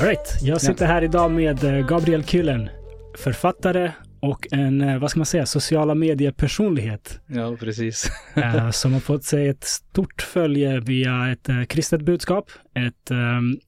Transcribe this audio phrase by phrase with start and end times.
[0.00, 2.68] Alright, jag sitter här idag med eh, Gabriel Kyllen,
[3.16, 7.20] författare och en, eh, vad ska man säga, sociala mediepersonlighet.
[7.26, 8.10] Ja, precis.
[8.36, 13.60] Eh, som har fått sig ett stort följe via ett kristet budskap, ett um,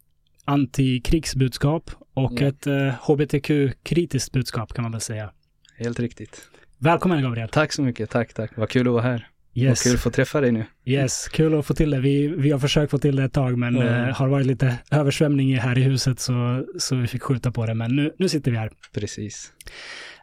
[0.49, 2.47] antikrigsbudskap och ja.
[2.47, 5.31] ett uh, hbtq-kritiskt budskap kan man väl säga.
[5.77, 6.49] Helt riktigt.
[6.79, 7.49] Välkommen Gabriel.
[7.49, 8.51] Tack så mycket, tack, tack.
[8.57, 9.29] Vad kul att vara här.
[9.55, 9.81] Yes.
[9.81, 10.65] Och kul att få träffa dig nu.
[10.85, 12.01] Yes, kul att få till det.
[12.01, 14.09] Vi, vi har försökt få till det ett tag, men mm.
[14.09, 17.75] eh, har varit lite översvämning här i huset, så, så vi fick skjuta på det.
[17.75, 18.71] Men nu, nu sitter vi här.
[18.93, 19.53] Precis.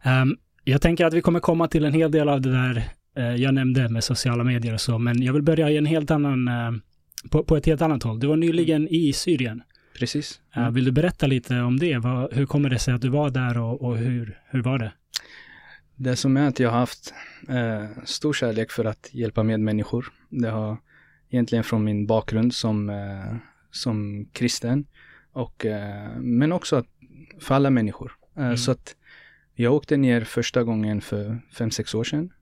[0.06, 2.84] Um, jag tänker att vi kommer komma till en hel del av det där
[3.18, 6.12] eh, jag nämnde med sociala medier och så, men jag vill börja i en helt
[6.12, 6.72] annan, eh,
[7.32, 8.20] på, på, ett helt annat håll.
[8.20, 9.64] Du var nyligen i Syrien.
[10.00, 10.42] Precis.
[10.56, 10.74] Mm.
[10.74, 11.94] vill du berätta lite om det?
[12.32, 14.92] Hur kommer det sig att du var där och, och hur, hur var det?
[15.96, 17.14] Det som är att jag har haft
[17.50, 20.14] eh, stor kärlek för att hjälpa medmänniskor.
[20.30, 20.78] Det har
[21.30, 23.36] egentligen från min bakgrund som, eh,
[23.72, 24.86] som kristen.
[25.32, 26.88] Och, eh, men också att,
[27.40, 28.12] för alla människor.
[28.38, 28.58] Eh, mm.
[28.58, 28.96] Så att
[29.54, 32.34] jag åkte ner första gången för fem sex år sedan.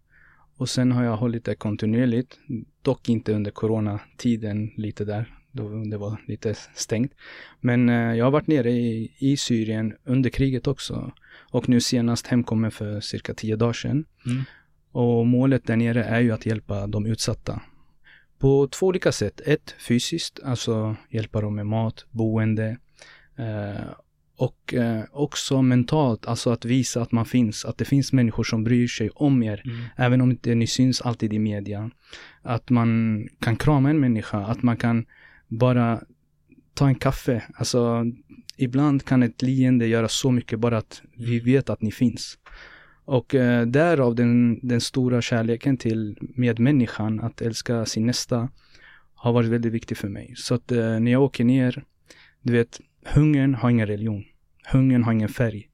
[0.58, 2.40] Och sen har jag hållit det kontinuerligt.
[2.82, 5.43] Dock inte under coronatiden lite där.
[5.56, 7.14] Då det var lite stängt.
[7.60, 11.12] Men eh, jag har varit nere i, i Syrien under kriget också.
[11.52, 14.06] Och nu senast hemkommen för cirka tio dagar sedan.
[14.26, 14.44] Mm.
[14.92, 17.62] Och målet där nere är ju att hjälpa de utsatta.
[18.40, 19.42] På två olika sätt.
[19.46, 22.78] Ett, fysiskt, alltså hjälpa dem med mat, boende.
[23.38, 23.86] Eh,
[24.38, 28.64] och eh, också mentalt, alltså att visa att man finns, att det finns människor som
[28.64, 29.86] bryr sig om er, mm.
[29.96, 31.92] även om inte ni syns alltid i media.
[32.42, 35.06] Att man kan krama en människa, att man kan
[35.58, 36.02] bara
[36.74, 37.44] ta en kaffe.
[37.56, 38.06] Alltså,
[38.58, 41.46] ibland kan ett leende göra så mycket bara att vi mm.
[41.46, 42.38] vet att ni finns.
[43.06, 48.50] Och eh, därav den, den stora kärleken till medmänniskan, att älska sin nästa,
[49.16, 50.34] har varit väldigt viktig för mig.
[50.38, 51.84] Så att eh, när jag åker ner,
[52.42, 54.24] du vet, hungern har ingen religion.
[54.72, 55.70] Hungern har ingen färg.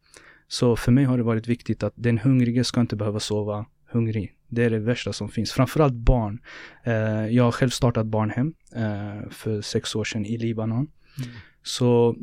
[0.47, 4.33] Så för mig har det varit viktigt att den hungrige ska inte behöva sova hungrig.
[4.49, 5.51] Det är det värsta som finns.
[5.51, 6.41] Framförallt barn.
[6.83, 10.87] Eh, jag har själv startat barnhem eh, för sex år sedan i Libanon.
[11.17, 11.29] Mm.
[11.63, 12.15] Så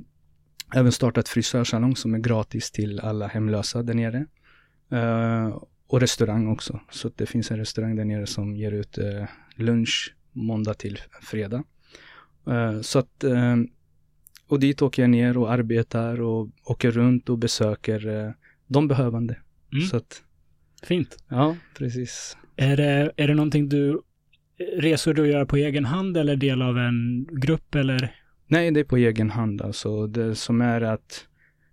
[0.74, 4.26] även startat frisörsalong som är gratis till alla hemlösa där nere.
[4.92, 6.80] Uh, och restaurang också.
[6.90, 8.98] Så det finns en restaurang där nere som ger ut
[9.54, 11.64] lunch måndag till fredag.
[12.82, 13.24] Så att,
[14.48, 18.34] och dit åker jag ner och arbetar och åker runt och besöker
[18.66, 19.36] de behövande.
[19.72, 19.84] Mm.
[19.86, 20.22] Så att,
[20.82, 21.16] Fint.
[21.28, 22.36] Ja, precis.
[22.56, 24.02] Är det, är det någonting du,
[24.76, 28.14] resor du gör på egen hand eller del av en grupp eller?
[28.46, 30.06] Nej, det är på egen hand alltså.
[30.06, 31.26] Det som är att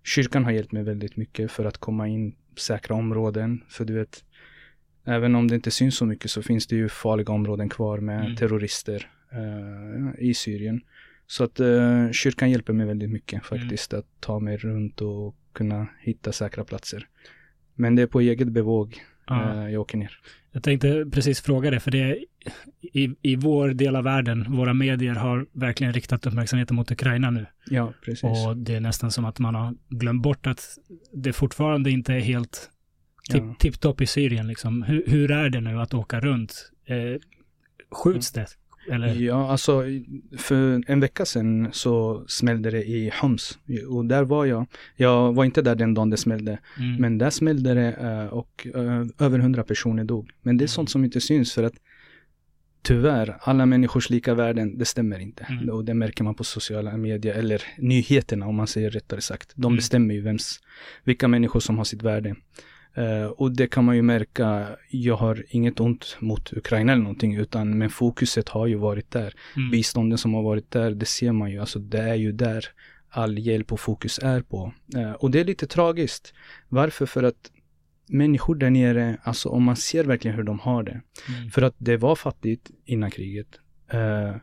[0.03, 3.63] kyrkan har hjälpt mig väldigt mycket för att komma in säkra områden.
[3.69, 4.23] För du vet,
[5.05, 8.25] även om det inte syns så mycket så finns det ju farliga områden kvar med
[8.25, 8.35] mm.
[8.35, 10.81] terrorister uh, i Syrien.
[11.27, 13.43] Så att uh, kyrkan hjälper mig väldigt mycket mm.
[13.43, 13.99] faktiskt mm.
[13.99, 17.07] att ta mig runt och kunna hitta säkra platser.
[17.75, 18.97] Men det är på eget bevåg
[19.31, 20.19] uh, jag åker ner.
[20.51, 22.25] Jag tänkte precis fråga det, för det är
[22.81, 27.45] i, i vår del av världen, våra medier har verkligen riktat uppmärksamheten mot Ukraina nu.
[27.65, 28.23] Ja, precis.
[28.23, 30.77] Och det är nästan som att man har glömt bort att
[31.13, 32.69] det fortfarande inte är helt
[33.31, 34.47] tip, tipptopp i Syrien.
[34.47, 34.83] Liksom.
[34.83, 36.71] Hur, hur, är det nu att åka runt?
[36.85, 37.21] Eh,
[37.91, 38.45] skjuts mm.
[38.45, 38.62] det?
[38.91, 39.13] Eller?
[39.13, 39.83] Ja, alltså
[40.37, 44.65] för en vecka sedan så smällde det i Homs och där var jag.
[44.95, 47.01] Jag var inte där den dagen det smällde, mm.
[47.01, 50.31] men där smällde det eh, och uh, över hundra personer dog.
[50.41, 50.67] Men det är mm.
[50.67, 51.73] sånt som inte syns för att
[52.83, 55.43] tyvärr, alla människors lika värden, det stämmer inte.
[55.43, 55.69] Mm.
[55.69, 59.51] Och det märker man på sociala medier, eller nyheterna om man säger rättare sagt.
[59.55, 59.75] De mm.
[59.75, 60.59] bestämmer ju vems,
[61.03, 62.35] vilka människor som har sitt värde.
[62.97, 67.35] Uh, och det kan man ju märka, jag har inget ont mot Ukraina eller någonting,
[67.35, 69.33] utan men fokuset har ju varit där.
[69.55, 69.71] Mm.
[69.71, 72.65] Bistånden som har varit där, det ser man ju, alltså det är ju där
[73.09, 74.73] all hjälp och fokus är på.
[74.95, 76.33] Uh, och det är lite tragiskt.
[76.69, 77.05] Varför?
[77.05, 77.51] För att
[78.07, 81.01] människor där nere, alltså om man ser verkligen hur de har det.
[81.29, 81.49] Mm.
[81.49, 83.59] För att det var fattigt innan kriget.
[83.93, 84.35] Uh,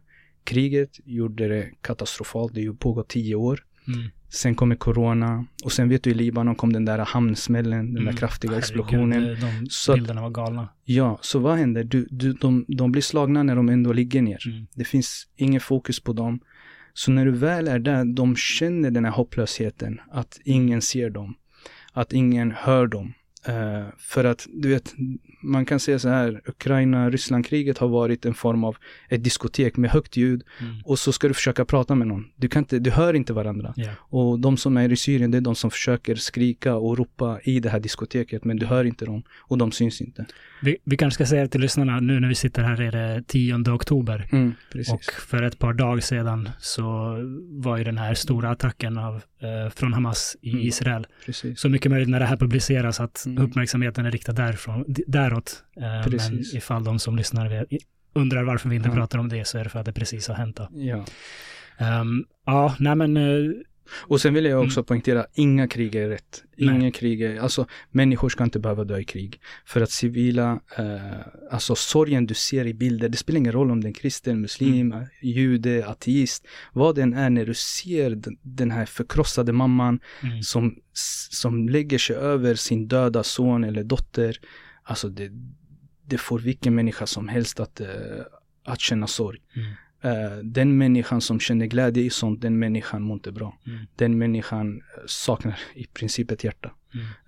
[0.45, 3.65] kriget gjorde det katastrofalt, det har pågått tio år.
[3.89, 4.11] Mm.
[4.29, 8.05] Sen kommer corona och sen vet du i Libanon kom den där hamnsmällen, den mm.
[8.05, 9.23] där kraftiga Herregud, explosionen.
[9.41, 10.69] De så, bilderna var galna.
[10.85, 11.85] Ja, så vad händer?
[11.85, 14.47] Du, du, de, de blir slagna när de ändå ligger ner.
[14.47, 14.67] Mm.
[14.75, 16.41] Det finns ingen fokus på dem.
[16.93, 21.35] Så när du väl är där, de känner den här hopplösheten, att ingen ser dem,
[21.93, 23.13] att ingen hör dem.
[23.49, 24.95] Uh, för att du vet,
[25.43, 28.77] man kan säga så här, Ukraina-Ryssland-kriget har varit en form av
[29.09, 30.77] ett diskotek med högt ljud mm.
[30.85, 32.27] och så ska du försöka prata med någon.
[32.37, 33.75] Du, kan inte, du hör inte varandra.
[33.77, 33.95] Yeah.
[34.01, 37.61] Och de som är i Syrien, det är de som försöker skrika och ropa i
[37.61, 40.27] det här diskoteket, men du hör inte dem och de syns inte.
[40.63, 43.55] Vi, vi kanske ska säga till lyssnarna, nu när vi sitter här är det 10
[43.55, 44.29] oktober.
[44.33, 44.55] Mm,
[44.93, 47.17] och för ett par dagar sedan så
[47.51, 49.23] var ju den här stora attacken av,
[49.75, 51.07] från Hamas i mm, Israel.
[51.27, 51.61] Precis.
[51.61, 53.45] Så mycket möjligt när det här publiceras att mm.
[53.45, 55.65] uppmärksamheten är riktad därifrån, däråt.
[55.77, 57.67] Eh, men ifall de som lyssnar
[58.15, 58.95] undrar varför vi inte ja.
[58.95, 60.57] pratar om det så är det för att det precis har hänt.
[60.57, 60.69] Då.
[60.73, 61.05] Ja.
[62.01, 63.55] Um, ja, nej men uh,
[63.93, 64.85] och sen vill jag också mm.
[64.85, 66.45] poängtera, inga krig är rätt.
[66.57, 66.93] Inga Nej.
[66.93, 69.41] krig är, alltså människor ska inte behöva dö i krig.
[69.65, 71.21] För att civila, eh,
[71.51, 74.93] alltså sorgen du ser i bilder, det spelar ingen roll om det är kristen, muslim,
[74.93, 75.07] mm.
[75.23, 76.47] jude, ateist.
[76.73, 80.43] Vad det än är när du ser den här förkrossade mamman mm.
[80.43, 80.77] som,
[81.31, 84.37] som lägger sig över sin döda son eller dotter.
[84.83, 85.31] Alltså det,
[86.07, 87.87] det får vilken människa som helst att, uh,
[88.65, 89.39] att känna sorg.
[89.57, 89.73] Mm.
[90.05, 93.59] Uh, den människan som känner glädje i sånt, den människan mår inte bra.
[93.67, 93.79] Mm.
[93.97, 96.71] Den människan saknar i princip ett hjärta.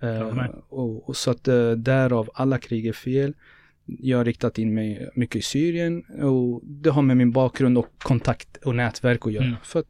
[0.01, 0.39] Mm.
[0.39, 3.33] Uh, och, och, så att uh, därav, alla krig är fel.
[3.85, 7.89] Jag har riktat in mig mycket i Syrien och det har med min bakgrund och
[7.97, 9.45] kontakt och nätverk att göra.
[9.45, 9.57] Mm.
[9.63, 9.87] För att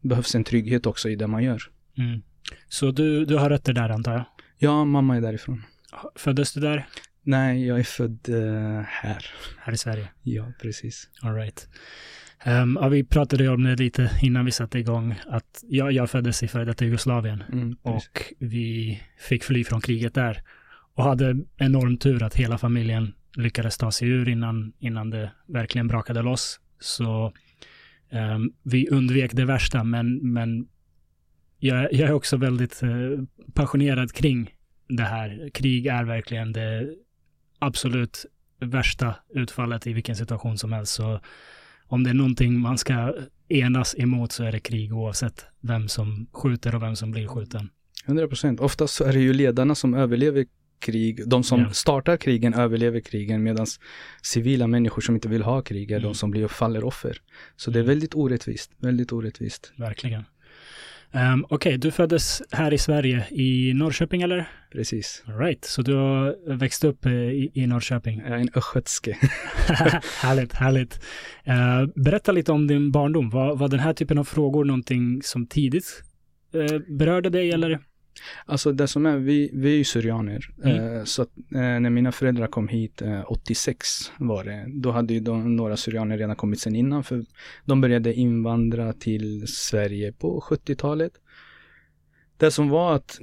[0.00, 1.62] det behövs en trygghet också i det man gör.
[1.98, 2.22] Mm.
[2.68, 4.24] Så du, du har rötter där antar jag?
[4.58, 5.62] Ja, mamma är därifrån.
[6.14, 6.86] Föddes du där?
[7.22, 8.28] Nej, jag är född
[8.86, 9.26] här.
[9.58, 10.08] Här i Sverige?
[10.22, 11.08] Ja, precis.
[11.22, 11.68] All right.
[12.46, 16.42] Um, ja, vi pratade om det lite innan vi satte igång, att jag, jag föddes
[16.42, 20.42] i före detta Jugoslavien mm, och vi fick fly från kriget där
[20.94, 25.88] och hade enorm tur att hela familjen lyckades ta sig ur innan, innan det verkligen
[25.88, 26.60] brakade loss.
[26.80, 27.32] Så
[28.10, 30.68] um, vi undvek det värsta, men, men
[31.58, 33.24] jag, jag är också väldigt uh,
[33.54, 34.54] passionerad kring
[34.88, 35.50] det här.
[35.54, 36.88] Krig är verkligen det
[37.58, 38.26] absolut
[38.60, 40.94] värsta utfallet i vilken situation som helst.
[40.94, 41.20] Så
[41.92, 43.14] om det är någonting man ska
[43.48, 47.70] enas emot så är det krig oavsett vem som skjuter och vem som blir skjuten.
[48.06, 48.60] 100 procent.
[48.60, 50.46] Oftast så är det ju ledarna som överlever
[50.78, 51.28] krig.
[51.28, 51.72] De som ja.
[51.72, 53.66] startar krigen överlever krigen medan
[54.22, 56.08] civila människor som inte vill ha krig är mm.
[56.08, 57.18] de som blir och faller offer.
[57.56, 57.88] Så det är mm.
[57.88, 58.70] väldigt orättvist.
[58.78, 59.72] Väldigt orättvist.
[59.76, 60.24] Verkligen.
[61.14, 64.48] Um, Okej, okay, du föddes här i Sverige i Norrköping eller?
[64.72, 65.22] Precis.
[65.26, 68.18] All right, så du har växt upp eh, i, i Norrköping?
[68.18, 69.16] Jag är en östgötske.
[70.22, 71.00] härligt, härligt.
[71.48, 73.30] Uh, berätta lite om din barndom.
[73.30, 76.02] Var, var den här typen av frågor någonting som tidigt
[76.54, 77.80] uh, berörde dig eller?
[78.46, 80.48] Alltså det som är, vi, vi är ju syrianer.
[80.64, 80.96] Mm.
[80.96, 85.14] Eh, så att, eh, när mina föräldrar kom hit, eh, 86 var det, då hade
[85.14, 87.04] ju de, några syrianer redan kommit sen innan.
[87.04, 87.24] För
[87.64, 91.12] de började invandra till Sverige på 70-talet.
[92.36, 93.18] Det som var att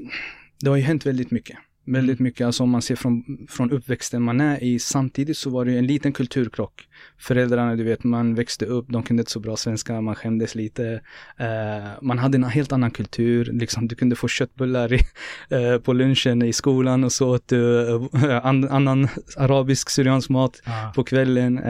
[0.59, 1.57] det har ju hänt väldigt mycket.
[1.91, 4.79] Väldigt mycket, alltså om man ser från, från uppväxten man är i.
[4.79, 6.87] Samtidigt så var det en liten kulturkrock.
[7.17, 11.01] Föräldrarna, du vet, man växte upp, de kunde inte så bra svenska, man skämdes lite.
[11.41, 11.47] Uh,
[12.01, 14.99] man hade en helt annan kultur, liksom du kunde få köttbullar i,
[15.55, 18.07] uh, på lunchen i skolan och så åt uh,
[18.43, 19.07] an, annan
[19.37, 20.91] arabisk syriansk mat ah.
[20.95, 21.61] på kvällen.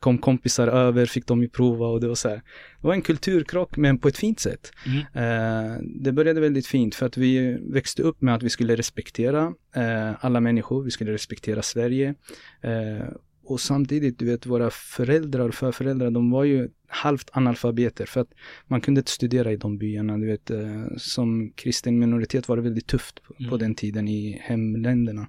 [0.00, 2.42] kom kompisar över, fick de ju prova och det var så här.
[2.80, 4.72] Det var en kulturkrock men på ett fint sätt.
[4.86, 4.98] Mm.
[4.98, 9.52] Eh, det började väldigt fint för att vi växte upp med att vi skulle respektera
[9.74, 12.14] eh, alla människor, vi skulle respektera Sverige.
[12.60, 13.08] Eh,
[13.44, 18.30] och samtidigt, du vet, våra föräldrar och förföräldrar, de var ju halvt analfabeter för att
[18.66, 20.18] man kunde inte studera i de byarna.
[20.18, 20.50] Du vet,
[20.96, 23.50] som kristen minoritet var det väldigt tufft på, mm.
[23.50, 25.28] på den tiden i hemländerna.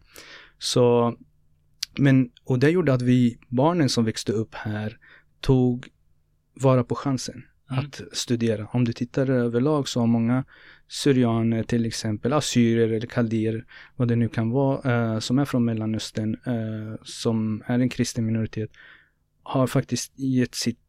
[0.58, 1.18] Så,
[1.98, 4.98] men, och det gjorde att vi, barnen som växte upp här,
[5.40, 5.88] tog
[6.54, 7.86] vara på chansen mm.
[7.86, 8.68] att studera.
[8.72, 10.44] Om du tittar överlag så har många
[10.88, 13.66] syrianer till exempel, assyrier eller kaldéer,
[13.96, 18.26] vad det nu kan vara, eh, som är från Mellanöstern, eh, som är en kristen
[18.26, 18.70] minoritet,
[19.44, 20.80] har faktiskt gett sitt,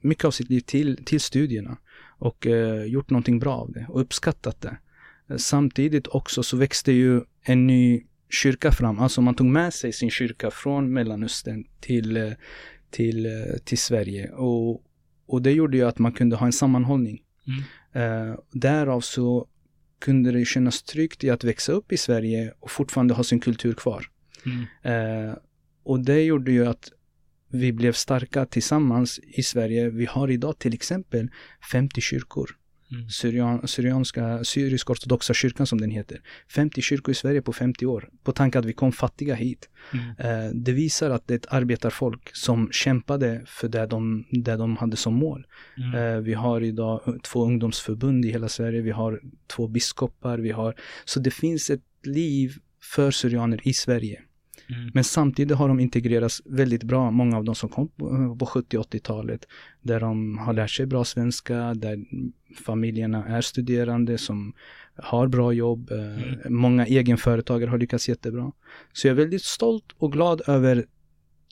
[0.00, 1.76] mycket av sitt liv till, till studierna
[2.18, 4.78] och eh, gjort någonting bra av det och uppskattat det.
[5.38, 10.10] Samtidigt också så växte ju en ny kyrka fram, alltså man tog med sig sin
[10.10, 12.32] kyrka från Mellanöstern till, eh,
[12.90, 14.82] till, eh, till Sverige och
[15.26, 17.22] och det gjorde ju att man kunde ha en sammanhållning.
[17.46, 18.30] Mm.
[18.30, 19.46] Uh, därav så
[20.00, 23.74] kunde det kännas tryggt i att växa upp i Sverige och fortfarande ha sin kultur
[23.74, 24.06] kvar.
[24.46, 25.28] Mm.
[25.28, 25.34] Uh,
[25.82, 26.92] och det gjorde ju att
[27.48, 29.90] vi blev starka tillsammans i Sverige.
[29.90, 31.30] Vi har idag till exempel
[31.72, 32.56] 50 kyrkor.
[32.92, 33.08] Mm.
[33.08, 36.20] Syrian, syrianska, syrisk-ortodoxa kyrkan som den heter.
[36.48, 38.08] 50 kyrkor i Sverige på 50 år.
[38.24, 39.68] På tanke att vi kom fattiga hit.
[39.92, 40.04] Mm.
[40.18, 44.76] Eh, det visar att det är ett arbetarfolk som kämpade för det de, det de
[44.76, 45.46] hade som mål.
[45.76, 45.94] Mm.
[45.94, 48.80] Eh, vi har idag två ungdomsförbund i hela Sverige.
[48.80, 50.38] Vi har två biskopar.
[50.38, 54.22] Vi har, så det finns ett liv för syrianer i Sverige.
[54.72, 54.90] Mm.
[54.94, 58.78] Men samtidigt har de integrerats väldigt bra, många av de som kom på, på 70
[58.78, 59.46] 80-talet.
[59.82, 62.04] Där de har lärt sig bra svenska, där
[62.64, 64.52] familjerna är studerande som
[64.96, 65.90] har bra jobb.
[65.90, 66.54] Eh, mm.
[66.54, 68.52] Många egenföretagare har lyckats jättebra.
[68.92, 70.86] Så jag är väldigt stolt och glad över,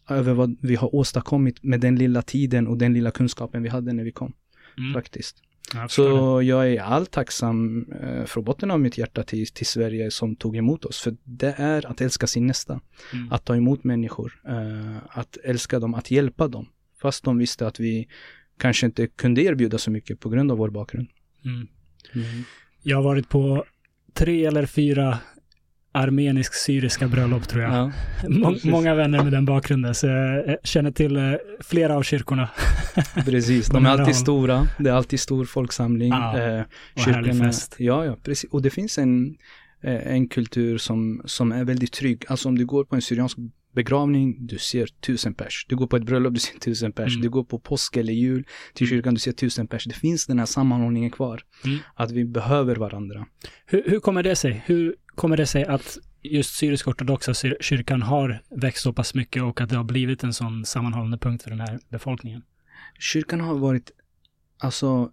[0.09, 3.93] över vad vi har åstadkommit med den lilla tiden och den lilla kunskapen vi hade
[3.93, 4.33] när vi kom.
[4.79, 4.95] Mm.
[4.95, 5.43] Faktiskt.
[5.75, 10.11] Jag så jag är all tacksam eh, från botten av mitt hjärta till, till Sverige
[10.11, 11.01] som tog emot oss.
[11.01, 12.81] För det är att älska sin nästa.
[13.13, 13.33] Mm.
[13.33, 14.41] Att ta emot människor.
[14.49, 16.67] Eh, att älska dem, att hjälpa dem.
[17.03, 18.09] Fast de visste att vi
[18.59, 21.09] kanske inte kunde erbjuda så mycket på grund av vår bakgrund.
[21.45, 21.69] Mm.
[22.15, 22.45] Mm.
[22.83, 23.65] Jag har varit på
[24.15, 25.19] tre eller fyra
[25.93, 27.73] armenisk-syriska bröllop tror jag.
[27.73, 27.93] Ja,
[28.29, 32.49] Må många vänner med den bakgrunden, så jag känner till eh, flera av kyrkorna.
[33.25, 34.67] precis, de är alltid stora.
[34.79, 36.11] Det är alltid stor folksamling.
[36.11, 36.63] Ja, eh,
[36.95, 37.77] och härlig fest.
[37.79, 38.51] Ja, ja, precis.
[38.51, 39.37] Och det finns en,
[39.83, 42.25] eh, en kultur som, som är väldigt trygg.
[42.29, 43.39] Alltså om du går på en syriansk
[43.73, 45.67] begravning, du ser tusen pers.
[45.69, 47.15] Du går på ett bröllop, du ser tusen pers.
[47.15, 47.23] Mm.
[47.23, 48.97] Du går på påsk eller jul till mm.
[48.97, 49.85] kyrkan, du ser tusen pers.
[49.85, 51.43] Det finns den här sammanhållningen kvar.
[51.65, 51.79] Mm.
[51.95, 53.27] Att vi behöver varandra.
[53.67, 54.63] Hur, hur kommer det sig?
[54.67, 59.71] Hur kommer det sig att just syrisk-ortodoxa kyrkan har växt så pass mycket och att
[59.71, 62.43] det har blivit en sån sammanhållande punkt för den här befolkningen?
[62.99, 63.91] Kyrkan har varit
[64.59, 65.13] alltså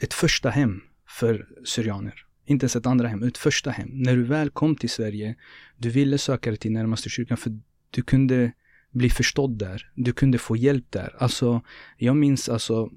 [0.00, 2.24] ett första hem för syrianer.
[2.46, 3.88] Inte ens ett andra hem, ett första hem.
[3.92, 5.36] När du väl kom till Sverige,
[5.76, 7.52] du ville söka dig till närmaste kyrkan för
[7.90, 8.52] du kunde
[8.90, 9.90] bli förstådd där.
[9.94, 11.14] Du kunde få hjälp där.
[11.18, 11.62] Alltså,
[11.96, 12.90] jag minns alltså,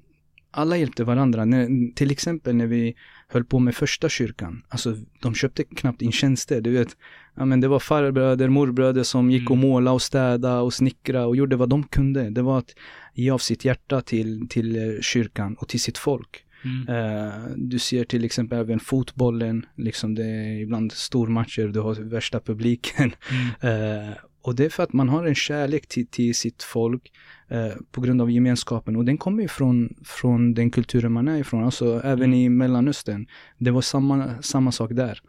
[0.50, 1.44] alla hjälpte varandra.
[1.44, 2.94] När, till exempel när vi
[3.28, 4.62] höll på med första kyrkan.
[4.68, 6.60] Alltså, de köpte knappt in tjänster.
[6.60, 6.96] Du vet,
[7.34, 9.68] ja, men det var farbröder, morbröder som gick och mm.
[9.68, 12.30] måla och städa och snickra och gjorde vad de kunde.
[12.30, 12.74] Det var att
[13.14, 16.44] ge av sitt hjärta till, till eh, kyrkan och till sitt folk.
[16.64, 16.88] Mm.
[16.88, 22.40] Uh, du ser till exempel även fotbollen, liksom det är ibland stormatcher, du har värsta
[22.40, 23.14] publiken.
[23.30, 24.08] Mm.
[24.08, 27.12] Uh, och det är för att man har en kärlek till, till sitt folk
[27.48, 28.96] eh, på grund av gemenskapen.
[28.96, 31.64] Och den kommer ju från, från den kulturen man är ifrån.
[31.64, 32.34] Alltså även mm.
[32.34, 33.26] i Mellanöstern.
[33.58, 35.20] Det var samma, samma sak där.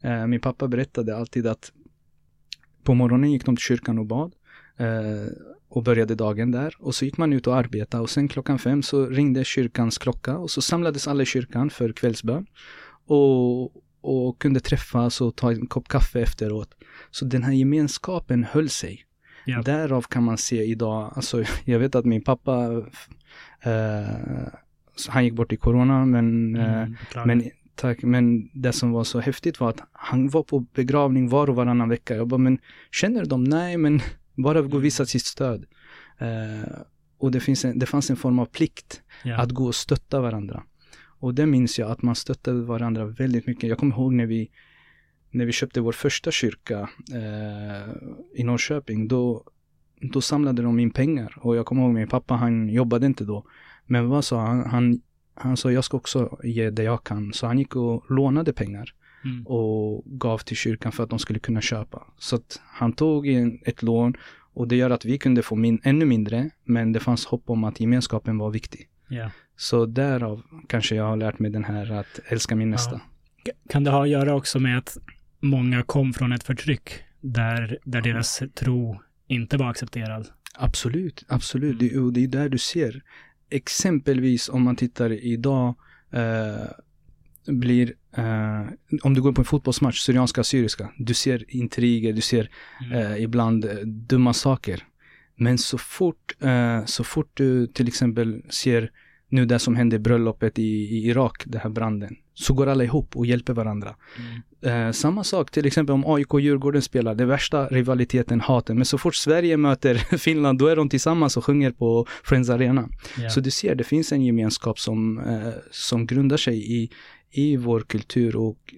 [0.00, 0.20] Mm.
[0.20, 1.72] Eh, min pappa berättade alltid att
[2.82, 4.34] på morgonen gick de till kyrkan och bad.
[4.76, 5.32] Eh,
[5.68, 6.74] och började dagen där.
[6.78, 8.02] Och så gick man ut och arbetade.
[8.02, 10.38] Och sen klockan fem så ringde kyrkans klocka.
[10.38, 12.46] Och så samlades alla i kyrkan för kvällsbön.
[13.06, 13.62] Och,
[14.02, 16.74] och kunde träffas och ta en kopp kaffe efteråt.
[17.10, 19.04] Så den här gemenskapen höll sig.
[19.44, 19.62] Ja.
[19.62, 22.82] Därav kan man se idag, alltså jag vet att min pappa,
[23.60, 24.48] eh,
[25.08, 29.20] han gick bort i corona men, mm, eh, men Tack, men det som var så
[29.20, 32.16] häftigt var att han var på begravning var och varannan vecka.
[32.16, 32.58] Jag bara, men
[32.90, 33.44] känner du dem?
[33.44, 34.00] Nej, men
[34.34, 35.64] bara gå och visa sitt stöd.
[36.18, 36.70] Eh,
[37.18, 39.40] och det, finns en, det fanns en form av plikt yeah.
[39.40, 40.62] att gå och stötta varandra.
[41.22, 43.68] Och det minns jag att man stöttade varandra väldigt mycket.
[43.68, 44.50] Jag kommer ihåg när vi,
[45.30, 47.92] när vi köpte vår första kyrka eh,
[48.34, 49.08] i Norrköping.
[49.08, 49.44] Då,
[50.00, 51.34] då samlade de in pengar.
[51.40, 53.44] Och jag kommer ihåg min pappa, han jobbade inte då.
[53.86, 54.66] Men vad sa han?
[54.66, 55.00] Han,
[55.34, 57.32] han sa jag ska också ge det jag kan.
[57.32, 58.94] Så han gick och lånade pengar.
[59.24, 59.46] Mm.
[59.46, 62.06] och gav till kyrkan för att de skulle kunna köpa.
[62.18, 64.14] Så att han tog in ett lån
[64.54, 67.64] och det gör att vi kunde få min, ännu mindre, men det fanns hopp om
[67.64, 68.88] att gemenskapen var viktig.
[69.12, 69.30] Yeah.
[69.56, 73.00] Så därav kanske jag har lärt mig den här att älska min nästa.
[73.44, 73.52] Ja.
[73.68, 74.98] Kan det ha att göra också med att
[75.40, 78.12] många kom från ett förtryck där, där ja.
[78.12, 80.28] deras tro inte var accepterad?
[80.54, 81.82] Absolut, absolut.
[81.82, 82.12] Mm.
[82.12, 83.02] Det, det är där du ser.
[83.50, 85.74] Exempelvis om man tittar idag
[86.10, 86.66] eh,
[87.46, 88.66] blir, eh,
[89.02, 92.50] om du går på en fotbollsmatch, syrianska, syriska, du ser intriger, du ser
[92.80, 92.92] mm.
[92.92, 94.84] eh, ibland eh, dumma saker.
[95.36, 98.90] Men så fort, eh, så fort du till exempel ser
[99.32, 103.16] nu det som hände bröllopet i, i Irak, den här branden, så går alla ihop
[103.16, 103.96] och hjälper varandra.
[104.18, 104.86] Mm.
[104.88, 108.76] Eh, samma sak till exempel om AIK och Djurgården spelar, det värsta rivaliteten, haten.
[108.76, 112.88] Men så fort Sverige möter Finland, då är de tillsammans och sjunger på Friends Arena.
[113.18, 113.30] Yeah.
[113.30, 116.90] Så du ser, det finns en gemenskap som, eh, som grundar sig i,
[117.30, 118.74] i vår kultur och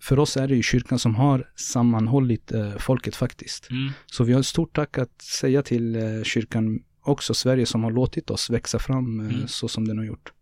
[0.00, 3.70] för oss är det ju kyrkan som har sammanhållit eh, folket faktiskt.
[3.70, 3.92] Mm.
[4.06, 7.90] Så vi har ett stort tack att säga till eh, kyrkan också Sverige som har
[7.90, 9.48] låtit oss växa fram eh, mm.
[9.48, 10.32] så som den har gjort.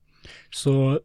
[0.51, 1.01] Så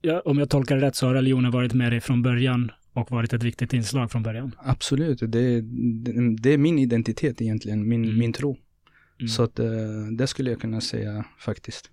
[0.00, 3.10] ja, om jag tolkar det rätt så har religionen varit med dig från början och
[3.10, 4.54] varit ett viktigt inslag från början?
[4.58, 8.18] Absolut, det, det, det är min identitet egentligen, min, mm.
[8.18, 8.56] min tro.
[9.18, 9.28] Mm.
[9.28, 9.66] Så att, eh,
[10.18, 11.90] det skulle jag kunna säga faktiskt.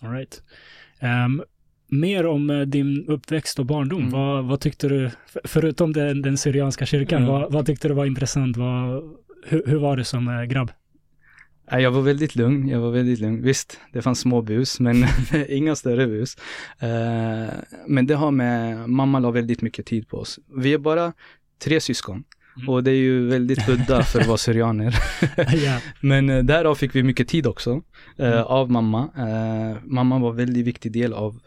[0.00, 0.42] All right.
[1.02, 1.42] Um,
[1.88, 4.00] mer om eh, din uppväxt och barndom.
[4.00, 4.10] Mm.
[4.10, 5.10] Vad, vad, tyckte du,
[5.44, 7.32] förutom den, den syrianska kyrkan, mm.
[7.32, 8.56] vad, vad, tyckte du var intressant?
[8.56, 9.02] Vad,
[9.46, 10.70] hur, hur var du som grabb?
[11.70, 13.42] Jag var väldigt lugn, jag var väldigt lugn.
[13.42, 15.04] Visst, det fanns små bus, men
[15.48, 16.36] inga större bus.
[16.82, 17.52] Uh,
[17.86, 20.38] men det har med, mamma la väldigt mycket tid på oss.
[20.56, 21.12] Vi är bara
[21.64, 22.24] tre syskon.
[22.56, 22.68] Mm.
[22.68, 24.94] Och det är ju väldigt udda för att vara syrianer.
[25.64, 25.80] ja.
[26.00, 27.82] Men uh, därav fick vi mycket tid också uh,
[28.16, 28.44] mm.
[28.44, 29.10] av mamma.
[29.84, 31.40] Mamma var en väldigt viktig del av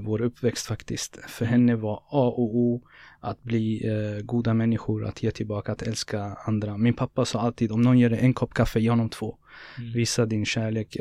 [0.00, 1.18] vår uppväxt faktiskt.
[1.28, 2.82] För henne var A och O
[3.20, 3.82] att bli
[4.24, 6.76] goda människor, att ge tillbaka, att älska andra.
[6.76, 9.36] Min pappa sa alltid om någon ger dig en kopp kaffe, ge honom två.
[9.78, 9.92] Mm.
[9.92, 10.96] Visa din kärlek,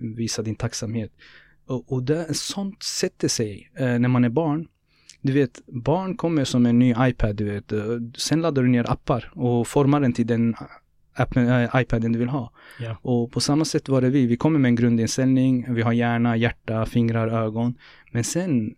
[0.00, 1.12] visa din tacksamhet.
[1.66, 4.68] Och, och det, sånt sätter sig när man är barn
[5.20, 7.72] du vet, barn kommer som en ny iPad, du vet.
[8.16, 10.54] Sen laddar du ner appar och formar den till den
[11.14, 12.52] appen, äh, iPaden du vill ha.
[12.80, 12.96] Yeah.
[13.02, 14.26] Och på samma sätt var det vi.
[14.26, 17.74] Vi kommer med en grundinställning, vi har hjärna, hjärta, fingrar, ögon.
[18.12, 18.74] Men sen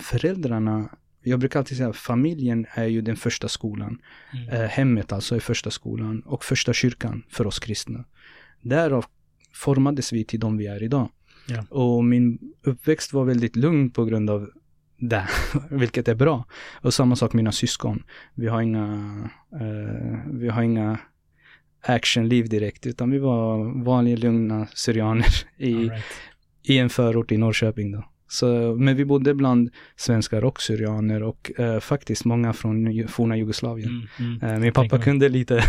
[0.00, 0.88] föräldrarna,
[1.22, 3.98] jag brukar alltid säga familjen är ju den första skolan.
[4.32, 4.48] Mm.
[4.48, 8.04] Eh, hemmet alltså är första skolan och första kyrkan för oss kristna.
[8.60, 9.04] Därav
[9.52, 11.08] formades vi till de vi är idag.
[11.50, 11.64] Yeah.
[11.64, 14.50] Och min uppväxt var väldigt lugn på grund av
[14.98, 15.30] där,
[15.70, 16.44] vilket är bra.
[16.74, 18.02] Och samma sak mina syskon.
[18.34, 18.84] Vi har inga,
[19.60, 20.98] uh, vi har inga
[21.86, 26.04] actionliv direkt, utan vi var vanliga lugna syrianer i, right.
[26.62, 28.04] i en förort i Norrköping då.
[28.32, 34.08] Så, men vi bodde bland svenskar och syrianer och uh, faktiskt många från forna Jugoslavien.
[34.18, 34.54] Mm, mm.
[34.54, 35.64] Uh, min pappa kunde lite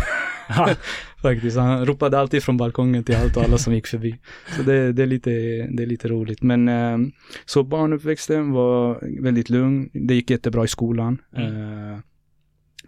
[1.22, 1.56] faktiskt.
[1.56, 4.18] Han ropade alltid från balkongen till allt och alla som gick förbi.
[4.56, 5.30] Så det, det, är, lite,
[5.70, 6.42] det är lite roligt.
[6.42, 6.98] Men uh,
[7.44, 9.90] så barnuppväxten var väldigt lugn.
[9.92, 11.18] Det gick jättebra i skolan.
[11.36, 12.02] Mm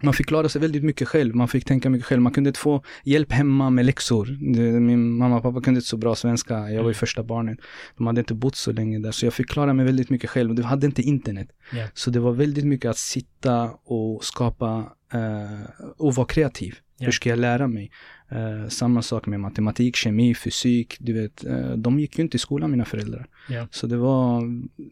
[0.01, 1.35] man fick klara sig väldigt mycket själv.
[1.35, 2.21] Man fick tänka mycket själv.
[2.21, 4.37] Man kunde inte få hjälp hemma med läxor.
[4.79, 6.53] Min mamma och pappa kunde inte så bra svenska.
[6.53, 6.93] Jag var ju mm.
[6.93, 7.59] första barnet.
[7.97, 9.11] De hade inte bott så länge där.
[9.11, 10.55] Så jag fick klara mig väldigt mycket själv.
[10.55, 11.47] De hade inte internet.
[11.73, 11.89] Yeah.
[11.93, 14.77] Så det var väldigt mycket att sitta och skapa
[15.15, 16.67] uh, och vara kreativ.
[16.67, 17.05] Yeah.
[17.05, 17.91] Hur ska jag lära mig?
[18.31, 20.97] Uh, samma sak med matematik, kemi, fysik.
[20.99, 23.27] Du vet, uh, de gick ju inte i skolan mina föräldrar.
[23.49, 23.67] Yeah.
[23.71, 24.41] Så det var,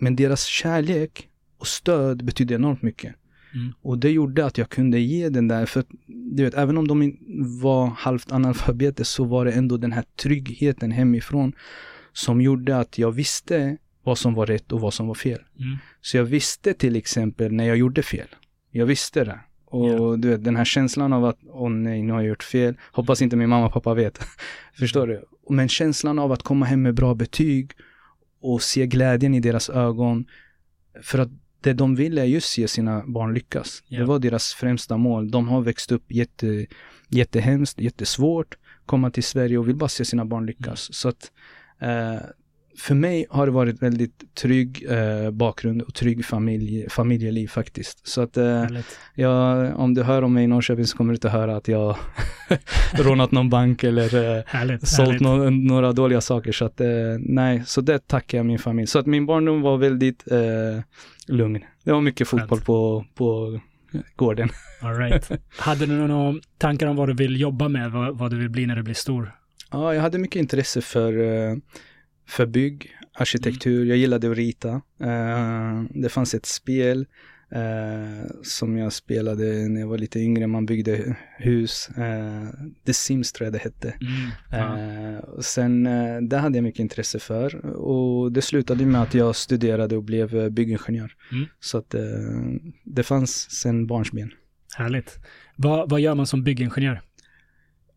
[0.04, 3.16] men deras kärlek och stöd betydde enormt mycket.
[3.56, 3.74] Mm.
[3.82, 7.18] Och det gjorde att jag kunde ge den där, för du vet, även om de
[7.62, 11.54] var halvt analfabeter så var det ändå den här tryggheten hemifrån
[12.14, 15.40] som gjorde att jag visste vad som var rätt och vad som var fel.
[15.60, 15.78] Mm.
[16.02, 18.28] Så jag visste till exempel när jag gjorde fel.
[18.72, 19.40] Jag visste det.
[19.66, 20.14] Och yeah.
[20.14, 22.76] du vet, den här känslan av att, åh oh, nej, nu har jag gjort fel.
[22.92, 24.20] Hoppas inte min mamma och pappa vet.
[24.80, 25.24] Förstår du?
[25.50, 27.72] Men känslan av att komma hem med bra betyg
[28.42, 30.26] och se glädjen i deras ögon.
[31.04, 31.30] För att
[31.66, 33.84] det de vill är just se sina barn lyckas.
[33.90, 34.02] Yeah.
[34.02, 35.32] Det var deras främsta mål.
[35.32, 36.66] De har växt upp jätte,
[37.10, 40.90] jättehemskt, jättesvårt, komma till Sverige och vill bara se sina barn lyckas.
[40.90, 40.94] Mm.
[40.94, 41.32] Så att
[41.80, 42.28] eh,
[42.78, 48.08] för mig har det varit väldigt trygg eh, bakgrund och trygg familj, familjeliv faktiskt.
[48.08, 48.66] Så att eh,
[49.14, 51.98] jag, om du hör om mig i Norrköping så kommer du inte höra att jag
[52.94, 55.22] rånat någon bank eller eh, härligt, sålt härligt.
[55.22, 56.52] No några dåliga saker.
[56.52, 56.88] Så att eh,
[57.20, 58.88] nej, så det tackar jag min familj.
[58.88, 60.82] Så att min barndom var väldigt eh,
[61.28, 61.64] lugn.
[61.84, 63.60] Det var mycket fotboll på, på
[64.16, 64.50] gården.
[64.82, 65.32] All right.
[65.58, 68.66] Hade du några tankar om vad du vill jobba med, vad, vad, du vill bli
[68.66, 69.32] när du blir stor?
[69.72, 71.56] Ja, jag hade mycket intresse för, eh,
[72.28, 73.78] för bygg, arkitektur.
[73.78, 73.90] Mm.
[73.90, 74.82] Jag gillade att rita.
[75.02, 77.06] Eh, det fanns ett spel
[77.52, 80.48] eh, som jag spelade när jag var lite yngre.
[80.48, 81.90] Man byggde hus.
[81.98, 82.50] Eh,
[82.86, 83.94] The Sims tror jag det hette.
[84.02, 84.80] Mm, ja.
[84.80, 85.84] eh, sen,
[86.30, 90.52] det hade jag mycket intresse för och det slutade med att jag studerade och blev
[90.52, 91.12] byggingenjör.
[91.32, 91.46] Mm.
[91.60, 91.96] Så att
[92.84, 94.32] det fanns sen barnsben.
[94.78, 95.20] Härligt.
[95.56, 97.02] Vad, vad gör man som byggingenjör?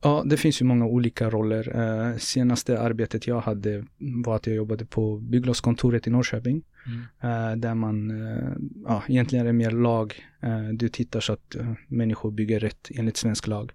[0.00, 1.76] Ja, det finns ju många olika roller.
[1.76, 6.62] Eh, senaste arbetet jag hade var att jag jobbade på bygglovskontoret i Norrköping.
[6.86, 7.02] Mm.
[7.20, 8.48] Eh, där man, eh,
[8.84, 10.14] ja, egentligen är det mer lag.
[10.40, 13.72] Eh, du tittar så att eh, människor bygger rätt enligt svensk lag.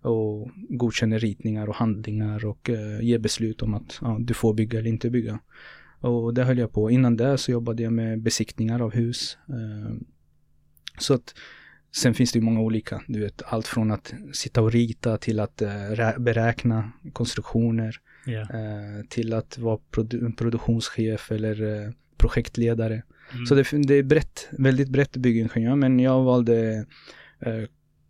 [0.00, 4.78] Och godkänner ritningar och handlingar och eh, ger beslut om att ja, du får bygga
[4.78, 5.38] eller inte bygga.
[6.00, 6.90] Och det höll jag på.
[6.90, 9.38] Innan det så jobbade jag med besiktningar av hus.
[10.98, 11.34] så att
[11.94, 15.40] Sen finns det ju många olika, du vet, allt från att sitta och rita till
[15.40, 18.50] att uh, beräkna konstruktioner, yeah.
[18.50, 23.02] uh, till att vara produ produktionschef eller uh, projektledare.
[23.32, 23.46] Mm.
[23.46, 26.86] Så det, det, är brett, väldigt brett byggingenjör, men jag valde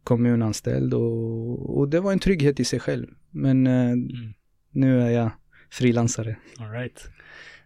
[0.05, 3.07] kommunanställd och, och, det var en trygghet i sig själv.
[3.31, 4.35] Men mm.
[4.71, 5.31] nu är jag
[5.71, 6.37] frilansare.
[6.59, 7.09] All right.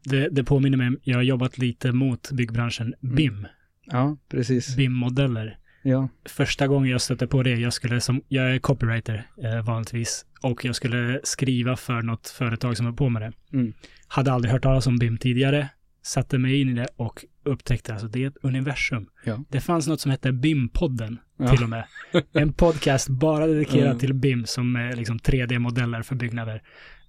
[0.05, 3.35] det, det påminner mig, jag har jobbat lite mot byggbranschen, BIM.
[3.35, 3.47] Mm.
[3.85, 4.77] Ja, precis.
[4.77, 5.59] BIM-modeller.
[5.87, 6.09] Ja.
[6.25, 10.65] Första gången jag stötte på det, jag skulle som, jag är copywriter eh, vanligtvis och
[10.65, 13.33] jag skulle skriva för något företag som var på med det.
[13.53, 13.73] Mm.
[14.09, 15.69] Hade aldrig hört talas om BIM tidigare,
[16.03, 19.07] satte mig in i det och upptäckte alltså det är ett universum.
[19.25, 19.45] Ja.
[19.49, 21.49] Det fanns något som hette BIM-podden ja.
[21.49, 21.85] till och med.
[22.33, 23.99] En podcast bara dedikerad mm.
[23.99, 26.63] till BIM som är liksom 3D-modeller för byggnader.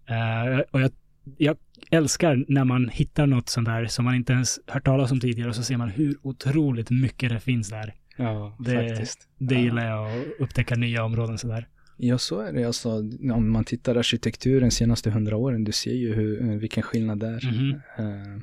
[0.10, 0.92] Uh, och jag,
[1.38, 1.58] jag
[1.92, 5.50] älskar när man hittar något sånt där som man inte ens hört talas om tidigare
[5.50, 7.94] och så ser man hur otroligt mycket det finns där.
[8.18, 9.28] Ja, Det- faktiskt.
[9.38, 11.68] Det gillar jag, att upptäcka nya områden sådär.
[12.00, 12.64] Ja, så är det.
[12.64, 12.90] Alltså,
[13.34, 17.28] om man tittar arkitekturen senaste hundra åren, du ser ju hur, eh, vilken skillnad det
[17.28, 17.52] är.
[17.52, 17.72] Mhm.
[17.98, 18.42] Eh,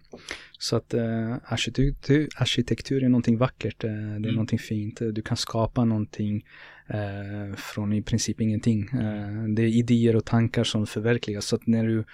[0.59, 4.23] Så att eh, arkitektur, arkitektur är någonting vackert, det är Mm.
[4.23, 4.99] någonting fint.
[5.13, 6.45] Du kan skapa någonting
[7.57, 8.81] från i princip ingenting.
[8.93, 11.45] Eh, det är idéer och tankar som förverkligas.
[11.47, 12.05] Så att när du,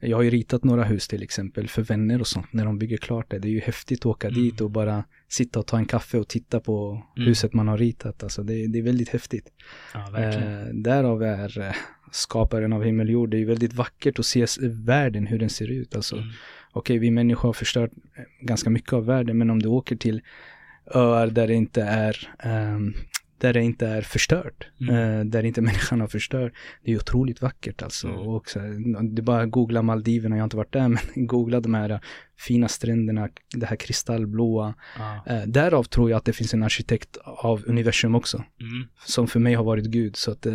[0.00, 2.96] jag har ju ritat några hus till exempel för vänner och sånt när de bygger
[2.96, 3.38] klart det.
[3.38, 4.40] Det är ju häftigt att åka Mm.
[4.42, 7.28] dit och bara sitta och ta en kaffe och titta på Mm.
[7.28, 8.22] huset man har ritat.
[8.22, 9.48] Alltså det, det är väldigt häftigt.
[9.94, 10.18] Ja.
[10.18, 11.74] Eh, därav är eh,
[12.12, 13.30] skaparen av himmel och jord.
[13.30, 15.96] Det är väldigt vackert att se s- världen, hur den ser ut.
[15.96, 16.28] Alltså, Mm.
[16.72, 20.20] Okej, vi människor har förstört eh, ganska mycket av världen, men om du åker till
[20.94, 22.94] öar där det inte är, ehm,
[23.40, 24.94] där det inte är förstört, Mm.
[25.18, 26.52] eh, där inte människan har förstört,
[26.84, 28.08] det är otroligt vackert alltså.
[28.08, 28.18] Mm.
[28.20, 31.74] Och så, här, du bara googla Maldiverna, jag har inte varit där, men googla de
[31.74, 32.00] här
[32.38, 34.74] fina stränderna, det här kristallblåa.
[34.98, 35.22] Ja.
[35.26, 38.88] Eh, därav tror jag att det finns en arkitekt av universum också, Mm.
[39.06, 40.16] som för mig har varit Gud.
[40.16, 40.54] Så att eh,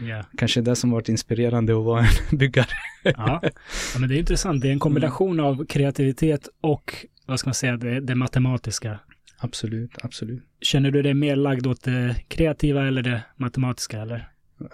[0.00, 0.24] Ja.
[0.38, 2.06] kanske det som varit inspirerande att vara en
[2.38, 2.66] byggare.
[3.04, 3.40] Ja.
[3.42, 4.62] ja, men det är intressant.
[4.62, 6.94] Det är en kombination av kreativitet och,
[7.26, 8.98] vad ska man säga, det, det matematiska.
[9.38, 10.42] Absolut, absolut.
[10.60, 14.28] Känner du dig mer lagd åt det kreativa eller det matematiska eller?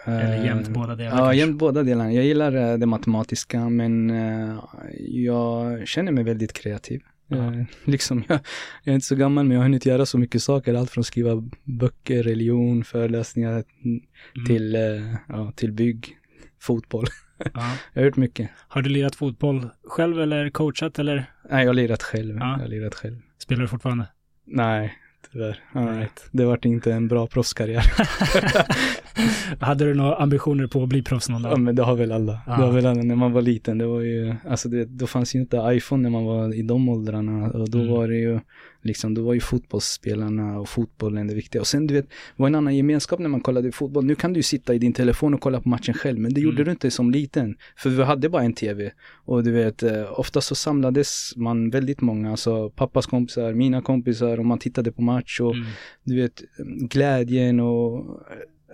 [0.05, 1.37] Eller Eh, jämnt båda delar Ja, kanske?
[1.37, 2.13] jämt båda delarna.
[2.13, 4.57] Jag gillar eh, det matematiska men eh,
[4.99, 7.03] jag känner mig väldigt kreativ.
[7.29, 7.53] Ja.
[7.85, 8.41] Liksom jag,
[8.85, 10.75] jag är inte så gammal men jag har hunnit göra så mycket saker.
[10.75, 13.53] Allt från skriva böcker, religion, föreläsningar
[13.85, 14.01] mm,
[14.37, 14.47] Mm.
[14.47, 16.17] till, eh, ja, till bygg,
[16.61, 17.07] fotboll.
[17.39, 17.51] Ja.
[17.95, 18.51] Jag har gjort mycket.
[18.69, 22.37] Har du lirat fotboll själv eller coachat eller Nej, jag har lirat själv.
[22.37, 22.51] Ja.
[22.53, 23.17] Jag har lirat själv.
[23.39, 24.07] spelar du fortfarande?
[24.55, 24.95] Nej,
[25.33, 25.61] tyvärr.
[25.73, 26.25] Nej, Right.
[26.31, 27.93] Det vart inte en bra proffskarriär.
[29.61, 31.61] Hade du några ambitioner på att bli proffs någon Ja dag?
[31.61, 32.41] men det har väl alla.
[32.47, 32.57] Ja.
[32.57, 33.79] Det har väl alla när man var liten.
[33.79, 36.89] Det var ju, alltså det, då fanns ju inte iPhone när man var i de
[36.89, 37.51] åldrarna.
[37.51, 37.91] Och då Mm.
[37.91, 38.41] var det ju,
[38.83, 41.61] liksom, då var ju fotbollsspelarna och fotbollen det viktiga.
[41.63, 44.05] Och sen du vet, det var en annan gemenskap när man kollade fotboll.
[44.05, 46.19] Nu kan du ju sitta i din telefon och kolla på matchen själv.
[46.19, 46.65] Men det gjorde Mm.
[46.65, 47.57] du inte som liten.
[47.77, 48.91] För vi hade bara en tv.
[49.25, 52.31] Och du vet, eh, ofta så samlades man väldigt många.
[52.31, 55.41] Alltså pappas kompisar, mina kompisar och man tittade på match.
[55.41, 55.67] Och Mm.
[56.05, 56.43] du vet,
[56.91, 58.07] glädjen och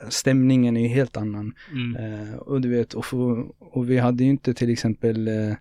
[0.09, 1.55] stämningen är ju helt annan.
[1.73, 1.97] Mm.
[1.97, 5.55] Eh, och du vet, och, för, och vi hade ju inte till exempel eh,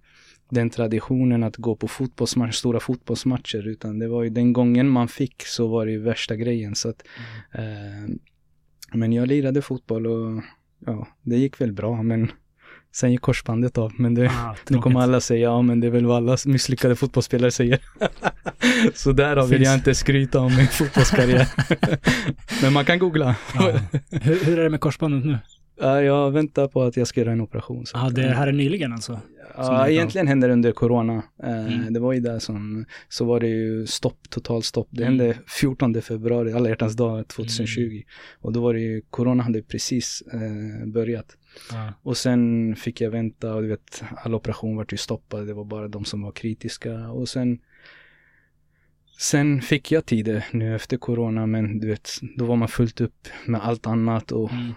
[0.50, 5.08] den traditionen att gå på fotbollsmatcher, stora fotbollsmatcher, utan det var ju den gången man
[5.08, 6.76] fick så var det ju värsta grejen.
[6.76, 7.04] Så att,
[7.52, 8.16] eh,
[8.94, 10.44] men jag lirade fotboll och
[10.86, 12.32] ja, det gick väl bra, men
[13.00, 13.92] sen gick korsbandet av.
[13.98, 16.96] Men det, Ah, nu kommer alla säga, ja men det är väl vad alla misslyckade
[16.96, 17.80] fotbollsspelare säger.
[18.94, 21.48] så därav vill jag inte skryta om min fotbollskarriär.
[22.62, 23.36] men man kan googla.
[23.56, 23.74] Ja.
[24.12, 25.38] Hur, hur är det med korsbandet nu?
[25.80, 27.86] Ja, jag väntar på att jag ska göra en operation.
[27.86, 29.20] Så Ja, att, det eh, här är nyligen alltså?
[29.58, 31.24] Ja, egentligen hände det under corona.
[31.44, 31.94] Eh, Mm.
[31.94, 34.88] Det var ju där som, så var det ju stopp, total stopp.
[34.92, 35.20] Det Mm.
[35.20, 38.02] hände 14 februari, alla hjärtans dag 2020.
[38.42, 41.26] Och då var det ju, corona hade precis eh, börjat.
[41.72, 41.94] Ja.
[42.04, 45.48] Och sen fick jag vänta och du vet, all operation var ju stoppad.
[45.48, 46.94] Det var bara de som var kritiska.
[47.10, 47.60] Och sen,
[49.20, 53.28] sen fick jag tid nu efter corona, men du vet, då var man fullt upp
[53.46, 54.74] med allt annat och Mm.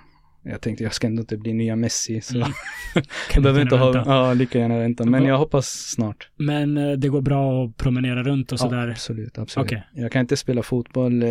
[0.53, 2.21] jag tänkte jag ska ändå inte bli nya Messi.
[2.21, 2.49] Så Mm.
[3.35, 4.11] jag behöver inte ha, vänta.
[4.11, 5.05] ja, lika gärna vänta.
[5.05, 6.29] Men jag hoppas snart.
[6.37, 8.89] Men eh, det går bra att promenera runt och Ja, sådär?
[8.89, 9.67] absolut, absolut.
[9.67, 9.83] Okej.
[9.95, 11.31] Jag kan inte spela fotboll eh,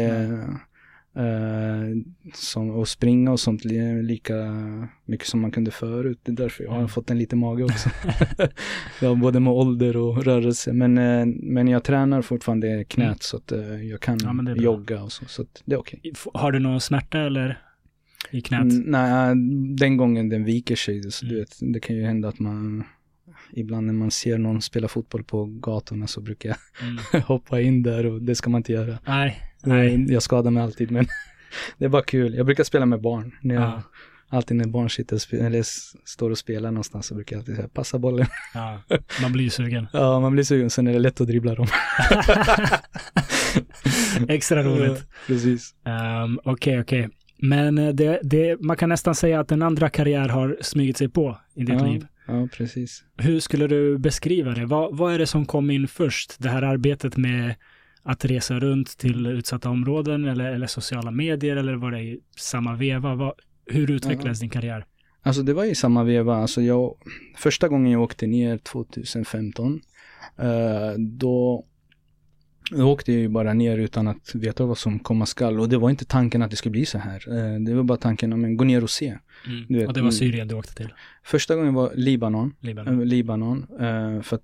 [1.20, 1.98] eh,
[2.34, 4.36] som, och springa och sånt li, lika
[5.06, 6.20] mycket som man kunde förut.
[6.24, 6.90] Det är därför jag har Mm.
[6.90, 7.90] fått en liten mage också.
[9.02, 10.74] har både med ålder och rörelse.
[10.74, 13.18] Men, eh, men jag tränar fortfarande knät Mm.
[13.20, 15.26] så att eh, jag kan Ja, jogga och så.
[15.26, 16.00] Så det är okej.
[16.14, 17.62] F- Har du någon smärta eller
[18.32, 18.62] i knät?
[18.62, 19.36] Mm, nej,
[19.78, 21.12] den gången den viker sig.
[21.12, 21.40] Så du Mm.
[21.40, 22.84] vet, det kan ju hända att man
[23.54, 26.58] Ibland när man ser någon spela fotboll på gatorna så brukar jag
[26.90, 27.24] Mm.
[27.28, 28.98] hoppa in där och det ska man inte göra.
[29.08, 30.06] Nej, nej.
[30.14, 31.06] Jag skadar mig alltid men
[31.78, 32.36] det är bara kul.
[32.36, 33.36] Jag brukar spela med barn.
[33.42, 33.82] När jag, Ja.
[34.32, 35.64] Alltid när barn sitter eller
[36.08, 38.28] står och spelar någonstans så brukar jag alltid säga passa bollen.
[38.54, 38.82] Ja,
[39.22, 39.88] man blir sugen.
[39.94, 40.70] Ja, man blir sugen.
[40.70, 41.68] Sen är det lätt att dribbla dem.
[44.28, 44.98] Extra roligt.
[44.98, 45.76] Ja, precis.
[46.24, 47.10] Um, Okej, okej.
[47.38, 51.10] Men eh, det, det, man kan nästan säga att en andra karriär har smugit sig
[51.10, 52.06] på i ditt ja, liv.
[52.28, 53.04] Ja, precis.
[53.18, 54.66] Hur skulle du beskriva det?
[54.66, 56.36] Vad, vad är det som kom in först?
[56.40, 57.56] Det här arbetet med
[58.10, 62.76] att resa runt till utsatta områden eller, eller sociala medier eller var det i samma
[62.76, 63.16] veva?
[63.16, 63.34] Vad,
[63.66, 64.86] hur utvecklades din karriär?
[65.22, 66.36] Alltså det var i samma veva.
[66.36, 66.96] Alltså jag,
[67.38, 69.82] första gången jag åkte ner 2015,
[70.38, 70.48] eh,
[70.98, 71.66] då,
[72.72, 75.60] då åkte jag ju bara ner utan att veta vad som komma skall.
[75.60, 77.30] Och det var inte tanken att det skulle bli så här.
[77.38, 79.18] Eh, det var bara tanken om gå ner och se.
[79.70, 80.12] Vet, Och det var mm.
[80.12, 80.94] Syrien du åkte till?
[81.24, 82.56] Första gången var Libanon.
[82.60, 83.00] Libanon?
[83.00, 83.68] eh, Libanon.
[84.24, 84.44] för att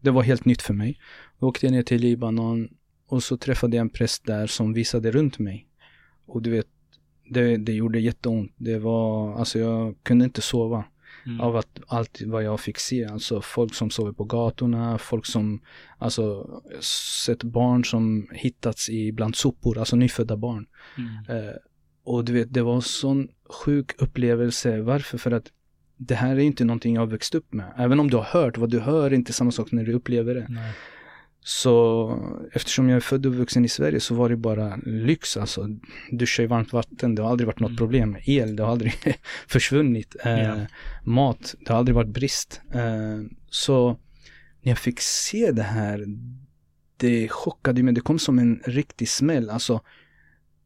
[0.00, 0.98] det var helt nytt för mig.
[1.38, 2.68] Då åkte jag ner till Libanon
[3.06, 5.68] och så träffade jag en präst där som visade runt mig.
[6.26, 6.66] Och du vet,
[7.30, 8.52] det, det gjorde jätteont.
[8.56, 10.84] Det var, alltså jag kunde inte sova.
[11.26, 11.40] Mm.
[11.40, 15.60] Av att allt vad jag fick se, alltså folk som sover på gatorna, folk som,
[15.98, 16.48] alltså
[17.24, 20.66] sett barn som hittats i bland sopor, alltså nyfödda barn.
[20.98, 21.38] Mm.
[21.38, 21.54] Eh,
[22.04, 23.28] och du vet, det var en sån
[23.64, 24.80] sjuk upplevelse.
[24.80, 25.18] Varför?
[25.18, 25.52] För att
[25.96, 27.72] det här är inte någonting jag har växt upp med.
[27.76, 30.34] Även om du har hört, vad du hör är inte samma sak när du upplever
[30.34, 30.46] det.
[30.48, 30.72] Nej.
[31.46, 35.68] Så eftersom jag är född och uppvuxen i Sverige så var det bara lyx alltså.
[36.10, 37.76] Duscha i varmt vatten, det har aldrig varit något mm.
[37.76, 38.16] problem.
[38.24, 38.94] El, det har aldrig
[39.46, 40.16] försvunnit.
[40.24, 40.60] Eh, yeah.
[41.02, 42.60] Mat, det har aldrig varit brist.
[42.74, 43.88] Eh, så
[44.62, 46.04] när jag fick se det här,
[46.96, 47.94] det chockade mig.
[47.94, 49.50] Det kom som en riktig smäll.
[49.50, 49.80] Alltså,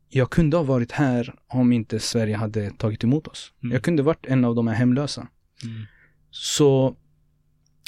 [0.08, 3.52] jag kunde ha varit här om inte Sverige hade tagit emot oss.
[3.62, 3.72] Mm.
[3.72, 5.28] Jag kunde varit en av de här hemlösa.
[5.64, 5.82] Mm.
[6.30, 6.96] Så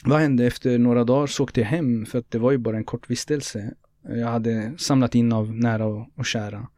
[0.05, 2.77] vad hände efter några dagar så åkte jag hem för att det var ju bara
[2.77, 3.75] en kort vistelse.
[4.03, 6.69] Jag hade samlat in av nära och, och kära.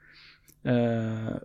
[0.67, 1.37] Uh,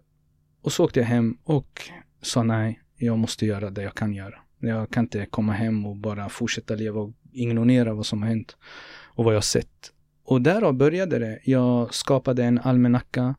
[0.62, 1.82] och så åkte jag hem och
[2.22, 4.36] sa nej, jag måste göra det jag kan göra.
[4.60, 8.58] Jag kan inte komma hem och bara fortsätta leva och ignorera vad som har hänt
[9.06, 9.94] och vad jag sett.
[10.24, 11.40] Och därav började det.
[11.44, 13.36] Jag skapade en almanacka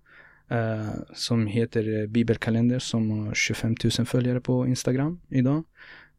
[0.49, 5.65] eh, som heter eh, Bibelkalender som har 25 000 följare på Instagram idag.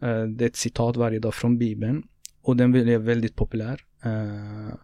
[0.02, 2.04] Eh, det är ett citat varje dag från Bibeln
[2.42, 3.82] och den blev väldigt populär.
[4.04, 4.76] Eh,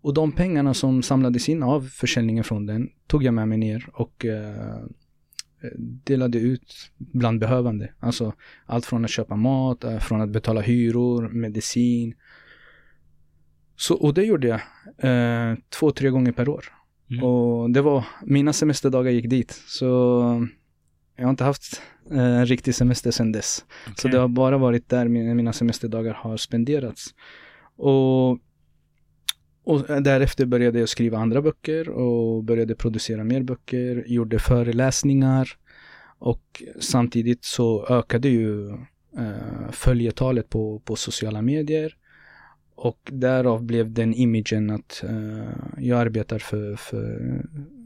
[0.00, 3.88] och de pengarna som samlades in av försäljningen från den tog jag med mig ner
[3.92, 4.84] och eh,
[6.04, 7.92] delade ut bland behövande.
[7.98, 8.32] Alltså
[8.66, 12.14] allt från att köpa mat, eh, från att betala hyror, medicin.
[13.76, 14.60] Så, och det gjorde jag
[15.68, 16.64] två, tre gånger per år.
[17.10, 17.24] Mm.
[17.24, 19.62] Och det var, mina semesterdagar gick dit.
[19.66, 19.86] Så
[21.16, 23.64] jag har inte haft en eh, riktig semester sedan dess.
[23.82, 23.94] Okay.
[23.96, 27.14] Så det har bara varit där mina semesterdagar har spenderats.
[27.76, 28.30] Och,
[29.64, 35.48] och därefter började jag skriva andra böcker och började producera mer böcker, gjorde föreläsningar
[36.18, 38.68] och samtidigt så ökade ju
[39.18, 41.96] eh, följetalet på, på sociala medier.
[42.74, 45.42] Och därav blev den imagen att uh,
[45.78, 47.40] jag arbetar för, för,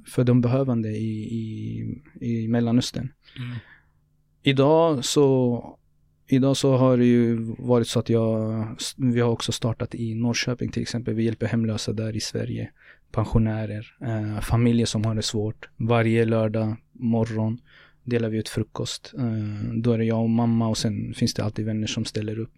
[0.07, 3.13] för de behövande i, i, i Mellanöstern.
[3.37, 3.59] Mm.
[4.43, 5.79] Idag så
[6.31, 10.71] Idag så har det ju varit så att jag, vi har också startat i Norrköping
[10.71, 11.15] till exempel.
[11.15, 12.71] Vi hjälper hemlösa där i Sverige.
[13.13, 15.69] Pensionärer, eh, familjer som har det svårt.
[15.77, 17.61] Varje lördag morgon
[18.05, 19.15] delar vi ut frukost.
[19.19, 22.39] Eh, då är det jag och mamma och sen finns det alltid vänner som ställer
[22.39, 22.53] upp.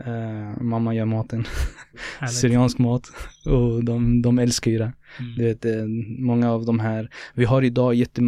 [0.00, 1.44] Uh, mamma gör maten.
[2.30, 3.10] Syriansk mat.
[3.44, 4.92] Och de, de älskar ju det.
[5.18, 5.34] Mm.
[5.36, 5.84] Du vet, eh,
[6.18, 8.20] många av de här, vi har idag jätte,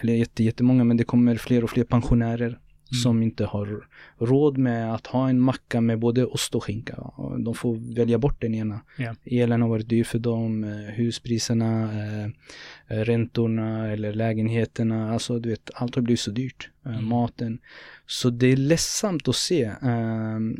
[0.00, 2.58] eller jätte, jättemånga, men det kommer fler och fler pensionärer mm.
[3.02, 3.86] som inte har
[4.18, 7.10] råd med att ha en macka med både ost och skinka.
[7.38, 8.80] De får välja bort den ena.
[8.98, 9.16] Yeah.
[9.24, 11.90] Elen har varit dyr för dem, eh, huspriserna,
[12.86, 15.12] räntorna eller lägenheterna.
[15.12, 16.70] Alltså du vet, allt har blivit så dyrt.
[16.86, 17.08] Mm.
[17.08, 17.58] Maten.
[18.06, 19.72] Så det är ledsamt att se.
[19.82, 20.56] Ehm,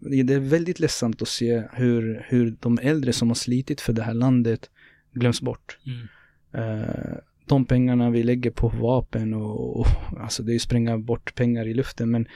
[0.00, 4.02] det är väldigt ledsamt att se hur, hur de äldre som har slitit för det
[4.02, 4.70] här landet
[5.12, 5.78] glöms bort.
[5.86, 6.68] Mm.
[6.68, 7.16] Uh,
[7.46, 9.86] de pengarna vi lägger på vapen och, och
[10.20, 12.26] alltså det är ju spränga bort pengar i luften men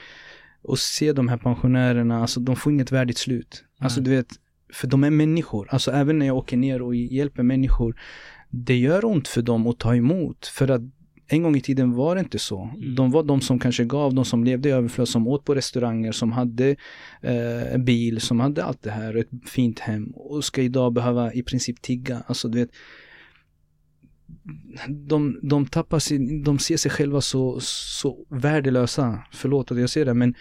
[0.63, 3.65] och se de här pensionärerna, alltså de får inget värdigt slut.
[3.65, 3.85] Mm.
[3.85, 4.29] Alltså du vet,
[4.73, 5.69] för de är människor.
[5.71, 8.01] Alltså även när jag åker ner och hjälper människor,
[8.51, 10.47] det gör ont för dem att ta emot.
[10.47, 10.83] För att
[11.29, 12.63] en gång i tiden var det inte så.
[12.63, 12.95] Mm.
[12.95, 16.13] De var de som kanske gav, de som levde i överflöd, som åt på restauranger,
[16.13, 16.77] som hade
[17.23, 21.43] eh, bil, som hade allt det här, ett fint hem och ska idag behöva i
[21.43, 22.23] princip tigga.
[22.27, 22.71] Alltså du vet,
[24.89, 29.19] de, de tappar sin, de ser sig själva så, så värdelösa.
[29.33, 30.35] Förlåt att jag säger det, men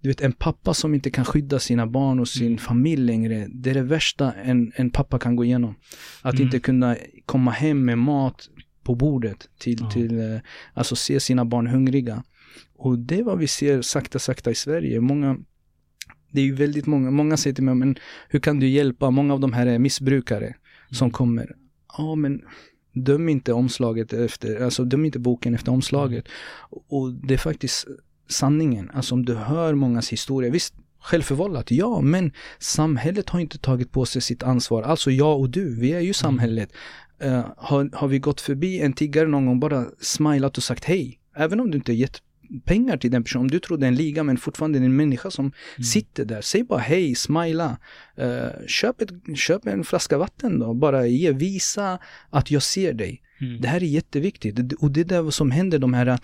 [0.00, 2.58] du vet en pappa som inte kan skydda sina barn och sin mm.
[2.58, 3.46] familj längre.
[3.50, 5.74] Det är det värsta en, en pappa kan gå igenom.
[6.22, 6.46] Att mm.
[6.46, 8.48] inte kunna komma hem med mat
[8.82, 9.90] på bordet till, ja.
[9.90, 10.40] till eh,
[10.74, 12.22] alltså se sina barn hungriga.
[12.76, 15.00] Och det är vad vi ser sakta, sakta i Sverige.
[15.00, 15.38] Många,
[16.32, 17.96] det är ju väldigt många, många säger till mig, men
[18.28, 19.10] hur kan du hjälpa?
[19.10, 20.56] Många av de här är missbrukare mm.
[20.90, 21.56] som kommer.
[21.98, 22.42] Ja, men
[22.92, 26.24] döm inte omslaget efter, alltså döm inte boken efter omslaget.
[26.24, 26.84] Mm.
[26.88, 27.86] Och det är faktiskt
[28.28, 28.90] sanningen.
[28.94, 34.04] Alltså om du hör mångas historia, visst, självförvållat, ja, men samhället har inte tagit på
[34.04, 34.82] sig sitt ansvar.
[34.82, 36.14] Alltså jag och du, vi är ju mm.
[36.14, 36.72] samhället.
[37.24, 41.18] Uh, har, har vi gått förbi en tiggare någon gång, bara smilat och sagt hej.
[41.36, 42.22] Även om du inte gett
[42.64, 44.96] pengar till den personen, om du tror det är en liga men fortfarande är en
[44.96, 45.84] människa som mm.
[45.84, 46.40] sitter där.
[46.40, 47.78] Säg bara hej, smila.
[48.18, 51.98] Uh, köp, ett, köp en flaska vatten då, bara ge, visa
[52.30, 53.22] att jag ser dig.
[53.40, 53.60] Mm.
[53.60, 56.18] Det här är jätteviktigt och det är det som händer de här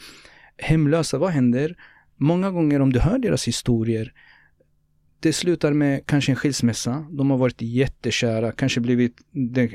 [0.59, 1.77] hemlösa, vad händer?
[2.17, 4.13] Många gånger om du hör deras historier,
[5.27, 7.07] det slutar med kanske en skilsmässa.
[7.11, 9.17] De har varit jättekära, kanske blivit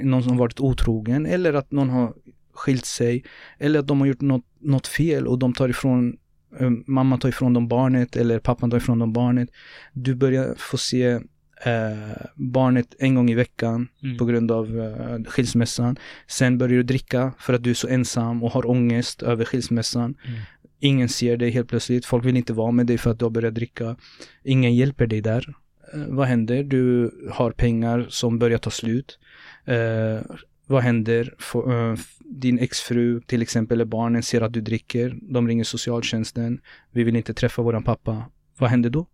[0.03, 2.13] någon som varit otrogen eller att någon har
[2.53, 3.23] skilt sig.
[3.59, 6.17] Eller att de har gjort något, något fel och de tar ifrån
[6.59, 9.49] eh, mamma tar ifrån dem barnet eller pappan tar ifrån dem barnet.
[9.93, 11.05] Du börjar få se
[11.65, 14.17] eh, barnet en gång i veckan mm.
[14.17, 15.95] på grund av eh, skilsmässan.
[16.27, 20.15] Sen börjar du dricka för att du är så ensam och har ångest över skilsmässan.
[20.27, 20.39] Mm.
[20.83, 22.05] Ingen ser dig helt plötsligt.
[22.05, 23.95] Folk vill inte vara med dig för att du har börjat dricka.
[24.43, 25.55] Ingen hjälper dig där.
[25.93, 26.63] Eh, vad händer?
[26.63, 29.19] Du har pengar som börjar ta slut.
[29.65, 30.19] Eh,
[30.67, 31.33] vad händer?
[31.39, 35.17] F uh, din exfru till exempel, eller barnen ser att du dricker.
[35.21, 36.61] De ringer socialtjänsten.
[36.91, 38.25] Vi vill inte träffa våran pappa.
[38.57, 39.07] Vad händer då?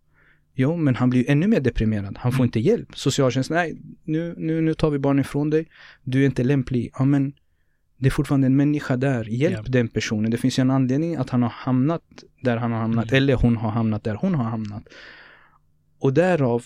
[0.54, 2.18] Jo, men han blir ännu mer deprimerad.
[2.18, 2.44] Han får mm.
[2.44, 2.98] inte hjälp.
[2.98, 5.68] Socialtjänsten, nej, nu, nu, nu tar vi barnen ifrån dig.
[6.02, 6.90] Du är inte lämplig.
[6.98, 7.32] Ja, men
[7.98, 9.24] det är fortfarande en människa där.
[9.24, 9.64] Hjälp yeah.
[9.64, 10.30] den personen.
[10.30, 12.02] Det finns ju en anledning att han har hamnat
[12.42, 13.04] där han har hamnat.
[13.04, 13.16] Mm.
[13.16, 14.82] Eller hon har hamnat där hon har hamnat.
[15.98, 16.64] Och därav,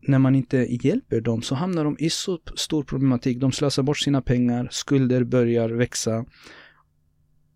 [0.00, 3.38] när man inte hjälper dem så hamnar de i så stor problematik.
[3.38, 6.24] De slösar bort sina pengar, skulder börjar växa.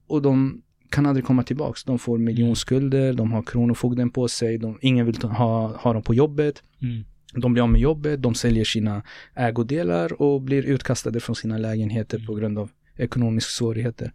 [0.07, 1.85] Och de kan aldrig komma tillbaks.
[1.85, 6.15] De får miljonskulder, de har kronofogden på sig, de, ingen vill ha, ha dem på
[6.15, 6.63] jobbet.
[6.83, 7.05] Mm.
[7.35, 9.03] De blir av med jobbet, de säljer sina
[9.35, 14.13] ägodelar och blir utkastade från sina lägenheter på grund av ekonomiska svårigheter.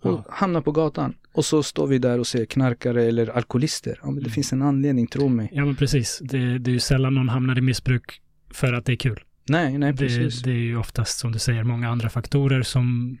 [0.00, 0.24] Och ja.
[0.30, 1.14] hamnar på gatan.
[1.32, 3.98] Och så står vi där och ser knarkare eller alkoholister.
[4.02, 4.30] Ja, men det mm.
[4.30, 5.50] finns en anledning, tro mig.
[5.52, 6.20] Ja, men precis.
[6.24, 9.20] Det, det är ju sällan någon hamnar i missbruk för att det är kul.
[9.48, 10.42] Nej, nej, precis.
[10.42, 13.18] Det, det är ju oftast, som du säger, många andra faktorer som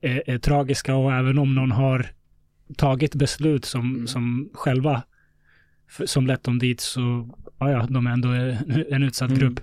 [0.00, 2.06] är, är tragiska och även om någon har
[2.76, 4.06] tagit beslut som, mm.
[4.06, 5.02] som själva
[6.04, 7.28] som lett dem dit så,
[7.58, 8.28] ja, ja, de är ändå
[8.90, 9.40] en utsatt mm.
[9.40, 9.60] grupp.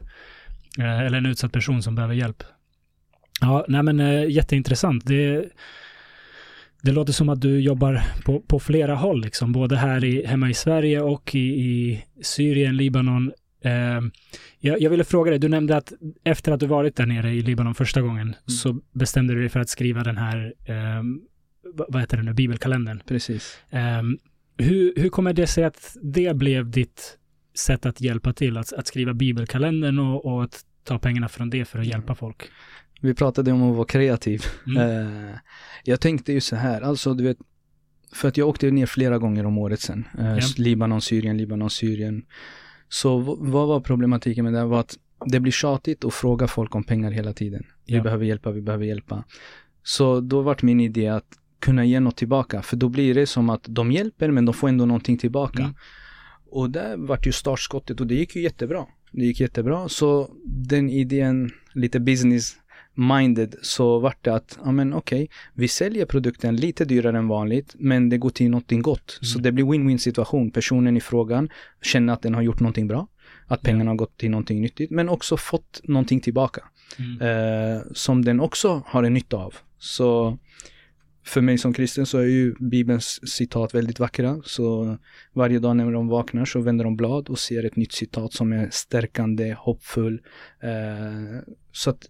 [0.80, 2.44] Eh, eller en utsatt person som behöver hjälp.
[3.44, 5.06] Ja, nej men äh, jätteintressant.
[5.06, 5.50] Det,
[6.82, 10.50] det låter som att du jobbar på, på flera håll, liksom, både här i, hemma
[10.50, 13.32] i Sverige och i, i Syrien, Libanon.
[13.64, 14.02] Eh,
[14.60, 17.42] jag, jag, ville fråga dig, du nämnde att efter att du varit där nere i
[17.42, 18.36] Libanon första gången mm.
[18.48, 21.04] så bestämde du dig för att skriva den här, eh,
[21.88, 23.02] vad heter det nu, bibelkalendern.
[23.08, 23.58] Precis.
[23.70, 24.02] Eh,
[24.58, 27.18] hur, hur kommer det sig att det blev ditt
[27.56, 31.66] sätt att hjälpa till, att, att skriva bibelkalendern och, och att ta pengarna från det
[31.66, 32.16] för att hjälpa mm.
[32.16, 32.50] folk?
[33.04, 34.44] Vi pratade om att vara kreativ.
[34.68, 35.08] Mm.
[35.08, 35.36] Uh,
[35.84, 37.38] jag tänkte ju så här, alltså du vet,
[38.14, 40.08] för att jag åkte ner flera gånger om året sen.
[40.20, 40.40] Yeah.
[40.58, 42.26] Libanon, Syrien, Libanon, Syrien.
[42.90, 44.66] Så vad var problematiken med det?
[44.66, 47.64] var att det blir tjatigt att fråga folk om pengar hela tiden.
[47.86, 49.24] Vi behöver hjälpa, vi behöver hjälpa.
[49.84, 51.28] Så då vart min idé att
[51.60, 52.62] kunna ge något tillbaka.
[52.62, 55.64] För då blir det som att de hjälper men de får ändå någonting tillbaka.
[55.64, 55.76] Mm.
[56.50, 58.86] Och där vart ju startskottet och det gick ju jättebra.
[59.12, 59.90] Det gick jättebra.
[59.90, 62.56] Så den idén, lite business
[62.96, 67.28] minded så vart det att, ja men okej, okay, vi säljer produkten lite dyrare än
[67.28, 69.20] vanligt, men det går till någonting gott.
[69.22, 69.28] Mm.
[69.28, 70.52] Så det blir win-win situation.
[70.52, 71.50] Personen i frågan
[71.82, 73.08] känner att den har gjort någonting bra,
[73.48, 76.64] att pengarna har gått till någonting nyttigt, men också fått någonting tillbaka.
[77.00, 77.22] Mm.
[77.22, 79.54] Eh, som den också har en nytta av.
[79.78, 80.38] Så
[81.26, 84.42] för mig som kristen så är ju Bibelns citat väldigt vackra.
[84.46, 84.98] Så
[85.34, 88.54] varje dag när de vaknar så vänder de blad och ser ett nytt citat som
[88.54, 90.22] är stärkande, hoppfull.
[90.64, 92.10] Eh, så att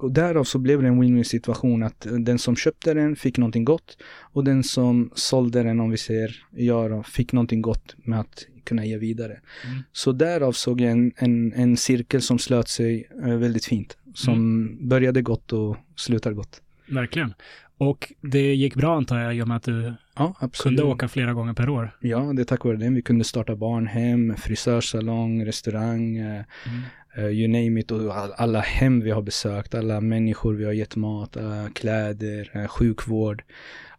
[0.00, 3.64] och därav så blev det en win-win situation att den som köpte den fick någonting
[3.64, 3.98] gott
[4.32, 8.84] och den som sålde den, om vi säger jag fick någonting gott med att kunna
[8.84, 9.32] ge vidare.
[9.66, 9.82] Mm.
[9.92, 13.96] Så därav såg jag en, en, en cirkel som slöt sig eh, väldigt fint.
[14.14, 14.88] Som mm.
[14.88, 16.62] började gott och slutar gott.
[16.88, 17.34] Verkligen.
[17.78, 21.32] Och det gick bra antar jag i och med att du ja, kunde åka flera
[21.32, 21.96] gånger per år?
[22.00, 22.90] Ja, det är tack vare det.
[22.90, 26.16] Vi kunde starta barnhem, frisörsalong, restaurang.
[26.16, 26.80] Eh, mm
[27.16, 30.96] Eh, you name it och alla hem vi har besökt, alla människor vi har gett
[30.96, 33.42] mat, uh, kläder, uh, sjukvård.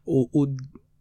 [0.06, 0.48] Och, och,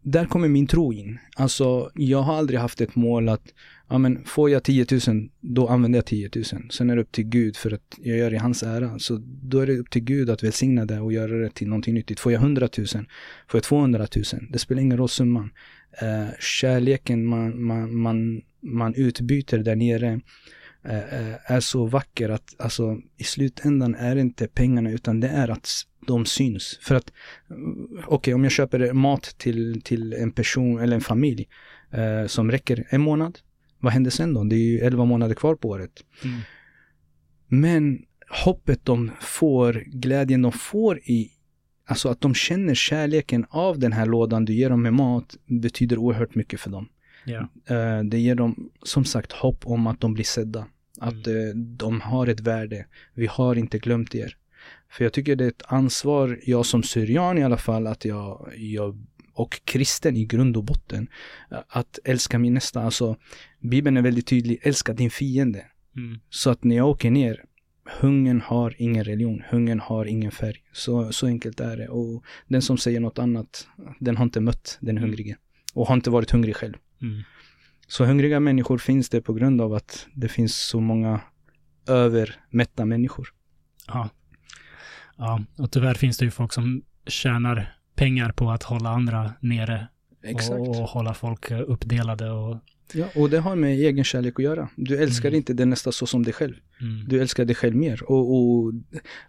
[0.03, 1.19] där kommer min tro in.
[1.35, 3.43] Alltså, jag har aldrig haft ett mål att,
[3.89, 6.45] ja men får jag 10 000, då använder jag 10 000.
[6.71, 8.99] Sen är det upp till Gud för att jag gör det i hans ära.
[8.99, 11.93] Så då är det upp till Gud att välsigna det och göra det till någonting
[11.93, 12.19] nyttigt.
[12.19, 15.51] Får jag 100 000, får jag 200 000, det spelar ingen roll summan.
[16.03, 20.21] Uh, kärleken man, man, man, man utbyter där nere
[20.83, 25.69] är så vacker att alltså, i slutändan är det inte pengarna utan det är att
[26.07, 26.79] de syns.
[26.81, 27.13] För att,
[27.49, 31.47] mm, okej okay, om jag köper mat till, till en person eller en familj
[31.91, 33.39] eh, som räcker en månad,
[33.79, 34.43] vad händer sen då?
[34.43, 35.91] Det är ju 11 månader kvar på året.
[36.23, 36.39] Mm.
[37.47, 38.05] Men
[38.45, 41.31] hoppet de får, glädjen de får i
[41.85, 45.97] Alltså att de känner kärleken av den här lådan du ger dem med mat betyder
[45.97, 46.89] oerhört mycket för dem.
[47.25, 48.03] Yeah.
[48.03, 50.67] Det ger dem som sagt hopp om att de blir sedda.
[50.99, 51.49] Att mm.
[51.49, 52.85] Eh, de har ett värde.
[53.13, 54.37] Vi har inte glömt er.
[54.89, 58.53] För jag tycker det är ett ansvar, jag som syrian i alla fall, att jag,
[58.57, 61.07] jag och kristen i grund och botten,
[61.67, 62.81] att älska min nästa.
[62.81, 63.15] Alltså,
[63.59, 65.65] Bibeln är väldigt tydlig, älska din fiende.
[65.95, 66.19] Mm.
[66.29, 67.43] Så att när jag åker ner,
[67.99, 70.63] hungern har ingen religion, hungern har ingen färg.
[70.71, 71.87] Så, så enkelt är det.
[71.87, 73.67] Och den som säger något annat,
[73.99, 75.09] den har inte mött den mm.
[75.09, 75.37] hungrige.
[75.73, 76.73] Och har inte varit hungrig själv.
[77.01, 77.23] Mm.
[77.87, 81.21] Så hungriga människor finns det på grund av att det finns så många
[81.87, 83.27] övermätta människor.
[83.87, 84.09] Ja.
[85.17, 89.87] Ja, och tyvärr finns det ju folk som tjänar pengar på att hålla andra nere.
[90.23, 90.51] Exakt.
[90.51, 92.57] Och, och hålla folk uppdelade och
[92.93, 94.69] Ja, och det har med egen kärlek att göra.
[94.75, 95.37] Du älskar mm.
[95.37, 96.53] inte den nästa så som dig själv.
[96.81, 97.07] Mm.
[97.07, 98.03] Du älskar dig själv mer.
[98.03, 98.73] Och, och,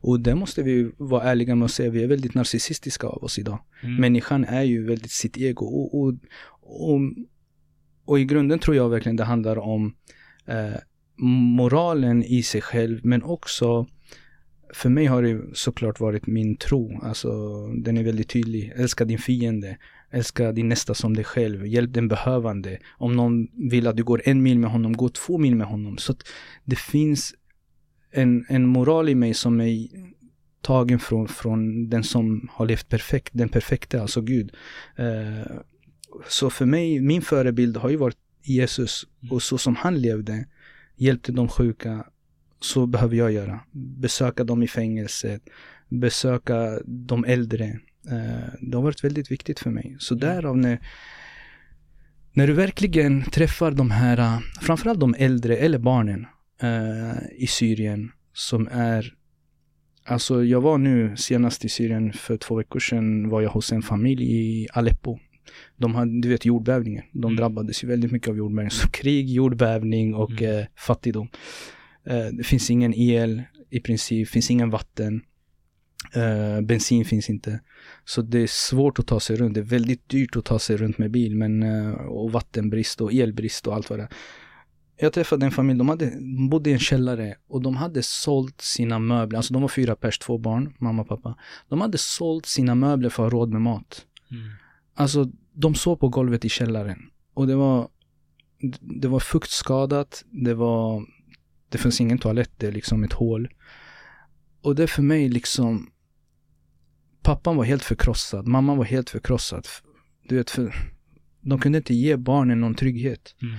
[0.00, 1.90] och det måste vi vara ärliga med att säga.
[1.90, 3.58] Vi är väldigt narcissistiska av oss idag.
[3.82, 3.96] Mm.
[3.96, 5.66] Människan är ju väldigt sitt ego.
[5.66, 6.14] Och, och,
[6.62, 7.00] och,
[8.12, 9.94] och, i grunden tror jag verkligen det handlar om
[10.46, 10.74] eh,
[11.56, 13.86] moralen i sig själv, men också
[14.74, 17.00] för mig har det såklart varit min tro.
[17.02, 17.30] Alltså,
[17.66, 18.72] den är väldigt tydlig.
[18.76, 19.76] Älska din fiende.
[20.10, 21.66] Älska din nästa som dig själv.
[21.66, 22.78] Hjälp den behövande.
[22.98, 25.98] Om någon vill att du går en mil med honom, gå två mil med honom.
[25.98, 26.22] Så att
[26.64, 27.34] det finns
[28.10, 29.88] en, en moral i mig som är
[30.60, 34.52] tagen från, från den som har levt perfekt, den perfekta, alltså Gud.
[34.96, 35.56] Eh,
[36.28, 39.32] så för mig, min förebild har ju varit Jesus mm.
[39.32, 40.46] och så som han levde,
[40.96, 42.06] hjälpte de sjuka,
[42.60, 43.60] så behöver jag göra.
[43.72, 45.42] Besöka dem i fängelset,
[45.88, 47.64] besöka de äldre.
[48.10, 49.96] Eh, det har varit väldigt viktigt för mig.
[49.98, 50.20] Så mm.
[50.20, 50.78] därav när,
[52.32, 56.26] när du verkligen träffar de här, eh, framförallt de äldre eller barnen
[56.62, 59.14] uh, i Syrien som är
[60.04, 63.82] Alltså jag var nu senast i Syrien för två veckor sedan var jag hos en
[63.82, 65.18] familj i Aleppo.
[65.76, 67.04] De hade, du vet jordbävningen.
[67.12, 67.36] De mm.
[67.36, 68.70] drabbades ju väldigt mycket av jordbävning.
[68.70, 70.58] Så krig, jordbävning och mm.
[70.58, 71.28] eh, fattigdom.
[72.06, 75.22] Eh, det finns ingen el i princip, finns ingen vatten.
[76.16, 77.60] Uh, bensin finns inte.
[78.04, 79.54] Så det är svårt att ta sig runt.
[79.54, 81.36] Det är väldigt dyrt att ta sig runt med bil.
[81.36, 84.08] Men, uh, och vattenbrist och elbrist och allt vad det är.
[84.96, 88.60] Jag träffade en familj, de, hade, de bodde i en källare och de hade sålt
[88.60, 89.36] sina möbler.
[89.36, 91.38] Alltså de var fyra pers, två barn, mamma och pappa.
[91.68, 94.06] De hade sålt sina möbler för att ha råd med mat.
[94.30, 94.42] Mm.
[94.94, 96.98] Alltså de sov på golvet i källaren.
[97.34, 97.88] Och det var,
[98.80, 101.06] det var fuktskadat, det var
[101.72, 103.48] det finns ingen toalett, det är liksom ett hål.
[104.62, 105.90] Och det för mig liksom,
[107.22, 109.66] pappan var helt förkrossad, mamman var helt förkrossad.
[110.28, 110.74] Du vet, för,
[111.40, 113.34] de kunde inte ge barnen någon trygghet.
[113.42, 113.54] Mm.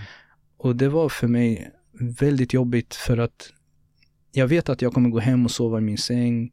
[0.57, 1.71] Och det var för mig
[2.19, 3.53] väldigt jobbigt för att
[4.31, 6.51] jag vet att jag kommer gå hem och sova i min säng,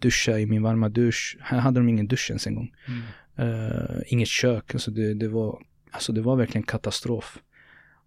[0.00, 1.36] duscha i min varma dusch.
[1.40, 2.72] Här hade de ingen dusch ens en gång.
[2.88, 3.02] Mm.
[3.38, 7.38] Uh, inget kök, alltså det, det, var, alltså det var verkligen katastrof.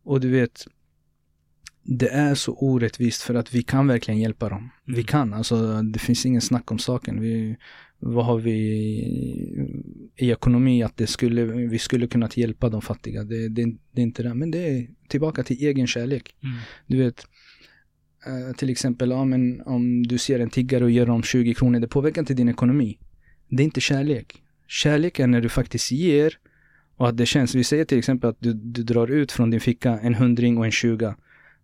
[0.03, 0.67] Och du vet,
[1.84, 4.57] det är så orättvist för att vi kan verkligen hjälpa dem.
[4.57, 4.71] Mm.
[4.97, 7.21] Vi kan, alltså det finns ingen snack om saken.
[7.21, 7.57] Vi,
[7.99, 8.51] vad har vi
[10.15, 13.23] i ekonomi att det skulle, vi skulle kunnat hjälpa de fattiga.
[13.23, 14.34] Det, det, det är inte det.
[14.34, 16.36] Men det är tillbaka till egen kärlek.
[16.43, 16.55] Mm.
[16.88, 17.27] Du vet,
[18.27, 21.80] uh, till exempel ja, men om du ser en tiggare och ger dem 20 kronor,
[21.80, 22.99] det påverkar inte din ekonomi.
[23.49, 24.43] Det är inte kärlek.
[24.70, 26.38] Kärlek är när du faktiskt ger
[26.97, 27.55] och att det känns.
[27.55, 30.65] Vi säger till exempel att du, du drar ut från din ficka en hundring och
[30.65, 31.15] en tjuga.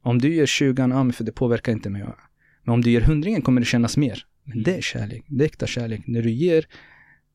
[0.02, 2.06] Om du ger 20, ja för det påverkar inte mig.
[2.64, 4.26] Men om du ger hundringen kommer det kännas mer.
[4.44, 4.64] Men mm.
[4.64, 5.26] det är kärlek.
[5.28, 6.02] Det är äkta kärlek.
[6.08, 6.66] När du ger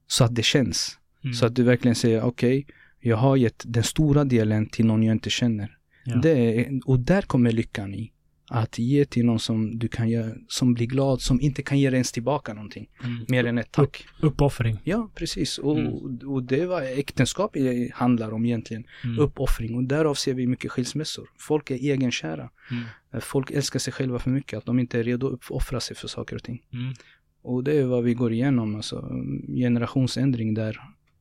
[0.07, 0.99] så att det känns.
[1.25, 1.35] Mm.
[1.35, 5.03] Så att du verkligen säger okej, okay, jag har gett den stora delen till någon
[5.03, 5.77] jag inte känner.
[6.05, 6.17] Ja.
[6.17, 8.13] Det är, och där kommer lyckan i.
[8.53, 11.87] Att ge till någon som du kan göra, som blir glad, som inte kan ge
[11.87, 12.89] ens tillbaka någonting.
[13.05, 13.25] Mm.
[13.29, 14.07] Mer än ett tack.
[14.21, 14.79] Upp, uppoffring.
[14.85, 15.59] Ja, precis.
[15.59, 16.19] Och, mm.
[16.29, 17.57] och det är vad äktenskap
[17.93, 18.85] handlar om egentligen.
[19.05, 19.19] Mm.
[19.19, 19.77] Uppoffring.
[19.77, 21.29] Och därav ser vi mycket skilsmässor.
[21.39, 22.51] Folk är egenkära.
[22.71, 22.83] Mm.
[23.15, 24.59] Eh, folk älskar sig själva för mycket.
[24.59, 26.63] Att de inte är redo att uppoffra sig för saker och ting.
[26.73, 26.95] Mm.
[27.43, 28.77] Och det är vad vi går igenom.
[28.77, 29.11] Alltså
[29.49, 30.81] generationsändring där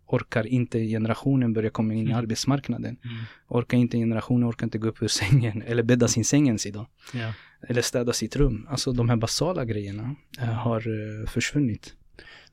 [0.10, 2.18] orkar inte generationen börja komma in i mm.
[2.18, 2.98] arbetsmarknaden.
[3.04, 3.18] Mm.
[3.48, 6.88] Orkar inte generationen, orkar inte gå upp ur sängen eller bädda sin säng ens idag.
[7.14, 7.34] Ja.
[7.68, 8.68] Eller städa sitt rum.
[8.70, 11.94] Alltså de här basala grejerna äh, har uh, försvunnit.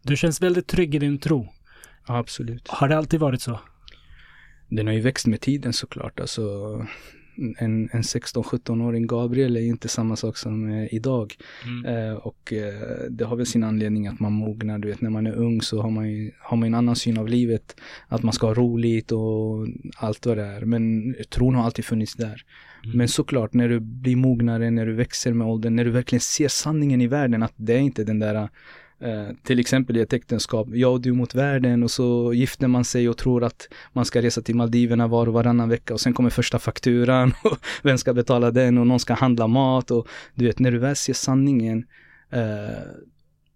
[0.03, 1.49] Du känns väldigt trygg i din tro.
[2.07, 2.69] Ja, absolut.
[2.69, 3.61] Har det alltid varit så?
[4.69, 6.21] Den har ju växt med tiden såklart.
[6.21, 6.43] Alltså,
[7.37, 11.35] en, en 16-17-åring Gabriel är inte samma sak som eh, idag.
[11.65, 12.11] Mm.
[12.11, 14.79] Eh, och eh, det har väl sin anledning att man mognar.
[14.79, 17.19] Du vet, när man är ung så har man ju har man en annan syn
[17.19, 17.77] av livet.
[18.09, 19.67] Att man ska ha roligt och
[19.97, 20.61] allt vad det är.
[20.61, 22.45] Men tron har alltid funnits där.
[22.85, 22.99] Mm.
[22.99, 26.49] Men såklart, när du blir mognare, när du växer med åldern, när du verkligen ser
[26.49, 28.49] sanningen i världen, att det är inte den där
[29.01, 32.85] Eh, till exempel i ett äktenskap, jag och du mot världen och så gifter man
[32.85, 36.15] sig och tror att man ska resa till Maldiverna var och varannan vecka och sen
[36.15, 40.45] kommer första fakturan och vem ska betala den och någon ska handla mat och du
[40.45, 41.85] vet när du väl ser sanningen
[42.31, 42.79] eh,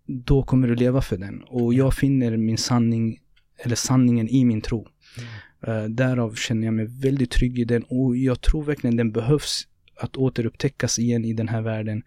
[0.07, 3.19] då kommer du leva för den och jag finner min sanning
[3.59, 4.87] eller sanningen i min tro.
[5.19, 5.85] Mm.
[5.85, 9.67] Eh, därav känner jag mig väldigt trygg i den och jag tror verkligen den behövs
[9.97, 12.03] att återupptäckas igen i den här världen.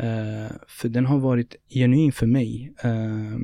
[0.00, 2.72] Uh, för den har varit genuin för mig.
[2.84, 3.38] Uh,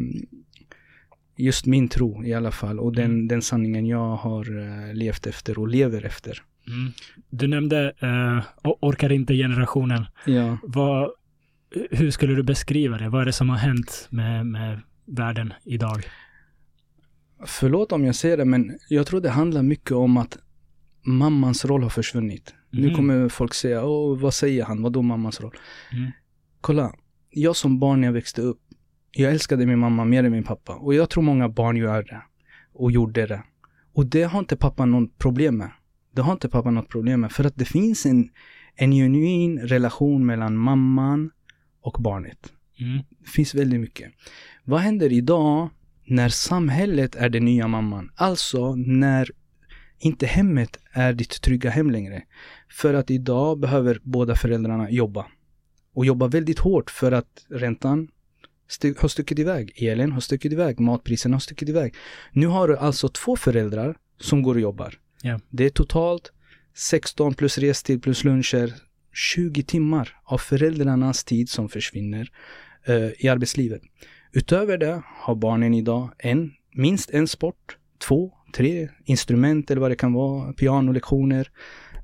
[1.36, 3.28] just min tro i alla fall och den, mm.
[3.28, 6.42] den sanningen jag har uh, levt efter och lever efter.
[6.66, 6.92] Mm.
[7.30, 7.94] Du nämnde
[8.62, 10.04] orkar inte-generationen.
[10.26, 10.58] Ja.
[10.62, 11.10] Vad,
[11.90, 13.08] hur skulle du beskriva det?
[13.08, 16.04] Vad är det som har hänt med, med världen idag?
[17.46, 20.38] Förlåt om jag säger det, men jag tror det handlar mycket om att
[21.02, 22.54] mammans roll har försvunnit.
[22.72, 22.84] Mm.
[22.84, 24.82] Nu kommer folk säga, Åh, vad säger han?
[24.82, 25.54] Vad då mammans roll?
[25.92, 26.10] Mm.
[26.60, 26.94] Kolla,
[27.30, 28.60] jag som barn när jag växte upp,
[29.12, 30.74] jag älskade min mamma mer än min pappa.
[30.74, 32.22] Och jag tror många barn gör det.
[32.72, 33.42] Och gjorde det.
[33.92, 35.70] Och det har inte pappa något problem med.
[36.14, 37.32] Det har inte pappa något problem med.
[37.32, 38.30] För att det finns en,
[38.74, 41.30] en genuin relation mellan mamman
[41.80, 42.52] och barnet.
[42.80, 43.02] Mm.
[43.18, 44.12] Det finns väldigt mycket.
[44.64, 45.68] Vad händer idag
[46.06, 48.10] när samhället är den nya mamman?
[48.14, 49.30] Alltså när
[49.98, 52.22] inte hemmet är ditt trygga hem längre.
[52.68, 55.26] För att idag behöver båda föräldrarna jobba.
[55.94, 58.08] Och jobba väldigt hårt för att räntan
[58.98, 61.94] har stuckit iväg, elen har stuckit iväg, matpriserna har stuckit iväg.
[62.32, 64.98] Nu har du alltså två föräldrar som går och jobbar.
[65.24, 65.40] Yeah.
[65.48, 66.32] Det är totalt
[66.74, 68.74] 16 plus restid plus luncher,
[69.12, 72.30] 20 timmar av föräldrarnas tid som försvinner
[72.88, 73.82] uh, i arbetslivet.
[74.32, 79.96] Utöver det har barnen idag en, minst en sport, två, tre instrument eller vad det
[79.96, 81.50] kan vara, pianolektioner.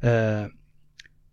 [0.05, 0.51] Uh,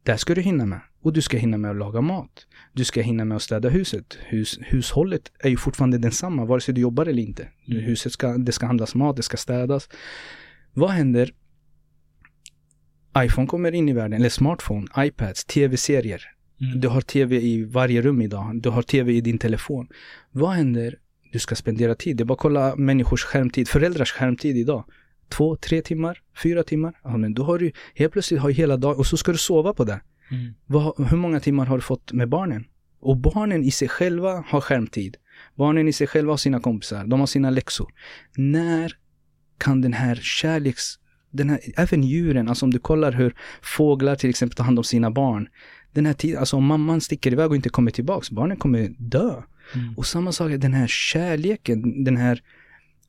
[0.04, 0.82] där ska du hinna med.
[1.04, 2.48] Och du ska hinna med att laga mat.
[2.74, 4.18] Du ska hinna med att städa huset.
[4.22, 7.48] Hus, hushållet är ju fortfarande densamma vare sig du jobbar eller inte.
[7.68, 7.84] Mm.
[7.84, 9.90] Huset ska, det ska handlas mat, det ska städas.
[10.74, 11.34] Vad händer?
[13.18, 16.22] iPhone kommer in i världen, eller smartphone, iPads, tv-serier.
[16.62, 16.80] Mm.
[16.80, 18.62] Du har tv i varje rum idag.
[18.62, 19.88] Du har tv i din telefon.
[20.32, 20.98] Vad händer?
[21.32, 22.18] Du ska spendera tid.
[22.18, 24.84] Det är bara att kolla människors skärmtid, föräldrars skärmtid idag.
[25.30, 26.94] Två, tre timmar, fyra timmar.
[27.04, 29.74] Ja, men då har du helt plötsligt har hela dagen och så ska du sova
[29.74, 30.02] på det.
[30.34, 30.54] Mm.
[30.66, 32.66] Vad, hur många timmar har du fått med barnen?
[33.00, 35.18] Och barnen i sig själva har skärmtid.
[35.56, 37.94] Barnen i sig själva har sina kompisar, de har sina läxor.
[38.38, 38.94] När
[39.58, 40.84] kan den här kärleks...
[41.32, 44.84] Den här, även djuren, alltså om du kollar hur fåglar till exempel tar hand om
[44.84, 45.48] sina barn.
[45.92, 49.42] Den här tiden, alltså om mamman sticker iväg och inte kommer tillbaks, barnen kommer dö.
[49.76, 49.94] Mm.
[49.98, 52.42] Och samma sak, den här kärleken, den här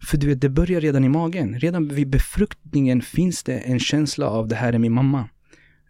[0.04, 1.58] för du vet, det börjar redan i magen.
[1.58, 5.28] Redan vid befruktningen finns det en känsla av det här är min mamma.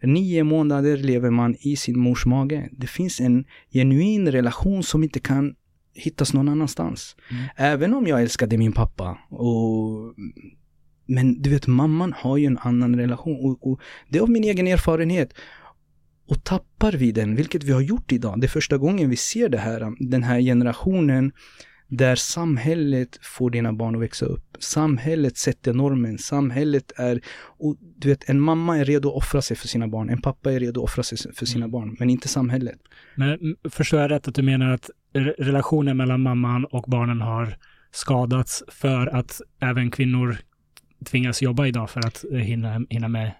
[0.05, 2.69] Nio månader lever man i sin mors mage.
[2.71, 5.55] Det finns en genuin relation som inte kan
[5.93, 7.15] hittas någon annanstans.
[7.31, 7.43] Mm.
[7.55, 9.17] Även om jag älskade min pappa.
[9.29, 10.13] Och,
[11.05, 13.35] men du vet, mamman har ju en annan relation.
[13.35, 13.79] Och, och
[14.09, 15.33] det är av min egen erfarenhet.
[16.27, 19.49] Och tappar vi den, vilket vi har gjort idag, det är första gången vi ser
[19.49, 21.31] det här, den här generationen
[21.87, 24.57] där samhället får dina barn att växa upp.
[24.59, 26.17] Samhället sätter normen.
[26.17, 27.21] Samhället är...
[27.57, 30.09] Och du vet, en mamma är redo att offra sig för sina barn.
[30.09, 31.71] En pappa är redo att offra sig för sina mm.
[31.71, 32.79] barn, men inte samhället.
[33.15, 34.89] Men förstår jag rätt att du menar att
[35.37, 37.57] relationen mellan mamman och barnen har
[37.91, 40.37] skadats för att även kvinnor
[41.05, 43.31] tvingas jobba idag för att hinna, hinna med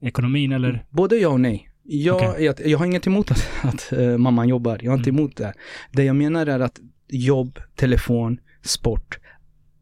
[0.00, 0.84] ekonomin, eller?
[0.90, 1.70] Både ja och nej.
[1.82, 2.44] Jag, okay.
[2.44, 4.78] jag, jag har inget emot att, att uh, mamman jobbar.
[4.82, 5.20] Jag har inte mm.
[5.20, 5.54] emot det.
[5.92, 6.80] Det jag menar är att
[7.12, 9.18] jobb, telefon, sport.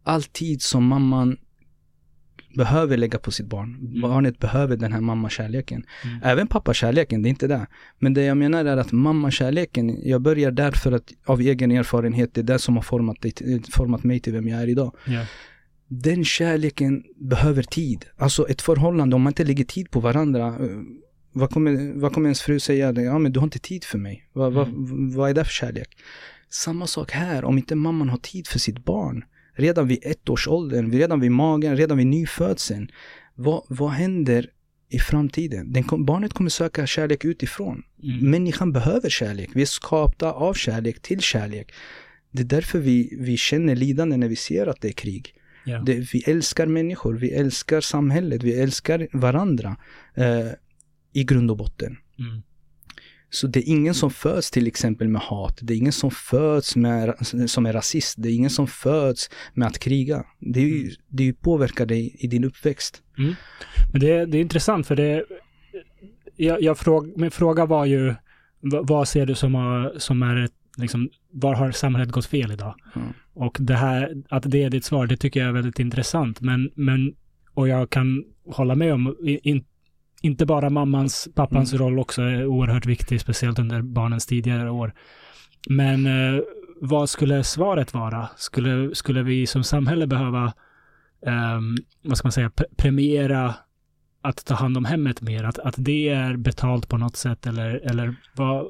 [0.05, 1.37] All tid som mamman
[2.57, 3.75] behöver lägga på sitt barn.
[3.75, 4.01] Mm.
[4.01, 5.85] Barnet behöver den här mammakärleken.
[6.05, 6.21] Mm.
[6.23, 7.67] Även pappakärleken, det är inte det.
[7.99, 12.41] Men det jag menar är att mammakärleken, jag börjar därför att av egen erfarenhet, det
[12.41, 13.17] är det som har format,
[13.73, 14.97] format mig till vem jag är idag.
[15.09, 15.27] Yeah.
[15.89, 18.05] Den kärleken behöver tid.
[18.17, 20.79] Alltså ett förhållande, om man inte lägger tid på varandra, eh,
[21.33, 22.93] vad kommer, vad kommer ens fru säga?
[22.93, 24.29] Ja men du har inte tid för mig.
[24.33, 24.59] Vad, mm.
[24.59, 24.69] vad,
[25.15, 25.89] vad är det för kärlek?
[26.51, 29.25] Samma sak här, om inte mamman har tid för sitt barn.
[29.53, 32.91] Redan vid ettårsåldern, redan vid magen, redan vid nyfödseln.
[33.35, 34.51] Vad, vad händer
[34.89, 35.73] i framtiden?
[35.73, 37.83] Den barnet kommer söka kärlek utifrån.
[38.03, 38.31] Mm.
[38.31, 39.51] Människan behöver kärlek.
[39.55, 41.73] Vi är skapta av kärlek till kärlek.
[42.31, 45.35] Det är därför vi, vi känner lidande när vi ser att det är krig.
[45.67, 45.85] Yeah.
[45.85, 49.77] Det, vi älskar människor, vi älskar samhället, vi älskar varandra
[50.15, 50.49] eh,
[51.13, 51.97] i grund och botten.
[52.19, 52.43] Mm.
[53.31, 55.59] Så det är ingen som föds till exempel med hat.
[55.63, 57.15] Det är ingen som föds med,
[57.47, 58.15] som är rasist.
[58.19, 60.25] Det är ingen som föds med att kriga.
[60.39, 60.95] Det, är ju, mm.
[61.09, 63.03] det påverkar dig i din uppväxt.
[63.19, 63.35] Mm.
[63.93, 65.25] Men det, det är intressant för det...
[66.37, 68.15] Jag, jag fråg, min fråga var ju,
[68.61, 72.75] vad ser du som, har, som är ett, liksom, var har samhället gått fel idag?
[72.97, 73.09] Mm.
[73.35, 76.41] Och det här, att det är ditt svar, det tycker jag är väldigt intressant.
[76.41, 77.15] Men, men
[77.55, 79.65] och jag kan hålla med om, in,
[80.23, 81.85] inte bara mammans, pappans mm.
[81.85, 84.95] roll också är oerhört viktig, speciellt under barnens tidigare år.
[85.69, 86.41] Men eh,
[86.81, 88.29] vad skulle svaret vara?
[88.37, 90.45] Skulle, skulle vi som samhälle behöva,
[91.27, 91.61] eh,
[92.03, 93.55] vad ska man säga, premiera
[94.23, 95.45] att ta hand om hemmet mer?
[95.45, 98.67] Att, att det är betalt på något sätt eller, eller vad,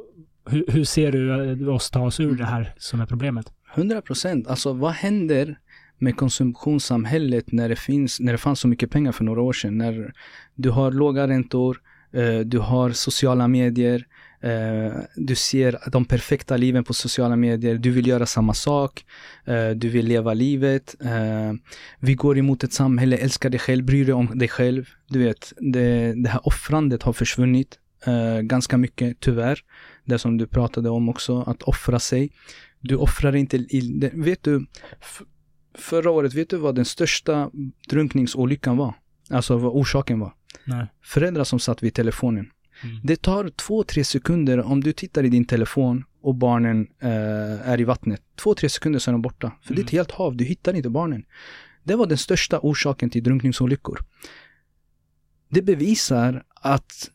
[0.46, 3.53] hur, hur ser du oss ta oss ur det här som är problemet?
[3.74, 4.49] 100 procent.
[4.49, 5.59] Alltså vad händer
[5.99, 9.78] med konsumtionssamhället när det, finns, när det fanns så mycket pengar för några år sedan?
[9.78, 10.14] När
[10.55, 11.80] du har låga räntor,
[12.12, 14.07] eh, du har sociala medier,
[14.40, 19.05] eh, du ser de perfekta liven på sociala medier, du vill göra samma sak,
[19.44, 20.96] eh, du vill leva livet.
[21.01, 21.53] Eh,
[22.01, 24.88] vi går emot ett samhälle, älska dig själv, bry dig om dig själv.
[25.09, 29.61] Du vet, det, det här offrandet har försvunnit eh, ganska mycket, tyvärr.
[30.05, 32.30] Det som du pratade om också, att offra sig.
[32.80, 33.66] Du offrar inte,
[34.12, 34.66] vet du,
[35.80, 37.50] förra året, vet du vad den största
[37.88, 38.94] drunkningsolyckan var?
[39.30, 40.32] Alltså vad orsaken var?
[40.64, 40.86] Nej.
[41.02, 42.50] Föräldrar som satt vid telefonen.
[42.82, 43.00] Mm.
[43.04, 47.80] Det tar två, tre sekunder om du tittar i din telefon och barnen eh, är
[47.80, 48.22] i vattnet.
[48.36, 49.52] Två, tre sekunder så är de borta.
[49.62, 49.76] För mm.
[49.76, 49.98] det är ett mm.
[49.98, 51.24] helt hav, du hittar inte barnen.
[51.84, 53.98] Det var den största orsaken till drunkningsolyckor.
[55.48, 57.10] Det bevisar att,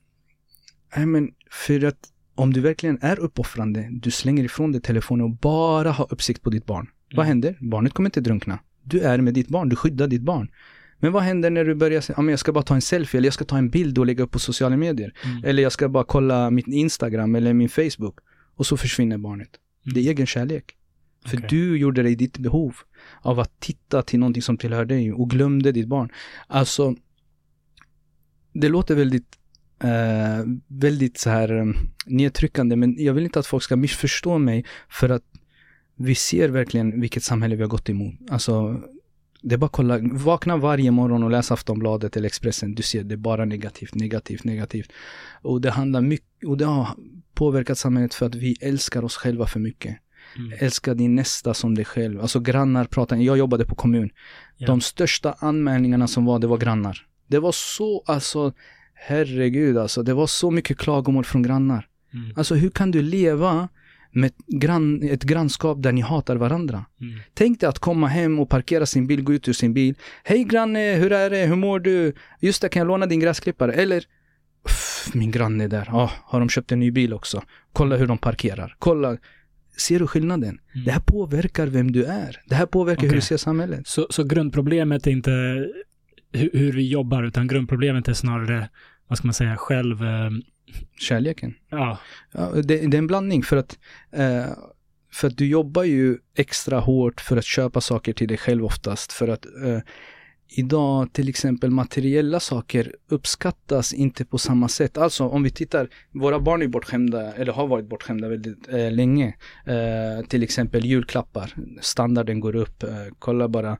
[0.95, 5.91] men, för att om du verkligen är uppoffrande, du slänger ifrån dig telefonen och bara
[5.91, 6.87] har uppsikt på ditt barn.
[7.13, 7.17] Mm.
[7.17, 7.57] Vad händer?
[7.59, 8.59] Barnet kommer inte drunkna.
[8.83, 10.51] Du är med ditt barn, du skyddar ditt barn.
[10.99, 13.27] Men vad händer när du börjar säga, ah, jag ska bara ta en selfie eller
[13.27, 15.13] jag ska ta en bild och lägga upp på sociala medier.
[15.25, 15.43] Mm.
[15.43, 18.19] Eller jag ska bara kolla mitt Instagram eller min Facebook.
[18.55, 19.49] Och så försvinner barnet.
[19.85, 19.93] Mm.
[19.93, 20.75] Det är egen kärlek.
[21.25, 21.49] För okay.
[21.49, 22.75] du gjorde dig ditt behov
[23.21, 26.09] av att titta till någonting som tillhör dig och glömde ditt barn.
[26.47, 26.95] Alltså,
[28.53, 29.37] det låter väldigt
[29.83, 34.65] eh, väldigt så här um, nedtryckande, men jag vill inte att folk ska missförstå mig
[34.89, 35.23] för att
[35.95, 38.13] vi ser verkligen vilket samhälle vi har gått emot.
[38.29, 38.81] Alltså,
[39.41, 42.75] det är bara att kolla, vakna varje morgon och läs Aftonbladet eller Expressen.
[42.75, 44.91] Du ser det är bara negativt, negativt, negativt.
[45.41, 46.87] Och det handlar mycket, och det har
[47.33, 49.97] påverkat samhället för att vi älskar oss själva för mycket.
[50.37, 50.53] Mm.
[50.59, 52.21] Älska din nästa som dig själv.
[52.21, 54.09] Alltså grannar pratar, jag jobbade på kommun.
[54.57, 54.67] Yeah.
[54.67, 57.07] De största anmälningarna som var, det var grannar.
[57.27, 58.53] Det var så, alltså,
[58.93, 60.03] herregud alltså.
[60.03, 61.87] Det var så mycket klagomål från grannar.
[62.13, 62.33] Mm.
[62.35, 63.69] Alltså hur kan du leva
[64.13, 66.85] med grann, ett grannskap där ni hatar varandra.
[67.01, 67.19] Mm.
[67.33, 69.95] Tänk dig att komma hem och parkera sin bil, gå ut ur sin bil.
[70.23, 71.45] Hej granne, hur är det?
[71.45, 72.13] Hur mår du?
[72.39, 73.73] Just det, kan jag låna din gräsklippare?
[73.73, 74.03] Eller
[75.13, 77.43] min granne där, oh, har de köpt en ny bil också?
[77.73, 78.75] Kolla hur de parkerar.
[78.79, 79.17] Kolla.
[79.77, 80.59] Ser du skillnaden?
[80.73, 80.85] Mm.
[80.85, 82.41] Det här påverkar vem du är.
[82.45, 83.09] Det här påverkar okay.
[83.09, 83.87] hur du ser samhället.
[83.87, 85.31] Så, så grundproblemet är inte
[86.31, 88.69] hur, hur, vi jobbar, utan grundproblemet är snarare,
[89.07, 90.03] vad ska man säga, själv...
[90.99, 91.53] Kärleken.
[91.69, 91.99] Ja.
[92.31, 93.79] ja det, det, är en blandning för att,
[94.11, 94.45] eh,
[95.13, 99.13] för att du jobbar ju extra hårt för att köpa saker till dig själv oftast.
[99.13, 99.79] För att eh,
[100.55, 104.97] idag till exempel materiella saker uppskattas inte på samma sätt.
[104.97, 109.35] Alltså om vi tittar, våra barn är bortskämda, eller har varit bortskämda väldigt eh, länge.
[109.65, 112.83] Eh, till exempel julklappar, standarden går upp.
[112.83, 113.77] Eh, kolla bara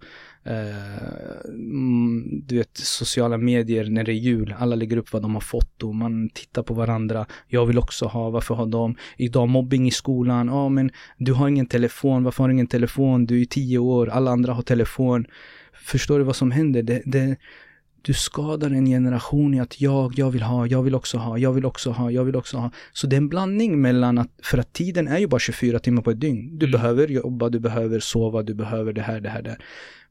[0.47, 1.53] Uh,
[2.45, 4.55] du vet, sociala medier när det är jul.
[4.59, 7.25] Alla lägger upp vad de har fått och man tittar på varandra.
[7.47, 8.95] Jag vill också ha, varför har de?
[9.17, 10.47] Idag mobbing i skolan.
[10.47, 12.23] Ja, oh, men du har ingen telefon.
[12.23, 13.25] Varför har du ingen telefon?
[13.25, 15.25] Du är tio år, alla andra har telefon.
[15.73, 16.83] Förstår du vad som händer?
[16.83, 17.37] Det, det,
[18.01, 21.53] du skadar en generation i att jag, jag vill ha, jag vill också ha, jag
[21.53, 22.71] vill också ha, jag vill också ha.
[22.93, 26.01] Så det är en blandning mellan att, för att tiden är ju bara 24 timmar
[26.01, 26.57] på ett dygn.
[26.57, 26.71] Du mm.
[26.71, 29.59] behöver jobba, du behöver sova, du behöver det här, det här, det här.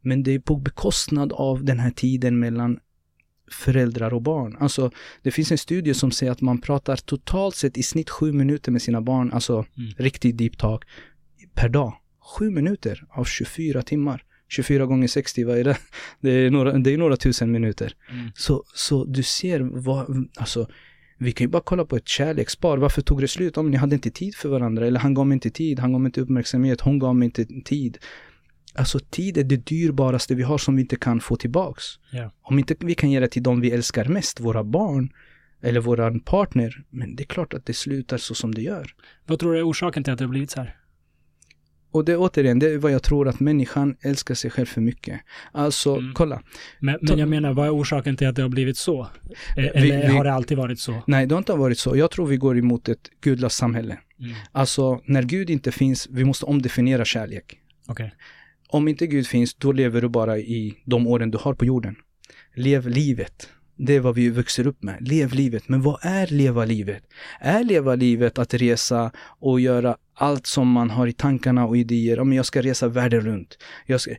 [0.03, 2.79] Men det är på bekostnad av den här tiden mellan
[3.51, 4.57] föräldrar och barn.
[4.61, 4.91] Alltså,
[5.23, 8.73] det finns en studie som säger att man pratar totalt sett i snitt sju minuter
[8.73, 9.93] med sina barn, alltså mm.
[9.97, 10.85] riktigt deep talk,
[11.55, 11.95] per dag.
[12.39, 14.25] Sju minuter av 24 timmar.
[14.49, 15.77] 24 gånger 60, vad är det?
[16.21, 17.95] Det är några, det är några tusen minuter.
[18.11, 18.31] Mm.
[18.35, 20.69] Så, så du ser vad, alltså,
[21.19, 22.79] vi kan ju bara kolla på ett kärlekspar.
[22.79, 23.57] Varför tog det slut?
[23.57, 24.87] Om ni hade inte tid för varandra.
[24.87, 27.45] Eller han gav mig inte tid, han gav mig inte uppmärksamhet, hon gav mig inte
[27.65, 27.99] tid.
[28.75, 31.85] Alltså tid är det dyrbaraste vi har som vi inte kan få tillbaks.
[32.13, 32.31] Yeah.
[32.43, 35.13] Om inte vi kan ge det till dem vi älskar mest, våra barn
[35.63, 38.91] eller våran partner, men det är klart att det slutar så som det gör.
[39.27, 40.77] Vad tror du är orsaken till att det har blivit så här?
[41.93, 45.21] Och det återigen, det är vad jag tror att människan älskar sig själv för mycket.
[45.53, 46.15] Alltså, mm.
[46.15, 46.43] kolla.
[46.81, 49.01] Men, men jag menar, vad är orsaken till att det har blivit så?
[49.57, 51.03] Eh, eller vi, vi, har det alltid varit så?
[51.07, 51.97] Nej, det har inte varit så.
[51.97, 53.99] Jag tror vi går emot ett gudlöst samhälle.
[54.21, 54.33] Mm.
[54.53, 57.59] Alltså, när Gud inte finns, vi måste omdefiniera kärlek.
[57.89, 58.11] Okay.
[58.73, 61.97] Om inte Gud finns, då lever du bara i de åren du har på jorden.
[62.55, 63.49] Lev livet.
[63.77, 65.09] Det är vad vi växer upp med.
[65.09, 65.69] Lev livet.
[65.69, 67.03] Men vad är leva livet?
[67.41, 69.11] Är leva livet att resa
[69.41, 72.21] och göra allt som man har i tankarna och idéer?
[72.21, 73.59] Om jag ska resa världen runt.
[73.99, 74.15] Ska...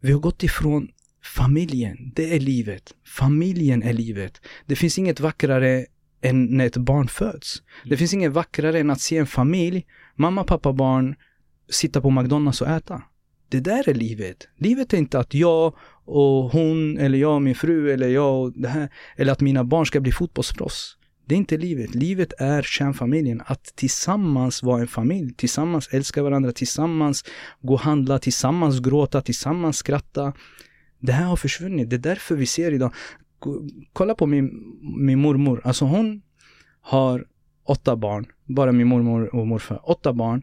[0.00, 0.88] Vi har gått ifrån
[1.36, 2.12] familjen.
[2.14, 2.94] Det är livet.
[3.06, 4.40] Familjen är livet.
[4.66, 5.86] Det finns inget vackrare
[6.22, 7.62] än när ett barn föds.
[7.84, 11.14] Det finns inget vackrare än att se en familj, mamma, pappa, barn,
[11.70, 13.02] sitta på McDonalds och äta.
[13.48, 14.48] Det där är livet.
[14.56, 15.74] Livet är inte att jag
[16.04, 19.64] och hon, eller jag och min fru, eller jag och det här, eller att mina
[19.64, 20.96] barn ska bli fotbollsproffs.
[21.28, 21.94] Det är inte livet.
[21.94, 23.42] Livet är kärnfamiljen.
[23.46, 25.34] Att tillsammans vara en familj.
[25.34, 26.52] Tillsammans älska varandra.
[26.52, 27.24] Tillsammans
[27.60, 28.18] gå och handla.
[28.18, 29.22] Tillsammans gråta.
[29.22, 30.32] Tillsammans skratta.
[30.98, 31.90] Det här har försvunnit.
[31.90, 32.94] Det är därför vi ser idag.
[33.92, 34.50] Kolla på min,
[34.98, 35.60] min mormor.
[35.64, 36.22] Alltså hon
[36.80, 37.26] har
[37.64, 38.26] åtta barn.
[38.44, 39.90] Bara min mormor och morfar.
[39.90, 40.42] Åtta barn.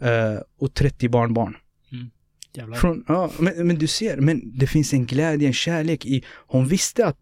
[0.00, 1.56] Eh, och 30 barnbarn.
[2.64, 2.74] Mm.
[2.74, 6.66] Från, ja, men, men, du ser, men det finns en glädje, en kärlek i, hon
[6.66, 7.18] visste att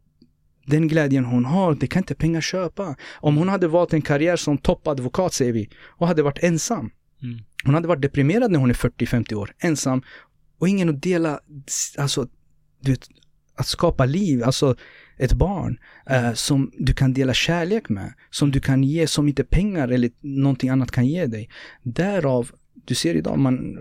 [0.66, 2.96] den glädjen hon har, det kan inte pengar köpa.
[3.14, 6.90] Om hon hade valt en karriär som toppadvokat, säger vi, och hade varit ensam.
[7.22, 7.38] Mm.
[7.64, 10.02] Hon hade varit deprimerad när hon är 40-50 år, ensam.
[10.58, 11.40] Och ingen att dela,
[11.98, 12.28] alltså,
[12.80, 13.08] du vet,
[13.56, 14.76] att skapa liv, alltså
[15.16, 15.78] ett barn
[16.10, 20.10] eh, som du kan dela kärlek med, som du kan ge, som inte pengar eller
[20.20, 21.50] någonting annat kan ge dig.
[21.82, 22.50] Därav,
[22.84, 23.78] du ser idag, man,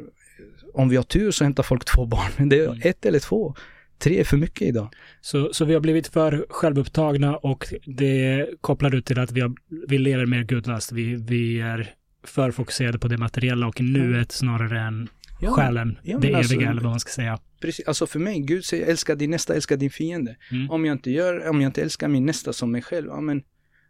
[0.73, 2.79] om vi har tur så hämtar folk två barn, det är mm.
[2.83, 3.55] ett eller två
[4.03, 4.89] tre är för mycket idag.
[5.21, 9.53] Så, så vi har blivit för självupptagna och det kopplar du till att vi, har,
[9.87, 10.91] vi lever mer gudlöst.
[10.91, 11.93] Vi, vi är
[12.23, 15.09] för fokuserade på det materiella och nuet snarare än
[15.41, 17.39] ja, själen, ja, det alltså, eviga eller vad man ska säga.
[17.61, 20.35] Precis, alltså för mig, Gud säger älska din nästa, älska din fiende.
[20.51, 20.71] Mm.
[20.71, 23.43] Om jag inte gör, om jag inte älskar min nästa som mig själv, ja men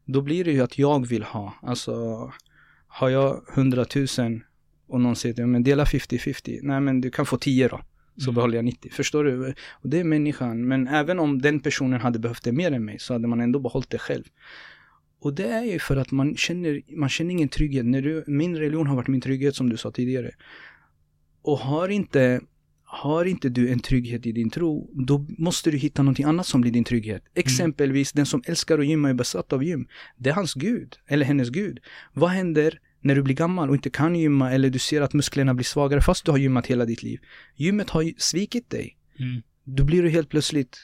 [0.05, 1.53] då blir det ju att jag vill ha.
[1.61, 1.93] Alltså,
[2.87, 4.43] har jag hundratusen
[4.87, 6.59] och någon säger, ja men dela 50-50.
[6.63, 7.81] Nej men du kan få 10 då
[8.17, 8.35] så mm.
[8.35, 8.91] behåller jag 90.
[8.91, 9.53] Förstår du?
[9.71, 10.67] Och det är människan.
[10.67, 13.59] Men även om den personen hade behövt det mer än mig så hade man ändå
[13.59, 14.23] behållit det själv.
[15.19, 17.85] Och det är ju för att man känner, man känner ingen trygghet.
[17.85, 20.31] När du, min religion har varit min trygghet som du sa tidigare.
[21.41, 22.41] Och har inte,
[22.83, 26.61] har inte du en trygghet i din tro, då måste du hitta någonting annat som
[26.61, 27.21] blir din trygghet.
[27.21, 27.31] Mm.
[27.33, 29.87] Exempelvis den som älskar att gymma är besatt av gym.
[30.17, 31.79] Det är hans gud, eller hennes gud.
[32.13, 35.53] Vad händer när du blir gammal och inte kan gymma eller du ser att musklerna
[35.53, 37.19] blir svagare fast du har gymmat hela ditt liv.
[37.55, 38.97] Gymmet har svikit dig.
[39.19, 39.41] Mm.
[39.63, 40.77] Då blir du helt plötsligt,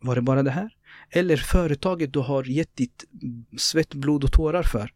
[0.00, 0.70] var det bara det här?
[1.10, 3.04] Eller företaget du har gett ditt
[3.56, 4.92] svett, blod och tårar för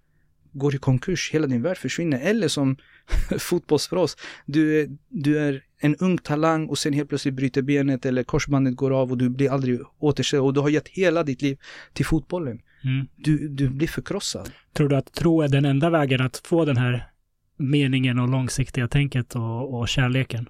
[0.53, 2.21] går i konkurs, hela din värld försvinner.
[2.21, 2.77] Eller som
[3.39, 4.17] fotbollsproffs,
[4.47, 8.77] du, är, du är en ung talang och sen helt plötsligt bryter benet eller korsbandet
[8.77, 11.59] går av och du blir aldrig återställd och du har gett hela ditt liv
[11.93, 12.61] till fotbollen.
[12.85, 13.09] Mm.
[13.17, 14.51] Du, du blir förkrossad.
[14.73, 17.11] Tror du att tro är den enda vägen att få den här
[17.57, 20.49] meningen och långsiktiga tänket och, och kärleken?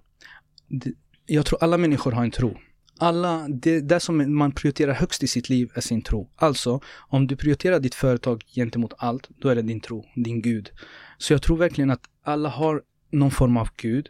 [1.27, 2.59] Jag tror alla människor har en tro.
[2.99, 6.31] Alla, det, det som man prioriterar högst i sitt liv är sin tro.
[6.37, 10.71] Alltså, om du prioriterar ditt företag gentemot allt, då är det din tro, din Gud.
[11.19, 14.09] Så jag tror verkligen att alla har någon form av Gud.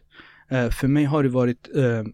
[0.52, 2.04] Uh, för mig har det varit uh,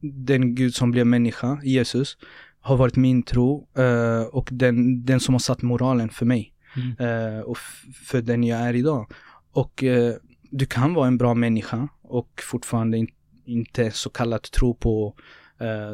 [0.00, 2.16] den Gud som blev människa, Jesus
[2.62, 6.52] har varit min tro uh, och den, den som har satt moralen för mig.
[6.76, 7.10] Mm.
[7.10, 7.58] Uh, och
[8.04, 9.12] för den jag är idag.
[9.52, 10.12] Och uh,
[10.50, 13.08] du kan vara en bra människa och fortfarande in,
[13.44, 15.14] inte så kallat tro på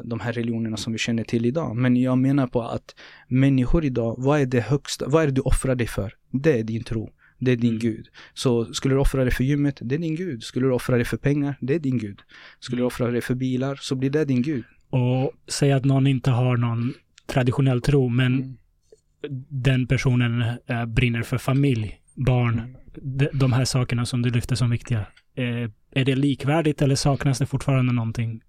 [0.05, 1.77] de här religionerna som vi känner till idag.
[1.77, 2.95] Men jag menar på att
[3.29, 6.15] människor idag, vad är det högsta, vad är det du offrar dig för?
[6.31, 7.11] Det är din tro.
[7.39, 7.81] Det är din mm.
[7.81, 8.09] gud.
[8.35, 10.43] Så skulle du offra dig för gymmet, det är din gud.
[10.43, 12.21] Skulle du offra dig för pengar, det är din gud.
[12.61, 16.07] Skulle du offra dig för bilar, så blir det din gud och säga att någon
[16.07, 16.95] inte har någon
[17.27, 18.57] traditionell tro, men mm.
[19.49, 22.77] den personen äh, brinner för familj, barn, mm.
[22.95, 25.07] de, de, här sakerna som du lyfter som viktiga.
[25.35, 28.43] Eh, är det likvärdigt eller saknas det fortfarande någonting?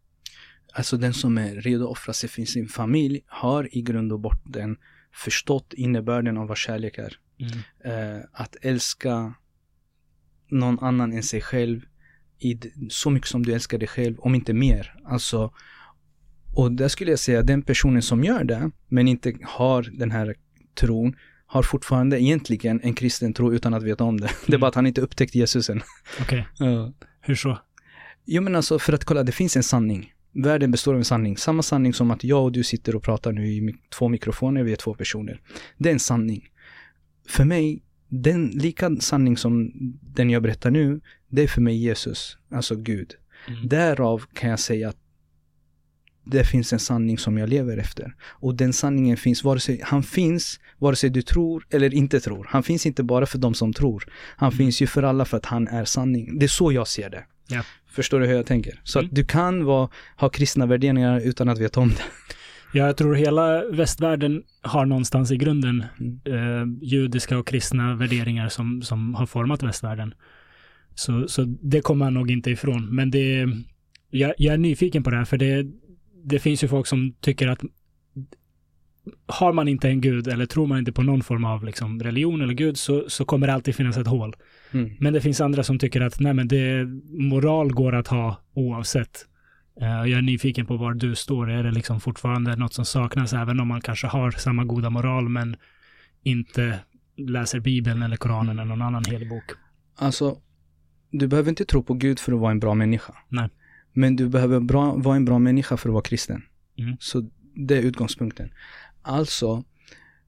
[0.74, 4.20] Alltså den som är redo att offra sig för sin familj har i grund och
[4.20, 4.78] botten
[5.14, 7.16] förstått innebörden av vad kärlek är.
[7.40, 8.18] Mm.
[8.18, 9.34] Eh, att älska
[10.50, 11.82] någon annan än sig själv
[12.40, 12.60] i
[12.90, 14.96] så mycket som du älskar dig själv, om inte mer.
[15.06, 15.54] Alltså
[16.54, 20.36] och där skulle jag säga, den personen som gör det, men inte har den här
[20.80, 24.28] tron, har fortfarande egentligen en kristen tro utan att veta om det.
[24.28, 24.38] Mm.
[24.48, 25.82] Det är bara att han inte upptäckt Jesus än.
[26.22, 26.48] Okej.
[26.56, 26.68] Okay.
[26.74, 26.94] ja.
[27.22, 27.58] Hur så?
[28.26, 30.14] Jo men alltså för att kolla, det finns en sanning.
[30.32, 31.38] Världen består av en sanning.
[31.38, 34.72] Samma sanning som att jag och du sitter och pratar nu i två mikrofoner, vi
[34.72, 35.42] är två personer.
[35.78, 36.50] Det är en sanning.
[37.28, 39.72] För mig, den lika sanning som
[40.02, 43.14] den jag berättar nu, det är för mig Jesus, alltså Gud.
[43.48, 43.68] Mm.
[43.68, 44.98] Därav kan jag säga att
[46.24, 48.16] det finns en sanning som jag lever efter.
[48.22, 52.48] Och den sanningen finns, vare sig, han finns vare sig du tror eller inte tror.
[52.50, 54.06] Han finns inte bara för de som tror.
[54.36, 54.58] Han mm.
[54.58, 56.40] finns ju för alla för att han är sanning.
[56.40, 57.24] Det är så jag ser det.
[57.48, 57.64] Ja.
[57.88, 58.82] Förstår du hur jag tänker?
[58.84, 59.10] Så mm.
[59.10, 62.04] att du kan vara, ha kristna värderingar utan att veta om det.
[62.74, 66.20] Ja, jag tror hela västvärlden har någonstans i grunden mm.
[66.26, 70.14] eh, judiska och kristna värderingar som, som har format västvärlden.
[70.96, 72.96] Så, så det kommer man nog inte ifrån.
[72.96, 73.48] Men det,
[74.10, 75.66] jag, jag är nyfiken på det här, för det,
[76.24, 77.62] det finns ju folk som tycker att
[79.28, 82.42] har man inte en gud eller tror man inte på någon form av liksom, religion
[82.42, 84.36] eller gud så, så kommer det alltid finnas ett hål.
[84.72, 84.96] Mm.
[85.00, 89.26] Men det finns andra som tycker att nej, men det, moral går att ha oavsett.
[89.82, 91.50] Uh, jag är nyfiken på var du står.
[91.52, 95.30] Är det liksom fortfarande något som saknas även om man kanske har samma goda moral
[95.30, 95.56] men
[96.24, 96.80] inte
[97.18, 99.44] läser Bibeln eller Koranen eller någon annan helig bok?
[99.96, 100.38] Alltså,
[101.12, 103.14] du behöver inte tro på Gud för att vara en bra människa.
[103.30, 103.50] Nej.
[103.94, 106.42] Men du behöver bra, vara en bra människa för att vara kristen.
[106.78, 106.98] Mm.
[107.00, 108.50] Så det är utgångspunkten.
[109.02, 109.64] Alltså,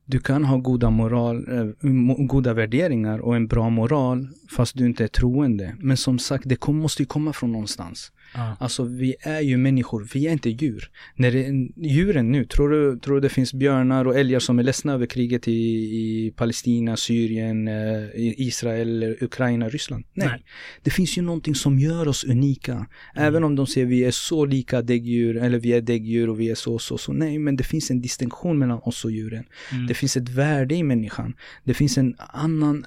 [0.05, 1.91] du kan ha goda, moral, eh,
[2.25, 5.75] goda värderingar och en bra moral fast du inte är troende.
[5.79, 8.11] Men som sagt, det kom, måste ju komma från någonstans.
[8.33, 8.55] Ah.
[8.59, 10.91] Alltså vi är ju människor, vi är inte djur.
[11.15, 14.63] När det, djuren nu, tror du, tror du det finns björnar och älgar som är
[14.63, 20.05] ledsna över kriget i, i Palestina, Syrien, eh, Israel, Ukraina, Ryssland?
[20.13, 20.27] Nej.
[20.27, 20.43] Nej.
[20.81, 22.73] Det finns ju någonting som gör oss unika.
[22.73, 22.87] Mm.
[23.15, 26.49] Även om de säger vi är så lika däggdjur, eller vi är däggdjur och vi
[26.49, 27.13] är så, så, så.
[27.13, 29.43] Nej, men det finns en distinktion mellan oss och djuren.
[29.71, 29.87] Mm.
[29.87, 31.33] Det finns ett värde i människan.
[31.63, 32.85] Det finns en annan,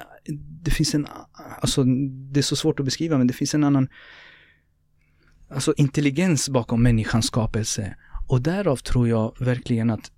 [0.62, 1.06] det finns en,
[1.60, 1.84] alltså
[2.32, 3.88] det är så svårt att beskriva men det finns en annan
[5.48, 7.96] alltså intelligens bakom människans skapelse.
[8.28, 10.10] Och därav tror jag verkligen att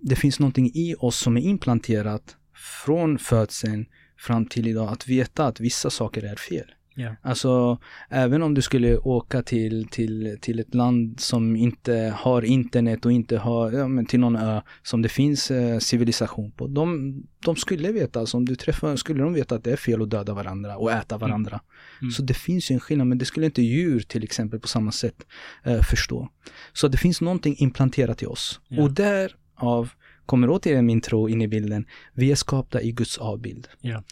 [0.00, 2.36] det finns någonting i oss som är implanterat
[2.84, 3.86] från födseln
[4.18, 6.74] fram till idag att veta att vissa saker är fel.
[6.96, 7.14] Yeah.
[7.22, 7.78] Alltså,
[8.08, 13.12] även om du skulle åka till, till, till ett land som inte har internet och
[13.12, 16.66] inte har, ja, men till någon ö som det finns eh, civilisation på.
[16.66, 17.14] De,
[17.44, 20.10] de skulle veta, alltså om du träffar, skulle de veta att det är fel att
[20.10, 21.28] döda varandra och äta mm.
[21.28, 21.56] varandra.
[21.56, 21.62] Mm.
[22.02, 22.10] Mm.
[22.10, 24.92] Så det finns ju en skillnad, men det skulle inte djur till exempel på samma
[24.92, 25.26] sätt
[25.64, 26.28] eh, förstå.
[26.72, 28.60] Så det finns någonting implanterat i oss.
[28.70, 28.84] Yeah.
[28.84, 29.90] Och därav
[30.26, 31.86] kommer återigen min tro in i bilden.
[32.14, 33.68] Vi är skapta i Guds avbild.
[33.82, 34.02] Yeah.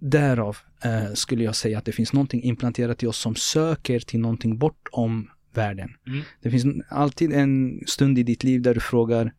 [0.00, 4.20] Därav eh, skulle jag säga att det finns någonting implanterat i oss som söker till
[4.20, 5.90] någonting bortom världen.
[6.06, 6.20] Mm.
[6.42, 9.32] Det finns alltid en stund i ditt liv där du frågar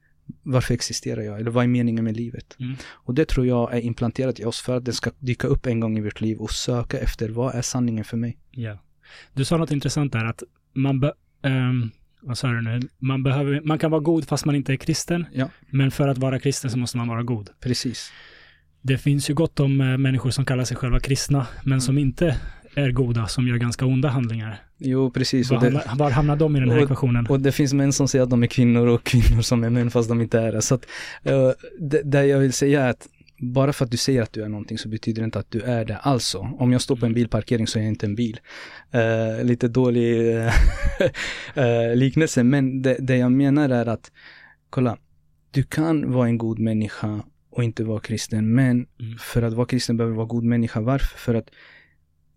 [0.44, 1.40] varför existerar jag?
[1.40, 2.56] Eller vad är meningen med livet?
[2.60, 2.76] Mm.
[2.90, 5.80] Och det tror jag är implanterat i oss för att det ska dyka upp en
[5.80, 8.38] gång i vårt liv och söka efter vad är sanningen för mig?
[8.52, 8.78] Ja.
[9.34, 10.44] Du sa något intressant där att
[10.74, 11.92] man be, um,
[12.22, 12.80] vad sa du nu?
[12.98, 15.26] Man, behöver, man kan vara god fast man inte är kristen.
[15.34, 15.50] Ja.
[15.70, 17.50] Men för att vara kristen så måste man vara god.
[17.60, 18.12] Precis.
[18.82, 21.82] Det finns ju gott om äh, människor som kallar sig själva kristna, men mm.
[21.82, 22.38] som inte
[22.76, 24.64] är goda, som gör ganska onda handlingar.
[24.78, 25.52] Jo, precis.
[25.52, 27.28] Var, det, hamnar, var hamnar de i den här och, ekvationen?
[27.28, 29.92] Och det finns män som säger att de är kvinnor och kvinnor som är män
[29.92, 30.62] fast de inte är det.
[30.62, 30.86] Så att,
[31.30, 33.08] uh, det, det jag vill säga är att
[33.42, 35.62] bara för att du säger att du är någonting så betyder det inte att du
[35.62, 35.98] är det.
[35.98, 37.16] Alltså, om jag står på en mm.
[37.16, 38.40] bilparkering så är jag inte en bil.
[38.96, 44.12] Uh, lite dålig uh, liknelse, men det, det jag menar är att,
[44.70, 44.98] kolla,
[45.52, 48.56] du kan vara en god människa och inte vara kristen.
[48.56, 49.18] Men mm.
[49.18, 50.82] för att vara kristen behöver du vara god människa.
[50.82, 51.18] Varför?
[51.18, 51.50] För att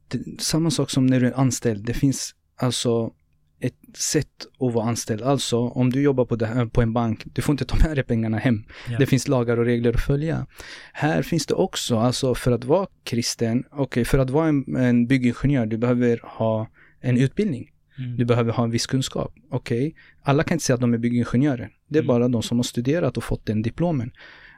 [0.08, 1.84] det, samma sak som när du är anställd.
[1.84, 3.12] Det finns alltså
[3.60, 5.22] ett sätt att vara anställd.
[5.22, 8.04] Alltså om du jobbar på, det, på en bank, du får inte ta med dig
[8.04, 8.64] pengarna hem.
[8.88, 8.98] Yeah.
[8.98, 10.46] Det finns lagar och regler att följa.
[10.92, 15.06] Här finns det också, alltså för att vara kristen, okay, för att vara en, en
[15.06, 16.68] byggingenjör, du behöver ha
[17.00, 17.70] en utbildning.
[17.98, 18.16] Mm.
[18.16, 19.34] Du behöver ha en viss kunskap.
[19.50, 19.92] Okej, okay.
[20.22, 21.70] alla kan inte säga att de är byggingenjörer.
[21.88, 22.08] Det är mm.
[22.08, 24.10] bara de som har studerat och fått den diplomen.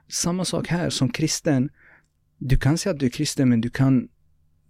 [0.08, 1.70] Samma sak här, som kristen.
[2.38, 4.08] Du kan säga att du är kristen, men du kan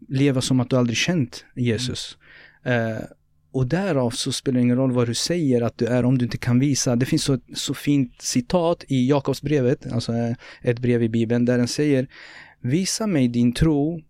[0.08, 2.18] leva som att du aldrig känt Jesus.
[2.64, 2.92] Mm.
[2.92, 3.02] Uh,
[3.56, 6.24] och därav så spelar det ingen roll vad du säger att du är om du
[6.24, 6.96] inte kan visa.
[6.96, 11.58] Det finns så, så fint citat i Jakobsbrevet, alltså eh, ett brev i Bibeln, där
[11.58, 12.08] den säger
[12.60, 14.02] Visa mig din tro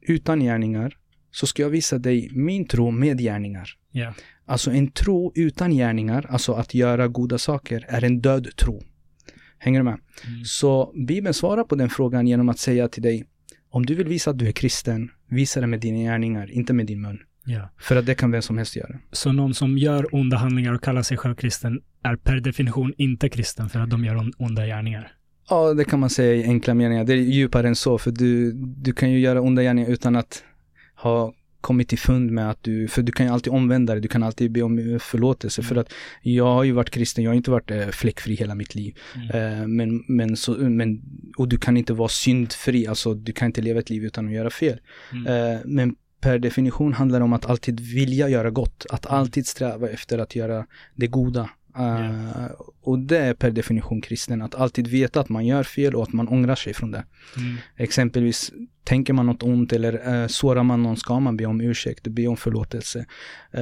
[0.00, 0.96] utan gärningar,
[1.30, 3.70] så ska jag visa dig min tro med gärningar.
[3.92, 4.14] Yeah.
[4.46, 8.82] Alltså en tro utan gärningar, alltså att göra goda saker, är en död tro.
[9.62, 9.98] Hänger du med?
[10.26, 10.44] Mm.
[10.44, 13.26] Så Bibeln svarar på den frågan genom att säga till dig,
[13.70, 16.86] om du vill visa att du är kristen, visa det med dina gärningar, inte med
[16.86, 17.18] din mun.
[17.44, 17.70] Ja.
[17.78, 18.98] För att det kan vem som helst göra.
[19.12, 23.28] Så någon som gör onda handlingar och kallar sig själv kristen är per definition inte
[23.28, 25.12] kristen för att de gör onda gärningar?
[25.50, 27.04] Ja, det kan man säga i enkla meningar.
[27.04, 30.44] Det är djupare än så, för du, du kan ju göra onda gärningar utan att
[30.94, 34.08] ha kommit till fund med att du, för du kan ju alltid omvända dig, du
[34.08, 35.60] kan alltid be om förlåtelse.
[35.60, 35.68] Mm.
[35.68, 35.92] För att
[36.22, 38.98] jag har ju varit kristen, jag har inte varit eh, fläckfri hela mitt liv.
[39.14, 39.60] Mm.
[39.60, 41.02] Eh, men, men, så, men,
[41.36, 44.32] och du kan inte vara syndfri, alltså du kan inte leva ett liv utan att
[44.32, 44.80] göra fel.
[45.12, 45.26] Mm.
[45.26, 49.18] Eh, men per definition handlar det om att alltid vilja göra gott, att mm.
[49.18, 51.50] alltid sträva efter att göra det goda.
[51.78, 52.46] Uh,
[52.80, 56.12] och det är per definition kristen, att alltid veta att man gör fel och att
[56.12, 57.04] man ångrar sig från det.
[57.36, 57.56] Mm.
[57.76, 58.52] Exempelvis,
[58.84, 62.26] tänker man något ont eller uh, sårar man någon ska man be om ursäkt, be
[62.26, 63.06] om förlåtelse.
[63.54, 63.60] Uh,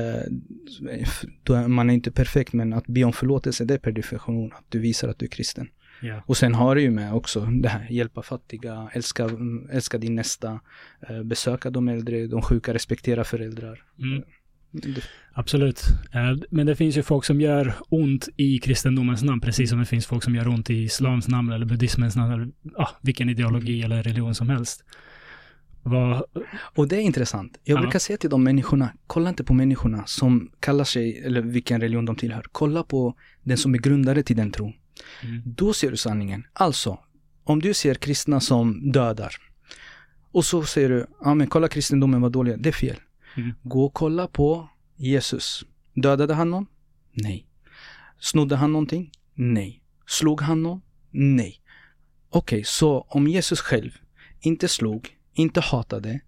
[0.91, 4.65] är, man är inte perfekt, men att be om förlåtelse, det är per definition att
[4.69, 5.69] du visar att du är kristen.
[6.03, 6.23] Yeah.
[6.27, 9.31] Och sen har det ju med också det här, hjälpa fattiga, älska,
[9.73, 10.61] älska din nästa,
[11.25, 13.83] besöka de äldre, de sjuka, respektera föräldrar.
[13.99, 14.23] Mm.
[15.33, 15.83] Absolut.
[16.13, 19.87] Eh, men det finns ju folk som gör ont i kristendomens namn, precis som det
[19.87, 23.83] finns folk som gör ont i islams namn eller buddhismens namn eller ah, vilken ideologi
[23.83, 24.85] eller religion som helst.
[25.83, 26.23] Vad...
[26.75, 27.59] Och det är intressant.
[27.65, 27.83] Jag ja.
[27.83, 32.05] brukar säga till de människorna, kolla inte på människorna som kallar sig, eller vilken religion
[32.05, 32.45] de tillhör.
[32.53, 34.73] Kolla på den som är grundare till den tron.
[35.23, 35.43] Mm.
[35.45, 36.45] Då ser du sanningen.
[36.53, 36.99] Alltså,
[37.45, 39.33] om du ser kristna som dödar
[40.33, 42.63] och så säger du, ja men kolla kristendomen var dålig.
[42.63, 42.97] Det är fel.
[43.39, 43.55] Mm.
[43.63, 45.65] Gå och kolla på Jesus.
[45.95, 46.67] Dödade han någon?
[47.13, 47.47] Nej.
[48.19, 49.11] Snodde han någonting?
[49.35, 49.83] Nej.
[50.07, 50.81] Slog han någon?
[51.11, 51.61] Nej.
[52.31, 53.91] Okej, okay, så om Jesus själv
[54.41, 56.21] inte slog, inte hatade,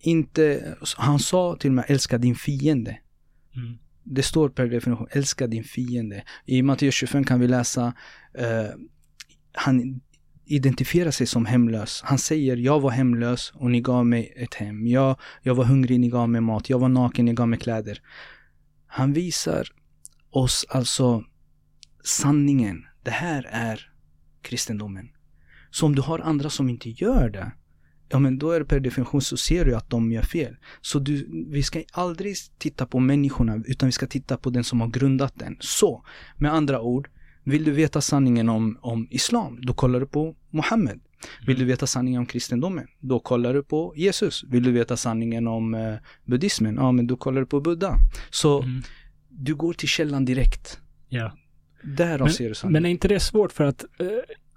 [0.00, 2.98] inte, han sa till mig älska din fiende.
[3.56, 3.78] Mm.
[4.02, 6.24] Det står per definition, älska din fiende.
[6.44, 7.86] I Matteus 25 kan vi läsa,
[8.38, 8.80] uh,
[9.52, 10.00] han
[10.46, 12.00] identifierar sig som hemlös.
[12.04, 14.86] Han säger, jag var hemlös och ni gav mig ett hem.
[14.86, 16.70] Jag, jag var hungrig, ni gav mig mat.
[16.70, 18.02] Jag var naken, ni gav mig kläder.
[18.86, 19.68] Han visar
[20.30, 21.24] oss alltså
[22.04, 22.84] sanningen.
[23.02, 23.90] Det här är
[24.42, 25.08] kristendomen.
[25.70, 27.52] Så om du har andra som inte gör det,
[28.08, 30.56] ja men då är det per definition så ser du att de gör fel.
[30.80, 34.80] Så du, vi ska aldrig titta på människorna utan vi ska titta på den som
[34.80, 35.56] har grundat den.
[35.60, 36.04] Så,
[36.36, 37.10] med andra ord,
[37.44, 41.00] vill du veta sanningen om, om islam, då kollar du på Muhammed.
[41.46, 42.86] Vill du veta sanningen om kristendomen?
[43.00, 44.44] Då kollar du på Jesus.
[44.44, 46.74] Vill du veta sanningen om eh, buddhismen?
[46.74, 47.96] Ja, men då kollar du på Buddha.
[48.30, 48.82] Så mm.
[49.28, 50.80] du går till källan direkt.
[51.08, 51.32] Ja.
[51.82, 52.82] Därav ser du sanningen.
[52.82, 54.06] Men är inte det svårt för att eh,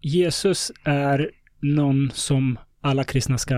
[0.02, 3.56] Jesus är någon som alla kristna ska,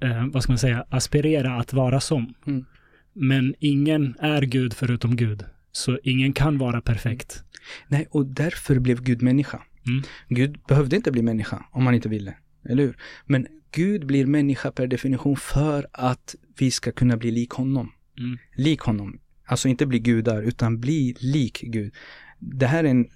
[0.00, 2.34] eh, vad ska man säga, aspirera att vara som.
[2.46, 2.64] Mm.
[3.12, 5.44] Men ingen är Gud förutom Gud.
[5.76, 7.42] Så ingen kan vara perfekt.
[7.88, 9.62] Nej, och därför blev Gud människa.
[9.86, 10.02] Mm.
[10.28, 12.34] Gud behövde inte bli människa om han inte ville.
[12.68, 12.96] Eller hur?
[13.26, 17.92] Men Gud blir människa per definition för att vi ska kunna bli lik honom.
[18.18, 18.38] Mm.
[18.56, 19.18] Lik honom.
[19.46, 21.94] Alltså inte bli gudar, utan bli lik Gud.
[22.38, 23.06] Det här är en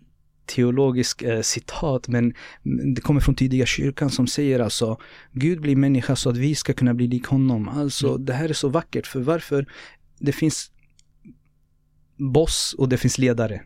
[0.46, 2.34] teologisk eh, citat, men
[2.94, 5.00] det kommer från tidiga kyrkan som säger alltså
[5.32, 7.68] Gud blir människa så att vi ska kunna bli lik honom.
[7.68, 8.24] Alltså mm.
[8.24, 9.66] det här är så vackert, för varför?
[10.18, 10.70] Det finns
[12.18, 13.62] boss och det finns ledare.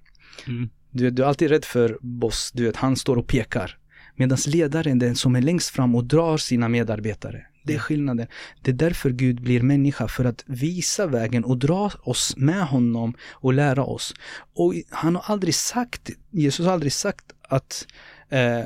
[0.46, 0.70] Mm.
[0.90, 3.78] Du, du är alltid rädd för boss, du vet, han står och pekar.
[4.16, 7.46] Medan ledaren, den som är längst fram och drar sina medarbetare.
[7.64, 8.26] Det är skillnaden.
[8.62, 13.14] Det är därför Gud blir människa, för att visa vägen och dra oss med honom
[13.30, 14.14] och lära oss.
[14.54, 17.86] Och han har aldrig sagt, Jesus har aldrig sagt att
[18.28, 18.60] eh,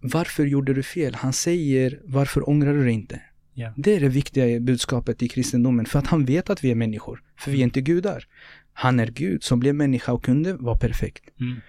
[0.00, 1.14] varför gjorde du fel?
[1.14, 3.20] Han säger varför ångrar du dig inte?
[3.56, 3.72] Yeah.
[3.76, 7.22] Det är det viktiga budskapet i kristendomen, för att han vet att vi är människor,
[7.38, 8.26] för vi är inte gudar.
[8.74, 11.40] Han är Gud som blev människa och kunde vara perfekt.
[11.40, 11.60] Mm.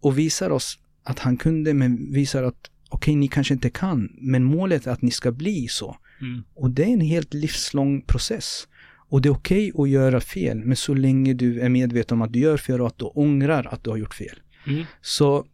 [0.00, 4.08] Och visar oss att han kunde, men visar att okej, okay, ni kanske inte kan,
[4.20, 5.96] men målet är att ni ska bli så.
[6.20, 6.42] Mm.
[6.54, 8.68] Och det är en helt livslång process.
[9.08, 12.22] Och det är okej okay att göra fel, men så länge du är medveten om
[12.22, 14.40] att du gör fel och att du ångrar att du har gjort fel.
[14.66, 14.84] Mm.
[15.00, 15.46] Så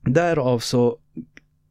[0.00, 0.98] därav så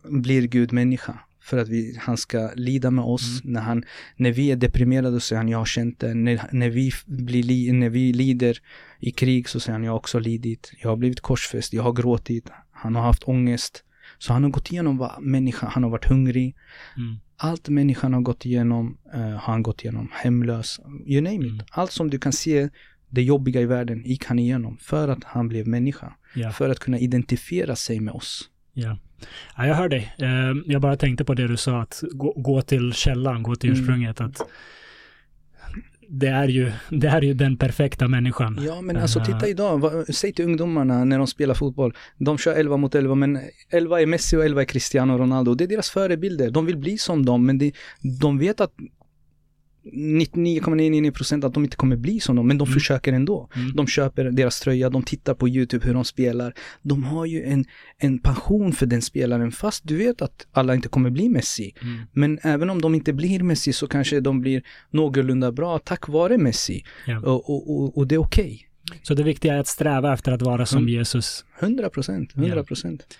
[0.09, 1.19] blir Gud människa.
[1.47, 3.41] För att vi, han ska lida med oss.
[3.41, 3.53] Mm.
[3.53, 3.83] När, han,
[4.15, 6.13] när vi är deprimerade så säger han, jag har känt det.
[6.13, 8.57] När, när, vi blir, när vi lider
[8.99, 10.71] i krig så säger han, jag har också lidit.
[10.81, 12.49] Jag har blivit korsfäst, jag har gråtit.
[12.71, 13.83] Han har haft ångest.
[14.17, 16.55] Så han har gått igenom vad människan, han har varit hungrig.
[16.97, 17.15] Mm.
[17.37, 20.09] Allt människan har gått igenom uh, har han gått igenom.
[20.11, 21.51] Hemlös, you name it.
[21.51, 21.65] Mm.
[21.71, 22.69] Allt som du kan se
[23.09, 26.13] det jobbiga i världen gick han igenom för att han blev människa.
[26.35, 26.51] Yeah.
[26.51, 28.49] För att kunna identifiera sig med oss.
[28.79, 28.97] Ja.
[29.57, 30.13] ja, jag hör dig.
[30.17, 33.69] Eh, jag bara tänkte på det du sa, att gå, gå till källan, gå till
[33.69, 33.81] mm.
[33.81, 34.19] ursprunget.
[34.19, 34.31] Mm.
[34.31, 34.47] Att
[36.09, 38.59] det är, ju, det är ju den perfekta människan.
[38.65, 39.51] Ja, men alltså titta eh.
[39.51, 39.77] idag.
[39.77, 41.93] Vad, säg till ungdomarna när de spelar fotboll.
[42.17, 45.53] De kör 11 mot 11, men 11 är Messi och 11 är Cristiano Ronaldo.
[45.53, 46.51] Det är deras förebilder.
[46.51, 47.71] De vill bli som dem, men det,
[48.21, 48.73] de vet att
[49.93, 52.73] 99,99% att de inte kommer bli som dem, men de mm.
[52.73, 53.49] försöker ändå.
[53.55, 53.75] Mm.
[53.75, 56.53] De köper deras tröja, de tittar på YouTube hur de spelar.
[56.81, 57.65] De har ju en,
[57.97, 61.73] en passion för den spelaren, fast du vet att alla inte kommer bli Messi.
[61.81, 62.01] Mm.
[62.11, 66.37] Men även om de inte blir Messi så kanske de blir någorlunda bra tack vare
[66.37, 66.83] Messi.
[67.05, 67.19] Ja.
[67.19, 68.67] Och, och, och, och, det är okej.
[68.89, 68.99] Okay.
[69.03, 70.89] Så det viktiga är att sträva efter att vara som mm.
[70.89, 71.45] Jesus?
[71.59, 73.05] 100 procent, 100 procent.
[73.09, 73.15] Ja.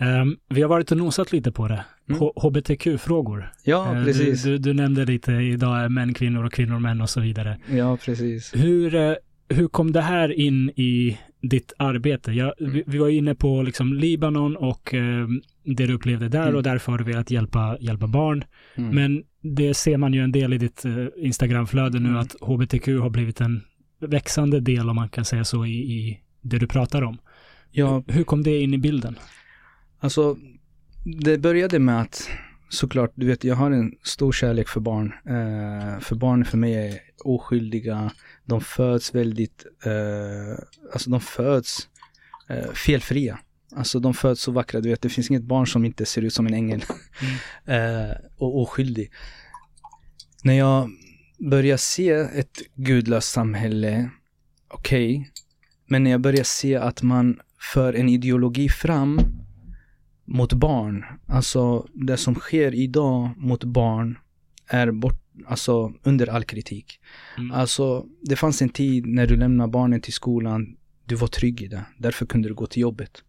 [0.00, 1.84] Um, vi har varit och nosat lite på det.
[2.08, 2.30] Mm.
[2.36, 3.52] HBTQ-frågor.
[3.64, 4.42] Ja, uh, precis.
[4.42, 7.58] Du, du, du, nämnde lite idag män, kvinnor och kvinnor, män och så vidare.
[7.70, 8.52] Ja, precis.
[8.54, 9.14] Hur, uh,
[9.48, 12.32] hur kom det här in i ditt arbete?
[12.32, 12.72] Jag, mm.
[12.72, 15.28] vi, vi, var inne på liksom Libanon och uh,
[15.64, 16.56] det du upplevde där mm.
[16.56, 18.44] och därför har du velat hjälpa, hjälpa barn.
[18.74, 18.94] Mm.
[18.94, 22.20] Men det ser man ju en del i ditt uh, Instagramflöde nu mm.
[22.20, 23.60] att HBTQ har blivit en
[24.00, 27.18] växande del, om man kan säga så, i, i det du pratar om.
[27.70, 28.02] Ja.
[28.06, 29.16] Hur kom det in i bilden?
[30.02, 30.36] Alltså,
[31.22, 32.28] det började med att
[32.68, 35.12] såklart, du vet, jag har en stor kärlek för barn.
[35.26, 38.12] Eh, för barn för mig är oskyldiga.
[38.44, 41.88] De föds väldigt, eh, alltså de föds
[42.48, 43.38] eh, felfria.
[43.76, 46.34] Alltså de föds så vackra, du vet, det finns inget barn som inte ser ut
[46.34, 46.84] som en ängel.
[47.20, 47.34] Mm.
[48.08, 49.12] Eh, och oskyldig.
[50.44, 50.90] När jag
[51.38, 54.10] börjar se ett gudlöst samhälle,
[54.68, 55.30] okej, okay,
[55.86, 57.40] men när jag börjar se att man
[57.72, 59.20] för en ideologi fram
[60.24, 61.04] mot barn.
[61.26, 64.18] Alltså det som sker idag mot barn
[64.66, 67.00] är bort, alltså under all kritik.
[67.38, 67.52] Mm.
[67.52, 71.66] Alltså det fanns en tid när du lämnade barnen till skolan, du var trygg i
[71.66, 71.84] det.
[71.98, 73.22] Därför kunde du gå till jobbet.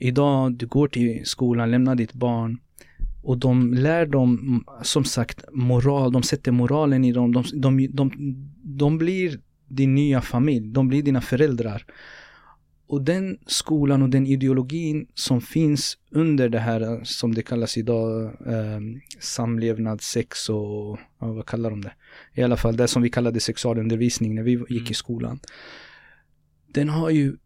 [0.00, 2.58] Idag, du går till skolan, lämnar ditt barn
[3.22, 6.12] och de lär dem, som sagt, moral.
[6.12, 7.32] De sätter moralen i dem.
[7.32, 8.10] De, de, de,
[8.62, 10.68] de blir din nya familj.
[10.72, 11.84] De blir dina föräldrar.
[12.92, 18.24] Och den skolan och den ideologin som finns under det här som det kallas idag
[18.24, 18.80] eh,
[19.20, 21.92] samlevnad, sex och ja, vad kallar de det?
[22.34, 24.90] I alla fall det som vi kallade sexualundervisning när vi gick mm.
[24.90, 25.40] i skolan.
[26.66, 27.36] Den har ju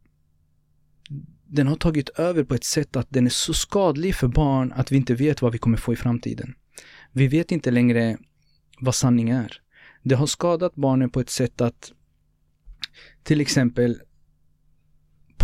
[1.44, 4.92] den har tagit över på ett sätt att den är så skadlig för barn att
[4.92, 6.54] vi inte vet vad vi kommer få i framtiden.
[7.12, 8.18] Vi vet inte längre
[8.80, 9.60] vad sanning är.
[10.02, 11.92] Det har skadat barnen på ett sätt att
[13.22, 14.00] till exempel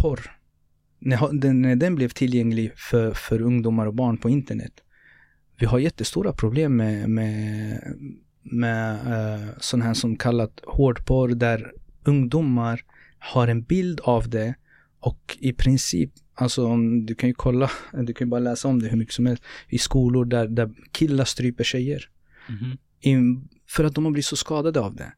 [0.02, 0.20] porr,
[0.98, 4.72] när den, när den blev tillgänglig för, för ungdomar och barn på internet.
[5.58, 7.78] Vi har jättestora problem med, med,
[8.42, 11.72] med uh, sån här som kallat hårdporr där
[12.04, 12.80] ungdomar
[13.18, 14.54] har en bild av det
[15.00, 16.76] och i princip, alltså
[17.06, 19.42] du kan ju kolla, du kan ju bara läsa om det hur mycket som helst
[19.68, 22.08] i skolor där, där killar stryper tjejer.
[22.48, 22.78] Mm.
[23.00, 25.12] I, för att de har blivit så skadade av det.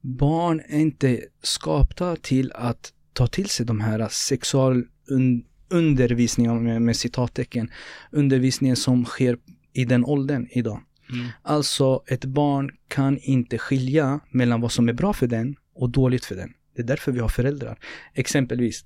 [0.00, 7.70] Barn är inte skapta till att ta till sig de här sexualundervisningen med, med citattecken,
[8.10, 9.38] undervisningen som sker
[9.72, 10.80] i den åldern idag.
[11.10, 11.26] Mm.
[11.42, 16.24] Alltså ett barn kan inte skilja mellan vad som är bra för den och dåligt
[16.24, 16.52] för den.
[16.76, 17.78] Det är därför vi har föräldrar.
[18.14, 18.84] Exempelvis,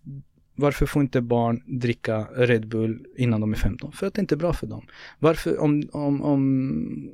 [0.61, 3.93] varför får inte barn dricka Red Bull innan de är 15?
[3.93, 4.87] För att det inte är bra för dem.
[5.19, 6.41] Varför, om, om, om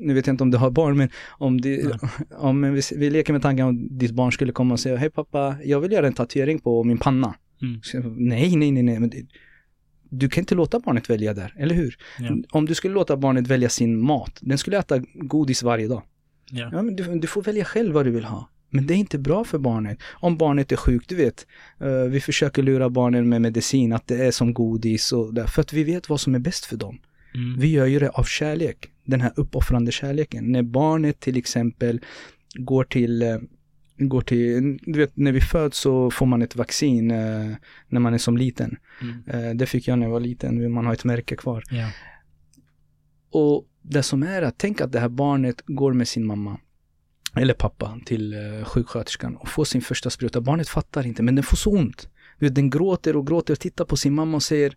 [0.01, 1.99] nu vet jag inte om du har barn, men om, det,
[2.39, 5.57] om vi, vi leker med tanken om ditt barn skulle komma och säga, hej pappa,
[5.65, 7.35] jag vill göra en tatuering på min panna.
[7.63, 7.81] Mm.
[8.17, 9.27] nej, nej, nej, nej, men det,
[10.11, 11.97] du kan inte låta barnet välja där, eller hur?
[12.19, 12.37] Ja.
[12.51, 16.03] Om du skulle låta barnet välja sin mat, den skulle äta godis varje dag.
[16.51, 16.69] Ja.
[16.73, 18.49] ja men du, du får välja själv vad du vill ha.
[18.71, 19.99] Men det är inte bra för barnet.
[20.13, 21.47] Om barnet är sjukt, du vet.
[21.83, 25.61] Uh, vi försöker lura barnen med medicin, att det är som godis och där, för
[25.61, 26.99] att vi vet vad som är bäst för dem.
[27.35, 27.59] Mm.
[27.59, 28.91] Vi gör ju det av kärlek.
[29.05, 30.53] Den här uppoffrande kärleken.
[30.53, 32.01] När barnet till exempel
[32.55, 33.39] går till uh,
[33.99, 37.55] går till, du vet när vi föds så får man ett vaccin uh,
[37.89, 38.77] när man är som liten.
[39.03, 39.59] Mm.
[39.59, 41.65] det fick jag när jag var liten, man har ett märke kvar.
[41.73, 41.91] Yeah.
[43.31, 46.59] Och det som är att tänk att det här barnet går med sin mamma
[47.37, 50.41] eller pappa till uh, sjuksköterskan och får sin första spruta.
[50.41, 52.09] Barnet fattar inte, men den får så ont.
[52.39, 54.77] Du vet, den gråter och gråter och tittar på sin mamma och säger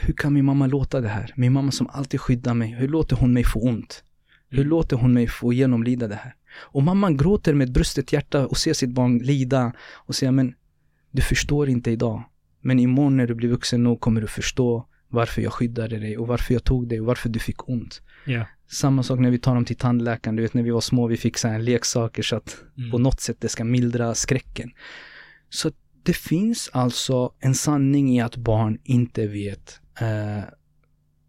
[0.00, 1.32] Hur kan min mamma låta det här?
[1.36, 4.04] Min mamma som alltid skyddar mig, hur låter hon mig få ont?
[4.48, 4.68] Hur mm.
[4.68, 6.34] låter hon mig få genomlida det här?
[6.58, 10.54] Och mamman gråter med brustet hjärta och ser sitt barn lida och säger men
[11.10, 12.22] du förstår inte idag.
[12.60, 16.26] Men imorgon när du blir vuxen nog kommer du förstå varför jag skyddade dig och
[16.26, 18.02] varför jag tog dig och varför du fick ont.
[18.26, 18.46] Yeah.
[18.68, 21.16] Samma sak när vi tar dem till tandläkaren, du vet när vi var små, vi
[21.16, 22.90] fick så här leksaker så att mm.
[22.90, 24.70] på något sätt det ska mildra skräcken.
[25.48, 25.70] Så
[26.02, 30.44] det finns alltså en sanning i att barn inte vet eh,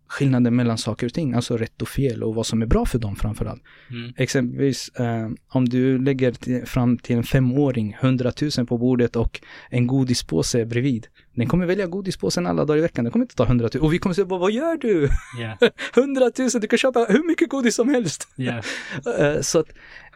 [0.08, 3.00] skillnaden mellan saker och ting, alltså rätt och fel och vad som är bra för
[3.00, 3.64] dem framförallt.
[3.90, 4.14] Mm.
[4.18, 9.42] Exempelvis eh, om du lägger till, fram till en femåring 100 000 på bordet och
[9.70, 11.08] en godispåse bredvid.
[11.38, 13.84] Den kommer välja godispåsen alla dagar i veckan, den kommer inte ta 100 000.
[13.84, 15.10] Och vi kommer säga, vad gör du?
[15.40, 15.58] Yeah.
[15.98, 18.28] 100 000, du kan köpa hur mycket godis som helst.
[18.38, 18.62] Yeah.
[19.42, 19.68] så att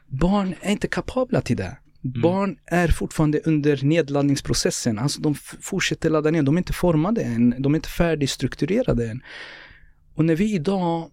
[0.08, 1.78] barn är inte kapabla till det.
[2.04, 2.22] Mm.
[2.22, 7.56] Barn är fortfarande under nedladdningsprocessen, alltså de fortsätter ladda ner, de är inte formade än,
[7.60, 9.22] de är inte färdigstrukturerade än.
[10.16, 11.12] Och när vi idag,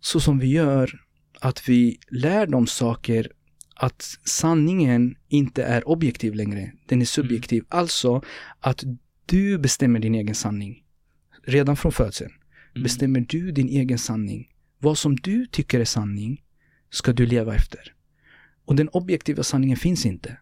[0.00, 1.00] så som vi gör,
[1.40, 3.28] att vi lär dem saker
[3.74, 7.58] att sanningen inte är objektiv längre, den är subjektiv.
[7.62, 7.80] Mm.
[7.80, 8.22] Alltså
[8.60, 8.84] att
[9.26, 10.84] du bestämmer din egen sanning.
[11.42, 12.30] Redan från födseln
[12.74, 12.82] mm.
[12.82, 14.48] bestämmer du din egen sanning.
[14.78, 16.42] Vad som du tycker är sanning
[16.90, 17.94] ska du leva efter.
[18.64, 20.36] Och den objektiva sanningen finns inte.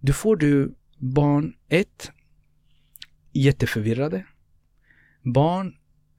[0.00, 2.10] Då får du barn, ett,
[3.32, 4.26] jätteförvirrade.
[5.22, 5.74] Barn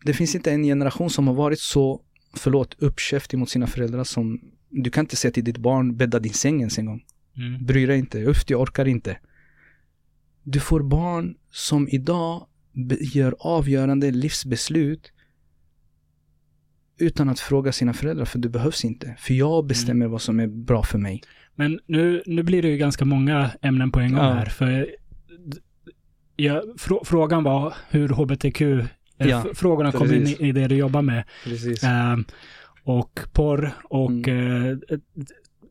[0.05, 2.01] det finns inte en generation som har varit så,
[2.33, 6.33] förlåt, uppkäftig mot sina föräldrar som du kan inte säga till ditt barn bädda din
[6.33, 7.05] säng ens en gång.
[7.37, 7.65] Mm.
[7.65, 9.17] Bry dig inte, uff jag orkar inte.
[10.43, 12.47] Du får barn som idag
[13.13, 15.11] gör avgörande livsbeslut
[16.97, 19.15] utan att fråga sina föräldrar, för det behövs inte.
[19.19, 20.11] För jag bestämmer mm.
[20.11, 21.21] vad som är bra för mig.
[21.55, 24.33] Men nu, nu blir det ju ganska många ämnen på en gång ja.
[24.33, 24.45] här.
[24.45, 24.95] För
[26.35, 28.85] ja, fr frågan var hur hbtq, eh,
[29.17, 31.23] ja, frågorna kom in i, i, det du jobbar med.
[31.43, 31.83] Precis.
[31.83, 32.17] Uh,
[32.89, 34.65] och porr och mm.
[34.67, 34.77] uh,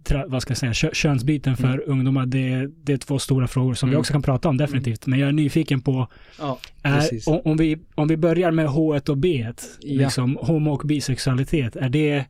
[0.05, 1.91] tra, vad ska jag säga, könsbyten för mm.
[1.91, 3.97] ungdomar, det, det är två stora frågor som mm.
[3.97, 5.07] vi också kan prata om definitivt.
[5.07, 6.09] Men jag är nyfiken på,
[6.39, 10.83] ja, är, om, om, vi, om vi börjar med H och B, liksom homo och
[10.85, 12.25] bisexualitet, är det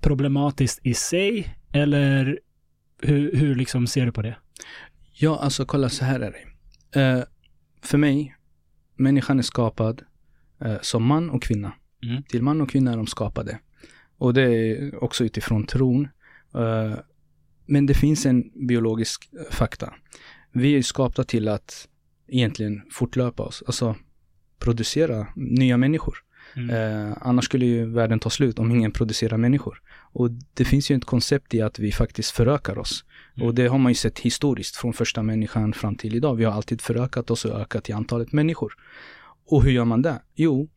[0.00, 2.38] problematiskt i sig eller
[3.02, 4.36] hur, hur liksom ser du på det?
[5.12, 7.16] Ja, alltså kolla så här är det.
[7.18, 7.24] Uh,
[7.82, 8.36] för mig,
[8.96, 10.02] människan är skapad
[10.64, 11.72] uh, som man och kvinna.
[12.02, 12.22] Mm.
[12.22, 13.58] Till man och kvinna är de skapade.
[14.18, 16.08] Och det är också utifrån tron.
[16.56, 16.96] Uh,
[17.66, 19.94] men det finns en biologisk fakta.
[20.52, 21.88] Vi är skapta till att
[22.28, 23.96] egentligen fortlöpa oss, alltså
[24.58, 26.16] producera nya människor.
[26.56, 26.70] Mm.
[26.70, 29.82] Eh, annars skulle ju världen ta slut om ingen producerar människor.
[30.12, 33.04] Och det finns ju ett koncept i att vi faktiskt förökar oss.
[33.36, 33.48] Mm.
[33.48, 36.34] Och det har man ju sett historiskt från första människan fram till idag.
[36.36, 38.72] Vi har alltid förökat oss och ökat i antalet människor.
[39.46, 40.22] Och hur gör man det?
[40.34, 40.68] Jo,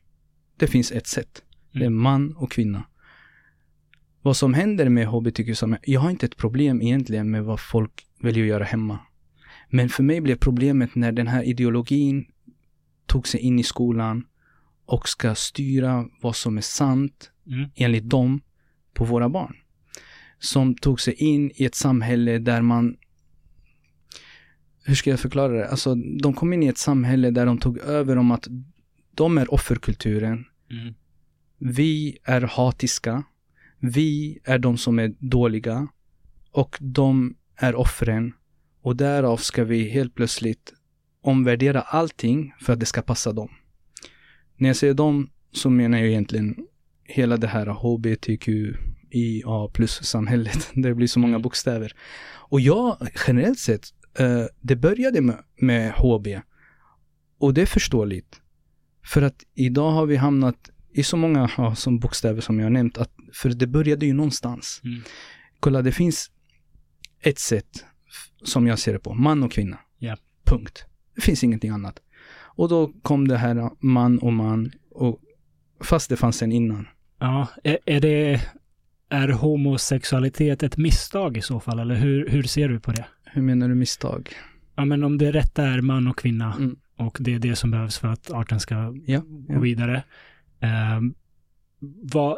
[0.58, 1.44] det finns ett sätt.
[1.72, 2.02] Det är mm.
[2.02, 2.84] man och kvinna.
[4.22, 8.44] Vad som händer med hbtq-samhället, jag har inte ett problem egentligen med vad folk väljer
[8.44, 9.00] att göra hemma.
[9.70, 12.26] Men för mig blev problemet när den här ideologin
[13.06, 14.26] tog sig in i skolan
[14.86, 17.70] och ska styra vad som är sant mm.
[17.76, 18.42] enligt dem
[18.94, 19.56] på våra barn.
[20.40, 22.98] Som tog sig in i ett samhälle där man
[24.84, 25.70] hur ska jag förklara det?
[25.70, 28.48] Alltså, de kom in i ett samhälle där de tog över om att
[29.12, 30.46] de är offerkulturen.
[30.72, 30.94] Mm.
[31.58, 33.24] Vi är hatiska.
[33.80, 35.88] Vi är de som är dåliga.
[36.52, 38.34] Och de är offren.
[38.82, 40.74] Och därav ska vi helt plötsligt
[41.22, 43.50] omvärdera allting för att det ska passa dem.
[44.58, 46.56] När jag säger dem så menar jag egentligen
[47.04, 50.70] hela det här HBTQIA plus-samhället.
[50.74, 51.42] Det blir så många mm.
[51.42, 51.94] bokstäver.
[52.50, 52.98] Och jag,
[53.28, 53.88] generellt sett,
[54.20, 56.28] uh, det började med, med HB.
[57.40, 58.42] Och det är förståeligt.
[59.06, 62.98] För att idag har vi hamnat i så många ja, som bokstäver som jag nämnt.
[62.98, 64.82] Att, för det började ju någonstans.
[64.84, 65.02] Mm.
[65.60, 66.32] Kolla, det finns
[67.22, 67.86] ett sätt
[68.44, 69.14] som jag ser det på.
[69.14, 69.78] Man och kvinna.
[70.00, 70.20] Yeah.
[70.46, 70.86] Punkt.
[71.16, 72.00] Det finns ingenting annat.
[72.60, 75.20] Och då kom det här man och man, och,
[75.82, 76.88] fast det fanns en innan.
[77.20, 78.42] Ja, är, är det,
[79.10, 83.06] är homosexualitet ett misstag i så fall, eller hur, hur ser du på det?
[83.24, 84.30] Hur menar du misstag?
[84.76, 86.76] Ja, men om det rätta är man och kvinna mm.
[86.96, 89.22] och det är det som behövs för att arten ska ja, ja.
[89.54, 90.04] gå vidare.
[90.60, 91.00] Eh,
[92.02, 92.38] vad,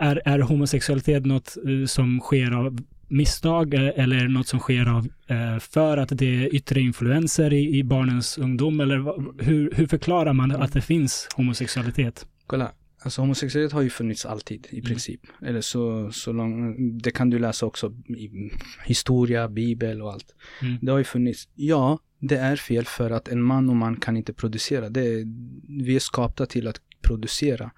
[0.00, 5.08] är, är homosexualitet något eh, som sker av misstag eh, eller något som sker av,
[5.26, 8.80] eh, för att det är yttre influenser i, i barnens ungdom?
[8.80, 8.96] Eller
[9.44, 12.26] hur, hur förklarar man att det finns homosexualitet?
[12.46, 12.72] Kolla,
[13.02, 14.86] alltså homosexualitet har ju funnits alltid i mm.
[14.86, 15.20] princip.
[15.24, 15.50] Mm.
[15.50, 18.50] Eller så, så lång, det kan du läsa också i
[18.84, 20.34] historia, bibel och allt.
[20.62, 20.78] Mm.
[20.82, 21.48] Det har ju funnits.
[21.54, 24.88] Ja, det är fel för att en man och man kan inte producera.
[24.88, 25.24] Det,
[25.68, 27.70] vi är skapta till att producera.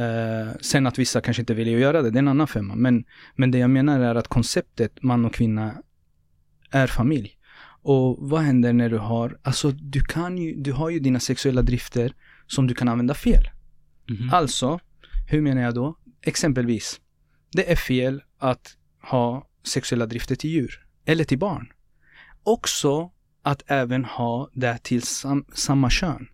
[0.00, 2.74] Uh, sen att vissa kanske inte vill göra det, det är en annan femma.
[2.74, 3.04] Men,
[3.36, 5.82] men det jag menar är att konceptet man och kvinna
[6.70, 7.36] är familj.
[7.82, 11.62] Och vad händer när du har, alltså du kan ju, du har ju dina sexuella
[11.62, 12.14] drifter
[12.46, 13.50] som du kan använda fel.
[14.08, 14.34] Mm -hmm.
[14.34, 14.80] Alltså,
[15.28, 15.96] hur menar jag då?
[16.22, 17.00] Exempelvis,
[17.52, 21.72] det är fel att ha sexuella drifter till djur eller till barn.
[22.42, 23.10] Också
[23.42, 26.28] att även ha det till sam samma kön.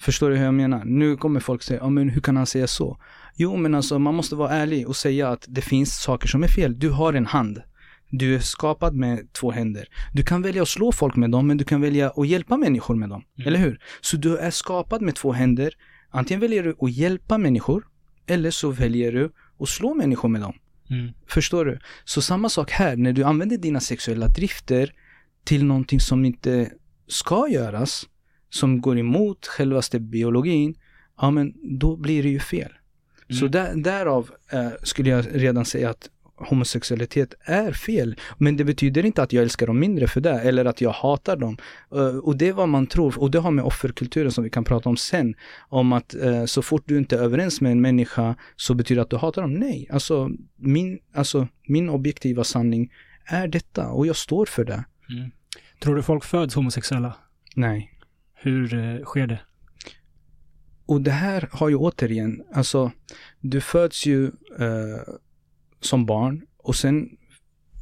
[0.00, 0.84] Förstår du hur jag menar?
[0.84, 2.98] Nu kommer folk säga, ja men hur kan han säga så?
[3.36, 6.48] Jo men alltså man måste vara ärlig och säga att det finns saker som är
[6.48, 6.78] fel.
[6.78, 7.62] Du har en hand.
[8.10, 9.88] Du är skapad med två händer.
[10.12, 12.94] Du kan välja att slå folk med dem, men du kan välja att hjälpa människor
[12.94, 13.24] med dem.
[13.36, 13.48] Mm.
[13.48, 13.80] Eller hur?
[14.00, 15.74] Så du är skapad med två händer.
[16.10, 17.86] Antingen väljer du att hjälpa människor,
[18.26, 20.54] eller så väljer du att slå människor med dem.
[20.90, 21.12] Mm.
[21.26, 21.78] Förstår du?
[22.04, 24.92] Så samma sak här, när du använder dina sexuella drifter
[25.44, 26.70] till någonting som inte
[27.08, 28.06] ska göras,
[28.50, 30.74] som går emot självaste biologin,
[31.20, 32.72] ja men då blir det ju fel.
[33.28, 33.40] Mm.
[33.40, 38.16] Så där, därav eh, skulle jag redan säga att homosexualitet är fel.
[38.38, 41.36] Men det betyder inte att jag älskar dem mindre för det, eller att jag hatar
[41.36, 41.56] dem.
[41.94, 44.64] Uh, och det är vad man tror, och det har med offerkulturen som vi kan
[44.64, 45.34] prata om sen,
[45.68, 49.02] om att uh, så fort du inte är överens med en människa så betyder det
[49.02, 49.54] att du hatar dem.
[49.54, 52.92] Nej, alltså min, alltså, min objektiva sanning
[53.24, 54.84] är detta och jag står för det.
[55.10, 55.30] Mm.
[55.80, 57.14] Tror du folk föds homosexuella?
[57.54, 57.97] Nej.
[58.40, 59.40] Hur eh, sker det?
[60.86, 62.92] Och det här har ju återigen, alltså
[63.40, 64.26] du föds ju
[64.58, 65.14] eh,
[65.80, 67.08] som barn och sen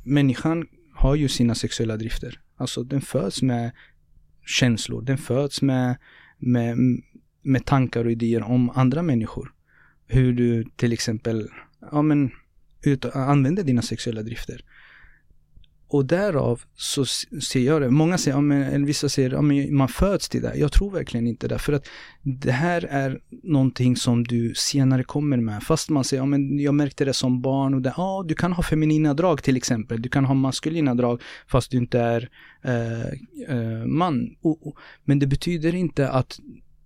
[0.04, 2.40] människan har ju sina sexuella drifter.
[2.56, 3.72] Alltså den föds med
[4.46, 5.96] känslor, den föds med,
[6.38, 6.78] med,
[7.42, 9.52] med tankar och idéer om andra människor.
[10.06, 11.48] hur du till exempel,
[11.90, 12.30] ja men,
[12.82, 14.64] ut, använder dina sexuella drifter.
[15.88, 17.90] Och därav så ser jag det.
[17.90, 20.56] Många säger, ja, men, vissa säger, ja, men man föds till det.
[20.56, 21.58] Jag tror verkligen inte det.
[21.58, 21.86] För att
[22.22, 25.62] det här är någonting som du senare kommer med.
[25.62, 28.52] Fast man säger, ja men jag märkte det som barn och det, ja du kan
[28.52, 30.02] ha feminina drag till exempel.
[30.02, 32.28] Du kan ha maskulina drag fast du inte är
[32.62, 34.36] eh, eh, man.
[34.42, 36.40] Och, och, men det betyder inte att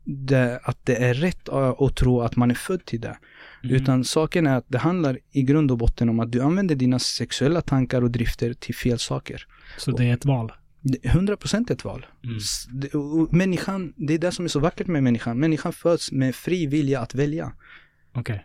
[0.04, 3.18] det, att det är rätt att tro att man är född till det.
[3.64, 3.76] Mm.
[3.76, 6.98] Utan saken är att det handlar i grund och botten om att du använder dina
[6.98, 9.46] sexuella tankar och drifter till fel saker.
[9.78, 10.52] Så det är ett val?
[10.82, 12.06] 100% ett val.
[12.24, 13.28] Mm.
[13.30, 15.38] Människan, det är det som är så vackert med människan.
[15.38, 17.52] Människan föds med fri vilja att välja.
[18.12, 18.20] Okej.
[18.20, 18.44] Okay.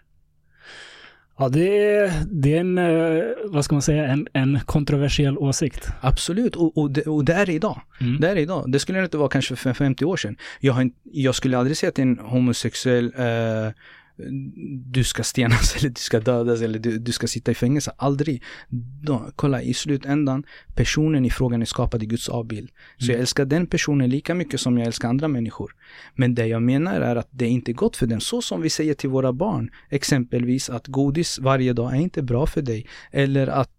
[1.37, 5.89] Ja, det är, det är en, eh, vad ska man säga, en, en kontroversiell åsikt.
[6.01, 7.81] Absolut, och, och, det, och det är det idag.
[8.01, 8.21] Mm.
[8.21, 8.71] Det är det idag.
[8.71, 10.37] Det skulle det inte vara kanske för 50 år sedan.
[10.59, 13.71] Jag, har, jag skulle aldrig säga att en homosexuell eh,
[14.85, 17.91] du ska stenas eller du ska dödas eller du, du ska sitta i fängelse.
[17.97, 18.43] Aldrig.
[19.01, 20.43] Då, kolla, i slutändan,
[20.75, 22.69] personen i frågan är skapad i Guds avbild.
[22.97, 23.13] Så mm.
[23.13, 25.75] jag älskar den personen lika mycket som jag älskar andra människor.
[26.15, 28.21] Men det jag menar är att det är inte gott för den.
[28.21, 32.45] Så som vi säger till våra barn, exempelvis att godis varje dag är inte bra
[32.45, 32.87] för dig.
[33.11, 33.71] Eller att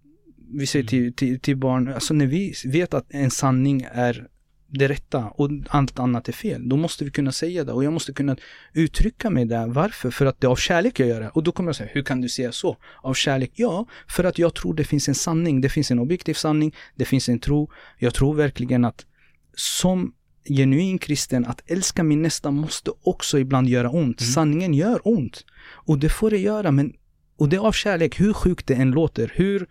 [0.53, 0.89] vi säger mm.
[0.89, 4.27] till, till, till barn, alltså när vi vet att en sanning är
[4.69, 6.69] det rätta och allt annat är fel.
[6.69, 8.37] Då måste vi kunna säga det och jag måste kunna
[8.73, 9.67] uttrycka mig där.
[9.67, 10.11] Varför?
[10.11, 11.29] För att det är av kärlek jag gör det.
[11.29, 12.77] Och då kommer jag säga, hur kan du säga så?
[13.03, 13.53] Av kärlek?
[13.55, 15.61] Ja, för att jag tror det finns en sanning.
[15.61, 16.75] Det finns en objektiv sanning.
[16.95, 17.71] Det finns en tro.
[17.99, 19.07] Jag tror verkligen att
[19.55, 20.13] som
[20.49, 24.21] genuin kristen, att älska min nästa måste också ibland göra ont.
[24.21, 24.33] Mm.
[24.33, 25.45] Sanningen gör ont.
[25.69, 26.93] Och det får det göra, men
[27.39, 29.67] och det är av kärlek, hur sjukt det än låter, hur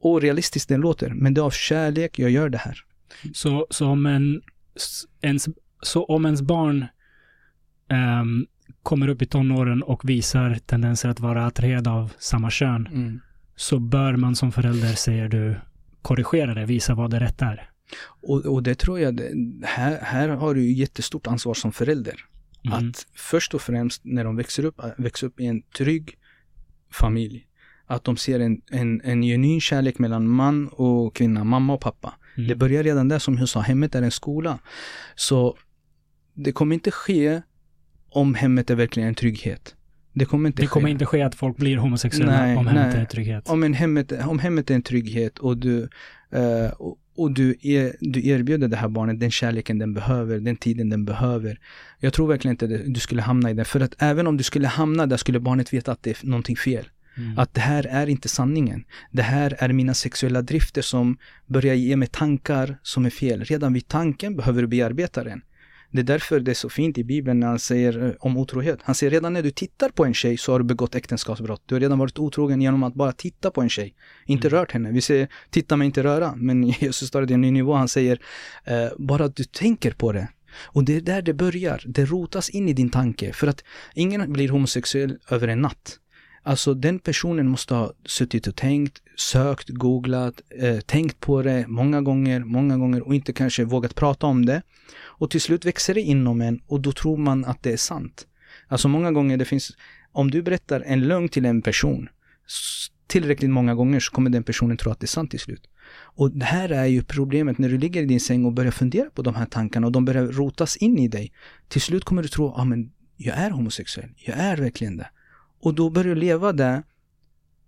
[0.00, 2.84] orealistiskt det än låter, men det är av kärlek jag gör det här.
[3.32, 4.42] Så, så, om, en,
[5.20, 5.48] ens,
[5.82, 6.86] så om ens barn
[8.20, 8.46] um,
[8.82, 13.20] kommer upp i tonåren och visar tendenser att vara attraherad av samma kön, mm.
[13.56, 15.56] så bör man som förälder, säger du,
[16.02, 17.70] korrigera det, visa vad det rätt är.
[18.22, 19.20] Och, och det tror jag,
[19.62, 22.14] här, här har du jättestort ansvar som förälder.
[22.64, 22.78] Mm.
[22.78, 26.18] Att först och främst när de växer upp, växer upp i en trygg
[26.90, 27.46] familj,
[27.86, 32.14] att de ser en, en, en genuin kärlek mellan man och kvinna, mamma och pappa.
[32.36, 32.48] Mm.
[32.48, 34.58] Det börjar redan där som jag sa, hemmet är en skola.
[35.14, 35.56] Så
[36.34, 37.42] det kommer inte ske
[38.10, 39.74] om hemmet är verkligen en trygghet.
[40.12, 40.92] Det kommer inte Det kommer ske.
[40.92, 42.96] inte ske att folk blir homosexuella nej, om hemmet nej.
[42.96, 43.48] är en trygghet.
[43.48, 45.88] Om, en hemmet, om hemmet är en trygghet och du,
[46.36, 50.56] uh, och, och du, er, du erbjuder det här barnet den kärleken den behöver, den
[50.56, 51.58] tiden den behöver.
[52.00, 53.64] Jag tror verkligen inte att du skulle hamna i det.
[53.64, 56.56] För att även om du skulle hamna där skulle barnet veta att det är någonting
[56.56, 56.84] fel.
[57.16, 57.38] Mm.
[57.38, 58.84] Att det här är inte sanningen.
[59.10, 61.16] Det här är mina sexuella drifter som
[61.46, 63.44] börjar ge mig tankar som är fel.
[63.44, 65.42] Redan vid tanken behöver du bearbeta den.
[65.94, 68.78] Det är därför det är så fint i Bibeln när han säger eh, om otrohet.
[68.82, 71.62] Han säger redan när du tittar på en tjej så har du begått äktenskapsbrott.
[71.66, 73.94] Du har redan varit otrogen genom att bara titta på en tjej.
[74.26, 74.58] Inte mm.
[74.58, 74.90] rört henne.
[74.90, 76.34] Vi säger titta men inte röra.
[76.36, 77.74] Men Jesus tar det till en ny nivå.
[77.74, 78.20] Han säger
[78.64, 80.28] eh, bara att du tänker på det.
[80.62, 81.82] Och det är där det börjar.
[81.86, 83.32] Det rotas in i din tanke.
[83.32, 83.64] För att
[83.94, 85.98] ingen blir homosexuell över en natt.
[86.46, 92.02] Alltså den personen måste ha suttit och tänkt, sökt, googlat, eh, tänkt på det många
[92.02, 94.62] gånger, många gånger och inte kanske vågat prata om det.
[94.96, 98.26] Och till slut växer det inom en och då tror man att det är sant.
[98.68, 99.72] Alltså många gånger det finns,
[100.12, 102.08] om du berättar en lögn till en person
[103.06, 105.68] tillräckligt många gånger så kommer den personen tro att det är sant till slut.
[105.96, 109.10] Och det här är ju problemet när du ligger i din säng och börjar fundera
[109.10, 111.32] på de här tankarna och de börjar rotas in i dig.
[111.68, 115.08] Till slut kommer du tro, ja ah, men jag är homosexuell, jag är verkligen det.
[115.64, 116.82] Och då börjar du leva där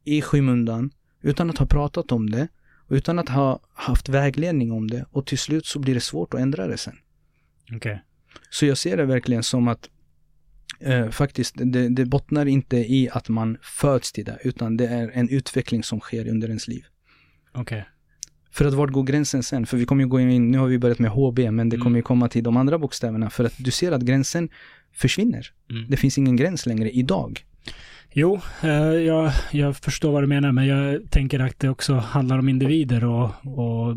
[0.05, 0.90] i skymundan
[1.23, 2.48] utan att ha pratat om det
[2.89, 6.40] utan att ha haft vägledning om det och till slut så blir det svårt att
[6.40, 6.97] ändra det sen.
[7.77, 7.98] Okay.
[8.51, 9.90] Så jag ser det verkligen som att
[10.81, 15.10] eh, faktiskt det, det bottnar inte i att man föds till det utan det är
[15.14, 16.85] en utveckling som sker under ens liv.
[17.55, 17.82] Okay.
[18.51, 19.66] För att vart går gränsen sen?
[19.66, 21.85] För vi kommer ju gå in, nu har vi börjat med HB, men det mm.
[21.85, 23.31] kommer ju komma till de andra bokstäverna.
[23.31, 24.48] För att du ser att gränsen
[24.93, 25.52] försvinner.
[25.70, 25.90] Mm.
[25.90, 27.44] Det finns ingen gräns längre idag.
[28.18, 32.38] Jo, eh, jag, jag förstår vad du menar, men jag tänker att det också handlar
[32.38, 33.97] om individer och, och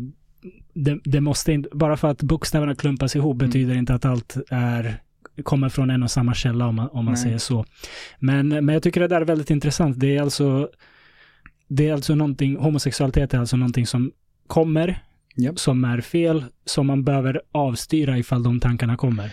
[0.74, 3.48] det, det måste inte, bara för att bokstäverna klumpas ihop mm.
[3.48, 4.96] betyder inte att allt är
[5.42, 7.64] kommer från en och samma källa om man, om man säger så.
[8.18, 10.00] Men, men jag tycker det där är väldigt intressant.
[10.00, 10.68] Det är alltså,
[11.68, 14.12] det är alltså någonting, homosexualitet är alltså någonting som
[14.46, 15.02] kommer,
[15.36, 15.58] yep.
[15.58, 19.32] som är fel, som man behöver avstyra ifall de tankarna kommer.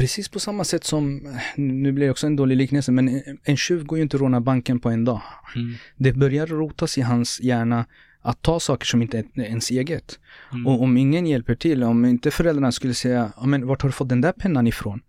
[0.00, 3.84] Precis på samma sätt som, nu blir det också en dålig liknelse, men en tjuv
[3.84, 5.20] går ju inte att råna banken på en dag.
[5.56, 5.74] Mm.
[5.96, 7.86] Det börjar rotas i hans hjärna
[8.20, 10.18] att ta saker som inte är ens eget.
[10.52, 10.66] Mm.
[10.66, 14.08] Och om ingen hjälper till, om inte föräldrarna skulle säga, men vart har du fått
[14.08, 15.00] den där pennan ifrån?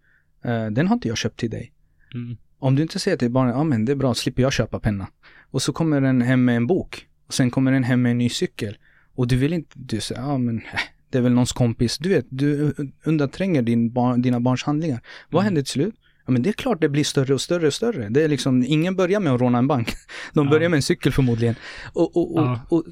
[0.46, 1.74] Uh, den har inte jag köpt till dig.
[2.14, 2.38] Mm.
[2.60, 5.08] Om du inte säger till barnet, ja men det är bra, slipper jag köpa penna.
[5.52, 7.08] Och så kommer den hem med en bok.
[7.28, 8.78] Och sen kommer den hem med en ny cykel.
[9.16, 10.80] Och du vill inte, du säger, ja men äh,
[11.12, 11.98] det är väl någons kompis.
[11.98, 12.74] Du vet, du
[13.04, 15.02] undantränger din barn, dina barns handlingar.
[15.30, 15.46] Vad mm.
[15.46, 15.96] händer till slut?
[16.26, 18.10] Ja men det är klart det blir större och större och större.
[18.10, 19.94] Det är liksom, ingen börjar med att råna en bank.
[20.34, 20.70] De börjar ja.
[20.70, 21.56] med en cykel förmodligen.
[21.94, 22.60] Och, och, och, ja.
[22.70, 22.84] och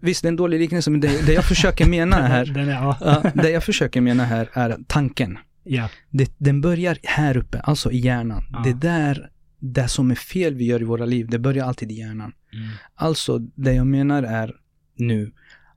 [0.00, 2.72] visst, det är en dålig liknelse, men det, det jag försöker mena här, den är,
[2.72, 3.30] ja.
[3.34, 5.38] det jag försöker mena här är tanken.
[5.64, 5.88] Ja.
[6.10, 8.42] Det, den börjar här uppe, alltså i hjärnan.
[8.64, 11.94] Det där, det som är fel vi gör i våra liv, det börjar alltid i
[11.94, 12.32] hjärnan.
[12.52, 12.68] Mm.
[12.94, 14.54] Alltså, det jag menar är
[14.96, 15.32] nu,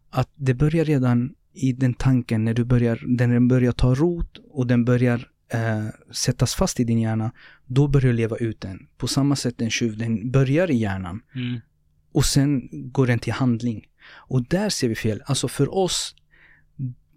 [0.10, 4.68] att det börjar redan i den tanken när du börjar, den börjar ta rot och
[4.68, 7.32] den börjar eh, sättas fast i din hjärna,
[7.66, 8.88] då börjar du leva ut den.
[8.98, 11.22] På samma sätt en tjuv, den börjar i hjärnan.
[11.36, 11.60] Mm.
[12.12, 13.86] Och sen går den till handling.
[14.10, 15.24] Och där ser vi fel.
[15.26, 16.16] Alltså för oss,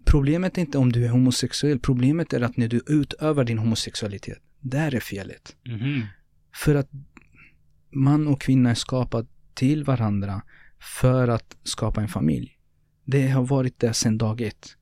[0.05, 4.37] problemet är inte om du är homosexuell, problemet är att när du utövar din homosexualitet,
[4.59, 5.55] där är felet.
[5.65, 6.01] Mm.
[6.53, 6.89] För att
[7.91, 10.41] man och kvinna är skapad till varandra
[10.79, 12.58] för att skapa en familj.
[13.11, 14.75] Det har varit det sedan dag ett.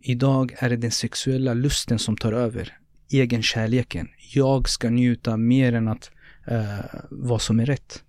[0.00, 2.78] Idag är det den sexuella lusten som tar över
[3.10, 4.08] egen kärleken.
[4.34, 6.10] Jag ska njuta mer än att
[6.46, 6.78] eh,
[7.10, 8.04] vad som är rätt.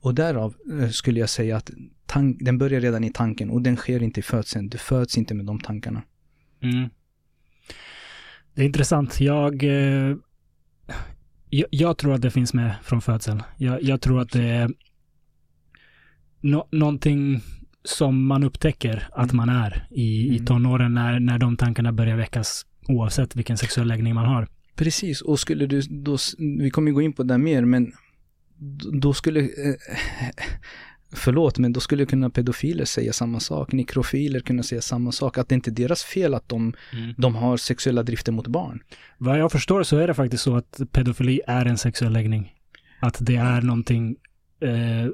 [0.00, 1.70] Och därav eh, skulle jag säga att
[2.40, 4.68] den börjar redan i tanken och den sker inte i födseln.
[4.68, 6.02] Du föds inte med de tankarna.
[6.60, 6.88] Mm.
[8.54, 9.20] Det är intressant.
[9.20, 10.16] Jag, eh,
[11.50, 13.42] jag, jag, tror att det finns med från födseln.
[13.56, 14.70] Jag, jag tror att det är
[16.40, 17.42] no, någonting
[17.84, 20.46] som man upptäcker att man är i, i mm.
[20.46, 24.48] tonåren när, när de tankarna börjar väckas oavsett vilken sexuell läggning man har.
[24.74, 27.92] Precis, och skulle du då, vi kommer gå in på det mer, men
[28.92, 29.74] då skulle, eh,
[31.12, 35.48] förlåt, men då skulle kunna pedofiler säga samma sak, nekrofiler kunna säga samma sak, att
[35.48, 37.14] det inte är deras fel att de, mm.
[37.16, 38.82] de har sexuella drifter mot barn.
[39.18, 42.52] Vad jag förstår så är det faktiskt så att pedofili är en sexuell läggning.
[43.00, 44.16] Att det är någonting
[44.60, 45.10] eh,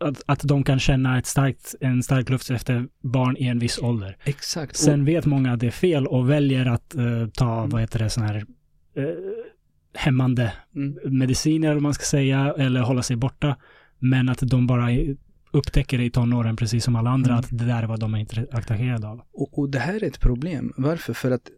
[0.00, 3.78] att, att de kan känna ett starkt, en stark luft efter barn i en viss
[3.78, 4.16] ålder.
[4.24, 4.76] Exakt.
[4.76, 7.70] Sen vet många att det är fel och väljer att uh, ta, mm.
[7.70, 9.04] vad heter det, sån här uh,
[9.94, 11.18] hämmande mm.
[11.18, 13.56] mediciner, eller man ska säga, eller hålla sig borta.
[13.98, 14.88] Men att de bara
[15.50, 17.40] upptäcker det i tonåren, precis som alla andra, mm.
[17.40, 19.22] att det där är vad de är attraherade av.
[19.32, 20.72] Och, och, det här är ett problem.
[20.76, 21.12] Varför?
[21.12, 21.50] För att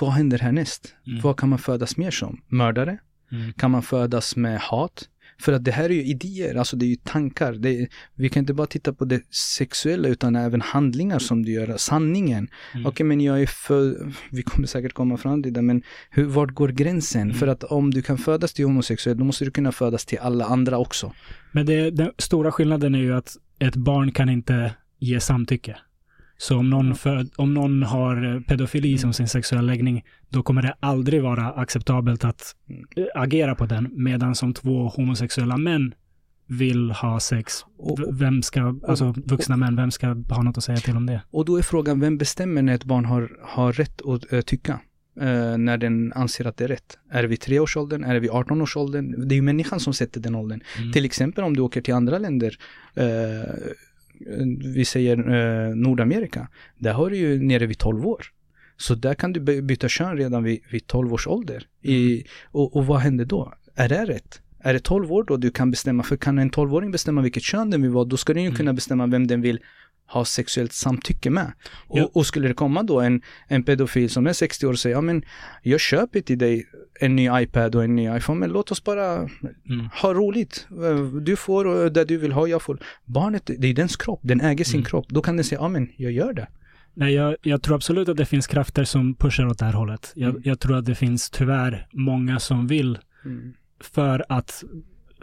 [0.00, 0.94] vad händer härnäst?
[1.06, 1.20] Mm.
[1.20, 2.40] Vad kan man födas mer som?
[2.48, 2.98] Mördare?
[3.32, 3.52] Mm.
[3.52, 5.08] Kan man födas med hat?
[5.40, 7.66] För att det här är ju idéer, alltså det är ju tankar.
[7.66, 11.76] Är, vi kan inte bara titta på det sexuella utan även handlingar som du gör,
[11.76, 12.48] sanningen.
[12.72, 12.86] Mm.
[12.86, 16.24] Okej, okay, men jag är för, vi kommer säkert komma fram till det, men hur,
[16.24, 17.22] vart går gränsen?
[17.22, 17.34] Mm.
[17.34, 20.44] För att om du kan födas till homosexuell, då måste du kunna födas till alla
[20.44, 21.12] andra också.
[21.52, 25.76] Men det, den stora skillnaden är ju att ett barn kan inte ge samtycke.
[26.40, 30.62] Så om någon, för, om någon har eh, pedofili som sin sexuella läggning, då kommer
[30.62, 32.84] det aldrig vara acceptabelt att mm.
[32.96, 33.88] eh, agera på den.
[33.92, 35.94] Medan som två homosexuella män
[36.46, 37.54] vill ha sex,
[38.10, 41.22] vem ska, alltså vuxna män, vem ska ha något att säga till om det?
[41.30, 44.80] Och då är frågan, vem bestämmer när ett barn har, har rätt att uh, tycka?
[45.20, 46.98] Uh, när den anser att det är rätt.
[47.10, 48.04] Är det vid treårsåldern?
[48.04, 49.28] Är det vid 18-årsåldern?
[49.28, 50.60] Det är ju människan som sätter den åldern.
[50.78, 50.92] Mm.
[50.92, 52.56] Till exempel om du åker till andra länder,
[52.98, 53.04] uh,
[54.74, 56.48] vi säger eh, Nordamerika,
[56.78, 58.26] där har du ju nere vid 12 år.
[58.76, 61.66] Så där kan du byta kön redan vid, vid 12 års ålder.
[61.82, 62.26] I, mm.
[62.44, 63.52] och, och vad händer då?
[63.74, 64.40] Är det rätt?
[64.62, 66.02] Är det 12 år då du kan bestämma?
[66.02, 68.56] För kan en 12-åring bestämma vilket kön den vill vara, då ska den ju mm.
[68.56, 69.60] kunna bestämma vem den vill
[70.12, 71.52] ha sexuellt samtycke med.
[71.86, 72.10] Och, ja.
[72.14, 75.00] och, skulle det komma då en, en pedofil som är 60 år och säger, ja
[75.00, 75.22] men
[75.62, 76.66] jag köper till dig
[77.00, 79.88] en ny iPad och en ny iPhone, men låt oss bara mm.
[80.02, 80.66] ha roligt.
[81.22, 82.78] Du får det du vill ha, jag får.
[83.04, 84.84] Barnet, det är dens kropp, den äger sin mm.
[84.84, 85.06] kropp.
[85.08, 86.48] Då kan den säga, ja men jag gör det.
[86.94, 90.12] Nej, jag, jag, tror absolut att det finns krafter som pushar åt det här hållet.
[90.14, 90.42] Jag, mm.
[90.44, 93.54] jag tror att det finns tyvärr många som vill mm.
[93.80, 94.64] för att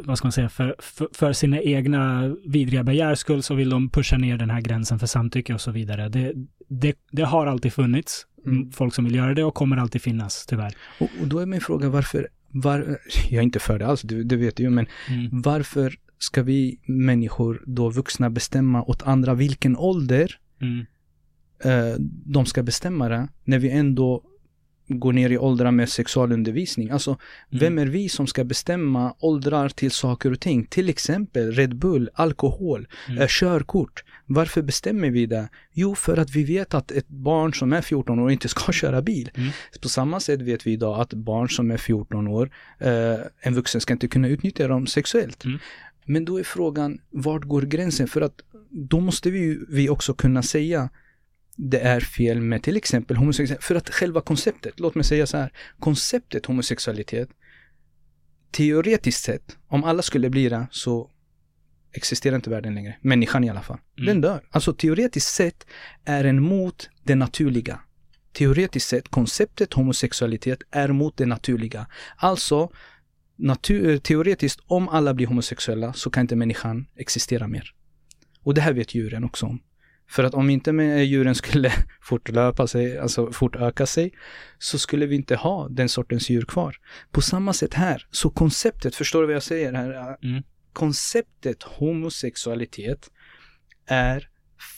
[0.04, 3.90] vad ska man säga, för, för, för, sina egna vidriga begärs skull så vill de
[3.90, 6.10] pusha ner den här gränsen för samtycke och så vidare.
[6.10, 6.34] Det,
[6.68, 8.72] det, det har alltid funnits mm.
[8.72, 10.74] folk som vill göra det och kommer alltid finnas, tyvärr.
[11.00, 12.98] Och, och då är min fråga varför, var,
[13.30, 15.30] jag är inte för det alls, du, det vet du ju, men mm.
[15.32, 20.86] varför ska vi människor, då vuxna, bestämma åt andra vilken ålder mm.
[21.64, 21.96] eh,
[22.26, 24.24] de ska bestämma det, när vi ändå
[24.88, 26.90] går ner i åldrar med sexualundervisning.
[26.90, 27.20] Alltså, mm.
[27.50, 30.66] vem är vi som ska bestämma åldrar till saker och ting?
[30.66, 33.22] Till exempel Red Bull, alkohol, mm.
[33.22, 34.04] eh, körkort.
[34.26, 35.50] Varför bestämmer vi det?
[35.74, 39.02] Jo, för att vi vet att ett barn som är 14 år inte ska köra
[39.02, 39.30] bil.
[39.36, 39.50] Mm.
[39.82, 42.50] På samma sätt vet vi idag att barn som är 14 år,
[42.80, 45.46] eh, en vuxen ska inte kunna utnyttja dem sexuellt.
[45.46, 45.60] Mm.
[46.06, 48.08] Men då är frågan, vart går gränsen?
[48.08, 50.90] För att då måste vi, vi också kunna säga
[51.58, 53.66] det är fel med till exempel homosexualitet.
[53.66, 57.30] För att själva konceptet, låt mig säga så här, konceptet homosexualitet,
[58.52, 61.12] teoretiskt sett, om alla skulle bli det så
[61.92, 62.98] existerar inte världen längre.
[63.02, 63.78] Människan i alla fall.
[63.98, 64.08] Mm.
[64.08, 64.48] Den dör.
[64.52, 65.68] Alltså teoretiskt sett
[66.06, 67.80] är den mot det naturliga.
[68.34, 71.88] Teoretiskt sett, konceptet homosexualitet är mot det naturliga.
[72.18, 72.72] Alltså,
[73.36, 77.74] natur, teoretiskt, om alla blir homosexuella så kan inte människan existera mer.
[78.44, 79.60] Och det här vet djuren också om.
[80.10, 84.14] För att om inte djuren skulle fortlöpa sig, alltså fortöka sig,
[84.58, 86.76] så skulle vi inte ha den sortens djur kvar.
[87.12, 90.18] På samma sätt här, så konceptet, förstår du vad jag säger här?
[90.24, 90.44] Mm.
[90.74, 93.12] Konceptet homosexualitet
[93.86, 94.30] är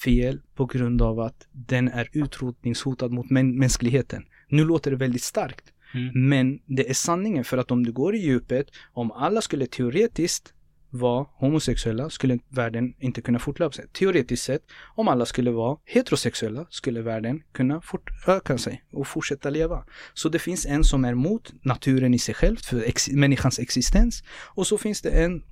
[0.03, 4.23] fel på grund av att den är utrotningshotad mot mänskligheten.
[4.47, 6.29] Nu låter det väldigt starkt, mm.
[6.29, 10.53] men det är sanningen för att om du går i djupet, om alla skulle teoretiskt
[10.89, 13.85] var homosexuella skulle världen inte kunna fortlöpa sig.
[13.93, 14.61] Teoretiskt sett,
[14.95, 19.85] om alla skulle vara heterosexuella skulle världen kunna fortöka sig och fortsätta leva.
[20.13, 24.23] Så det finns en som är mot naturen i sig själv, för ex människans existens.
[24.29, 25.43] Och så finns det en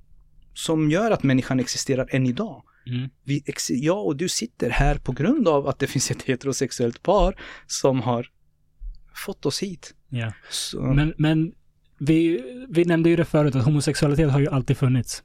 [0.54, 2.62] som gör att människan existerar än idag.
[2.86, 3.08] Mm.
[3.24, 7.40] Vi, jag och du sitter här på grund av att det finns ett heterosexuellt par
[7.66, 8.26] som har
[9.14, 9.94] fått oss hit.
[10.08, 10.32] Ja.
[10.94, 11.52] Men, men
[11.98, 15.22] vi, vi nämnde ju det förut att homosexualitet har ju alltid funnits.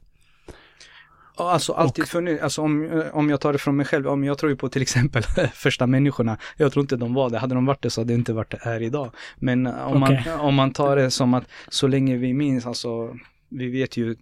[1.36, 4.38] Alltså alltid funnits, alltså om, eh, om jag tar det från mig själv, om jag
[4.38, 5.22] tror ju på till exempel
[5.54, 6.38] första människorna.
[6.56, 8.50] Jag tror inte de var det, hade de varit det så hade det inte varit
[8.50, 9.10] det här idag.
[9.36, 10.22] Men eh, om, okay.
[10.26, 13.16] man, om man tar det som att så länge vi minns, alltså
[13.48, 14.16] vi vet ju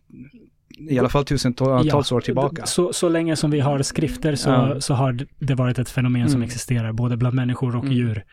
[0.79, 2.67] i alla fall tusentals ja, år tillbaka.
[2.67, 4.81] Så, så länge som vi har skrifter så, ja.
[4.81, 6.33] så har det varit ett fenomen mm.
[6.33, 7.97] som existerar, både bland människor och mm.
[7.97, 8.25] djur.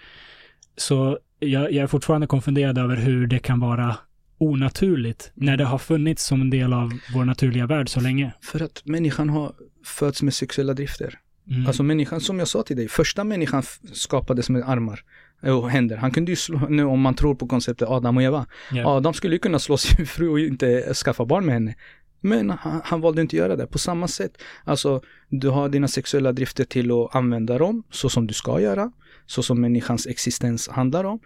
[0.77, 3.95] Så jag, jag är fortfarande konfunderad över hur det kan vara
[4.39, 8.33] onaturligt när det har funnits som en del av vår naturliga värld så länge?
[8.41, 9.53] För att människan har
[9.85, 11.19] fötts med sexuella drifter.
[11.49, 11.67] Mm.
[11.67, 13.63] Alltså människan, som jag sa till dig, första människan
[13.93, 15.03] skapades med armar
[15.41, 15.97] och händer.
[15.97, 18.45] Han kunde ju slå, nu om man tror på konceptet Adam och Eva.
[18.73, 18.87] Yeah.
[18.87, 21.75] Adam skulle ju kunna slå sin fru och inte skaffa barn med henne.
[22.21, 23.67] Men han, han valde inte att göra det.
[23.67, 28.27] På samma sätt, alltså du har dina sexuella drifter till att använda dem så som
[28.27, 28.91] du ska göra,
[29.25, 31.19] så som människans existens handlar om.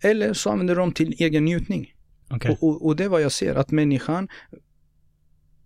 [0.00, 1.92] Eller så använder du dem till egen njutning.
[2.36, 2.52] Okay.
[2.52, 4.28] Och, och, och, det är vad jag ser, att människan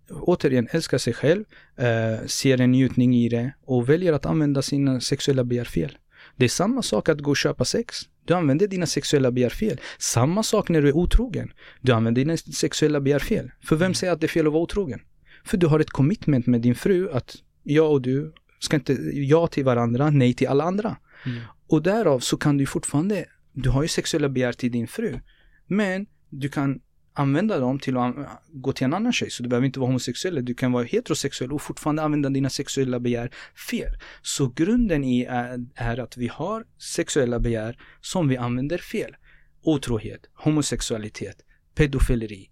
[0.09, 1.43] återigen älskar sig själv,
[1.75, 5.97] eh, ser en njutning i det och väljer att använda sina sexuella begär fel.
[6.35, 7.95] Det är samma sak att gå och köpa sex.
[8.25, 9.79] Du använder dina sexuella begär fel.
[9.97, 11.53] Samma sak när du är otrogen.
[11.81, 13.51] Du använder dina sexuella begär fel.
[13.63, 14.99] För vem säger att det är fel att vara otrogen?
[15.45, 19.47] För du har ett commitment med din fru att jag och du ska inte ja
[19.47, 20.97] till varandra, nej till alla andra.
[21.25, 21.39] Mm.
[21.67, 25.19] Och därav så kan du fortfarande, du har ju sexuella begär till din fru.
[25.67, 26.79] Men du kan
[27.13, 28.15] använda dem till att
[28.47, 29.29] gå till en annan tjej.
[29.29, 32.99] Så du behöver inte vara homosexuell, du kan vara heterosexuell och fortfarande använda dina sexuella
[32.99, 33.31] begär
[33.69, 33.91] fel.
[34.21, 39.15] Så grunden i är, är att vi har sexuella begär som vi använder fel.
[39.63, 41.37] Otrohet, homosexualitet,
[41.75, 42.49] pedofileri,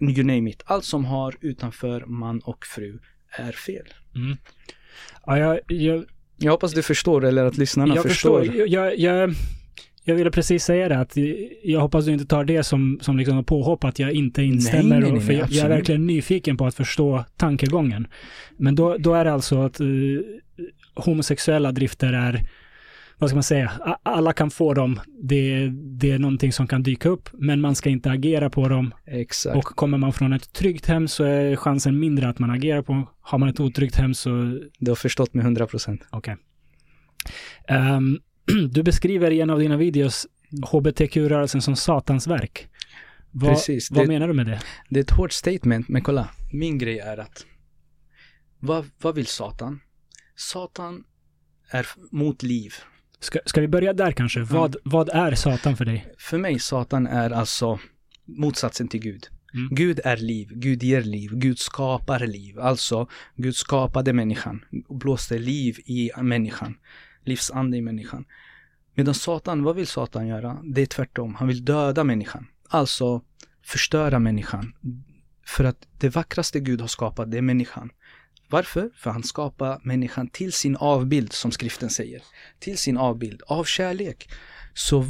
[0.00, 0.62] you name it.
[0.66, 2.98] Allt som har utanför man och fru
[3.30, 3.94] är fel.
[4.14, 4.36] Mm.
[5.26, 6.04] Ja, jag, jag,
[6.36, 8.40] jag hoppas du förstår eller att lyssnarna jag förstår.
[8.40, 8.68] förstår.
[8.68, 9.34] Jag, jag,
[10.08, 11.16] jag ville precis säga det, att
[11.62, 15.00] jag hoppas du inte tar det som, som liksom påhopp, att jag inte instämmer.
[15.00, 18.06] Nej, nej, nej, för jag, jag, är verkligen nyfiken på att förstå tankegången.
[18.56, 20.20] Men då, då är det alltså att uh,
[20.94, 22.42] homosexuella drifter är,
[23.18, 23.72] vad ska man säga,
[24.02, 25.00] alla kan få dem.
[25.22, 28.94] Det, det är någonting som kan dyka upp, men man ska inte agera på dem.
[29.06, 29.56] Exakt.
[29.56, 33.08] Och kommer man från ett tryggt hem så är chansen mindre att man agerar på.
[33.20, 34.60] Har man ett otryggt hem så...
[34.78, 36.02] Du har förstått med 100 procent.
[36.10, 36.36] Okej.
[37.64, 37.76] Okay.
[37.78, 38.18] Um, ehm,
[38.70, 40.26] du beskriver i en av dina videos
[40.72, 42.68] hbtq-rörelsen som satans verk.
[43.30, 43.90] Vad, Precis.
[43.90, 44.60] Vad det, menar du med det?
[44.88, 46.28] Det är ett hårt statement, men kolla.
[46.52, 47.46] Min grej är att
[48.58, 49.80] vad, vad vill Satan?
[50.36, 51.04] Satan
[51.70, 52.74] är mot liv.
[53.20, 54.40] Ska, ska vi börja där kanske?
[54.40, 54.52] Mm.
[54.52, 56.14] Vad, vad är Satan för dig?
[56.18, 57.78] För mig, Satan är alltså
[58.24, 59.28] motsatsen till Gud.
[59.54, 59.68] Mm.
[59.70, 62.58] Gud är liv, Gud ger liv, Gud skapar liv.
[62.60, 66.74] Alltså, Gud skapade människan blåste liv i människan
[67.26, 68.24] livsande i människan.
[68.94, 70.58] Medan Satan, vad vill Satan göra?
[70.64, 71.34] Det är tvärtom.
[71.34, 72.46] Han vill döda människan.
[72.68, 73.22] Alltså
[73.64, 74.74] förstöra människan.
[75.46, 77.90] För att det vackraste Gud har skapat, det är människan.
[78.50, 78.90] Varför?
[78.96, 82.22] För han skapar människan till sin avbild, som skriften säger.
[82.58, 84.28] Till sin avbild, av kärlek.
[84.74, 85.04] Så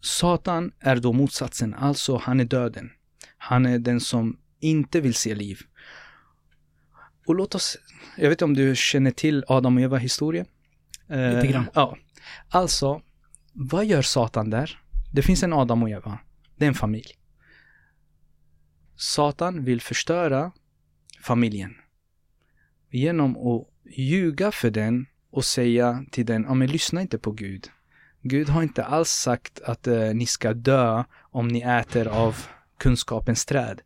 [0.00, 2.90] Satan är då motsatsen, alltså han är döden.
[3.38, 5.60] Han är den som inte vill se liv.
[7.26, 7.78] Och låt oss,
[8.16, 10.44] jag vet inte om du känner till Adam och Eva historia?
[11.08, 11.68] Eh, Lite grann.
[11.74, 11.96] Ja.
[12.48, 13.02] Alltså,
[13.52, 14.80] vad gör Satan där?
[15.12, 16.18] Det finns en Adam och Eva.
[16.56, 17.12] Det är en familj.
[18.96, 20.52] Satan vill förstöra
[21.22, 21.74] familjen.
[22.90, 23.66] Genom att
[23.96, 27.68] ljuga för den och säga till den, ja men lyssna inte på Gud.
[28.22, 32.36] Gud har inte alls sagt att eh, ni ska dö om ni äter av
[32.78, 33.80] kunskapens träd.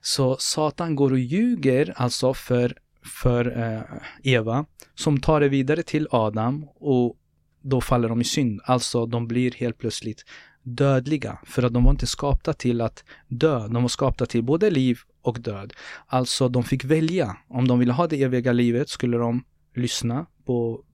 [0.00, 3.82] Så Satan går och ljuger alltså för, för eh,
[4.22, 4.64] Eva,
[4.94, 7.16] som tar det vidare till Adam och
[7.62, 8.60] då faller de i synd.
[8.64, 10.24] Alltså de blir helt plötsligt
[10.62, 11.38] dödliga.
[11.44, 13.68] För att de var inte skapta till att dö.
[13.68, 15.72] De var skapta till både liv och död.
[16.06, 17.36] Alltså de fick välja.
[17.48, 20.84] Om de ville ha det eviga livet skulle de lyssna på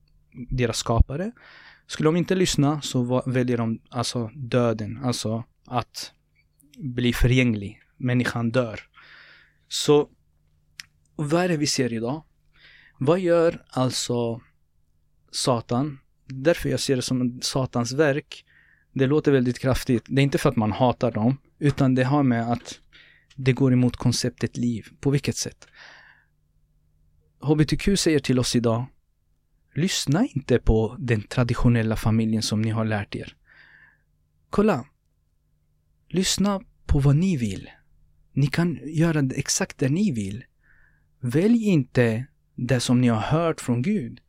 [0.49, 1.31] deras skapare.
[1.87, 6.11] Skulle de inte lyssna så väljer de alltså döden, alltså att
[6.77, 7.79] bli förgänglig.
[7.97, 8.79] Människan dör.
[9.67, 10.09] Så
[11.25, 12.23] vad är det vi ser idag?
[12.97, 14.41] Vad gör alltså
[15.31, 15.99] Satan?
[16.25, 18.45] Därför jag ser det som Satans verk.
[18.93, 20.03] Det låter väldigt kraftigt.
[20.07, 22.79] Det är inte för att man hatar dem, utan det har med att
[23.35, 24.87] det går emot konceptet liv.
[24.99, 25.67] På vilket sätt?
[27.39, 28.85] HBTQ säger till oss idag,
[29.75, 33.35] lyssna inte på den traditionella familjen som ni har lärt er.
[34.49, 34.85] Kolla,
[36.07, 37.69] lyssna på vad ni vill.
[38.33, 40.43] Ni kan göra exakt det ni vill.
[41.19, 42.25] Välj inte
[42.55, 44.21] det som ni har hört från Gud.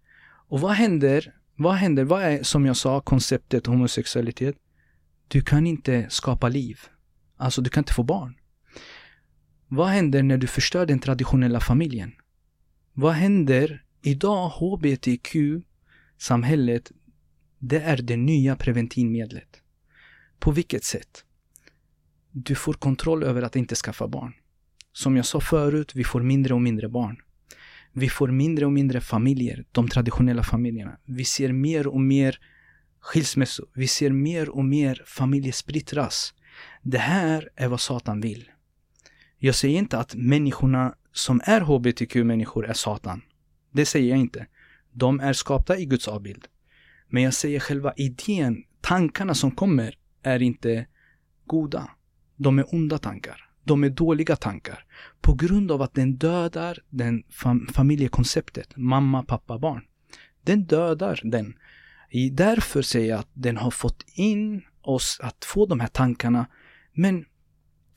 [0.48, 1.34] Och vad händer?
[1.56, 2.04] Vad händer?
[2.04, 4.56] Vad är, som jag sa, konceptet homosexualitet?
[5.28, 6.80] Du kan inte skapa liv.
[7.36, 8.36] Alltså, du kan inte få barn.
[9.68, 12.12] Vad händer när du förstör den traditionella familjen?
[12.92, 14.48] Vad händer idag?
[14.48, 16.92] HBTQ-samhället,
[17.58, 19.62] det är det nya preventivmedlet.
[20.38, 21.24] På vilket sätt?
[22.30, 24.34] Du får kontroll över att inte skaffa barn.
[25.00, 27.16] Som jag sa förut, vi får mindre och mindre barn.
[27.92, 30.98] Vi får mindre och mindre familjer, de traditionella familjerna.
[31.04, 32.38] Vi ser mer och mer
[33.00, 33.68] skilsmässor.
[33.74, 36.34] Vi ser mer och mer familjer splittras.
[36.82, 38.50] Det här är vad Satan vill.
[39.38, 43.22] Jag säger inte att människorna som är hbtq-människor är Satan.
[43.72, 44.46] Det säger jag inte.
[44.92, 46.46] De är skapta i Guds avbild.
[47.08, 50.86] Men jag säger själva idén, tankarna som kommer, är inte
[51.46, 51.90] goda.
[52.36, 53.49] De är onda tankar.
[53.70, 54.84] De är dåliga tankar.
[55.20, 59.82] På grund av att den dödar den fam familjekonceptet, mamma, pappa, barn.
[60.44, 61.54] Den dödar den.
[62.32, 66.46] Därför säger jag att den har fått in oss att få de här tankarna.
[66.92, 67.24] Men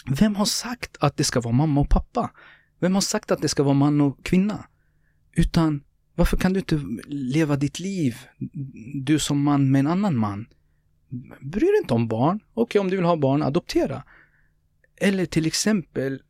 [0.05, 2.31] vem har sagt att det ska vara mamma och pappa?
[2.79, 4.65] Vem har sagt att det ska vara man och kvinna?
[5.35, 5.83] Utan
[6.15, 8.15] varför kan du inte leva ditt liv,
[9.03, 10.45] du som man med en annan man?
[11.41, 12.39] Bry dig inte om barn.
[12.53, 14.03] Okej, okay, om du vill ha barn, adoptera.
[14.97, 16.21] Eller till exempel,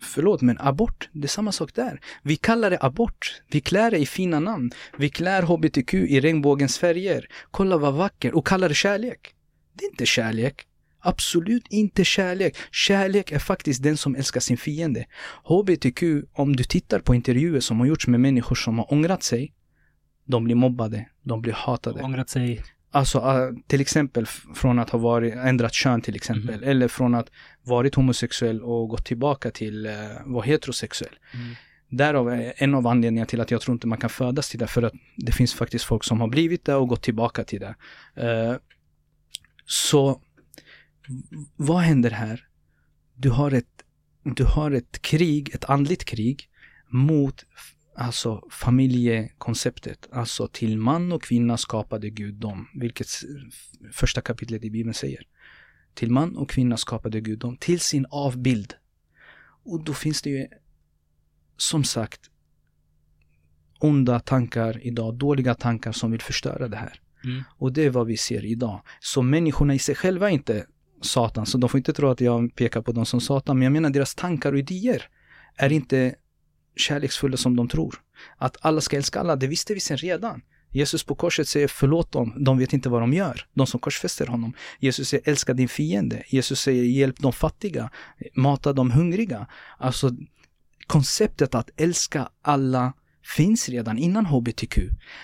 [0.00, 2.00] förlåt men abort, det är samma sak där.
[2.22, 4.70] Vi kallar det abort, vi klär det i fina namn.
[4.98, 7.28] Vi klär hbtq i regnbågens färger.
[7.50, 9.34] Kolla vad vacker och kallar det kärlek.
[9.72, 10.66] Det är inte kärlek.
[11.00, 12.56] Absolut inte kärlek.
[12.70, 15.04] Kärlek är faktiskt den som älskar sin fiende.
[15.44, 19.52] HBTQ, om du tittar på intervjuer som har gjorts med människor som har ångrat sig,
[20.26, 22.02] de blir mobbade, de blir hatade.
[22.02, 22.62] Ångrat sig?
[22.94, 26.68] Alltså uh, till exempel från att ha varit, ändrat kön till exempel, mm.
[26.68, 27.30] eller från att
[27.62, 29.92] varit homosexuell och gått tillbaka till uh,
[30.24, 31.14] vara heterosexuell.
[31.34, 31.54] Mm.
[31.88, 34.66] Därav är en av anledningarna till att jag tror inte man kan födas till det,
[34.66, 37.74] för att det finns faktiskt folk som har blivit det och gått tillbaka till det.
[38.22, 38.56] Uh,
[39.66, 40.20] så
[41.56, 42.46] vad händer här?
[43.14, 43.84] Du har ett,
[44.22, 46.48] du har ett krig, ett andligt krig
[46.88, 47.44] mot
[47.94, 50.08] alltså familjekonceptet.
[50.12, 53.06] Alltså till man och kvinna skapade Gud dem, vilket
[53.92, 55.26] första kapitlet i Bibeln säger.
[55.94, 58.74] Till man och kvinna skapade Gud dem till sin avbild.
[59.64, 60.46] Och då finns det ju
[61.56, 62.30] som sagt
[63.78, 67.00] onda tankar idag, dåliga tankar som vill förstöra det här.
[67.24, 67.42] Mm.
[67.56, 68.82] Och det är vad vi ser idag.
[69.00, 70.66] Så människorna i sig själva inte
[71.02, 73.72] Satan, så de får inte tro att jag pekar på dem som Satan, men jag
[73.72, 75.08] menar deras tankar och idéer
[75.56, 76.14] är inte
[76.76, 77.94] kärleksfulla som de tror.
[78.36, 80.42] Att alla ska älska alla, det visste vi sedan redan.
[80.70, 84.26] Jesus på korset säger förlåt dem, de vet inte vad de gör, de som korsfäster
[84.26, 84.52] honom.
[84.80, 86.22] Jesus säger älska din fiende.
[86.26, 87.90] Jesus säger hjälp de fattiga,
[88.34, 89.46] mata de hungriga.
[89.78, 90.10] Alltså
[90.86, 92.92] konceptet att älska alla
[93.36, 94.78] finns redan innan HBTQ.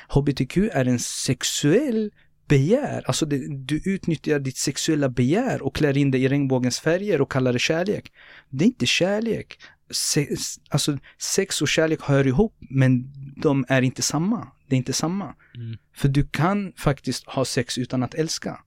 [0.08, 2.10] HBTQ är en sexuell
[2.48, 7.20] begär, alltså det, du utnyttjar ditt sexuella begär och klär in det i regnbågens färger
[7.20, 8.12] och kallar det kärlek.
[8.48, 9.58] Det är inte kärlek.
[9.90, 10.36] Se,
[10.68, 14.48] alltså sex och kärlek hör ihop, men de är inte samma.
[14.68, 15.34] Det är inte samma.
[15.54, 15.78] Mm.
[15.96, 18.60] För du kan faktiskt ha sex utan att älska.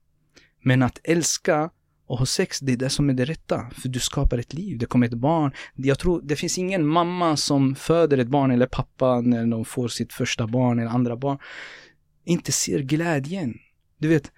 [0.64, 1.70] Men att älska
[2.08, 3.70] och ha sex, det är det som är det rätta.
[3.82, 5.52] För du skapar ett liv, det kommer ett barn.
[5.76, 9.88] Jag tror, det finns ingen mamma som föder ett barn eller pappa när de får
[9.88, 11.38] sitt första barn eller andra barn.
[12.26, 13.54] Inte ser glädjen.
[13.98, 14.32] Du vet,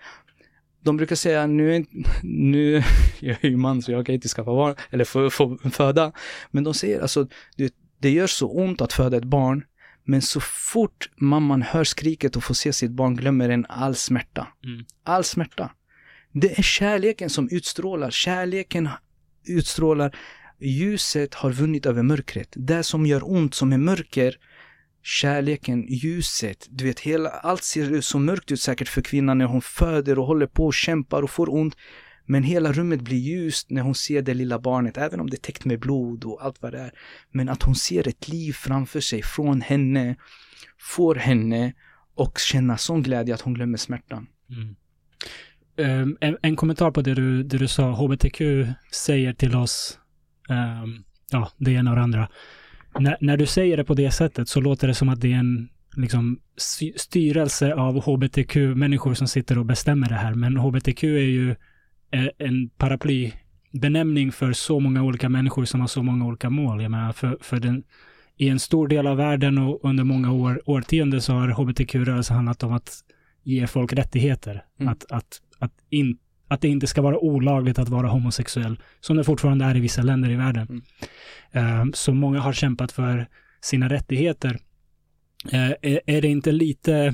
[0.85, 1.85] de brukar säga nu,
[2.23, 2.83] nu,
[3.19, 6.11] jag är ju man så jag kan inte skaffa barn eller få, få föda.
[6.51, 9.63] Men de säger alltså, du, det gör så ont att föda ett barn.
[10.07, 14.47] Men så fort mamman hör skriket och får se sitt barn glömmer den all smärta.
[14.63, 14.85] Mm.
[15.03, 15.71] All smärta.
[16.31, 18.11] Det är kärleken som utstrålar.
[18.11, 18.89] Kärleken
[19.45, 20.15] utstrålar,
[20.59, 22.49] ljuset har vunnit över mörkret.
[22.55, 24.35] Det som gör ont, som är mörker,
[25.05, 29.61] kärleken, ljuset, du vet, hela, allt ser så mörkt ut säkert för kvinnan när hon
[29.61, 31.75] föder och håller på och kämpar och får ont.
[32.25, 35.41] Men hela rummet blir ljust när hon ser det lilla barnet, även om det är
[35.41, 36.91] täckt med blod och allt vad det är.
[37.31, 40.15] Men att hon ser ett liv framför sig från henne,
[40.79, 41.73] får henne
[42.15, 44.27] och känna sån glädje att hon glömmer smärtan.
[44.49, 44.75] Mm.
[46.01, 48.41] Um, en, en, kommentar på det du, det du sa, HBTQ
[48.91, 49.99] säger till oss,
[50.49, 52.29] um, ja, det ena och det andra.
[52.99, 55.37] När, när du säger det på det sättet så låter det som att det är
[55.37, 56.39] en liksom,
[56.95, 60.33] styrelse av HBTQ-människor som sitter och bestämmer det här.
[60.33, 61.55] Men HBTQ är ju
[62.37, 66.81] en paraplybenämning för så många olika människor som har så många olika mål.
[66.81, 67.83] Jag menar, för, för den,
[68.37, 72.63] i en stor del av världen och under många år, årtionden så har hbtq-rörelsen handlat
[72.63, 72.91] om att
[73.43, 74.63] ge folk rättigheter.
[74.79, 74.91] Mm.
[74.91, 76.17] Att, att, att, in,
[76.47, 80.01] att det inte ska vara olagligt att vara homosexuell, som det fortfarande är i vissa
[80.01, 80.81] länder i världen.
[81.51, 81.81] Mm.
[81.81, 83.27] Uh, så många har kämpat för
[83.61, 84.59] sina rättigheter.
[85.53, 87.13] Uh, är, det inte lite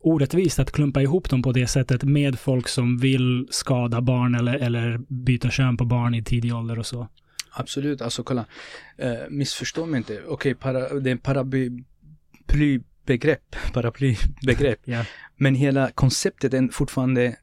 [0.00, 4.54] orättvist att klumpa ihop dem på det sättet med folk som vill skada barn eller,
[4.54, 7.08] eller byta kön på barn i tidig ålder och så.
[7.50, 8.44] Absolut, alltså kolla,
[8.96, 10.22] eh, missförstå mig inte.
[10.26, 14.88] Okej, okay, det är en paraplybegrepp, paraplybegrepp.
[14.88, 15.06] yeah.
[15.36, 17.36] Men hela konceptet är fortfarande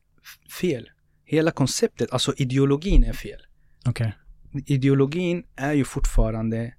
[0.61, 0.89] fel.
[1.25, 3.39] Hela konceptet, alltså ideologin är fel.
[3.89, 4.11] Okay.
[4.65, 6.73] Ideologin är ju fortfarande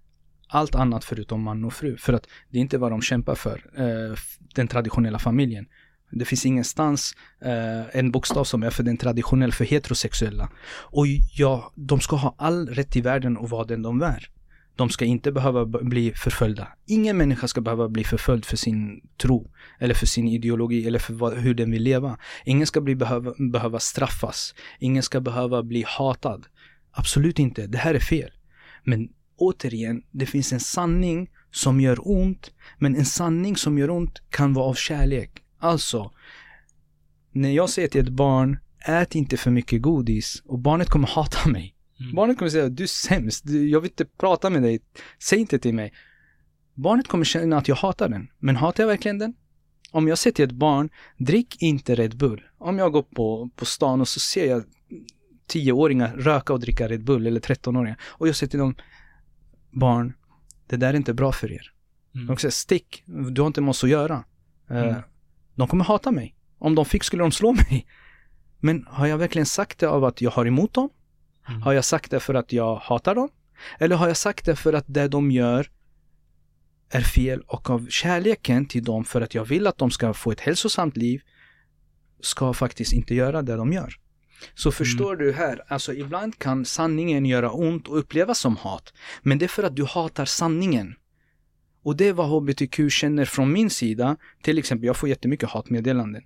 [0.48, 1.96] allt annat förutom man och fru.
[1.96, 4.16] För att det är inte vad de kämpar för, eh,
[4.54, 5.66] den traditionella familjen.
[6.10, 10.50] Det finns ingenstans eh, en bokstav som är för den traditionella, för heterosexuella.
[10.68, 11.06] Och
[11.36, 14.28] ja, de ska ha all rätt i världen att vara den de är.
[14.76, 16.68] De ska inte behöva bli förföljda.
[16.86, 21.14] Ingen människa ska behöva bli förföljd för sin tro, eller för sin ideologi, eller för
[21.14, 22.18] vad, hur den vill leva.
[22.44, 24.54] Ingen ska bli behöva, behöva straffas.
[24.78, 26.46] Ingen ska behöva bli hatad.
[26.90, 27.66] Absolut inte.
[27.66, 28.30] Det här är fel.
[28.84, 34.22] Men återigen, det finns en sanning som gör ont, men en sanning som gör ont
[34.30, 35.30] kan vara av kärlek.
[35.58, 36.12] Alltså,
[37.32, 41.48] när jag säger till ett barn, ät inte för mycket godis och barnet kommer hata
[41.48, 41.75] mig.
[42.00, 42.14] Mm.
[42.14, 44.80] Barnet kommer säga, du är sämst, jag vill inte prata med dig,
[45.18, 45.92] säg inte till mig.
[46.74, 49.34] Barnet kommer känna att jag hatar den, men hatar jag verkligen den?
[49.90, 52.42] Om jag säger till ett barn, drick inte Red Bull.
[52.58, 54.64] Om jag går på, på stan och så ser jag
[55.46, 58.74] tioåringar röka och dricka Red Bull, eller 13-åringar, och jag säger till dem,
[59.70, 60.12] barn,
[60.66, 61.72] det där är inte bra för er.
[62.14, 62.26] Mm.
[62.26, 64.24] De säger stick, du har inte med oss att göra.
[64.70, 65.02] Eh, mm.
[65.54, 66.34] de kommer hata mig.
[66.58, 67.86] Om de fick skulle de slå mig.
[68.60, 70.90] Men har jag verkligen sagt det av att jag har emot dem?
[71.48, 71.62] Mm.
[71.62, 73.28] Har jag sagt det för att jag hatar dem?
[73.78, 75.70] Eller har jag sagt det för att det de gör
[76.90, 80.32] är fel och av kärleken till dem för att jag vill att de ska få
[80.32, 81.20] ett hälsosamt liv
[82.20, 83.94] ska faktiskt inte göra det de gör.
[84.54, 85.26] Så förstår mm.
[85.26, 88.92] du här, alltså ibland kan sanningen göra ont och upplevas som hat.
[89.22, 90.94] Men det är för att du hatar sanningen.
[91.82, 94.16] Och det är vad HBTQ känner från min sida.
[94.42, 96.24] Till exempel, jag får jättemycket hatmeddelanden.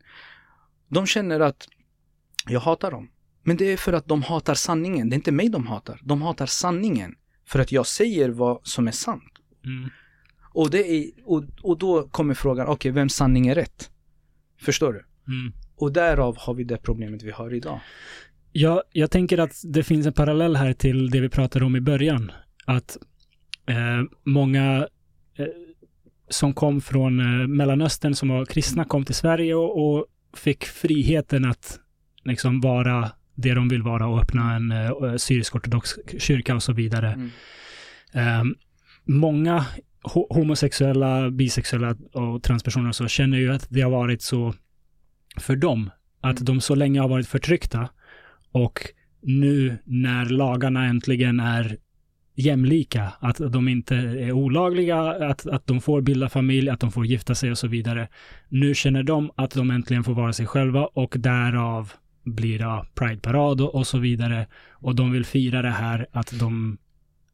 [0.88, 1.68] De känner att
[2.48, 3.10] jag hatar dem.
[3.42, 5.10] Men det är för att de hatar sanningen.
[5.10, 6.00] Det är inte mig de hatar.
[6.02, 7.14] De hatar sanningen.
[7.46, 9.32] För att jag säger vad som är sant.
[9.64, 9.90] Mm.
[10.52, 13.90] Och, det är, och, och då kommer frågan, okej, okay, vems sanning är rätt?
[14.60, 15.04] Förstår du?
[15.32, 15.52] Mm.
[15.76, 17.80] Och därav har vi det problemet vi har idag.
[18.52, 21.80] Ja, jag tänker att det finns en parallell här till det vi pratade om i
[21.80, 22.32] början.
[22.64, 22.96] Att
[23.66, 24.88] eh, många
[25.36, 25.46] eh,
[26.28, 31.44] som kom från eh, Mellanöstern som var kristna kom till Sverige och, och, fick friheten
[31.44, 31.80] att
[32.24, 33.10] liksom vara
[33.42, 37.12] det de vill vara och öppna en eh, syrisk-ortodox kyrka och så vidare.
[37.12, 37.30] Mm.
[38.12, 38.54] Ehm,
[39.04, 39.64] många
[40.28, 44.54] homosexuella, bisexuella och transpersoner så känner ju att det har varit så
[45.36, 45.90] för dem.
[46.20, 46.44] Att mm.
[46.44, 47.88] de så länge har varit förtryckta
[48.52, 48.80] och
[49.22, 51.76] nu när lagarna äntligen är
[52.34, 57.06] jämlika, att de inte är olagliga, att, att de får bilda familj, att de får
[57.06, 58.08] gifta sig och så vidare.
[58.48, 61.92] Nu känner de att de äntligen får vara sig själva och därav
[62.22, 64.46] blir det Pride-parad och, och, så vidare.
[64.70, 66.78] Och de vill fira det här att de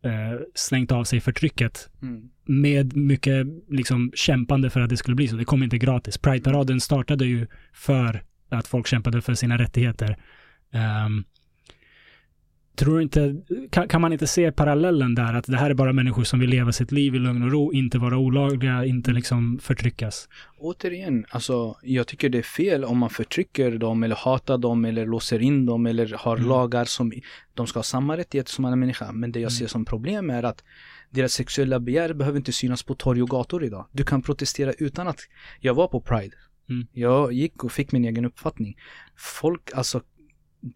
[0.03, 2.29] eh, slängt av sig förtrycket mm.
[2.45, 5.37] med mycket liksom kämpande för att det skulle bli så.
[5.37, 6.19] Det kom inte gratis.
[6.19, 10.17] Pride-paraden startade ju för att folk kämpade för sina rättigheter.
[11.07, 11.25] Um,
[12.77, 13.37] tror inte,
[13.71, 16.51] kan, kan, man inte se parallellen där, att det här är bara människor som vill
[16.51, 20.29] leva sitt liv i lugn och ro, inte vara olagliga, inte liksom förtryckas?
[20.59, 25.07] Återigen, alltså jag tycker det är fel om man förtrycker dem eller hatar dem eller
[25.07, 26.49] låser in dem eller har mm.
[26.49, 27.13] lagar som
[27.55, 29.13] de ska ha samma rättigheter som andra människor.
[29.13, 29.59] Men det jag mm.
[29.59, 30.65] ser som problem är att
[31.11, 33.87] deras sexuella begär behöver inte synas på torg och gator idag.
[33.93, 35.21] Du kan protestera utan att,
[35.61, 36.37] jag var på Pride.
[36.69, 36.87] Mm.
[36.93, 38.77] Jag gick och fick min egen uppfattning.
[39.17, 40.01] Folk, alltså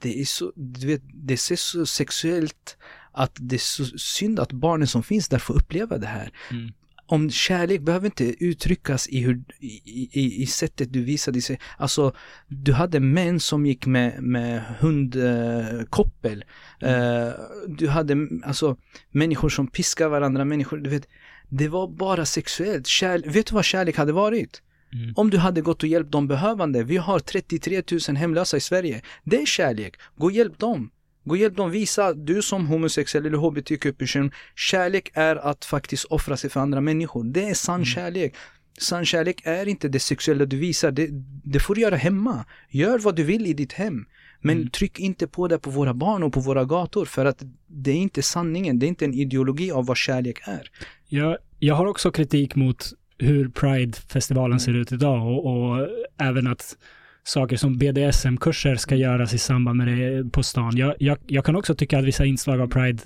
[0.00, 2.76] det är så, du vet, det ser så sexuellt
[3.12, 6.32] att det är så synd att barnen som finns där får uppleva det här.
[6.50, 6.72] Mm.
[7.06, 11.60] Om kärlek behöver inte uttryckas i, hur, i, i, i sättet du visade sig.
[11.78, 12.14] Alltså,
[12.48, 16.44] du hade män som gick med, med hundkoppel.
[16.80, 17.26] Mm.
[17.26, 17.34] Uh,
[17.68, 18.76] du hade alltså
[19.10, 21.08] människor som piskar varandra, människor, du vet.
[21.48, 22.86] Det var bara sexuellt.
[22.86, 24.62] Kärlek, vet du vad kärlek hade varit?
[24.92, 25.12] Mm.
[25.16, 26.82] Om du hade gått och hjälpt de behövande.
[26.82, 29.02] Vi har 33 000 hemlösa i Sverige.
[29.24, 29.94] Det är kärlek.
[30.16, 30.90] Gå och hjälp dem.
[31.24, 31.70] Gå och hjälp dem.
[31.70, 37.24] Visa, du som homosexuell eller hbtq-person, kärlek är att faktiskt offra sig för andra människor.
[37.24, 37.84] Det är sann mm.
[37.84, 38.34] kärlek.
[38.78, 40.90] Sann kärlek är inte det sexuella du visar.
[40.90, 41.08] Det,
[41.44, 42.44] det får du göra hemma.
[42.68, 44.04] Gör vad du vill i ditt hem.
[44.40, 44.70] Men mm.
[44.70, 47.96] tryck inte på det på våra barn och på våra gator för att det är
[47.96, 48.78] inte sanningen.
[48.78, 50.70] Det är inte en ideologi av vad kärlek är.
[51.08, 55.88] Jag, jag har också kritik mot hur Pride-festivalen ser ut idag och, och,
[56.18, 56.76] även att
[57.22, 60.76] saker som BDSM-kurser ska göras i samband med det på stan.
[60.76, 63.02] Jag, jag, jag, kan också tycka att vissa inslag av Pride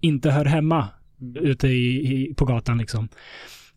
[0.00, 0.88] inte hör hemma
[1.20, 1.44] mm.
[1.44, 3.08] ute i, i, på gatan liksom.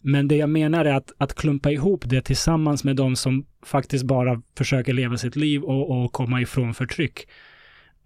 [0.02, 4.06] Men det jag menar är att, att klumpa ihop det tillsammans med de som faktiskt
[4.06, 7.28] bara försöker leva sitt liv och, och komma ifrån förtryck.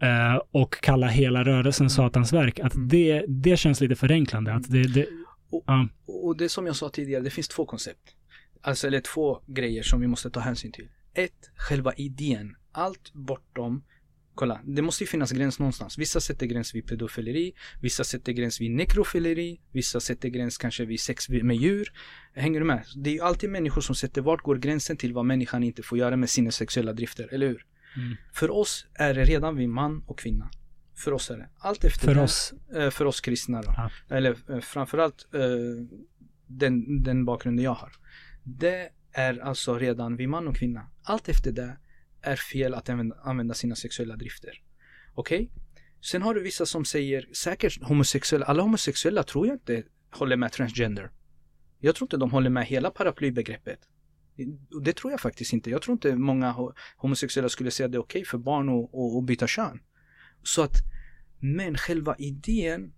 [0.04, 1.90] Uh, och kalla hela rörelsen mm.
[1.90, 2.60] satans verk.
[2.60, 2.88] Att mm.
[2.88, 4.54] det, det känns lite förenklande.
[4.54, 5.06] Att det, det,
[5.50, 5.90] och, ja.
[6.06, 8.16] och det som jag sa tidigare, det finns två koncept.
[8.62, 10.90] Alltså, eller två grejer som vi måste ta hänsyn till.
[11.14, 12.56] Ett, själva idén.
[12.72, 13.84] Allt bortom
[14.38, 15.98] Kolla, det måste ju finnas gräns någonstans.
[15.98, 21.00] Vissa sätter gräns vid pedofileri, vissa sätter gräns vid nekrofileri, vissa sätter gräns kanske vid
[21.00, 21.94] sex med djur.
[22.34, 22.84] Hänger du med?
[22.96, 25.98] Det är ju alltid människor som sätter vart går gränsen till vad människan inte får
[25.98, 27.66] göra med sina sexuella drifter, eller hur?
[27.96, 28.16] Mm.
[28.34, 30.50] För oss är det redan vid man och kvinna.
[30.98, 31.50] För oss är det.
[31.58, 32.54] Allt efter för det, oss?
[32.76, 33.74] Eh, för oss kristna då.
[33.78, 33.92] Ja.
[34.16, 35.42] Eller eh, framförallt eh,
[36.48, 37.92] den, den bakgrunden jag har.
[38.44, 40.88] Det är alltså redan vid man och kvinna.
[41.04, 41.78] Allt efter det
[42.22, 44.62] är fel att använda, sina sexuella drifter.
[45.14, 45.38] Okej?
[45.38, 45.64] Okay?
[46.02, 50.52] Sen har du vissa som säger, säkert homosexuella, alla homosexuella tror jag inte håller med
[50.52, 51.12] transgender.
[51.80, 53.80] Jag tror inte de håller med hela paraplybegreppet.
[54.84, 55.70] Det tror jag faktiskt inte.
[55.70, 56.56] Jag tror inte många
[56.98, 59.80] homosexuella skulle säga att det är okej okay för barn att, att byta kön.
[60.44, 60.76] Så att,
[61.40, 62.94] men själva idén,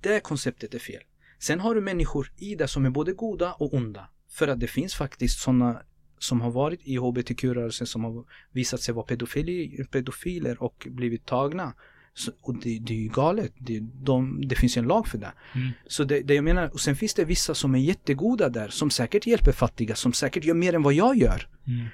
[0.00, 1.02] det konceptet är fel.
[1.38, 4.08] Sen har du människor i det som är både goda och onda.
[4.30, 5.82] För att det finns faktiskt sådana
[6.18, 11.74] som har varit i hbtq-rörelsen som har visat sig vara pedofili, pedofiler och blivit tagna.
[12.14, 13.52] Så, och det, det, är ju galet.
[13.58, 15.32] Det, de, det finns ju en lag för det.
[15.54, 15.70] Mm.
[15.86, 18.90] Så det, det, jag menar, och sen finns det vissa som är jättegoda där, som
[18.90, 21.48] säkert hjälper fattiga, som säkert gör mer än vad jag gör.
[21.66, 21.86] Mm.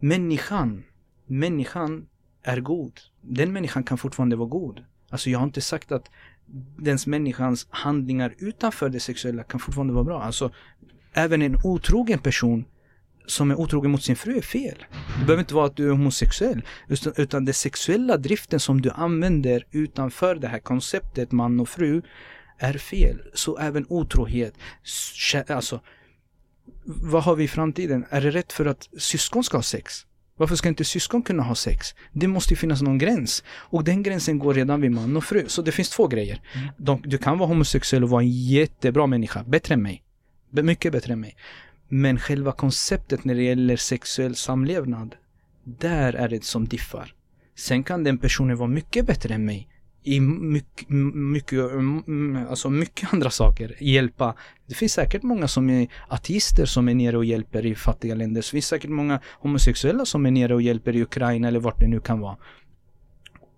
[0.00, 0.84] Människan,
[1.26, 2.06] människan
[2.42, 3.00] är god.
[3.20, 4.84] Den människan kan fortfarande vara god.
[5.10, 6.10] Alltså jag har inte sagt att
[6.76, 10.22] den människans handlingar utanför det sexuella kan fortfarande vara bra.
[10.22, 10.52] Alltså
[11.12, 12.64] även en otrogen person
[13.26, 14.84] som är otrogen mot sin fru är fel.
[15.18, 18.90] Det behöver inte vara att du är homosexuell, utan, utan den sexuella driften som du
[18.90, 22.02] använder utanför det här konceptet man och fru
[22.58, 23.20] är fel.
[23.34, 24.54] Så även otrohet,
[25.48, 25.80] alltså
[26.84, 28.06] vad har vi i framtiden?
[28.10, 30.06] Är det rätt för att syskon ska ha sex?
[30.38, 31.94] Varför ska inte syskon kunna ha sex?
[32.12, 33.44] Det måste ju finnas någon gräns.
[33.48, 35.44] Och den gränsen går redan vid man och fru.
[35.48, 36.42] Så det finns två grejer.
[36.54, 36.68] Mm.
[36.76, 39.44] De, du kan vara homosexuell och vara en jättebra människa.
[39.44, 40.02] Bättre än mig.
[40.50, 41.36] Mycket bättre än mig.
[41.88, 45.14] Men själva konceptet när det gäller sexuell samlevnad,
[45.64, 47.14] där är det som diffar.
[47.56, 49.68] Sen kan den personen vara mycket bättre än mig
[50.08, 51.60] i mycket, mycket,
[52.48, 53.76] alltså mycket andra saker.
[53.78, 54.34] Hjälpa.
[54.66, 58.42] Det finns säkert många som är ateister som är nere och hjälper i fattiga länder.
[58.42, 61.86] Det finns säkert många homosexuella som är nere och hjälper i Ukraina eller vart det
[61.86, 62.36] nu kan vara.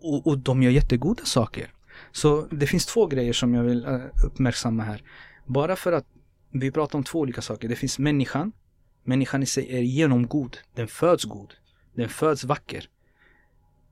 [0.01, 1.73] Och, och de gör jättegoda saker.
[2.13, 5.03] Så det finns två grejer som jag vill eh, uppmärksamma här.
[5.47, 6.07] Bara för att
[6.53, 7.69] vi pratar om två olika saker.
[7.69, 8.53] Det finns människan.
[9.05, 10.59] Människan i sig är genomgod.
[10.75, 11.55] Den föds god.
[11.95, 12.89] Den föds vacker.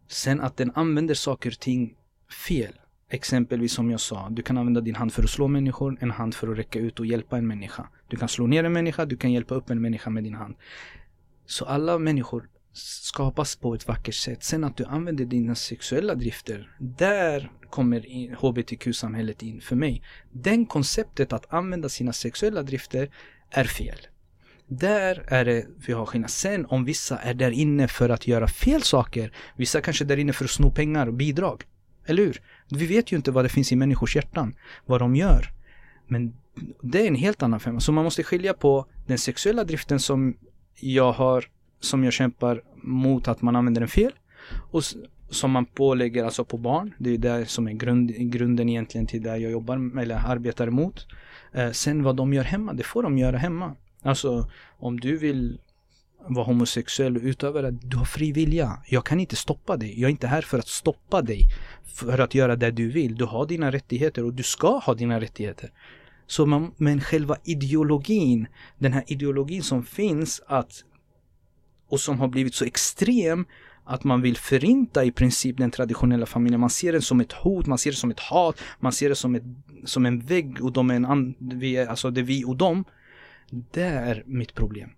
[0.08, 1.94] Sen att den använder saker och ting
[2.32, 2.72] fel.
[3.10, 6.34] Exempelvis som jag sa, du kan använda din hand för att slå människor, en hand
[6.34, 7.88] för att räcka ut och hjälpa en människa.
[8.08, 10.54] Du kan slå ner en människa, du kan hjälpa upp en människa med din hand.
[11.46, 14.44] Så alla människor skapas på ett vackert sätt.
[14.44, 18.00] Sen att du använder dina sexuella drifter, där kommer
[18.36, 20.02] hbtq-samhället in för mig.
[20.32, 23.10] Den konceptet att använda sina sexuella drifter
[23.50, 23.98] är fel.
[24.66, 26.30] Där är det vi har skillnad.
[26.30, 30.16] Sen om vissa är där inne för att göra fel saker, vissa kanske är där
[30.16, 31.64] inne för att sno pengar och bidrag.
[32.08, 32.42] Eller hur?
[32.70, 34.54] Vi vet ju inte vad det finns i människors hjärtan,
[34.86, 35.50] vad de gör.
[36.06, 36.32] Men
[36.82, 37.80] det är en helt annan femma.
[37.80, 40.36] Så man måste skilja på den sexuella driften som
[40.80, 41.44] jag har,
[41.80, 44.12] som jag kämpar mot att man använder den fel.
[44.70, 44.82] Och
[45.30, 46.94] som man pålägger alltså på barn.
[46.98, 51.06] Det är det som är grund, grunden egentligen till det jag jobbar eller arbetar emot.
[51.52, 53.76] Eh, sen vad de gör hemma, det får de göra hemma.
[54.02, 55.60] Alltså om du vill
[56.26, 58.82] vara homosexuell och utöva det, du har fri vilja.
[58.86, 60.00] Jag kan inte stoppa dig.
[60.00, 61.42] Jag är inte här för att stoppa dig.
[61.94, 63.16] För att göra det du vill.
[63.16, 65.70] Du har dina rättigheter och du ska ha dina rättigheter.
[66.26, 68.46] Så man, men själva ideologin,
[68.78, 70.84] den här ideologin som finns att
[71.88, 73.46] och som har blivit så extrem
[73.84, 76.60] att man vill förinta i princip den traditionella familjen.
[76.60, 79.14] Man ser den som ett hot, man ser det som ett hat, man ser det
[79.14, 79.42] som, ett,
[79.84, 82.56] som en vägg och de är en an, vi är, alltså det är vi och
[82.56, 82.84] dem.
[83.50, 84.90] Det är mitt problem.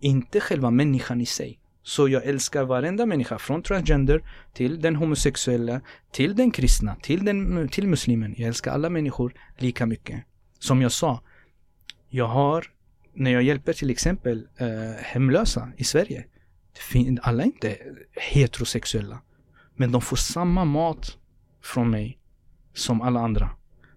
[0.00, 1.58] Inte själva människan i sig.
[1.82, 4.22] Så jag älskar varenda människa, från transgender
[4.52, 5.80] till den homosexuella,
[6.12, 8.34] till den kristna, till, den, till muslimen.
[8.36, 10.24] Jag älskar alla människor lika mycket.
[10.58, 11.22] Som jag sa,
[12.08, 12.66] jag har,
[13.14, 16.24] när jag hjälper till exempel eh, hemlösa i Sverige,
[17.22, 17.76] alla är inte
[18.32, 19.20] heterosexuella.
[19.76, 21.18] Men de får samma mat
[21.62, 22.18] från mig
[22.74, 23.50] som alla andra.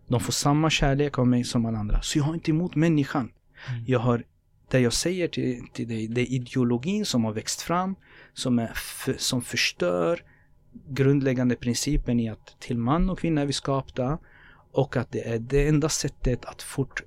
[0.07, 2.01] De får samma kärlek av mig som alla andra.
[2.01, 3.31] Så jag har inte emot människan.
[3.69, 3.83] Mm.
[3.87, 4.23] Jag har,
[4.71, 7.95] det jag säger till, till dig, det är ideologin som har växt fram,
[8.33, 8.71] som, är
[9.17, 10.23] som förstör
[10.89, 14.19] grundläggande principen i att till man och kvinna är vi skapta
[14.71, 17.03] och att det är det enda sättet att fort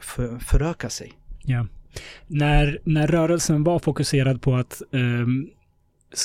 [0.00, 1.12] för, föröka sig.
[1.42, 1.66] Ja.
[2.26, 5.50] När, när rörelsen var fokuserad på att um,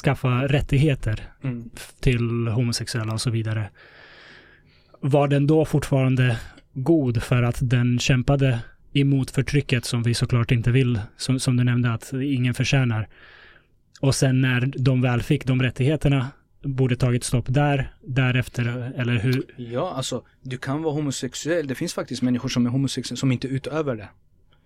[0.03, 1.69] skaffa rättigheter mm.
[1.99, 3.69] till homosexuella och så vidare,
[4.99, 6.39] var den då fortfarande
[6.73, 8.59] god för att den kämpade
[9.01, 13.07] emot förtrycket som vi såklart inte vill, som, som du nämnde att ingen förtjänar.
[14.01, 16.27] Och sen när de väl fick de rättigheterna
[16.63, 19.43] borde tagit stopp där, därefter, eller hur?
[19.57, 21.67] Ja, alltså du kan vara homosexuell.
[21.67, 24.09] Det finns faktiskt människor som är homosexuella som inte utövar det.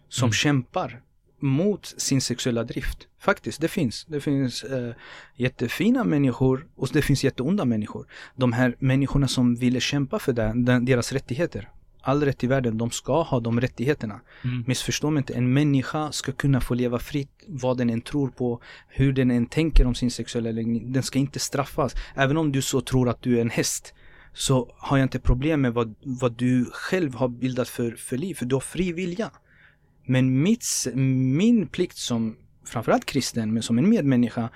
[0.10, 0.34] Som mm.
[0.34, 1.02] kämpar
[1.40, 3.08] mot sin sexuella drift.
[3.20, 4.06] Faktiskt, det finns.
[4.06, 4.94] Det finns eh,
[5.36, 8.08] jättefina människor och det finns jätteonda människor.
[8.36, 11.70] De här människorna som ville kämpa för det, den, deras rättigheter
[12.02, 14.22] all rätt i världen, de ska ha de rättigheterna.
[14.44, 14.64] Mm.
[14.68, 18.61] Missförstå mig inte, en människa ska kunna få leva fritt vad den än tror på,
[18.88, 20.91] hur den än tänker om sin sexuella läggning.
[20.91, 21.95] Den ska inte straffas.
[22.15, 23.94] Även om du så tror att du är en häst
[24.34, 28.36] så har jag inte problem med vad, vad du själv har bildat för, för liv,
[28.36, 29.32] för du har fri vilja.
[30.06, 34.49] Men mitt, min plikt som framförallt kristen, men som en medmänniska,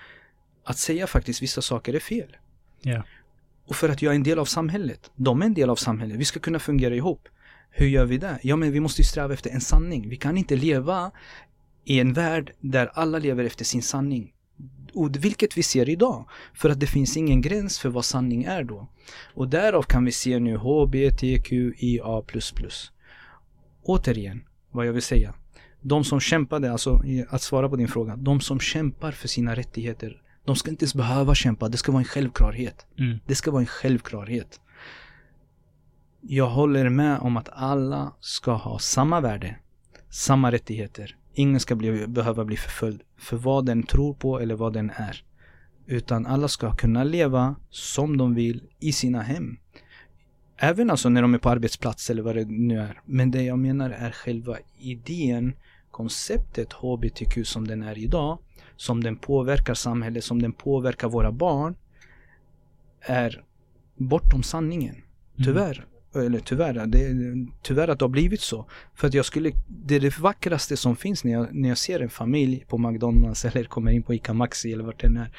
[0.64, 2.38] att säga faktiskt vissa saker är fel.
[2.84, 3.04] Yeah.
[3.68, 5.12] Och för att jag är en del av samhället.
[5.16, 6.18] De är en del av samhället.
[6.18, 7.28] Vi ska kunna fungera ihop.
[7.78, 8.40] Hur gör vi det?
[8.42, 10.10] Ja, men vi måste ju sträva efter en sanning.
[10.10, 11.12] Vi kan inte leva
[11.86, 14.34] i en värld där alla lever efter sin sanning.
[14.94, 16.30] Och vilket vi ser idag.
[16.54, 18.88] För att det finns ingen gräns för vad sanning är då.
[19.34, 22.22] Och därav kan vi se nu HBTQIA++.
[23.84, 25.34] Återigen, vad jag vill säga.
[25.82, 28.16] De som kämpade, alltså att svara på din fråga.
[28.16, 30.22] De som kämpar för sina rättigheter.
[30.46, 32.86] De ska inte ens behöva kämpa, det ska vara en självklarhet.
[33.00, 33.18] Mm.
[33.26, 34.60] Det ska vara en självklarhet
[36.28, 39.56] jag håller med om att alla ska ha samma värde,
[40.10, 41.18] samma rättigheter.
[41.34, 45.24] Ingen ska bli, behöva bli förföljd för vad den tror på eller vad den är.
[45.86, 49.58] Utan alla ska kunna leva som de vill i sina hem.
[50.58, 53.02] Även alltså när de är på arbetsplats eller vad det nu är.
[53.06, 55.54] Men det jag menar är själva idén,
[55.92, 58.38] konceptet HBTQ som den är idag,
[58.76, 61.76] som den påverkar samhället, som den påverkar våra barn,
[63.02, 63.44] är
[63.96, 64.96] bortom sanningen.
[64.96, 65.54] Mm.
[66.16, 67.08] Eller tyvärr, det,
[67.62, 68.66] tyvärr att det har blivit så.
[68.94, 72.00] För att jag skulle, det är det vackraste som finns när jag, när jag ser
[72.00, 75.30] en familj på McDonalds eller kommer in på ICA Maxi eller vart det är.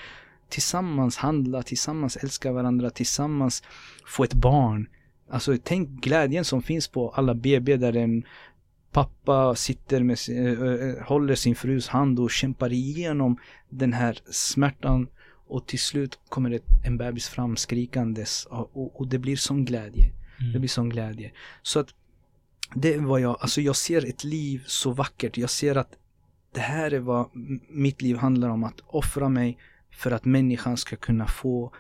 [0.48, 3.62] Tillsammans handla, tillsammans älska varandra, tillsammans
[4.06, 4.88] få ett barn.
[5.30, 8.24] Alltså tänk glädjen som finns på alla BB där en
[8.92, 13.38] pappa sitter med, eh, eh, håller sin frus hand och kämpar igenom
[13.68, 15.08] den här smärtan
[15.48, 19.64] och till slut kommer det en bebis fram skrikandes och, och, och det blir sån
[19.64, 20.10] glädje.
[20.40, 20.52] Mm.
[20.52, 21.32] Det blir sån glädje.
[21.62, 21.94] Så att
[22.74, 25.36] det är vad jag, alltså jag ser ett liv så vackert.
[25.38, 25.92] Jag ser att
[26.52, 27.30] det här är vad
[27.68, 28.64] mitt liv handlar om.
[28.64, 29.58] Att offra mig
[29.90, 31.72] för att människan ska kunna få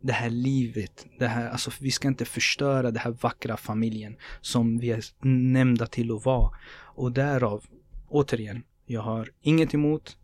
[0.00, 1.06] det här livet.
[1.18, 5.86] Det här, alltså vi ska inte förstöra den här vackra familjen som vi är nämnda
[5.86, 6.50] till att vara.
[6.78, 7.64] Och därav,
[8.08, 10.16] återigen, jag har inget emot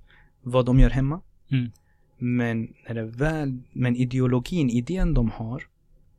[0.42, 1.20] vad de gör hemma.
[1.50, 1.70] Mm.
[2.18, 5.62] Men, när det väl, men ideologin, idén de har,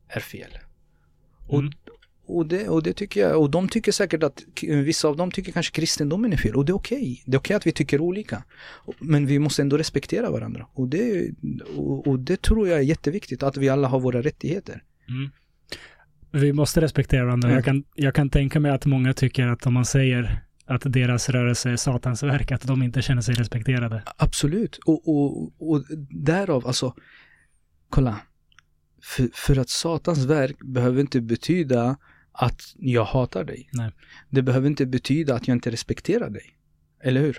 [0.08, 0.58] är fel.
[1.46, 1.72] Och, mm.
[2.26, 5.52] och, det, och det tycker jag, och de tycker säkert att, vissa av dem tycker
[5.52, 6.98] kanske kristendomen är fel och det är okej.
[6.98, 7.22] Okay.
[7.26, 8.44] Det är okej okay att vi tycker olika.
[8.98, 10.66] Men vi måste ändå respektera varandra.
[10.72, 11.30] Och det,
[11.76, 14.82] och, och det tror jag är jätteviktigt, att vi alla har våra rättigheter.
[15.08, 15.30] Mm.
[16.30, 17.48] Vi måste respektera varandra.
[17.48, 17.56] Mm.
[17.56, 21.28] Jag, kan, jag kan tänka mig att många tycker att om man säger att deras
[21.28, 24.02] rörelse är satans verk, att de inte känner sig respekterade.
[24.16, 24.76] Absolut.
[24.76, 26.94] Och, och, och därav, alltså,
[27.90, 28.20] kolla.
[29.04, 31.96] För, för att Satans verk behöver inte betyda
[32.32, 33.68] att jag hatar dig.
[33.72, 33.92] Nej.
[34.30, 36.56] Det behöver inte betyda att jag inte respekterar dig.
[37.02, 37.38] Eller hur?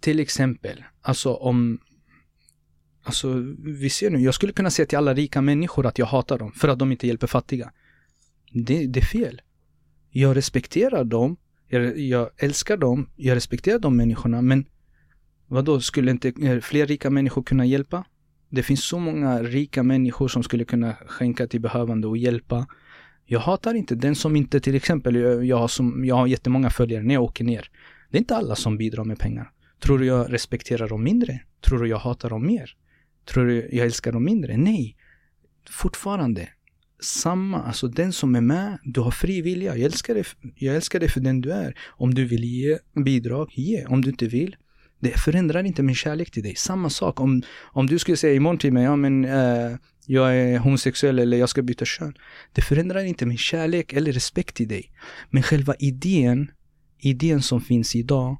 [0.00, 1.78] till exempel, alltså om
[3.02, 6.38] Alltså, vi ser nu, jag skulle kunna säga till alla rika människor att jag hatar
[6.38, 7.72] dem för att de inte hjälper fattiga.
[8.52, 9.42] Det, det är fel.
[10.10, 11.36] Jag respekterar dem,
[11.68, 14.64] jag, jag, älskar dem, jag respekterar de människorna, men
[15.46, 18.04] vad då skulle inte eh, fler rika människor kunna hjälpa?
[18.50, 22.66] Det finns så många rika människor som skulle kunna skänka till behövande och hjälpa.
[23.26, 25.16] Jag hatar inte den som inte, till exempel,
[25.46, 27.70] jag har, som, jag har jättemånga följare när jag åker ner.
[28.10, 29.50] Det är inte alla som bidrar med pengar.
[29.80, 31.40] Tror du jag respekterar dem mindre?
[31.60, 32.74] Tror du jag hatar dem mer?
[33.24, 34.56] Tror du jag älskar dem mindre?
[34.56, 34.96] Nej.
[35.70, 36.48] Fortfarande.
[37.02, 39.76] Samma, alltså den som är med, du har fri vilja.
[39.76, 40.24] Jag älskar dig,
[40.54, 41.78] jag älskar dig för den du är.
[41.88, 43.86] Om du vill ge bidrag, ge.
[43.86, 44.56] Om du inte vill,
[45.00, 46.54] det förändrar inte min kärlek till dig.
[46.56, 50.58] Samma sak om, om du skulle säga imorgon till mig, ja men äh, jag är
[50.58, 52.14] homosexuell eller jag ska byta kön.
[52.52, 54.92] Det förändrar inte min kärlek eller respekt till dig.
[55.30, 56.50] Men själva idén,
[56.98, 58.38] idén som finns idag,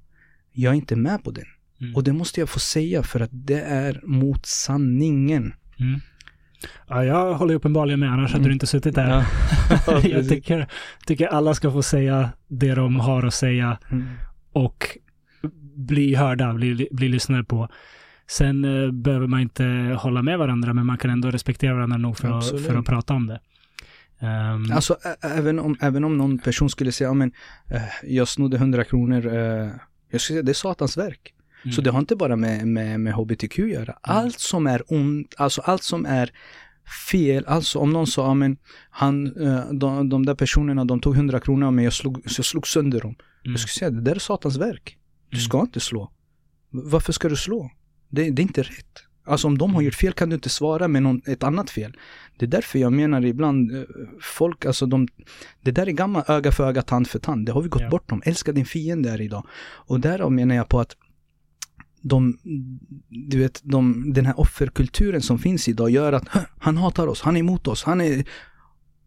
[0.53, 1.45] jag är inte med på den.
[1.81, 1.97] Mm.
[1.97, 5.55] Och det måste jag få säga för att det är mot sanningen.
[5.79, 6.01] Mm.
[6.89, 8.53] Ja, jag håller uppenbarligen med, annars hade du mm.
[8.53, 9.09] inte suttit där.
[9.87, 10.01] Ja.
[10.09, 10.67] jag tycker,
[11.07, 14.09] tycker alla ska få säga det de har att säga mm.
[14.53, 14.99] och
[15.77, 17.69] bli hörda, bli, bli lyssnade på.
[18.31, 19.65] Sen eh, behöver man inte
[19.99, 23.15] hålla med varandra, men man kan ändå respektera varandra nog för, att, för att prata
[23.15, 23.41] om det.
[24.23, 27.33] Um, alltså även om, även om någon person skulle säga, men
[27.71, 29.71] äh, jag snodde 100 kronor, äh,
[30.11, 31.35] jag skulle säga det är satans verk.
[31.65, 31.73] Mm.
[31.73, 33.83] Så det har inte bara med, med, med hbtq att göra.
[33.83, 33.97] Mm.
[34.03, 36.31] Allt som är ont, alltså allt som är
[37.11, 38.57] fel, alltså om någon sa, men
[38.91, 42.47] han, eh, de, de där personerna, de tog 100 kronor mig, jag slog, så jag
[42.47, 43.15] slog sönder dem.
[43.45, 43.53] Mm.
[43.53, 44.97] Jag skulle säga, det där är satans verk.
[45.31, 45.45] Du mm.
[45.45, 46.11] ska inte slå.
[46.71, 47.71] Varför ska du slå?
[48.09, 49.05] Det, det, är inte rätt.
[49.25, 51.93] Alltså om de har gjort fel kan du inte svara med någon, ett annat fel.
[52.39, 53.83] Det är därför jag menar ibland, eh,
[54.21, 55.09] folk, alltså de,
[55.63, 57.47] det där är gamla öga för öga, tand för tand.
[57.47, 57.89] Det har vi gått ja.
[57.89, 58.23] bort om.
[58.25, 59.47] Älska din fiende här idag.
[59.63, 60.97] Och därav menar jag på att
[62.03, 62.39] de,
[63.09, 66.29] du vet, de, den här offerkulturen som finns idag gör att
[66.59, 68.25] han hatar oss, han är emot oss, han är...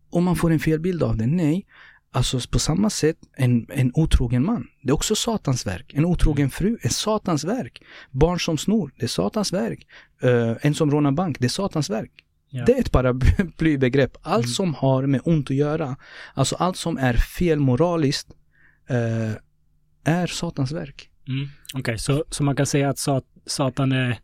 [0.09, 1.27] Och man får en felbild av det.
[1.27, 1.65] Nej,
[2.13, 5.93] alltså på samma sätt, en, en otrogen man, det är också satans verk.
[5.93, 7.81] En otrogen fru är satans verk.
[8.11, 9.87] Barn som snor, det är satans verk.
[10.23, 12.11] Uh, en som rånar bank, det är satans verk.
[12.49, 12.65] Ja.
[12.65, 14.17] Det är ett paraplybegrepp.
[14.21, 14.53] Allt mm.
[14.53, 15.95] som har med ont att göra,
[16.33, 18.27] alltså allt som är fel moraliskt,
[18.91, 19.33] uh,
[20.03, 21.09] är satans verk.
[21.27, 21.47] Mm.
[21.73, 24.19] Okej, okay, så, så man kan säga att sat, Satan är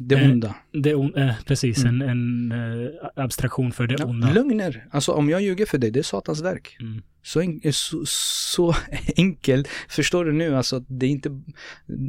[0.00, 0.54] det eh, onda.
[0.72, 2.02] det on, eh, precis, mm.
[2.02, 4.32] en, en eh, abstraktion för det ja, onda.
[4.32, 4.86] Lögner.
[4.90, 6.76] Alltså om jag ljuger för dig, det är Satans verk.
[6.80, 7.02] Mm.
[7.22, 8.74] Så, en, eh, så, så
[9.16, 9.68] enkelt.
[9.88, 10.56] Förstår du nu?
[10.56, 11.40] Alltså det är inte,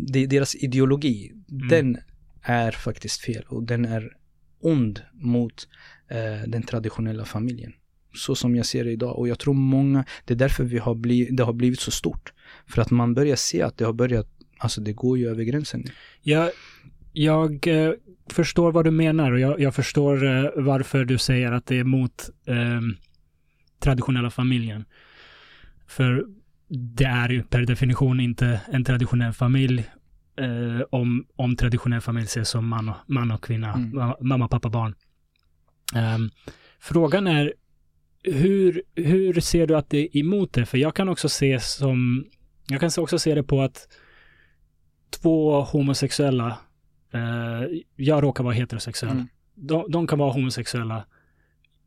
[0.07, 1.31] det är deras ideologi.
[1.51, 1.67] Mm.
[1.67, 1.97] Den
[2.41, 4.11] är faktiskt fel och den är
[4.61, 5.67] ond mot
[6.07, 7.73] eh, den traditionella familjen.
[8.13, 9.19] Så som jag ser det idag.
[9.19, 12.33] Och jag tror många, det är därför vi har blivit, det har blivit så stort.
[12.67, 15.83] För att man börjar se att det har börjat, alltså det går ju över gränsen.
[16.21, 16.51] Ja,
[17.17, 17.93] jag eh,
[18.31, 21.83] förstår vad du menar och jag, jag förstår eh, varför du säger att det är
[21.83, 22.81] mot eh,
[23.79, 24.85] traditionella familjen.
[25.87, 26.25] För
[26.67, 29.89] det är ju per definition inte en traditionell familj
[30.39, 34.13] eh, om, om traditionell familj ses som man och, man och kvinna, mm.
[34.21, 34.95] mamma, pappa, barn.
[35.95, 36.29] Um,
[36.79, 37.53] frågan är
[38.23, 40.65] hur, hur ser du att det är emot det?
[40.65, 42.25] För jag kan också se som,
[42.67, 43.87] jag kan också se det på att
[45.09, 46.57] två homosexuella,
[47.95, 49.27] jag råkar vara heterosexuell, mm.
[49.55, 51.05] de, de, kan vara homosexuella.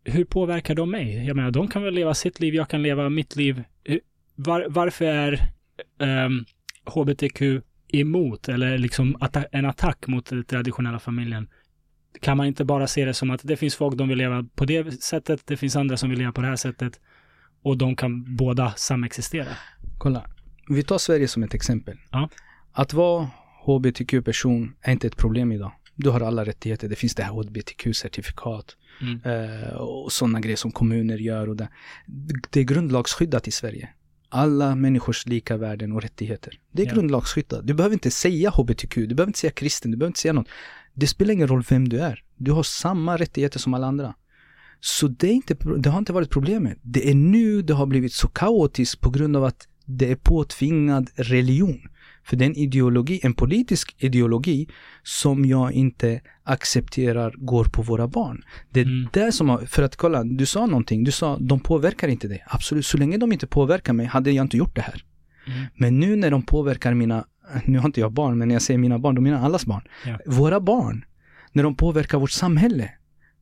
[0.04, 1.26] Hur påverkar de mig?
[1.26, 3.64] Jag menar, de kan väl leva sitt liv, jag kan leva mitt liv.
[4.34, 5.32] Var, varför är
[6.00, 6.28] eh,
[6.84, 7.42] hbtq
[7.88, 11.48] emot, eller liksom atta en attack mot den traditionella familjen?
[12.20, 14.64] kan man inte bara se det som att det finns folk som vill leva på
[14.64, 17.00] det sättet, det finns andra som vill leva på det här sättet
[17.62, 19.48] och de kan båda samexistera.
[19.98, 20.24] Kolla,
[20.68, 21.96] vi tar Sverige som ett exempel.
[22.10, 22.28] Ja.
[22.72, 23.30] Att vara
[23.68, 25.72] hbtq-person är inte ett problem idag.
[25.94, 26.88] Du har alla rättigheter.
[26.88, 29.20] Det finns det här hbtq-certifikat mm.
[29.24, 31.48] eh, och sådana grejer som kommuner gör.
[31.48, 31.68] Och det.
[32.50, 33.88] det är grundlagsskyddat i Sverige.
[34.28, 36.58] Alla människors lika värden och rättigheter.
[36.72, 36.92] Det är ja.
[36.94, 37.66] grundlagsskyddat.
[37.66, 40.48] Du behöver inte säga hbtq, du behöver inte säga kristen, du behöver inte säga något.
[40.94, 42.24] Det spelar ingen roll vem du är.
[42.36, 44.14] Du har samma rättigheter som alla andra.
[44.80, 46.78] Så det, är inte, det har inte varit problemet.
[46.82, 51.10] Det är nu det har blivit så kaotiskt på grund av att det är påtvingad
[51.14, 51.80] religion.
[52.28, 54.68] För det är en ideologi, en politisk ideologi
[55.02, 58.42] som jag inte accepterar går på våra barn.
[58.70, 59.08] Det är mm.
[59.12, 62.44] det som har, för att kolla, du sa någonting, du sa de påverkar inte dig.
[62.46, 65.04] Absolut, så länge de inte påverkar mig hade jag inte gjort det här.
[65.46, 65.66] Mm.
[65.74, 67.24] Men nu när de påverkar mina
[67.64, 69.82] nu har inte jag barn, men när jag säger mina barn, då menar allas barn.
[70.06, 70.18] Ja.
[70.26, 71.04] Våra barn,
[71.52, 72.90] när de påverkar vårt samhälle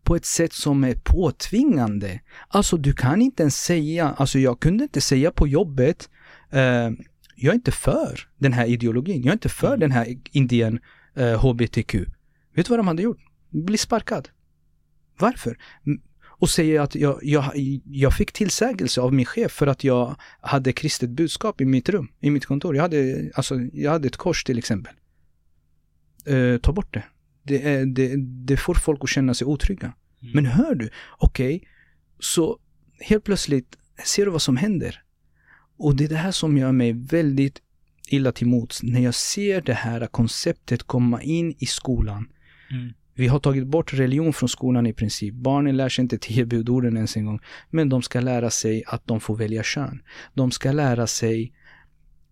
[0.05, 2.21] på ett sätt som är påtvingande.
[2.49, 6.09] Alltså du kan inte ens säga, alltså jag kunde inte säga på jobbet,
[6.51, 6.91] eh,
[7.37, 9.23] jag är inte för den här ideologin.
[9.23, 9.81] Jag är inte för mm.
[9.81, 10.81] den här indien
[11.15, 11.95] eh, HBTQ.
[12.55, 13.19] Vet du vad de hade gjort?
[13.51, 14.29] Bli sparkad.
[15.19, 15.59] Varför?
[16.39, 17.45] Och säger att jag, jag,
[17.85, 22.09] jag fick tillsägelse av min chef för att jag hade kristet budskap i mitt rum,
[22.21, 22.77] i mitt kontor.
[22.77, 24.95] Jag hade, alltså, jag hade ett kors till exempel.
[26.27, 27.05] Eh, ta bort det.
[27.43, 28.17] Det, är, det.
[28.47, 29.93] det får folk att känna sig otrygga.
[30.23, 30.33] Mm.
[30.35, 31.69] Men hör du, okej, okay,
[32.19, 32.59] så
[33.01, 35.03] helt plötsligt ser du vad som händer.
[35.77, 37.63] Och det är det här som gör mig väldigt
[38.09, 42.29] illa till mots när jag ser det här konceptet komma in i skolan.
[42.71, 42.93] Mm.
[43.15, 45.35] Vi har tagit bort religion från skolan i princip.
[45.35, 47.41] Barnen lär sig inte tio budorden ens en gång.
[47.71, 50.03] Men de ska lära sig att de får välja kön.
[50.35, 51.53] De ska lära sig...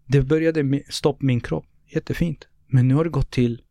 [0.06, 1.66] Det började med stopp min kropp.
[1.88, 2.48] Jättefint.
[2.66, 3.62] Men nu har det gått till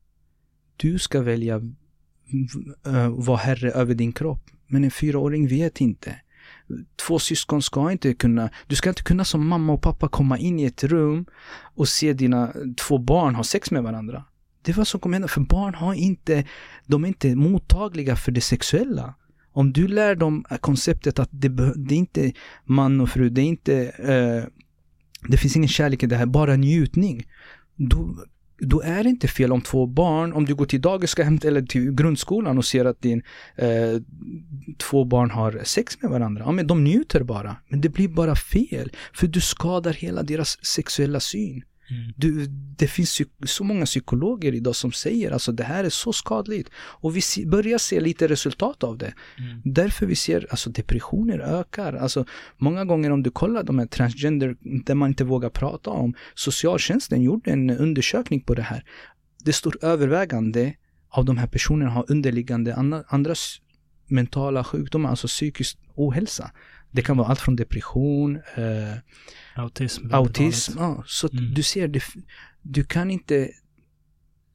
[0.78, 4.50] du ska välja uh, vara herre över din kropp.
[4.68, 6.16] Men en fyraåring vet inte.
[7.08, 10.60] Två syskon ska inte kunna, du ska inte kunna som mamma och pappa komma in
[10.60, 11.26] i ett rum
[11.76, 12.54] och se dina
[12.88, 14.24] två barn ha sex med varandra.
[14.62, 16.46] Det är vad som kommer hända, för barn har inte,
[16.86, 19.14] de är inte mottagliga för det sexuella.
[19.52, 22.32] Om du lär dem konceptet att det, det är inte
[22.66, 24.50] man och fru, det är inte, uh,
[25.30, 27.28] det finns ingen kärlek i det här, bara njutning.
[27.76, 28.16] Då
[28.66, 31.92] då är det inte fel om två barn, om du går till dagis eller till
[31.92, 33.24] grundskolan och ser att din
[33.56, 34.02] eh,
[34.78, 36.44] två barn har sex med varandra.
[36.46, 37.56] Ja, men de njuter bara.
[37.68, 38.92] Men det blir bara fel.
[39.14, 41.64] För du skadar hela deras sexuella syn.
[41.90, 42.14] Mm.
[42.18, 42.46] Du,
[42.78, 46.70] det finns så många psykologer idag som säger alltså det här är så skadligt.
[46.76, 49.14] Och vi börjar se lite resultat av det.
[49.40, 49.62] Mm.
[49.64, 51.94] Därför vi ser alltså depressioner ökar.
[51.94, 52.26] Alltså
[52.58, 54.56] många gånger om du kollar de här transgender,
[54.86, 56.14] där man inte vågar prata om.
[56.36, 58.84] Socialtjänsten gjorde en undersökning på det här.
[59.44, 60.74] Det står övervägande
[61.10, 62.76] av de här personerna har underliggande
[63.08, 63.36] andra,
[64.08, 66.52] mentala sjukdomar, alltså psykisk ohälsa.
[66.94, 68.98] Det kan vara allt från depression, eh,
[69.56, 70.14] autism.
[70.14, 71.54] autism ja, så mm.
[71.54, 72.04] du ser, det,
[72.62, 73.50] du kan inte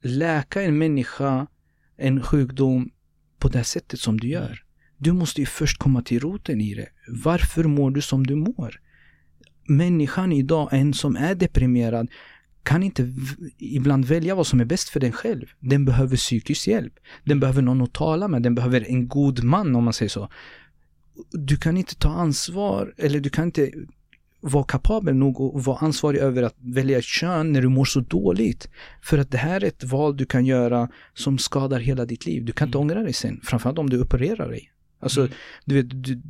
[0.01, 1.47] läka en människa
[1.97, 2.89] en sjukdom
[3.39, 4.41] på det sättet som du mm.
[4.41, 4.63] gör.
[4.97, 6.89] Du måste ju först komma till roten i det.
[7.07, 8.81] Varför mår du som du mår?
[9.67, 12.07] Människan idag, en som är deprimerad,
[12.63, 13.13] kan inte
[13.57, 15.45] ibland välja vad som är bäst för den själv.
[15.59, 16.93] Den behöver psykisk hjälp.
[17.23, 18.41] Den behöver någon att tala med.
[18.41, 20.29] Den behöver en god man om man säger så
[21.31, 23.71] du kan inte ta ansvar eller du kan inte
[24.41, 27.99] vara kapabel nog att vara ansvarig över att välja ett kön när du mår så
[27.99, 28.69] dåligt.
[29.01, 32.45] För att det här är ett val du kan göra som skadar hela ditt liv.
[32.45, 32.89] Du kan inte mm.
[32.89, 34.71] ångra dig sen, framförallt om du opererar dig.
[34.99, 35.31] Alltså, mm.
[35.65, 36.21] du vet, du,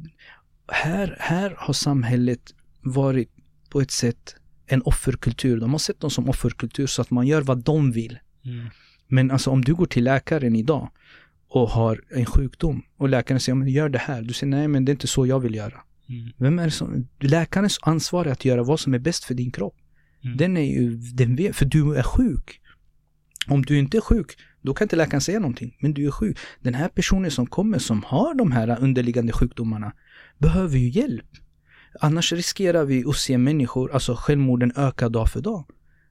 [0.68, 3.30] här, här har samhället varit
[3.70, 4.36] på ett sätt
[4.66, 5.60] en offerkultur.
[5.60, 8.20] De har sett dem som offerkultur så att man gör vad de vill.
[8.46, 8.66] Mm.
[9.08, 10.90] Men alltså om du går till läkaren idag
[11.50, 14.22] och har en sjukdom och läkaren säger men gör det här.
[14.22, 15.82] Du säger nej men det är inte så jag vill göra.
[16.10, 16.32] Mm.
[16.38, 19.76] Vem är som, läkarens ansvar är att göra vad som är bäst för din kropp.
[20.24, 20.38] Mm.
[20.38, 22.62] Den är ju, den vet, för du är sjuk.
[23.48, 25.78] Om du inte är sjuk, då kan inte läkaren säga någonting.
[25.80, 26.38] Men du är sjuk.
[26.62, 29.94] Den här personen som kommer som har de här underliggande sjukdomarna
[30.38, 31.26] behöver ju hjälp.
[32.00, 35.66] Annars riskerar vi att se människor, alltså självmorden öka dag för dag.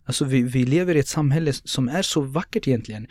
[0.05, 3.07] Alltså vi, vi lever i ett samhälle som är så vackert egentligen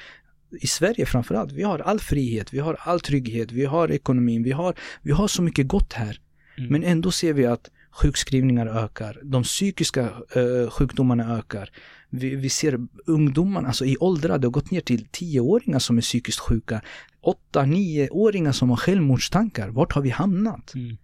[0.62, 4.52] i Sverige framförallt, vi har all frihet, vi har all trygghet, vi har ekonomin, vi
[4.52, 6.20] har, vi har så mycket gott här.
[6.58, 6.72] Mm.
[6.72, 11.70] Men ändå ser vi att sjukskrivningar ökar, de psykiska uh, sjukdomarna ökar.
[12.10, 16.02] Vi, vi, ser ungdomarna, alltså i åldrar, det har gått ner till tioåringar som är
[16.02, 16.82] psykiskt sjuka.
[17.22, 19.70] Åtta, nioåringar som har självmordstankar.
[19.70, 20.76] Vart har vi hamnat?
[20.76, 20.98] Mm.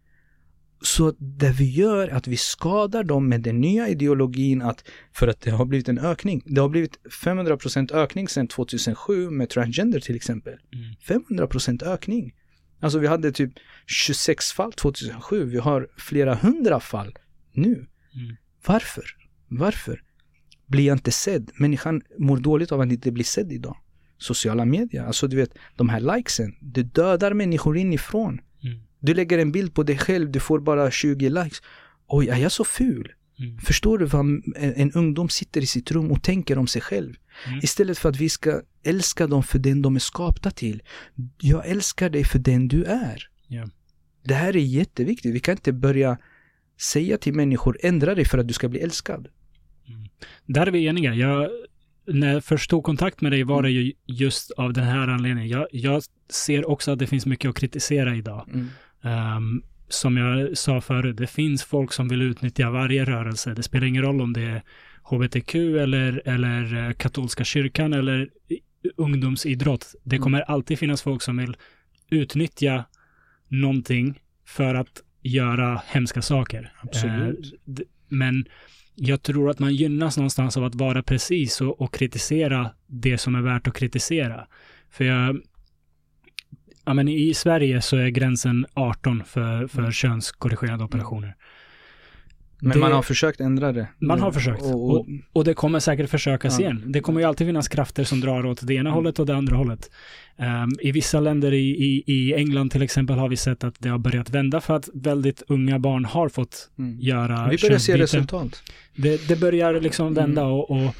[0.85, 4.83] Så det vi gör är att vi skadar dem med den nya ideologin att,
[5.13, 6.43] för att det har blivit en ökning.
[6.45, 10.53] Det har blivit 500% ökning sedan 2007 med transgender till exempel.
[10.73, 11.23] Mm.
[11.29, 12.33] 500% ökning.
[12.79, 13.53] Alltså vi hade typ
[13.85, 17.17] 26 fall 2007, vi har flera hundra fall
[17.51, 17.73] nu.
[17.73, 18.35] Mm.
[18.65, 19.03] Varför?
[19.47, 20.01] Varför?
[20.67, 21.51] Blir jag inte sedd?
[21.55, 23.77] Människan mår dåligt av att inte bli sedd idag.
[24.17, 28.41] Sociala medier, alltså du vet, de här likesen, det dödar människor inifrån.
[29.03, 29.07] Mm.
[29.07, 31.61] Du lägger en bild på dig själv, du får bara 20 likes.
[32.07, 33.13] Oj, är jag så ful?
[33.39, 33.57] Mm.
[33.57, 37.13] Förstår du vad en, en, ungdom sitter i sitt rum och tänker om sig själv?
[37.47, 37.59] Mm.
[37.63, 40.83] Istället för att vi ska älska dem för den de är skapta till.
[41.41, 43.29] Jag älskar dig för den du är.
[43.49, 43.67] Yeah.
[44.23, 45.35] Det här är jätteviktigt.
[45.35, 46.17] Vi kan inte börja
[46.81, 49.27] säga till människor, ändra dig för att du ska bli älskad.
[49.87, 50.09] Mm.
[50.45, 51.13] Där är vi eniga.
[51.13, 51.49] Jag,
[52.07, 55.49] när jag först tog kontakt med dig var det ju just av den här anledningen.
[55.49, 58.49] Jag, jag ser också att det finns mycket att kritisera idag.
[59.03, 63.53] Um, som jag sa förut, det finns folk som vill utnyttja varje rörelse.
[63.53, 64.63] Det spelar ingen roll om det är
[65.03, 68.29] hbtq eller, eller eh, katolska kyrkan eller
[68.95, 69.95] ungdomsidrott.
[70.03, 70.53] Det kommer mm.
[70.53, 71.57] alltid finnas folk som vill
[72.09, 72.85] utnyttja
[73.47, 76.73] någonting för att göra hemska saker.
[76.81, 77.53] Absolut.
[77.53, 78.45] Uh, men
[78.95, 83.35] jag tror att man gynnas någonstans av att vara precis och, och kritisera det som
[83.35, 84.47] är värt att kritisera.
[84.89, 85.41] För jag,
[86.85, 89.91] ja men i Sverige så är gränsen 18 för, för mm.
[89.91, 91.35] könskorrigerande operationer.
[92.63, 93.87] Men det, man har försökt ändra det.
[93.99, 94.61] Man har försökt.
[94.61, 96.65] Och, och, och det kommer säkert försökas ja.
[96.65, 96.83] igen.
[96.85, 98.93] Det kommer ju alltid finnas krafter som drar åt det ena mm.
[98.93, 99.91] hållet och det andra hållet.
[100.37, 103.89] Um, I vissa länder i, i, i, England till exempel har vi sett att det
[103.89, 106.99] har börjat vända för att väldigt unga barn har fått mm.
[106.99, 108.63] göra Vi börjar se resultat.
[108.95, 110.13] Det, det börjar liksom mm.
[110.13, 110.95] vända och, och,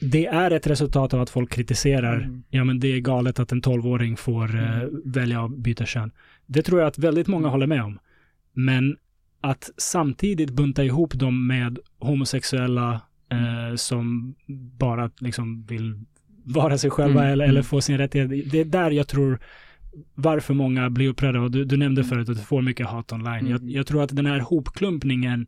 [0.00, 2.42] det är ett resultat av att folk kritiserar, mm.
[2.50, 6.10] ja men det är galet att en tolvåring får uh, välja att byta kön.
[6.46, 7.98] Det tror jag att väldigt många håller med om.
[8.52, 8.96] Men
[9.40, 13.00] att samtidigt bunta ihop dem med homosexuella
[13.30, 14.34] eh, som
[14.78, 16.04] bara liksom vill
[16.44, 17.32] vara sig själva mm.
[17.32, 17.64] eller, eller mm.
[17.64, 18.50] få sin rättighet.
[18.50, 19.38] Det är där jag tror
[20.14, 23.46] varför många blir upprörda och du, du nämnde förut att du får mycket hat online.
[23.46, 23.50] Mm.
[23.50, 25.46] Jag, jag, tror att den här hopklumpningen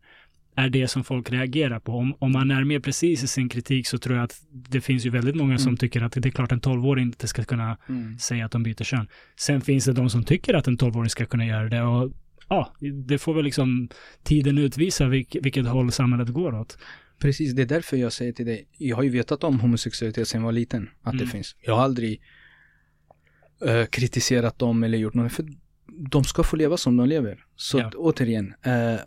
[0.56, 1.92] är det som folk reagerar på.
[1.92, 5.06] Om, om man är mer precis i sin kritik så tror jag att det finns
[5.06, 5.58] ju väldigt många mm.
[5.58, 8.18] som tycker att det är klart en tolvåring inte ska kunna mm.
[8.18, 9.08] säga att de byter kön.
[9.36, 12.12] Sen finns det de som tycker att en tolvåring ska kunna göra det och
[12.48, 12.74] ja,
[13.06, 13.88] det får väl liksom
[14.22, 16.78] tiden utvisa vilk, vilket håll samhället går åt.
[17.18, 20.40] Precis, det är därför jag säger till dig, jag har ju vetat om homosexualitet sedan
[20.40, 21.26] jag var liten, att mm.
[21.26, 21.56] det finns.
[21.60, 22.22] Jag har aldrig
[23.66, 25.46] uh, kritiserat dem eller gjort något, för
[26.10, 27.44] de ska få leva som de lever.
[27.56, 27.90] Så ja.
[27.96, 29.00] återigen, uh,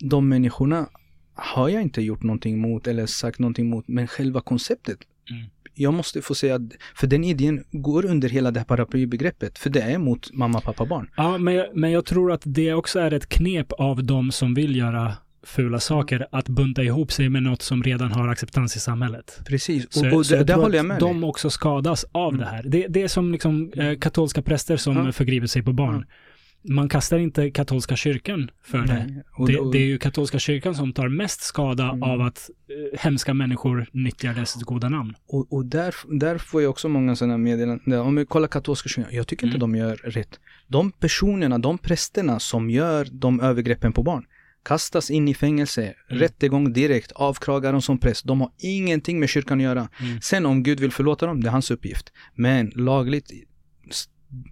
[0.00, 0.88] de människorna
[1.34, 4.98] har jag inte gjort någonting mot eller sagt någonting mot, men själva konceptet
[5.30, 6.60] mm jag måste få säga,
[6.94, 10.84] för den idén går under hela det här paraplybegreppet, för det är mot mamma, pappa,
[10.84, 11.10] barn.
[11.16, 14.54] Ja, men jag, men jag tror att det också är ett knep av de som
[14.54, 15.12] vill göra
[15.42, 19.40] fula saker att bunta ihop sig med något som redan har acceptans i samhället.
[19.46, 21.28] Precis, och, så, och så det, där håller jag med De dig.
[21.28, 22.40] också skadas av mm.
[22.40, 22.62] det här.
[22.62, 25.12] Det, det är som liksom, eh, katolska präster som ja.
[25.12, 26.04] förgriper sig på barn.
[26.08, 26.14] Ja
[26.62, 29.24] man kastar inte katolska kyrkan för det.
[29.38, 29.70] Och, det.
[29.72, 32.02] Det är ju katolska kyrkan som tar mest skada mm.
[32.02, 35.14] av att eh, hemska människor nyttjar dess goda namn.
[35.28, 38.00] Och, och där, där får jag också många sådana meddelanden.
[38.00, 39.54] Om vi kollar katolska kyrkan, jag tycker mm.
[39.54, 40.40] inte de gör rätt.
[40.66, 44.24] De personerna, de prästerna som gör de övergreppen på barn,
[44.62, 46.20] kastas in i fängelse, mm.
[46.20, 48.26] rättegång direkt, avkragar dem som präst.
[48.26, 49.88] De har ingenting med kyrkan att göra.
[50.00, 50.20] Mm.
[50.20, 52.12] Sen om Gud vill förlåta dem, det är hans uppgift.
[52.34, 53.30] Men lagligt,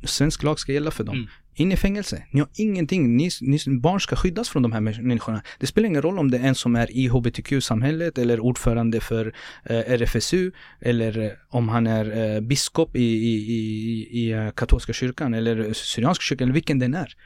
[0.04, 1.16] svensk lag ska gälla för dem.
[1.16, 1.28] Mm
[1.60, 2.22] in i fängelse.
[2.30, 3.16] Ni har ingenting.
[3.16, 5.42] Ni, ni, barn ska skyddas från de här människorna.
[5.58, 9.34] Det spelar ingen roll om det är en som är i hbtq-samhället eller ordförande för
[9.64, 14.92] eh, RFSU eller eh, om han är eh, biskop i, i, i, i uh, katolska
[14.92, 17.16] kyrkan eller syrianska kyrkan eller vilken den är.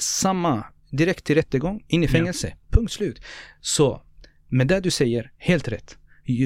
[0.00, 2.48] Samma, direkt till rättegång, in i fängelse.
[2.48, 2.56] Ja.
[2.70, 3.20] Punkt slut.
[3.60, 4.02] Så
[4.48, 5.98] med det du säger, helt rätt.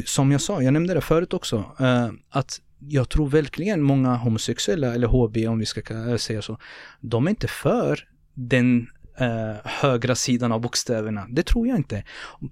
[0.05, 4.95] Som jag sa, jag nämnde det förut också, uh, att jag tror verkligen många homosexuella,
[4.95, 6.59] eller HB om vi ska säga så,
[7.01, 8.89] de är inte för den
[9.19, 11.27] eh, högra sidan av bokstäverna.
[11.31, 12.05] Det tror jag inte.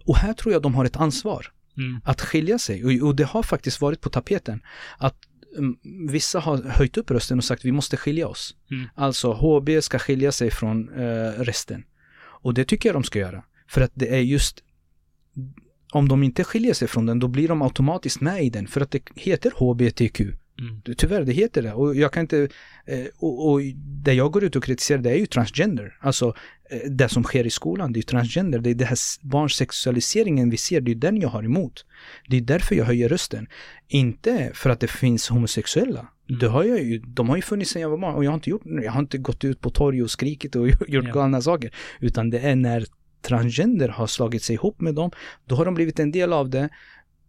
[0.04, 1.52] Och här tror jag de har ett ansvar.
[1.76, 2.00] Mm.
[2.04, 2.84] Att skilja sig.
[2.84, 4.62] Och, och, det har faktiskt varit på tapeten.
[4.98, 5.16] Att
[5.56, 5.78] um,
[6.10, 8.56] vissa har höjt upp rösten och sagt vi måste skilja oss.
[8.70, 8.88] Mm.
[8.94, 11.84] Alltså HB ska skilja sig från eh, resten.
[12.18, 13.44] Och det tycker jag de ska göra.
[13.68, 14.62] För att det är just
[15.96, 18.66] om de inte skiljer sig från den, då blir de automatiskt med i den.
[18.66, 20.20] För att det heter HBTQ.
[20.60, 20.82] Mm.
[20.96, 21.72] Tyvärr, det heter det.
[21.72, 22.48] Och jag kan inte...
[22.86, 23.60] Eh, och, och
[24.04, 25.98] det jag går ut och kritiserar, det är ju transgender.
[26.00, 26.34] Alltså,
[26.70, 28.58] eh, det som sker i skolan, det är ju transgender.
[28.58, 31.84] Det är den här barnsexualiseringen vi ser, det är den jag har emot.
[32.28, 33.46] Det är därför jag höjer rösten.
[33.88, 36.06] Inte för att det finns homosexuella.
[36.28, 36.38] Mm.
[36.38, 38.34] Det har jag ju, de har ju funnits sedan jag var barn och jag har
[38.34, 41.12] inte gjort Jag har inte gått ut på torg och skrikit och gjort ja.
[41.12, 41.74] galna saker.
[42.00, 42.86] Utan det är när
[43.26, 45.10] transgender har slagit sig ihop med dem,
[45.44, 46.68] då har de blivit en del av det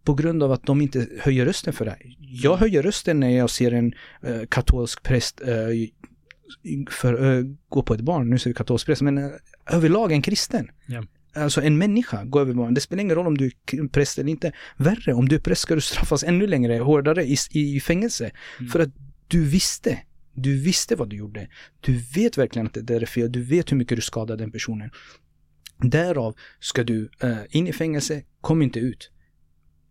[0.04, 1.96] på grund av att de inte höjer rösten för det.
[2.18, 3.92] Jag höjer rösten när jag ser en
[4.26, 5.88] uh, katolsk präst uh,
[6.90, 9.32] för, uh, gå på ett barn, nu ser vi katolsk präst, men
[9.70, 10.70] överlag en kristen.
[10.88, 11.04] Yeah.
[11.34, 12.74] Alltså en människa går över barn.
[12.74, 14.52] Det spelar ingen roll om du är präst eller inte.
[14.76, 18.30] Värre, om du är präst ska du straffas ännu längre, hårdare i, i fängelse.
[18.58, 18.70] Mm.
[18.70, 18.90] För att
[19.28, 19.98] du visste.
[20.34, 21.48] Du visste vad du gjorde.
[21.80, 23.32] Du vet verkligen att det är fel.
[23.32, 24.90] Du vet hur mycket du skadade den personen.
[25.78, 29.10] Därav ska du uh, in i fängelse, kom inte ut.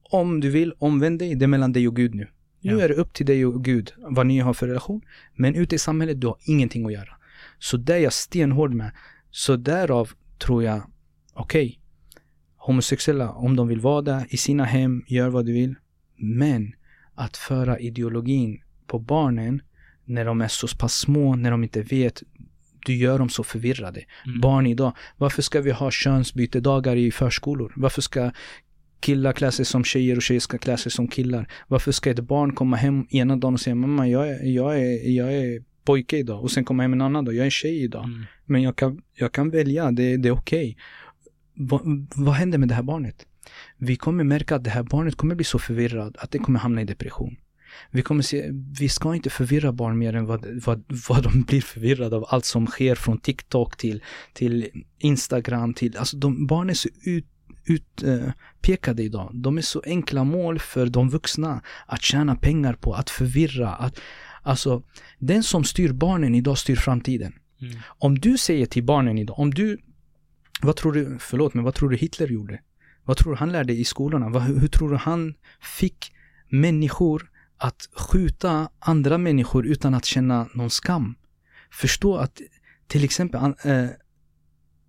[0.03, 2.27] Om du vill, omvänd dig, det är mellan dig och Gud nu.
[2.59, 2.73] Ja.
[2.73, 5.01] Nu är det upp till dig och Gud vad ni har för relation.
[5.35, 7.18] Men ute i samhället, du har ingenting att göra.
[7.59, 8.91] Så det är jag stenhård med.
[9.31, 10.81] Så därav tror jag,
[11.34, 11.77] okej, okay,
[12.57, 15.76] homosexuella, om de vill vara där i sina hem, gör vad du vill.
[16.15, 16.73] Men
[17.15, 19.61] att föra ideologin på barnen
[20.05, 22.23] när de är så pass små, när de inte vet,
[22.86, 24.04] du gör dem så förvirrade.
[24.26, 24.41] Mm.
[24.41, 27.74] Barn idag, varför ska vi ha könsbytedagar i förskolor?
[27.76, 28.32] Varför ska
[28.99, 31.52] killar klä sig som tjejer och tjejer ska klä sig som killar?
[31.68, 35.10] Varför ska ett barn komma hem ena dagen och säga mamma jag är, jag är,
[35.10, 38.04] jag är pojke idag och sen komma hem en annan dag, jag är tjej idag.
[38.04, 38.26] Mm.
[38.45, 40.72] Men jag kan, jag kan välja, det, det är okej.
[40.72, 40.76] Okay.
[41.68, 43.26] vad, vad händer med det här barnet?
[43.78, 46.82] Vi kommer märka att det här barnet kommer bli så förvirrad att det kommer hamna
[46.82, 47.36] i depression.
[47.91, 48.49] Vi, kommer se,
[48.80, 52.45] vi ska inte förvirra barn mer än vad, vad, vad de blir förvirrade av allt
[52.45, 57.26] som sker från TikTok till, till Instagram till, alltså de, barn är så ut,
[57.66, 59.32] utpekade uh, idag.
[59.34, 63.99] De är så enkla mål för de vuxna att tjäna pengar på, att förvirra, att
[64.48, 64.84] Alltså,
[65.20, 67.34] den som styr barnen idag styr framtiden.
[67.62, 67.78] Mm.
[67.88, 69.78] Om du säger till barnen idag, om du,
[70.62, 72.60] vad tror du, förlåt men vad tror du Hitler gjorde?
[73.04, 74.30] Vad tror du han lärde i skolorna?
[74.30, 76.12] Vad, hur, hur tror du han fick
[76.49, 81.15] människor att skjuta andra människor utan att känna någon skam?
[81.71, 82.41] Förstå att
[82.88, 83.85] till exempel äh,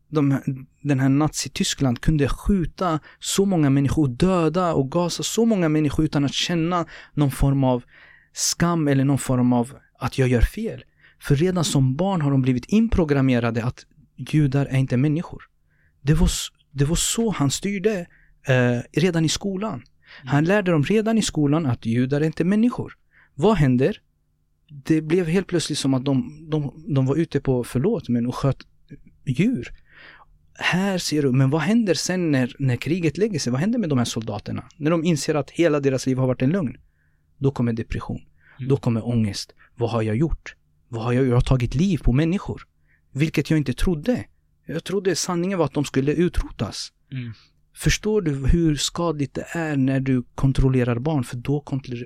[0.08, 0.40] de,
[0.82, 6.24] den här Nazityskland kunde skjuta så många människor, döda och gasa så många människor utan
[6.24, 7.82] att känna någon form av
[8.32, 10.84] skam eller någon form av att jag gör fel.
[11.20, 13.86] För redan som barn har de blivit inprogrammerade att
[14.16, 15.42] judar är inte människor.
[16.00, 16.30] Det var,
[16.70, 18.06] det var så han styrde
[18.46, 19.82] eh, redan i skolan.
[20.24, 22.96] Han lärde dem redan i skolan att judar är inte människor.
[23.34, 24.00] Vad händer?
[24.68, 28.34] Det blev helt plötsligt som att de, de, de var ute på, förlåt, men och
[28.34, 28.66] sköt
[29.24, 29.68] djur.
[30.54, 33.52] Här ser du, men vad händer sen när, när kriget lägger sig?
[33.52, 34.64] Vad händer med de här soldaterna?
[34.76, 36.76] När de inser att hela deras liv har varit en lögn.
[37.38, 38.20] Då kommer depression.
[38.58, 38.68] Mm.
[38.68, 39.54] Då kommer ångest.
[39.76, 40.54] Vad har jag gjort?
[40.88, 41.30] Vad har jag gjort?
[41.30, 42.62] Jag har tagit liv på människor.
[43.12, 44.24] Vilket jag inte trodde.
[44.66, 46.92] Jag trodde sanningen var att de skulle utrotas.
[47.12, 47.32] Mm.
[47.78, 51.24] Förstår du hur skadligt det är när du kontrollerar barn?
[51.24, 51.60] För då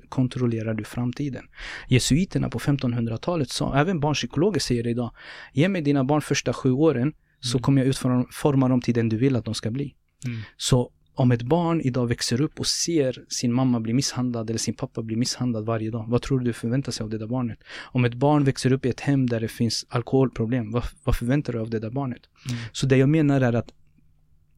[0.08, 1.44] kontrollerar du framtiden.
[1.88, 5.10] Jesuiterna på 1500-talet sa, även barnpsykologer säger det idag,
[5.52, 7.62] ge mig dina barn första sju åren så mm.
[7.62, 9.94] kommer jag utforma dem till den du vill att de ska bli.
[10.26, 10.38] Mm.
[10.56, 14.74] Så om ett barn idag växer upp och ser sin mamma bli misshandlad eller sin
[14.74, 17.58] pappa bli misshandlad varje dag, vad tror du förväntar sig av det där barnet?
[17.80, 21.52] Om ett barn växer upp i ett hem där det finns alkoholproblem, vad, vad förväntar
[21.52, 22.22] du av det där barnet?
[22.50, 22.62] Mm.
[22.72, 23.72] Så det jag menar är att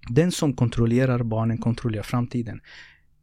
[0.08, 2.60] den som kontrollerar barnen kontrollerar framtiden.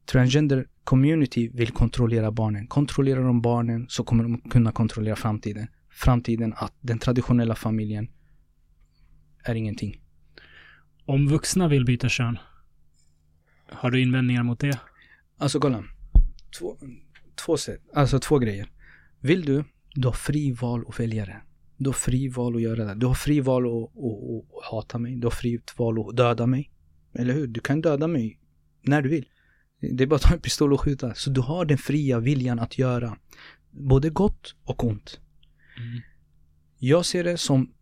[0.05, 2.67] Transgender community vill kontrollera barnen.
[2.67, 5.67] Kontrollerar de barnen så kommer de kunna kontrollera framtiden.
[5.89, 8.09] Framtiden att den traditionella familjen
[9.43, 10.01] är ingenting.
[11.05, 12.37] Om vuxna vill byta kön,
[13.69, 14.79] har du invändningar mot det?
[15.37, 15.83] Alltså kolla.
[16.59, 16.77] Två,
[17.45, 18.69] två sätt, alltså två grejer.
[19.19, 19.63] Vill du,
[19.95, 21.41] du har fri val att välja det.
[21.81, 22.95] Du har fri val att göra det.
[22.95, 25.15] Du har fri val att, att, att hata mig.
[25.15, 26.71] Du har fri val att döda mig.
[27.13, 27.47] Eller hur?
[27.47, 28.39] Du kan döda mig
[28.81, 29.25] när du vill.
[29.79, 31.13] Det är bara att ta en pistol och skjuta.
[31.13, 33.17] Så du har den fria viljan att göra
[33.71, 35.19] både gott och ont.
[35.77, 36.01] Mm.
[36.77, 37.73] Jag ser det som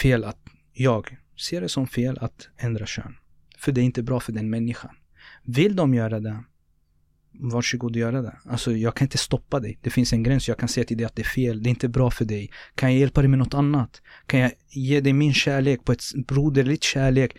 [0.00, 0.38] fel att,
[0.72, 3.16] jag ser det som fel att ändra kön.
[3.58, 4.96] För det är inte bra för den människan.
[5.42, 6.44] Vill de göra det,
[7.40, 8.36] varsågod och göra det.
[8.44, 9.78] Alltså jag kan inte stoppa dig.
[9.82, 10.48] Det finns en gräns.
[10.48, 11.62] Jag kan säga till dig att det är fel.
[11.62, 12.50] Det är inte bra för dig.
[12.74, 14.02] Kan jag hjälpa dig med något annat?
[14.26, 17.36] Kan jag ge dig min kärlek på ett broderligt kärlek?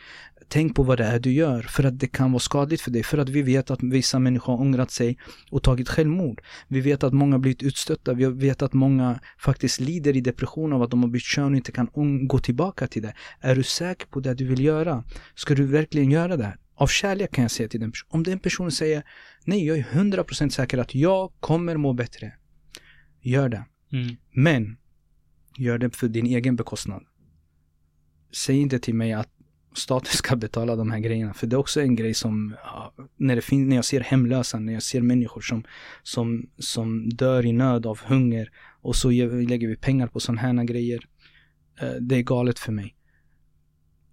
[0.48, 3.04] Tänk på vad det är du gör för att det kan vara skadligt för dig.
[3.04, 5.18] För att vi vet att vissa människor har ångrat sig
[5.52, 6.42] och tagit självmord.
[6.68, 8.14] Vi vet att många blivit utstötta.
[8.14, 11.56] Vi vet att många faktiskt lider i depression av att de har bytt kön och
[11.56, 11.88] inte kan
[12.28, 13.14] gå tillbaka till det.
[13.42, 15.04] Är du säker på det du vill göra?
[15.36, 16.58] Ska du verkligen göra det?
[16.76, 18.12] Av kärlek kan jag säga till den personen.
[18.12, 19.04] Om den personen säger
[19.46, 22.34] nej, jag är 100% säker att jag kommer må bättre.
[23.22, 23.66] Gör det.
[23.92, 24.16] Mm.
[24.32, 24.78] Men
[25.58, 27.04] gör det för din egen bekostnad.
[28.34, 29.30] Säg inte till mig att
[29.74, 31.34] staten ska betala de här grejerna.
[31.34, 32.56] För det är också en grej som,
[33.18, 35.64] när, det fin- när jag ser hemlösa, när jag ser människor som,
[36.04, 40.64] som, som dör i nöd av hunger och så lägger vi pengar på sådana här
[40.64, 41.06] grejer.
[41.82, 42.96] Eh, det är galet för mig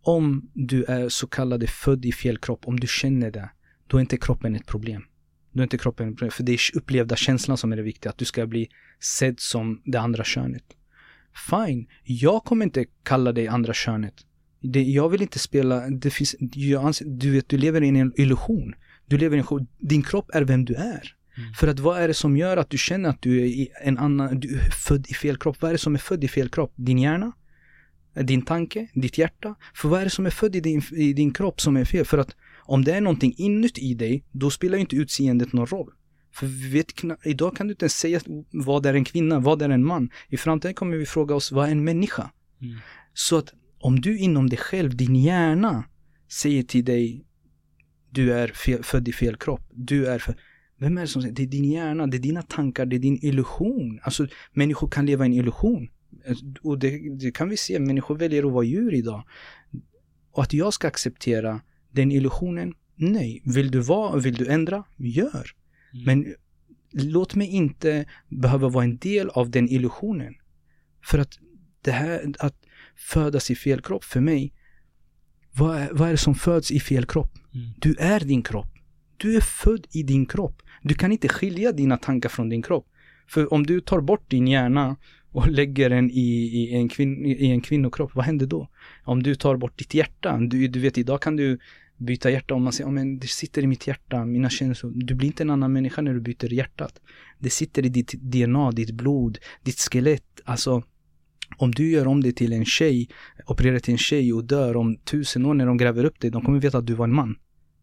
[0.02, 3.50] om du är så kallade född i fel kropp, om du känner det,
[3.86, 5.02] då är inte kroppen ett problem.
[5.52, 8.10] Då är inte kroppen ett problem, för det är upplevda känslan som är det viktiga,
[8.10, 8.68] att du ska bli
[9.00, 10.64] sedd som det andra könet.
[11.50, 14.14] Fine, jag kommer inte kalla dig andra könet.
[14.60, 18.12] Det, jag vill inte spela, det finns, jag anser, du vet, du lever i en
[18.16, 18.74] illusion.
[19.06, 21.16] Du lever i en din kropp är vem du är.
[21.36, 21.54] Mm.
[21.54, 24.40] För att vad är det som gör att du känner att du är en annan,
[24.40, 25.56] du är född i fel kropp?
[25.60, 26.72] Vad är det som är född i fel kropp?
[26.76, 27.32] Din hjärna?
[28.14, 29.54] Din tanke, ditt hjärta.
[29.74, 32.04] För vad är det som är född i din, i din kropp som är fel?
[32.04, 35.90] För att om det är någonting inuti dig, då spelar inte utseendet någon roll.
[36.32, 36.86] För vi vet,
[37.24, 38.20] idag kan du inte ens säga
[38.50, 40.10] vad är en kvinna, vad är en man.
[40.28, 42.30] I framtiden kommer vi fråga oss, vad är en människa?
[42.60, 42.76] Mm.
[43.14, 45.84] Så att om du inom dig själv, din hjärna,
[46.28, 47.24] säger till dig,
[48.10, 50.34] du är fel, född i fel kropp, du är för,
[50.78, 53.00] vem är det som säger, det är din hjärna, det är dina tankar, det är
[53.00, 54.00] din illusion.
[54.02, 55.88] Alltså människor kan leva i en illusion.
[56.62, 59.24] Och det, det, kan vi se, människor väljer att vara djur idag.
[60.32, 63.42] Och att jag ska acceptera den illusionen, nej.
[63.44, 65.46] Vill du vara, vill du ändra, gör.
[65.92, 66.04] Mm.
[66.04, 66.34] Men
[66.92, 70.34] låt mig inte behöva vara en del av den illusionen.
[71.04, 71.38] För att
[71.84, 72.56] det här, att
[72.96, 74.52] födas i fel kropp för mig,
[75.54, 77.38] Vad är, vad är det som föds i fel kropp?
[77.54, 77.66] Mm.
[77.78, 78.72] Du är din kropp.
[79.16, 80.62] Du är född i din kropp.
[80.82, 82.86] Du kan inte skilja dina tankar från din kropp.
[83.28, 84.96] För om du tar bort din hjärna
[85.32, 86.30] och lägger den i,
[86.62, 88.68] i, en, kvin, i en kvinnokropp, vad händer då?
[89.04, 91.58] Om du tar bort ditt hjärta, du, du vet idag kan du
[91.96, 94.92] byta hjärta om man säger, oh, men det sitter i mitt hjärta, mina känslor.
[94.94, 97.00] Du blir inte en annan människa när du byter hjärtat.
[97.38, 100.40] Det sitter i ditt DNA, ditt blod, ditt skelett.
[100.44, 100.82] Alltså,
[101.56, 103.08] om du gör om det till en tjej,
[103.46, 106.44] opererar till en tjej och dör om tusen år när de gräver upp dig, de
[106.44, 107.36] kommer veta att du var en man.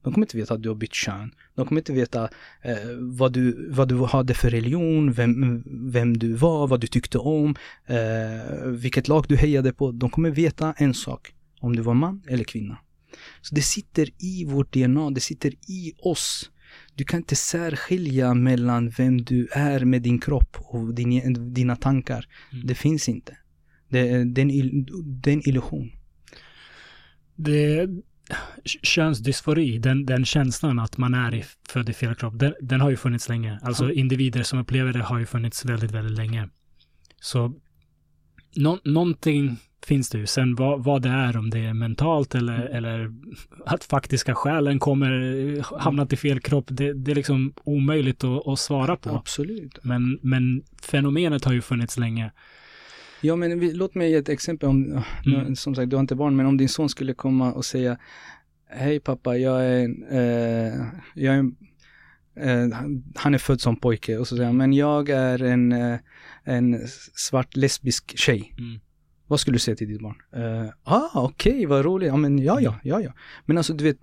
[0.04, 1.32] De kommer inte veta att du har bytt kön.
[1.56, 2.24] De kommer inte veta
[2.62, 7.18] eh, vad, du, vad du hade för religion, vem, vem du var, vad du tyckte
[7.18, 7.56] om,
[7.86, 9.92] eh, vilket lag du hejade på.
[9.92, 12.78] De kommer veta en sak, om du var man eller kvinna.
[13.42, 16.52] Så det sitter i vårt DNA, det sitter i oss.
[16.96, 22.28] Du kan inte särskilja mellan vem du är med din kropp och din, dina tankar.
[22.52, 22.68] Mm.
[22.68, 23.38] Det finns inte.
[23.90, 24.86] Det, det, är en,
[25.22, 25.92] det är en illusion.
[27.36, 27.88] Det,
[28.84, 32.90] könsdysfori, den, den känslan att man är i, född i fel kropp, den, den har
[32.90, 33.60] ju funnits länge.
[33.64, 33.92] Alltså ja.
[33.92, 36.50] individer som upplever det har ju funnits väldigt, väldigt länge.
[37.22, 37.54] Så
[38.56, 40.26] no, någonting finns det ju.
[40.26, 42.74] Sen vad, vad det är, om det är mentalt eller, mm.
[42.74, 43.12] eller
[43.66, 48.60] att faktiska själen kommer hamnat i fel kropp, det, det är liksom omöjligt att, att
[48.60, 49.10] svara på.
[49.10, 49.80] Absolut.
[49.84, 52.32] Men, men fenomenet har ju funnits länge.
[53.22, 54.70] Ja, men vi, låt mig ge ett exempel.
[54.70, 55.56] Om, mm.
[55.56, 57.98] Som sagt, du har inte barn, men om din son skulle komma och säga
[58.72, 61.44] Hej pappa, jag är, eh, jag är
[62.36, 62.78] eh,
[63.16, 66.00] han är född som pojke och så säger han, men jag är en, eh,
[66.44, 66.80] en
[67.14, 68.56] svart lesbisk tjej.
[68.58, 68.80] Mm.
[69.28, 70.16] Vad skulle du säga till ditt barn?
[70.38, 72.08] Uh, ah, okej, okay, vad roligt.
[72.08, 73.14] Ja, men ja, ja, ja, ja.
[73.46, 73.98] Men alltså, du vet,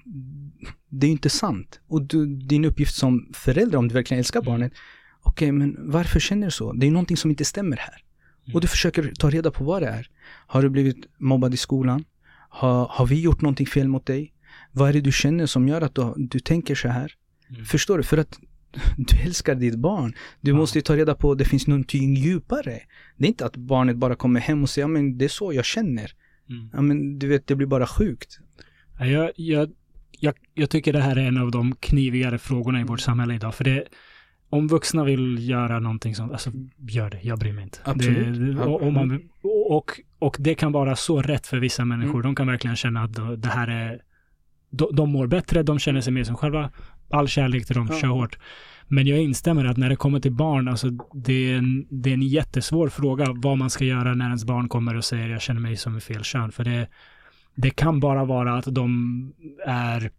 [0.89, 1.81] det är ju inte sant.
[1.89, 4.53] Och du, din uppgift som förälder, om du verkligen älskar mm.
[4.53, 4.73] barnet,
[5.21, 6.73] okej, okay, men varför känner du så?
[6.73, 8.06] Det är någonting som inte stämmer här.
[8.47, 8.55] Mm.
[8.55, 10.11] Och du försöker ta reda på vad det är.
[10.47, 12.05] Har du blivit mobbad i skolan?
[12.49, 14.33] Har, har vi gjort någonting fel mot dig?
[14.73, 17.13] Vad är det du känner som gör att du, du tänker så här?
[17.51, 17.65] Mm.
[17.65, 18.05] Förstår du?
[18.05, 18.39] För att
[18.97, 20.15] du älskar ditt barn.
[20.41, 20.57] Du ja.
[20.57, 22.81] måste ta reda på att det finns någonting djupare.
[23.17, 25.53] Det är inte att barnet bara kommer hem och säger, ja men det är så
[25.53, 26.13] jag känner.
[26.49, 26.71] Mm.
[26.73, 28.39] Ja men du vet, det blir bara sjukt.
[28.99, 29.71] Jag, jag,
[30.11, 33.55] jag, jag tycker det här är en av de knivigare frågorna i vårt samhälle idag.
[33.55, 33.85] För det,
[34.51, 36.51] om vuxna vill göra någonting sånt, alltså
[36.89, 37.79] gör det, jag bryr mig inte.
[37.95, 42.15] Det, och, och, man, och, och, det kan vara så rätt för vissa människor.
[42.15, 42.23] Mm.
[42.23, 44.01] De kan verkligen känna att det här är,
[44.71, 46.71] de, de mår bättre, de känner sig mer som själva.
[47.11, 47.99] All kärlek till dem, ja.
[48.01, 48.39] kör hårt.
[48.89, 52.15] Men jag instämmer att när det kommer till barn, alltså det är, en, det är
[52.15, 55.61] en jättesvår fråga vad man ska göra när ens barn kommer och säger jag känner
[55.61, 56.53] mig som fel kön.
[56.53, 56.89] För det,
[57.55, 59.33] det kan bara vara att de
[59.67, 60.11] är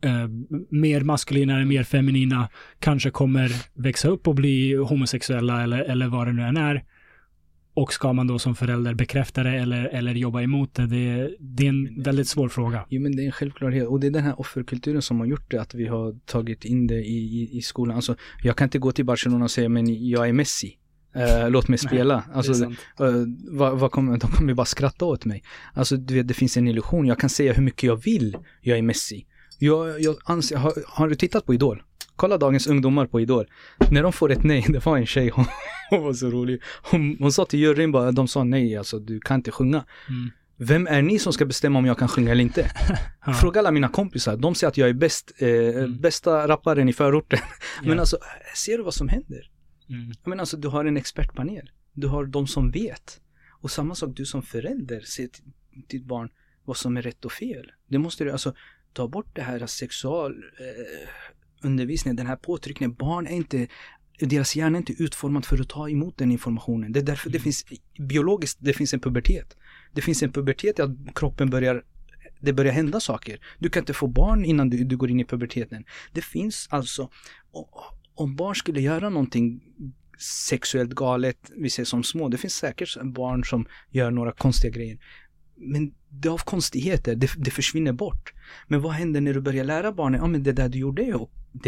[0.00, 0.28] eh,
[0.70, 2.48] mer maskulina eller mer feminina,
[2.78, 6.84] kanske kommer växa upp och bli homosexuella eller, eller vad det nu än är.
[7.74, 10.86] Och ska man då som förälder bekräfta det eller, eller jobba emot det?
[10.86, 12.86] Det, det är en väldigt svår fråga.
[12.88, 13.86] Jo, men det är en självklarhet.
[13.88, 16.86] Och det är den här offerkulturen som har gjort det, att vi har tagit in
[16.86, 17.96] det i, i, i skolan.
[17.96, 20.78] Alltså, jag kan inte gå till Barcelona och säga, men jag är Messi.
[21.16, 22.14] Uh, låt mig spela.
[22.14, 22.72] Nej, alltså, uh,
[23.50, 25.42] vad, vad kommer, de kommer bara skratta åt mig.
[25.74, 27.06] Alltså, du vet, det finns en illusion.
[27.06, 29.26] Jag kan säga hur mycket jag vill, jag är Messi.
[29.58, 31.82] Jag, jag anser, har, har du tittat på Idol?
[32.16, 33.46] Kolla dagens ungdomar på Idol.
[33.90, 35.44] När de får ett nej, det var en tjej, hon,
[35.90, 36.62] hon var så rolig.
[36.82, 39.84] Hon, hon sa till juryn bara, de sa nej alltså, du kan inte sjunga.
[40.08, 40.30] Mm.
[40.58, 42.70] Vem är ni som ska bestämma om jag kan sjunga eller inte?
[43.40, 46.00] Fråga alla mina kompisar, de säger att jag är bäst, eh, mm.
[46.00, 47.38] bästa rapparen i förorten.
[47.80, 48.00] Men yeah.
[48.00, 48.18] alltså,
[48.56, 49.50] ser du vad som händer?
[49.88, 50.12] Mm.
[50.24, 51.70] Men alltså, du har en expertpanel.
[51.92, 53.20] Du har de som vet.
[53.60, 55.44] Och samma sak, du som förälder, ser till
[55.88, 56.28] ditt barn
[56.64, 57.72] vad som är rätt och fel.
[57.88, 58.54] Det måste du, alltså,
[58.96, 62.94] ta bort det här sexual eh, den här påtryckningen.
[62.94, 63.66] Barn är inte,
[64.20, 66.92] deras hjärna är inte utformad för att ta emot den informationen.
[66.92, 67.32] Det är därför mm.
[67.32, 67.64] det finns,
[67.98, 69.56] biologiskt, det finns en pubertet.
[69.92, 71.84] Det finns en pubertet att kroppen börjar
[72.40, 73.40] det börjar hända saker.
[73.58, 75.84] Du kan inte få barn innan du, du går in i puberteten.
[76.12, 77.10] Det finns alltså,
[78.14, 79.60] om barn skulle göra någonting
[80.18, 84.98] sexuellt galet, vi ser som små, det finns säkert barn som gör några konstiga grejer.
[85.56, 88.32] Men det av konstigheter, det, det försvinner bort.
[88.68, 91.10] Men vad händer när du börjar lära barnen, ja men det där du gjorde, det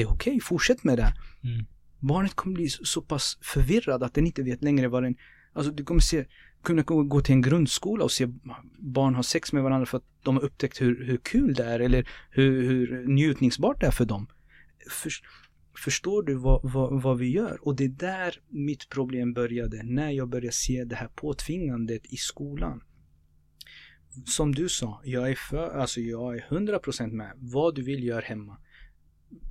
[0.03, 1.12] är okej, okay, fortsätt med det.
[1.45, 1.66] Mm.
[1.99, 5.16] Barnet kommer bli så, så pass förvirrad att den inte vet längre vad den,
[5.53, 6.25] alltså du kommer se,
[6.62, 8.29] kunna gå till en grundskola och se
[8.79, 11.81] barn ha sex med varandra för att de har upptäckt hur, hur kul det är
[11.81, 14.27] eller hur, hur njutningsbart det är för dem.
[14.91, 15.12] För,
[15.85, 17.59] förstår du vad, vad, vad, vi gör?
[17.62, 22.16] Och det är där mitt problem började, när jag började se det här påtvingandet i
[22.16, 22.83] skolan
[24.26, 27.32] som du sa, jag är för, alltså jag är 100% med.
[27.36, 28.56] Vad du vill gör hemma.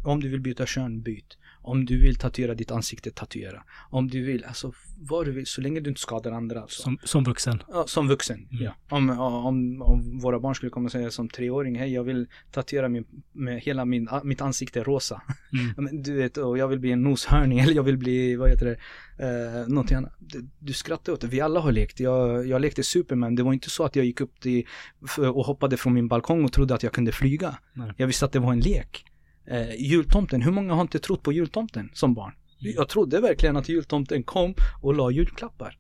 [0.05, 1.38] Om du vill byta kön, byt.
[1.68, 3.64] Om du vill tatuera ditt ansikte, tatuera.
[3.89, 6.61] Om du vill, alltså vad du vill, så länge du inte skadar andra.
[6.61, 6.81] Alltså.
[6.81, 7.64] Som, som vuxen?
[7.68, 8.64] Ja, som vuxen, mm.
[8.64, 8.76] ja.
[8.89, 12.89] Om, om, om, våra barn skulle komma och säga som treåring, hej jag vill tatuera
[12.89, 15.22] min, med hela min, mitt ansikte rosa.
[15.77, 16.02] Mm.
[16.03, 18.77] du vet, och jag vill bli en noshörning eller jag vill bli, vad heter det,
[19.26, 20.14] eh, någonting annat.
[20.19, 21.99] Du, du skrattar åt det, vi alla har lekt.
[21.99, 24.65] Jag, jag lekte Superman, det var inte så att jag gick upp till,
[25.18, 27.57] och hoppade från min balkong och trodde att jag kunde flyga.
[27.73, 27.91] Nej.
[27.98, 29.06] Jag visste att det var en lek.
[29.48, 32.34] Eh, jultomten, hur många har inte trott på jultomten som barn?
[32.61, 32.74] Mm.
[32.76, 35.78] Jag trodde verkligen att jultomten kom och la julklappar.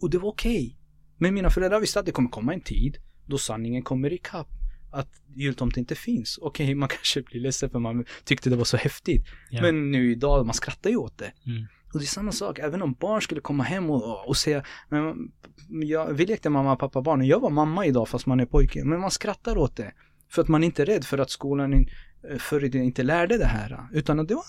[0.00, 0.56] Och det var okej.
[0.56, 0.76] Okay.
[1.18, 4.48] Men mina föräldrar visste att det kommer komma en tid då sanningen kommer ikapp.
[4.92, 6.38] Att jultomten inte finns.
[6.42, 9.26] Okej, okay, man kanske blir ledsen för man tyckte det var så häftigt.
[9.50, 9.62] Ja.
[9.62, 11.32] Men nu idag, man skrattar ju åt det.
[11.46, 11.66] Mm.
[11.92, 15.32] Och det är samma sak, även om barn skulle komma hem och, och säga men
[15.68, 18.84] jag, Vi lekte mamma, pappa, barn jag var mamma idag fast man är pojke.
[18.84, 19.92] Men man skrattar åt det.
[20.30, 21.86] För att man inte är rädd för att skolan
[22.38, 23.88] förr i inte lärde det här.
[23.92, 24.44] Utan det, var,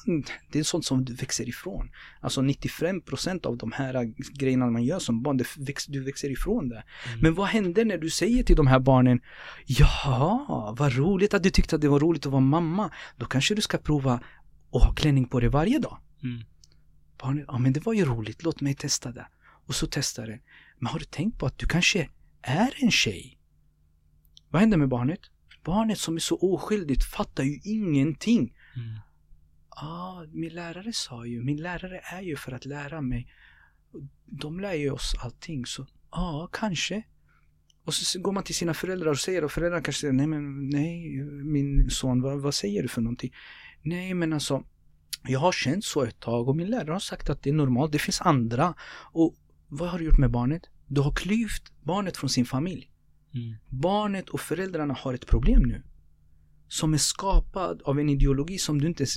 [0.51, 1.89] det är sånt som du växer ifrån.
[2.21, 6.83] Alltså 95% av de här grejerna man gör som barn, väx, du växer ifrån det.
[7.07, 7.19] Mm.
[7.19, 9.21] Men vad händer när du säger till de här barnen,
[9.65, 12.91] ja, vad roligt att du tyckte att det var roligt att vara mamma.
[13.17, 14.13] Då kanske du ska prova
[14.73, 15.97] att ha klänning på dig varje dag.
[16.23, 16.43] Mm.
[17.21, 19.27] Barnen, ja men det var ju roligt, låt mig testa det.
[19.65, 20.39] Och så testar det.
[20.79, 22.09] Men har du tänkt på att du kanske
[22.41, 23.39] är en tjej?
[24.49, 25.19] Vad händer med barnet?
[25.63, 28.53] Barnet som är så oskyldigt fattar ju ingenting.
[28.75, 28.99] Mm.
[29.69, 33.27] Ah, min lärare sa ju, min lärare är ju för att lära mig.
[34.25, 37.03] De lär ju oss allting, så ja, ah, kanske.
[37.85, 40.69] Och så går man till sina föräldrar och säger och föräldrarna kanske säger nej men
[40.69, 43.33] nej min son vad, vad säger du för någonting?
[43.81, 44.63] Nej men alltså
[45.27, 47.91] jag har känt så ett tag och min lärare har sagt att det är normalt,
[47.91, 48.73] det finns andra.
[49.11, 49.35] Och
[49.67, 50.61] vad har du gjort med barnet?
[50.87, 52.89] Du har klyvt barnet från sin familj.
[53.33, 53.55] Mm.
[53.69, 55.83] Barnet och föräldrarna har ett problem nu.
[56.67, 59.15] Som är skapad av en ideologi som du inte ens...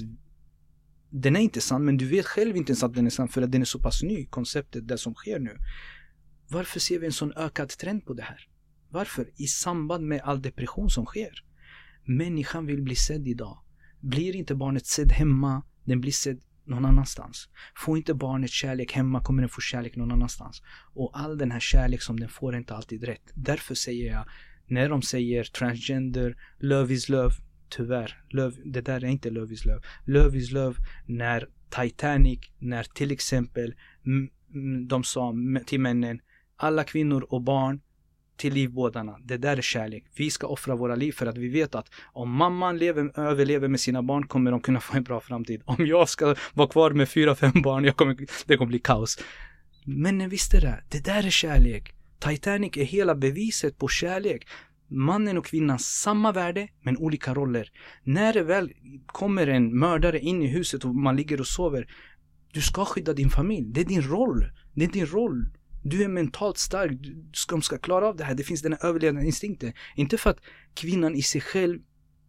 [1.11, 3.43] Den är inte sann, men du vet själv inte ens att den är sann för
[3.43, 5.59] att den är så pass ny, konceptet, det som sker nu.
[6.49, 8.49] Varför ser vi en sån ökad trend på det här?
[8.91, 9.31] Varför?
[9.37, 11.45] I samband med all depression som sker.
[12.05, 13.59] Människan vill bli sedd idag.
[14.01, 17.49] Blir inte barnet sedd hemma, den blir sedd någon annanstans.
[17.77, 20.63] Får inte barnet kärlek hemma kommer den få kärlek någon annanstans.
[20.95, 23.33] Och all den här kärlek som den får är inte alltid rätt.
[23.35, 24.25] Därför säger jag,
[24.67, 27.35] när de säger transgender, love is love,
[27.69, 29.81] tyvärr, love, det där är inte love is love.
[30.05, 30.77] Love is love
[31.07, 33.75] när Titanic, när till exempel
[34.89, 35.35] de sa
[35.67, 36.21] till männen,
[36.57, 37.81] alla kvinnor och barn
[38.37, 39.19] till livbådarna.
[39.25, 40.05] Det där är kärlek.
[40.17, 43.81] Vi ska offra våra liv för att vi vet att om mamman lever, överlever med
[43.81, 45.63] sina barn kommer de kunna få en bra framtid.
[45.65, 49.19] Om jag ska vara kvar med fyra, fem barn, jag kommer, det kommer bli kaos.
[49.85, 51.95] Männen visste det, det där är kärlek.
[52.19, 54.47] Titanic är hela beviset på kärlek.
[54.89, 57.71] Mannen och kvinnan samma värde men olika roller.
[58.03, 58.73] När det väl
[59.07, 61.87] kommer en mördare in i huset och man ligger och sover.
[62.53, 63.67] Du ska skydda din familj.
[63.73, 64.45] Det är din roll.
[64.75, 65.47] Det är din roll.
[65.89, 68.35] Du är mentalt stark, du ska, ska klara av det här.
[68.35, 69.73] Det finns den här överlevnadsinstinkten.
[69.97, 70.41] Inte för att
[70.75, 71.79] kvinnan i sig själv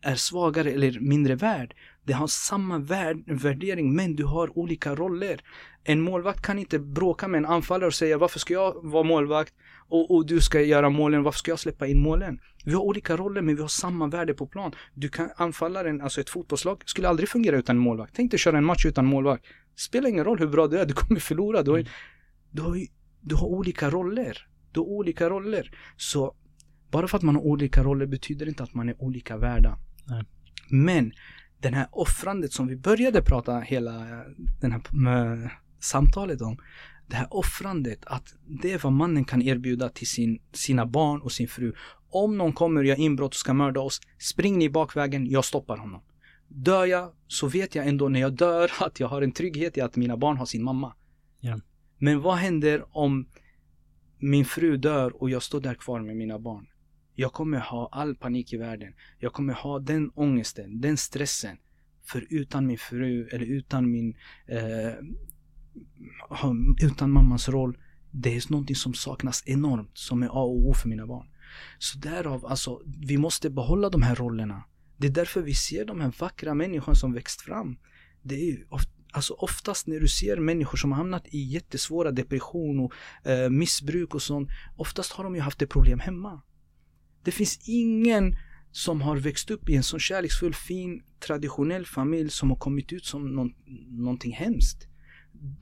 [0.01, 1.75] är svagare eller mindre värd.
[2.03, 5.41] Det har samma värd, värdering men du har olika roller.
[5.83, 9.53] En målvakt kan inte bråka med en anfallare och säga varför ska jag vara målvakt
[9.89, 12.39] och, och, du ska göra målen, varför ska jag släppa in målen?
[12.65, 14.71] Vi har olika roller men vi har samma värde på plan.
[14.93, 18.13] Du kan anfallaren, alltså ett fotbollslag, skulle aldrig fungera utan målvakt.
[18.15, 19.45] Tänk dig köra en match utan målvakt.
[19.75, 21.63] Spelar ingen roll hur bra du är, du kommer förlora.
[21.63, 21.85] Du har,
[22.51, 22.75] du har
[23.27, 24.47] du har olika roller.
[24.71, 25.71] Du har olika roller.
[25.97, 26.35] Så
[26.91, 29.77] bara för att man har olika roller betyder inte att man är olika värda.
[30.05, 30.23] Nej.
[30.69, 31.11] Men
[31.59, 33.91] den här offrandet som vi började prata hela
[34.61, 36.57] det här samtalet om.
[37.07, 41.31] Det här offrandet, att det är vad mannen kan erbjuda till sin, sina barn och
[41.31, 41.73] sin fru.
[42.09, 45.77] Om någon kommer och gör inbrott och ska mörda oss, spring ni bakvägen, jag stoppar
[45.77, 46.01] honom.
[46.47, 49.81] Dör jag så vet jag ändå när jag dör att jag har en trygghet i
[49.81, 50.93] att mina barn har sin mamma.
[51.39, 51.59] Ja.
[51.97, 53.27] Men vad händer om
[54.19, 56.67] min fru dör och jag står där kvar med mina barn?
[57.15, 58.93] Jag kommer ha all panik i världen.
[59.19, 61.57] Jag kommer ha den ångesten, den stressen.
[62.03, 64.15] För utan min fru eller utan min...
[64.45, 64.93] Eh,
[66.81, 67.77] utan mammas roll.
[68.11, 71.27] Det är någonting som saknas enormt, som är A och O för mina barn.
[71.79, 74.63] Så därav, alltså, vi måste behålla de här rollerna.
[74.97, 77.77] Det är därför vi ser de här vackra människorna som växt fram.
[78.21, 82.79] Det är ofta Alltså oftast när du ser människor som har hamnat i jättesvåra depression
[82.79, 82.93] och
[83.29, 84.49] eh, missbruk och sånt.
[84.75, 86.41] Oftast har de ju haft ett problem hemma.
[87.23, 88.35] Det finns ingen
[88.71, 93.05] som har växt upp i en så kärleksfull, fin, traditionell familj som har kommit ut
[93.05, 93.53] som någon,
[93.87, 94.87] någonting hemskt.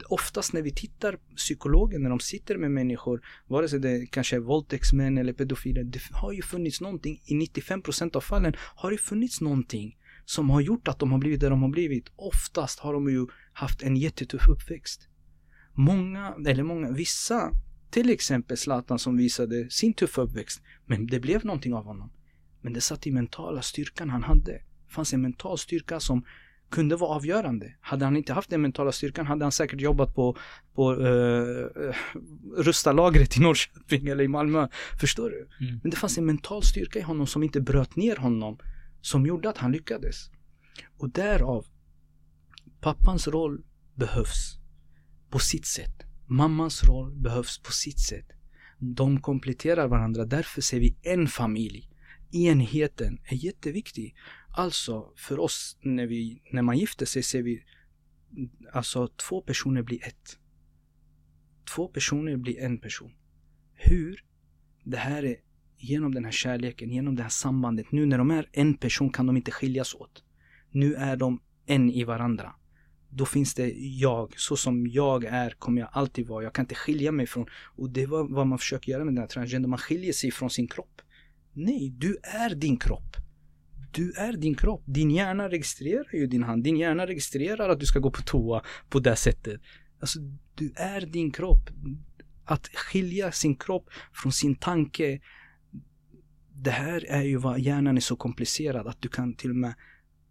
[0.06, 4.40] Oftast när vi tittar psykologer, när de sitter med människor, vare sig det kanske är
[4.40, 9.42] våldtäktsmän eller pedofiler, det har ju funnits någonting, i 95% av fallen har det funnits
[9.42, 12.06] någonting som har gjort att de har blivit där de har blivit.
[12.16, 15.08] Oftast har de ju haft en jättetuff uppväxt.
[15.74, 17.52] Många, eller många, vissa,
[17.90, 22.12] till exempel Zlatan som visade sin tuffa uppväxt, men det blev någonting av honom.
[22.62, 24.52] Men det satt i mentala styrkan han hade.
[24.52, 26.26] Det fanns en mental styrka som
[26.70, 27.74] kunde vara avgörande.
[27.82, 30.38] Hade han inte haft den mentala styrkan hade han säkert jobbat på,
[30.76, 31.68] på uh,
[32.58, 34.68] rusta lagret i Norrköping eller i Malmö.
[35.00, 35.66] Förstår du?
[35.66, 35.80] Mm.
[35.84, 38.58] Men det fanns en mental styrka i honom som inte bröt ner honom.
[39.06, 40.30] Som gjorde att han lyckades.
[40.98, 41.66] Och därav,
[42.80, 43.64] pappans roll
[43.96, 44.60] behövs
[45.30, 46.04] på sitt sätt.
[46.28, 48.26] Mammans roll behövs på sitt sätt.
[48.80, 50.26] De kompletterar varandra.
[50.26, 51.90] Därför ser vi en familj.
[52.32, 54.16] Enheten är jätteviktig.
[54.50, 57.64] Alltså för oss när, vi, när man gifter sig ser vi
[58.74, 60.40] alltså två personer blir ett.
[61.76, 63.14] Två personer blir en person.
[63.74, 64.26] Hur?
[64.84, 65.38] Det här är
[65.78, 67.92] genom den här kärleken, genom det här sambandet.
[67.92, 70.24] Nu när de är en person kan de inte skiljas åt.
[70.72, 72.56] Nu är de en i varandra.
[73.10, 74.40] Då finns det jag.
[74.40, 76.44] Så som jag är kommer jag alltid vara.
[76.44, 77.46] Jag kan inte skilja mig från...
[77.76, 79.70] Och det var vad man försöker göra med den här transgender.
[79.70, 81.02] Man skiljer sig från sin kropp.
[81.54, 83.16] Nej, du är din kropp.
[83.92, 84.84] Du är din kropp.
[84.86, 86.64] Din hjärna registrerar ju din hand.
[86.64, 89.62] Din hjärna registrerar att du ska gå på toa på det sättet.
[90.00, 90.20] Alltså,
[90.56, 91.70] du är din kropp.
[92.46, 95.20] Att skilja sin kropp från sin tanke.
[96.58, 99.74] Det här är ju vad hjärnan är så komplicerad att du kan till och med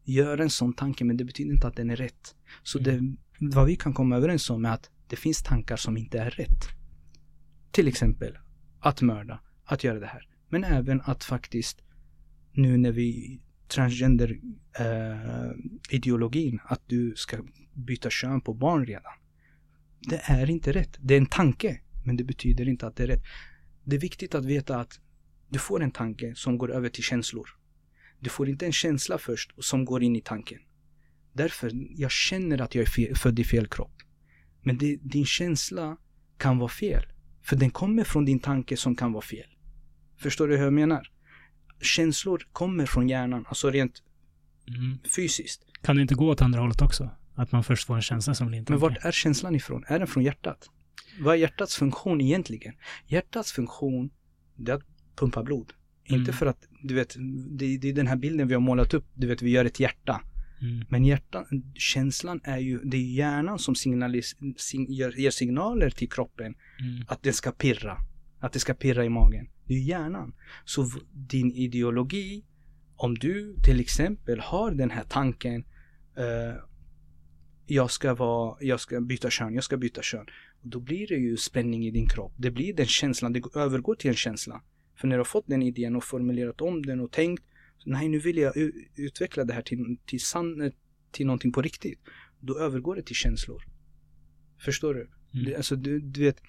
[0.05, 2.35] göra en sån tanke men det betyder inte att den är rätt.
[2.63, 3.17] Så det, mm.
[3.39, 6.69] vad vi kan komma överens om är att det finns tankar som inte är rätt.
[7.71, 8.39] Till exempel
[8.81, 10.29] att mörda, att göra det här.
[10.49, 11.83] Men även att faktiskt
[12.53, 14.41] nu när vi transgender
[14.79, 15.51] eh,
[15.91, 17.37] ideologin att du ska
[17.73, 19.13] byta kön på barn redan.
[20.01, 20.97] Det är inte rätt.
[21.01, 23.23] Det är en tanke, men det betyder inte att det är rätt.
[23.85, 25.01] Det är viktigt att veta att
[25.49, 27.49] du får en tanke som går över till känslor.
[28.21, 30.59] Du får inte en känsla först som går in i tanken.
[31.33, 34.03] Därför, jag känner att jag är fel, född i fel kropp.
[34.63, 35.97] Men det, din känsla
[36.39, 37.07] kan vara fel.
[37.43, 39.47] För den kommer från din tanke som kan vara fel.
[40.17, 41.11] Förstår du hur jag menar?
[41.81, 44.03] Känslor kommer från hjärnan, alltså rent
[44.69, 44.99] mm.
[45.17, 45.63] fysiskt.
[45.83, 47.11] Kan det inte gå åt andra hållet också?
[47.35, 49.85] Att man först får en känsla som blir inte Men vart är känslan ifrån?
[49.87, 50.71] Är den från hjärtat?
[51.21, 52.75] Vad är hjärtats funktion egentligen?
[53.07, 54.11] Hjärtats funktion,
[54.57, 54.83] det är att
[55.17, 55.73] pumpa blod.
[56.05, 56.21] Mm.
[56.21, 57.17] Inte för att, du vet,
[57.51, 59.81] det, det, är den här bilden vi har målat upp, du vet, vi gör ett
[59.81, 60.21] hjärta.
[60.61, 60.85] Mm.
[60.89, 61.45] Men hjärtan,
[61.75, 67.05] känslan är ju, det är hjärnan som signalis, sig, ger signaler till kroppen mm.
[67.09, 67.97] att den ska pirra.
[68.41, 69.49] Att det ska pirra i magen.
[69.65, 70.35] Det är hjärnan.
[70.65, 72.45] Så din ideologi,
[72.97, 75.65] om du till exempel har den här tanken
[76.19, 76.61] uh,
[77.67, 80.27] jag ska vara, jag ska byta kön, jag ska byta kön.
[80.63, 82.33] Då blir det ju spänning i din kropp.
[82.37, 84.63] Det blir den känslan, det övergår till en känsla.
[84.97, 87.45] För när du har fått den idén och formulerat om den och tänkt,
[87.85, 88.53] nej nu vill jag
[88.97, 90.73] utveckla det här till, till, san,
[91.11, 92.01] till någonting på riktigt.
[92.41, 93.63] Då övergår det till känslor.
[94.59, 95.01] Förstår du?
[95.01, 95.45] Mm.
[95.45, 96.43] Det, alltså, du, du vet,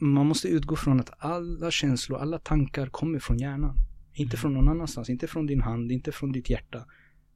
[0.00, 3.76] man måste utgå från att alla känslor, alla tankar kommer från hjärnan.
[4.12, 4.40] Inte mm.
[4.40, 6.86] från någon annanstans, inte från din hand, inte från ditt hjärta.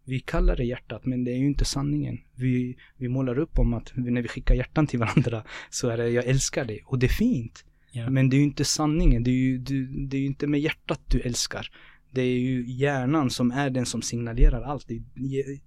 [0.05, 2.19] Vi kallar det hjärtat, men det är ju inte sanningen.
[2.35, 6.09] Vi, vi målar upp om att när vi skickar hjärtan till varandra så är det
[6.09, 6.83] jag älskar dig.
[6.87, 7.65] Och det är fint.
[7.93, 8.11] Yeah.
[8.11, 9.23] Men det är ju inte sanningen.
[9.25, 11.71] Det är ju, du, det är ju inte med hjärtat du älskar.
[12.11, 14.87] Det är ju hjärnan som är den som signalerar allt.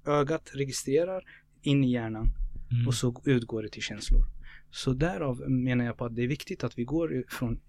[0.06, 1.24] Ögat registrerar
[1.62, 2.30] in i hjärnan
[2.72, 2.88] mm.
[2.88, 4.26] och så utgår det till känslor.
[4.72, 7.60] Så därav menar jag på att det är viktigt att vi går från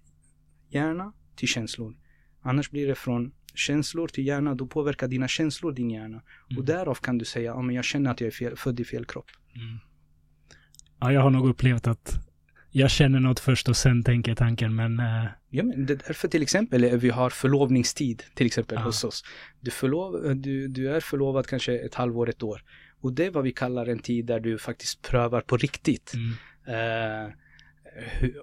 [0.68, 1.96] hjärna till känslor.
[2.40, 6.22] Annars blir det från känslor till hjärna, då påverkar dina känslor din hjärna.
[6.50, 6.58] Mm.
[6.58, 8.84] Och därav kan du säga, ja men jag känner att jag är fel, född i
[8.84, 9.26] fel kropp.
[9.54, 9.78] Mm.
[11.00, 12.14] Ja, jag har nog upplevt att
[12.76, 15.00] jag känner något först och sen tänker tanken, men...
[15.00, 15.26] Uh...
[15.50, 18.80] Ja, men det är därför till exempel vi har förlovningstid, till exempel ah.
[18.80, 19.24] hos oss.
[19.60, 22.62] Du, förlov, du, du är förlovad kanske ett halvår, ett år.
[23.00, 26.12] Och det är vad vi kallar en tid där du faktiskt prövar på riktigt.
[26.14, 27.26] Mm.
[27.26, 27.32] Uh,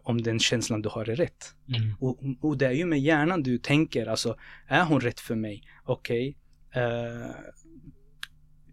[0.03, 1.55] om den känslan du har är rätt.
[1.67, 1.95] Mm.
[1.99, 4.37] Och, och, det är ju med hjärnan du tänker, alltså,
[4.67, 5.63] är hon rätt för mig?
[5.83, 6.37] Okej.
[6.69, 6.83] Okay.
[6.83, 7.31] Uh, eh,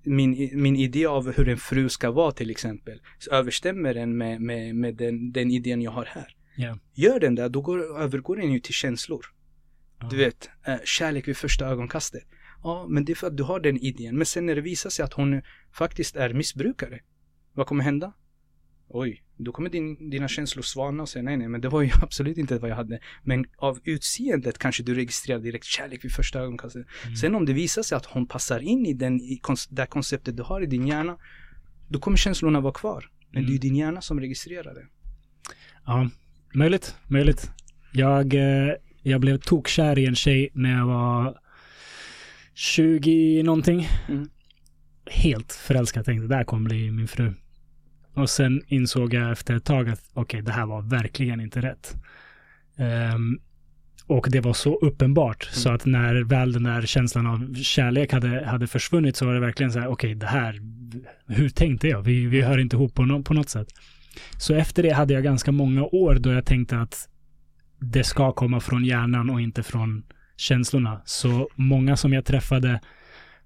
[0.08, 4.40] min, min idé av hur en fru ska vara till exempel, så överstämmer den med,
[4.40, 6.34] med, med den, den idén jag har här.
[6.58, 6.76] Yeah.
[6.94, 9.26] Gör den det, då går, övergår den ju till känslor.
[10.02, 10.08] Uh.
[10.08, 12.22] Du vet, uh, kärlek vid första ögonkastet.
[12.62, 14.16] Ja, men det är för att du har den idén.
[14.16, 17.00] Men sen när det visar sig att hon faktiskt är missbrukare,
[17.52, 18.12] vad kommer hända?
[18.88, 21.90] Oj, då kommer din, dina känslor svalna och säga nej, nej, men det var ju
[22.02, 23.00] absolut inte vad jag hade.
[23.22, 26.86] Men av utseendet kanske du registrerar direkt kärlek vid första ögonkastet.
[27.04, 27.16] Mm.
[27.16, 30.42] Sen om det visar sig att hon passar in i den, i det konceptet du
[30.42, 31.18] har i din hjärna,
[31.88, 33.10] då kommer känslorna vara kvar.
[33.30, 33.46] Men mm.
[33.46, 33.74] det är ju mm.
[33.74, 34.86] din hjärna som registrerar det.
[35.86, 36.10] Ja,
[36.54, 37.50] möjligt, möjligt.
[37.92, 41.38] Jag, eh, jag blev tokkär i en tjej när jag var
[42.54, 43.88] 20 någonting.
[44.08, 44.28] Mm.
[45.06, 46.04] helt förälskad.
[46.04, 47.34] Tänkte det här kommer bli min fru.
[48.14, 51.60] Och sen insåg jag efter ett tag att okej, okay, det här var verkligen inte
[51.60, 51.96] rätt.
[53.14, 53.40] Um,
[54.06, 55.54] och det var så uppenbart mm.
[55.54, 59.40] så att när väl den där känslan av kärlek hade, hade försvunnit så var det
[59.40, 60.60] verkligen så här, okej, okay, det här,
[61.26, 62.02] hur tänkte jag?
[62.02, 63.68] Vi, vi hör inte ihop på, no, på något sätt.
[64.38, 67.08] Så efter det hade jag ganska många år då jag tänkte att
[67.78, 70.02] det ska komma från hjärnan och inte från
[70.36, 71.00] känslorna.
[71.04, 72.80] Så många som jag träffade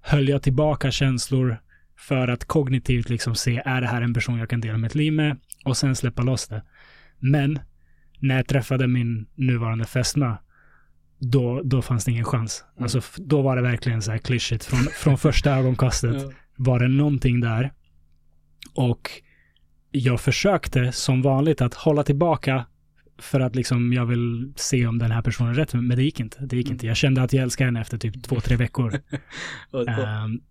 [0.01, 1.57] höll jag tillbaka känslor
[1.97, 5.13] för att kognitivt liksom se, är det här en person jag kan dela mitt liv
[5.13, 5.37] med?
[5.65, 6.63] Och sen släppa loss det.
[7.19, 7.59] Men
[8.19, 10.35] när jag träffade min nuvarande fästmö,
[11.19, 12.63] då, då fanns det ingen chans.
[12.71, 12.83] Mm.
[12.83, 14.65] Alltså, då var det verkligen så här klyschigt.
[14.65, 16.31] Från, från första ögonkastet ja.
[16.55, 17.73] var det någonting där.
[18.75, 19.09] Och
[19.91, 22.65] jag försökte som vanligt att hålla tillbaka
[23.17, 25.73] för att liksom jag vill se om den här personen är rätt.
[25.73, 26.45] Men det gick inte.
[26.45, 26.75] Det gick mm.
[26.75, 26.87] inte.
[26.87, 28.93] Jag kände att jag älskade henne efter typ två, tre veckor.
[29.71, 30.41] um,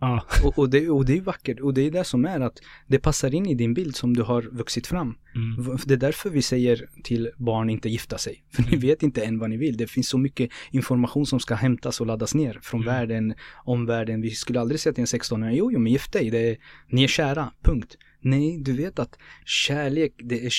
[0.00, 0.24] ja.
[0.44, 1.60] och, och, det, och det är vackert.
[1.60, 4.22] Och det är det som är att det passar in i din bild som du
[4.22, 5.14] har vuxit fram.
[5.34, 5.78] Mm.
[5.86, 8.44] Det är därför vi säger till barn inte gifta sig.
[8.52, 8.70] För mm.
[8.70, 9.76] ni vet inte än vad ni vill.
[9.76, 12.94] Det finns så mycket information som ska hämtas och laddas ner från mm.
[12.94, 14.20] världen, omvärlden.
[14.20, 16.30] Vi skulle aldrig säga till en 16-åring, jo, jo, men gift dig.
[16.30, 16.56] Det är,
[16.88, 17.96] ni är kära, punkt.
[18.20, 20.50] Nej, du vet att kärlek, det är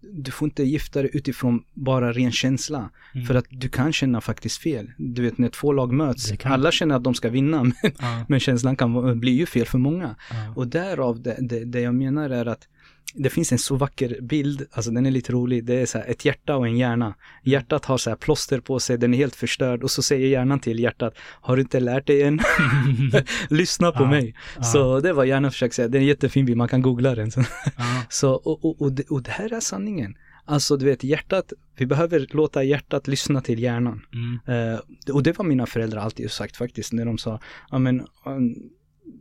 [0.00, 2.90] du får inte gifta dig utifrån bara ren känsla.
[3.14, 3.26] Mm.
[3.26, 4.90] För att du kan känna faktiskt fel.
[4.98, 8.24] Du vet när två lag möts, alla känner att de ska vinna, men, ja.
[8.28, 10.16] men känslan kan bli ju fel för många.
[10.30, 10.52] Ja.
[10.56, 12.68] Och därav, det, det, det jag menar är att
[13.14, 16.24] det finns en så vacker bild, alltså den är lite rolig, det är så ett
[16.24, 17.14] hjärta och en hjärna.
[17.42, 20.60] Hjärtat har så här plåster på sig, den är helt förstörd och så säger hjärnan
[20.60, 22.40] till hjärtat, har du inte lärt dig än?
[23.48, 24.34] Lyssna på ja, mig.
[24.56, 24.62] Ja.
[24.62, 27.30] Så det var hjärnan försöker säga, det är en jättefin bild, man kan googla den.
[27.36, 28.02] ja.
[28.08, 30.14] så, och, och, och, det, och det här är sanningen.
[30.44, 34.00] Alltså du vet hjärtat, vi behöver låta hjärtat lyssna till hjärnan.
[34.12, 34.72] Mm.
[34.72, 34.80] Uh,
[35.12, 38.06] och det var mina föräldrar alltid sagt faktiskt när de sa, ja men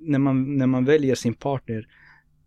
[0.01, 1.88] när, man, när man väljer sin partner,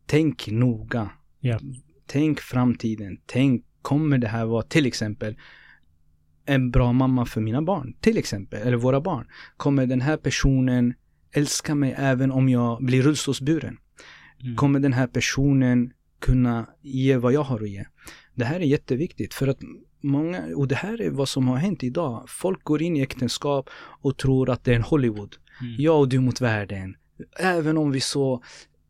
[0.06, 1.10] tänk noga
[1.42, 1.60] Yeah.
[2.06, 3.18] Tänk framtiden.
[3.26, 5.36] Tänk, kommer det här vara till exempel
[6.44, 7.94] en bra mamma för mina barn?
[8.00, 9.26] Till exempel, eller våra barn.
[9.56, 10.94] Kommer den här personen
[11.32, 13.78] älska mig även om jag blir rullstolsburen?
[14.42, 14.56] Mm.
[14.56, 17.84] Kommer den här personen kunna ge vad jag har att ge?
[18.34, 19.58] Det här är jätteviktigt för att
[20.00, 22.24] många, och det här är vad som har hänt idag.
[22.28, 25.36] Folk går in i äktenskap och tror att det är en Hollywood.
[25.60, 25.74] Mm.
[25.78, 26.96] Jag och du mot världen.
[27.38, 28.42] Även om vi så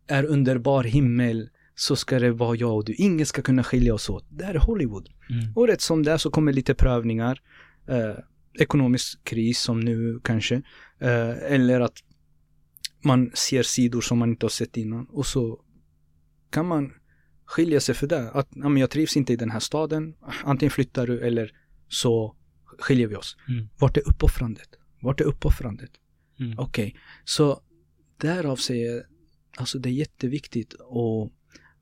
[0.06, 1.48] är under bar himmel
[1.81, 2.94] så ska det vara jag och du.
[2.94, 4.26] Ingen ska kunna skilja oss åt.
[4.28, 5.09] Det här är Hollywood.
[5.31, 5.52] Mm.
[5.57, 7.42] Och rätt som det är så kommer lite prövningar.
[7.89, 8.15] Eh,
[8.60, 10.55] ekonomisk kris som nu kanske.
[10.99, 11.94] Eh, eller att
[13.05, 15.07] man ser sidor som man inte har sett innan.
[15.07, 15.60] Och så
[16.50, 16.92] kan man
[17.44, 18.31] skilja sig för det.
[18.31, 20.15] Att ja, men jag trivs inte i den här staden.
[20.44, 21.52] Antingen flyttar du eller
[21.89, 22.36] så
[22.78, 23.36] skiljer vi oss.
[23.49, 23.68] Mm.
[23.78, 24.68] Vart är uppoffrandet?
[25.02, 25.91] Vart är uppoffrandet?
[26.41, 26.59] Mm.
[26.59, 27.00] Okej, okay.
[27.25, 27.60] så
[28.17, 29.02] därav säger jag,
[29.57, 31.40] alltså det är jätteviktigt att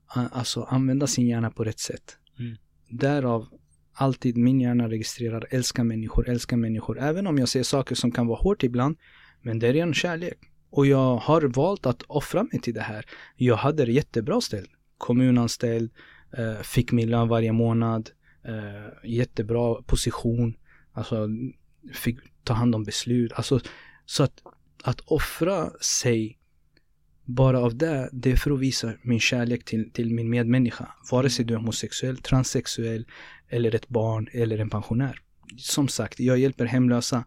[0.09, 2.17] alltså använda sin hjärna på rätt sätt.
[2.39, 2.57] Mm.
[2.89, 3.47] Därav
[3.93, 6.99] alltid min hjärna registrerar älska människor, älska människor.
[6.99, 8.97] Även om jag ser saker som kan vara hårt ibland.
[9.41, 10.37] Men det är en kärlek.
[10.69, 13.05] Och jag har valt att offra mig till det här.
[13.35, 14.69] Jag hade det jättebra ställt.
[14.97, 15.91] Kommunanställd,
[16.37, 18.09] eh, fick min lön varje månad,
[18.43, 20.57] eh, jättebra position.
[20.93, 21.27] Alltså
[21.93, 23.31] fick ta hand om beslut.
[23.33, 23.59] Alltså,
[24.05, 24.41] så att,
[24.83, 26.38] att offra sig
[27.29, 30.87] bara av det, det är för att visa min kärlek till, till min medmänniska.
[31.11, 33.05] Vare sig du är homosexuell, transsexuell
[33.49, 35.19] eller ett barn eller en pensionär.
[35.57, 37.23] Som sagt, jag hjälper hemlösa.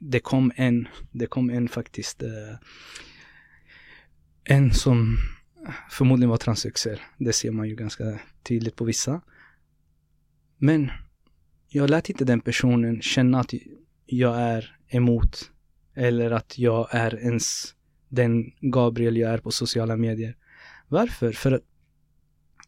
[0.00, 2.56] Det kom en, det kom en faktiskt, eh,
[4.44, 5.16] en som
[5.90, 7.00] förmodligen var transsexuell.
[7.18, 9.20] Det ser man ju ganska tydligt på vissa.
[10.58, 10.90] Men
[11.68, 13.54] jag lät inte den personen känna att
[14.06, 15.50] jag är emot
[15.94, 17.75] eller att jag är ens
[18.16, 20.36] den Gabriel jag är på sociala medier.
[20.88, 21.32] Varför?
[21.32, 21.62] För att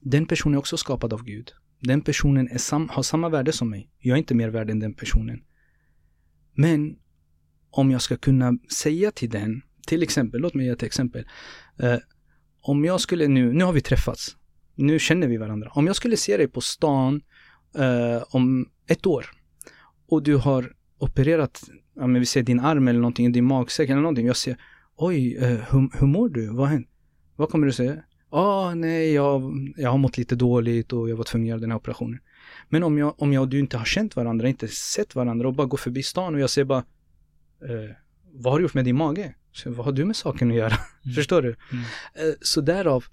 [0.01, 1.53] den personen är också skapad av Gud.
[1.81, 3.91] Den personen är sam har samma värde som mig.
[3.99, 5.43] Jag är inte mer värd än den personen.
[6.55, 6.97] Men
[7.71, 11.25] om jag ska kunna säga till den, till exempel, låt mig ge ett exempel.
[11.79, 11.97] Eh,
[12.61, 14.37] om jag skulle nu, nu har vi träffats.
[14.75, 15.71] Nu känner vi varandra.
[15.75, 17.21] Om jag skulle se dig på stan
[17.79, 19.27] eh, om ett år
[20.09, 21.63] och du har opererat,
[21.95, 24.27] ja, men vi säger din arm eller någonting, din magsäck eller någonting.
[24.27, 24.57] Jag ser,
[25.01, 26.47] Oj, eh, hur, hur mår du?
[26.47, 26.89] Vad hänt?
[27.37, 28.03] Vad kommer du säga?
[28.31, 31.71] Ah, nej, jag, jag har mått lite dåligt och jag var tvungen att göra den
[31.71, 32.21] här operationen.
[32.69, 35.55] Men om jag, om jag och du inte har känt varandra, inte sett varandra och
[35.55, 36.85] bara går förbi stan och jag säger bara
[37.63, 37.91] eh,
[38.33, 39.35] Vad har du gjort med din mage?
[39.53, 40.75] Så, vad har du med saken att göra?
[41.05, 41.15] Mm.
[41.15, 41.57] Förstår du?
[41.73, 41.85] Mm.
[42.15, 43.05] Eh, så därav,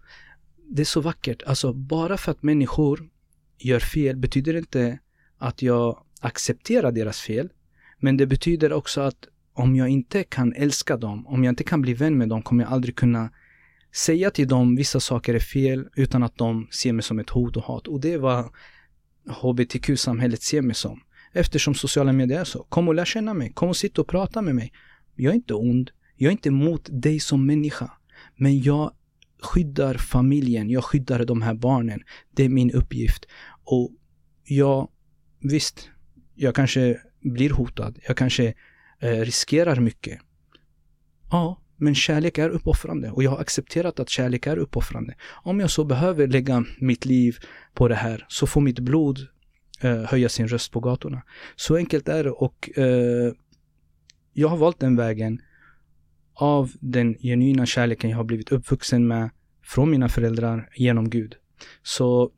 [0.68, 1.44] det är så vackert.
[1.46, 3.10] Alltså bara för att människor
[3.58, 5.00] gör fel betyder inte
[5.38, 7.50] att jag accepterar deras fel.
[8.00, 11.82] Men det betyder också att om jag inte kan älska dem, om jag inte kan
[11.82, 13.30] bli vän med dem, kommer jag aldrig kunna
[13.96, 17.58] säga till dem vissa saker är fel utan att de ser mig som ett hot
[17.58, 17.88] och hat.
[17.88, 18.50] Och det är vad
[19.42, 21.02] hbtq-samhället ser mig som.
[21.34, 22.64] Eftersom sociala medier är så.
[22.64, 23.54] Kom och lär känna mig.
[23.54, 24.72] Kom och sitta och prata med mig.
[25.16, 25.92] Jag är inte ond.
[26.16, 27.92] Jag är inte emot dig som människa.
[28.36, 28.92] Men jag
[29.42, 30.70] skyddar familjen.
[30.70, 32.04] Jag skyddar de här barnen.
[32.32, 33.26] Det är min uppgift.
[33.64, 33.92] Och
[34.44, 34.90] jag,
[35.40, 35.90] visst,
[36.36, 38.00] jag kanske blir hotad.
[38.08, 38.54] Jag kanske
[39.00, 40.20] Eh, riskerar mycket.
[41.32, 45.16] Ja, men kärlek är uppoffrande och jag har accepterat att kärlek är uppoffrande.
[45.44, 47.38] Om jag så behöver lägga mitt liv
[47.74, 49.28] på det här så får mitt blod
[49.82, 51.22] eh, höja sin röst på gatorna.
[51.56, 53.34] Så enkelt är det och eh,
[54.34, 55.42] jag har valt den vägen
[56.34, 59.30] av den genuina kärleken jag har blivit uppvuxen med
[59.64, 61.36] från mina föräldrar genom Gud.
[61.84, 62.32] Så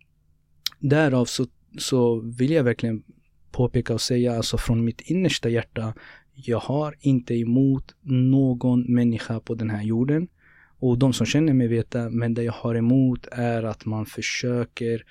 [0.79, 1.45] därav så,
[1.77, 3.03] så vill jag verkligen
[3.51, 5.93] påpeka och säga alltså från mitt innersta hjärta
[6.45, 10.27] jag har inte emot någon människa på den här jorden.
[10.79, 14.05] Och de som känner mig vet det, men det jag har emot är att man
[14.05, 15.05] försöker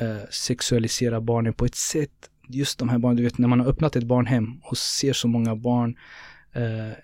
[0.00, 2.30] eh, sexualisera barnen på ett sätt.
[2.48, 5.28] Just de här barnen, du vet när man har öppnat ett barnhem och ser så
[5.28, 5.96] många barn
[6.52, 6.98] eh,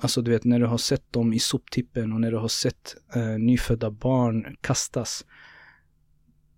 [0.00, 2.96] Alltså du vet när du har sett dem i soptippen och när du har sett
[3.14, 5.24] eh, nyfödda barn kastas.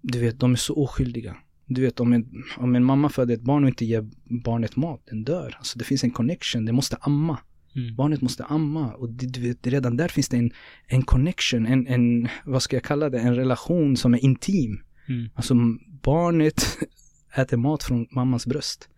[0.01, 1.37] Du vet, de är så oskyldiga.
[1.67, 4.09] Du vet om en, om en mamma föder ett barn och inte ger
[4.45, 5.55] barnet mat, den dör.
[5.59, 7.39] Alltså det finns en connection, det måste amma.
[7.77, 7.97] Mm.
[7.97, 10.51] Barnet måste amma och det, du vet, redan där finns det en,
[10.87, 14.81] en connection, en, en, vad ska jag kalla det, en relation som är intim.
[15.09, 15.29] Mm.
[15.35, 15.55] Alltså
[16.03, 16.79] barnet
[17.37, 18.89] äter mat från mammas bröst.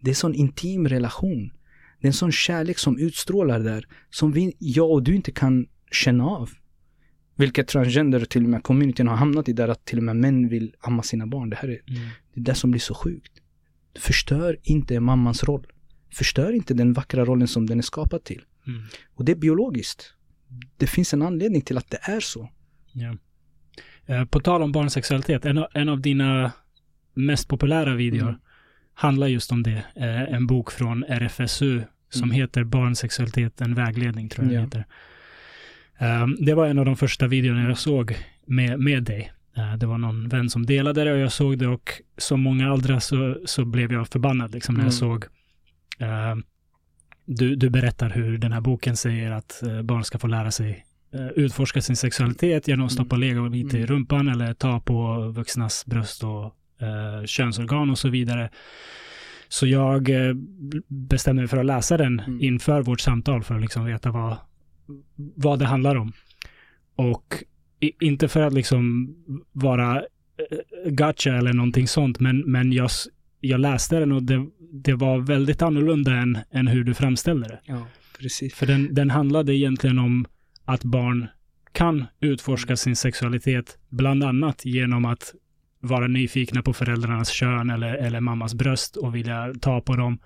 [0.00, 1.52] Det är en sån intim relation.
[2.00, 5.66] Det är en sån kärlek som utstrålar där, som vi, jag och du inte kan
[5.90, 6.50] känna av.
[7.40, 10.48] Vilket transgender till och med communityn har hamnat i där att till och med män
[10.48, 11.50] vill amma sina barn.
[11.50, 12.08] Det här är mm.
[12.34, 13.32] det, är det som blir så sjukt.
[13.98, 15.66] Förstör inte mammans roll.
[16.12, 18.42] Förstör inte den vackra rollen som den är skapad till.
[18.66, 18.82] Mm.
[19.14, 20.14] Och det är biologiskt.
[20.76, 22.50] Det finns en anledning till att det är så.
[22.92, 23.16] Ja.
[24.06, 26.52] Eh, på tal om barnsexualitet, en av, en av dina
[27.14, 28.40] mest populära videor mm.
[28.94, 29.84] handlar just om det.
[29.94, 32.36] Eh, en bok från RFSU som mm.
[32.36, 34.58] heter Barnsexualitet, en vägledning tror jag ja.
[34.58, 34.86] den heter.
[36.00, 39.32] Um, det var en av de första videorna jag såg med, med dig.
[39.58, 42.72] Uh, det var någon vän som delade det och jag såg det och som många
[42.72, 44.86] andra så, så blev jag förbannad liksom när mm.
[44.86, 45.24] jag såg
[46.02, 46.36] uh,
[47.24, 50.84] du, du berättar hur den här boken säger att uh, barn ska få lära sig
[51.14, 53.28] uh, utforska sin sexualitet genom att stoppa mm.
[53.28, 53.86] legobit i mm.
[53.86, 56.44] rumpan eller ta på vuxnas bröst och
[56.82, 58.50] uh, könsorgan och så vidare.
[59.48, 60.10] Så jag
[60.88, 62.40] bestämde mig för att läsa den mm.
[62.42, 64.36] inför vårt samtal för att liksom veta vad,
[65.16, 66.12] vad det handlar om.
[66.96, 67.44] Och
[67.80, 69.14] inte för att liksom
[69.52, 72.90] vara eh, gotcha eller någonting sånt, men, men jag,
[73.40, 77.60] jag läste den och det, det var väldigt annorlunda än, än hur du framställde det.
[77.64, 77.86] Ja,
[78.18, 78.54] precis.
[78.54, 80.26] För den, den handlade egentligen om
[80.64, 81.26] att barn
[81.72, 85.34] kan utforska sin sexualitet, bland annat genom att
[85.80, 90.18] vara nyfikna på föräldrarnas kön eller, eller mammas bröst och vilja ta på dem,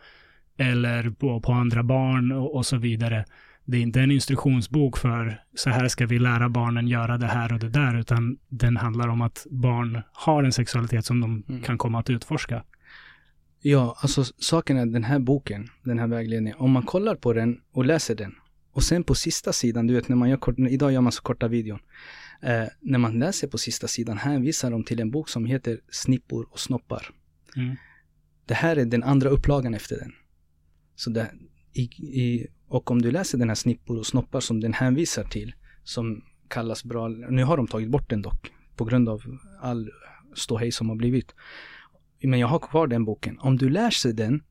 [0.56, 3.24] eller på, på andra barn och, och så vidare
[3.64, 7.52] det är inte en instruktionsbok för så här ska vi lära barnen göra det här
[7.52, 11.62] och det där, utan den handlar om att barn har en sexualitet som de mm.
[11.62, 12.64] kan komma att utforska.
[13.60, 17.60] Ja, alltså saken är den här boken, den här vägledningen, om man kollar på den
[17.72, 18.34] och läser den
[18.74, 21.22] och sen på sista sidan, du vet när man gör kort, idag gör man så
[21.22, 21.78] korta videon.
[22.42, 26.48] Eh, när man läser på sista sidan hänvisar de till en bok som heter Snippor
[26.50, 27.10] och snoppar.
[27.56, 27.76] Mm.
[28.46, 30.12] Det här är den andra upplagan efter den.
[30.96, 31.30] Så det,
[31.74, 35.54] i, i och om du läser den här snippor och snoppar som den hänvisar till,
[35.84, 39.22] som kallas bra, nu har de tagit bort den dock, på grund av
[39.60, 39.90] all
[40.34, 41.34] ståhej som har blivit.
[42.22, 43.38] Men jag har kvar den boken.
[43.38, 44.42] Om du läser den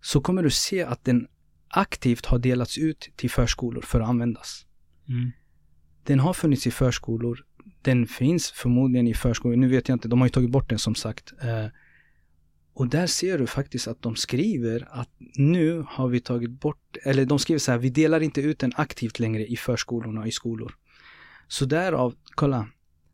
[0.00, 1.28] så kommer du se att den
[1.68, 4.66] aktivt har delats ut till förskolor för att användas.
[5.08, 5.30] Mm.
[6.04, 7.44] Den har funnits i förskolor.
[7.82, 9.56] Den finns förmodligen i förskolor.
[9.56, 11.32] Nu vet jag inte, de har ju tagit bort den som sagt.
[12.80, 17.24] Och där ser du faktiskt att de skriver att nu har vi tagit bort, eller
[17.24, 20.30] de skriver så här, vi delar inte ut den aktivt längre i förskolorna och i
[20.30, 20.74] skolor.
[21.48, 22.66] Så därav, kolla,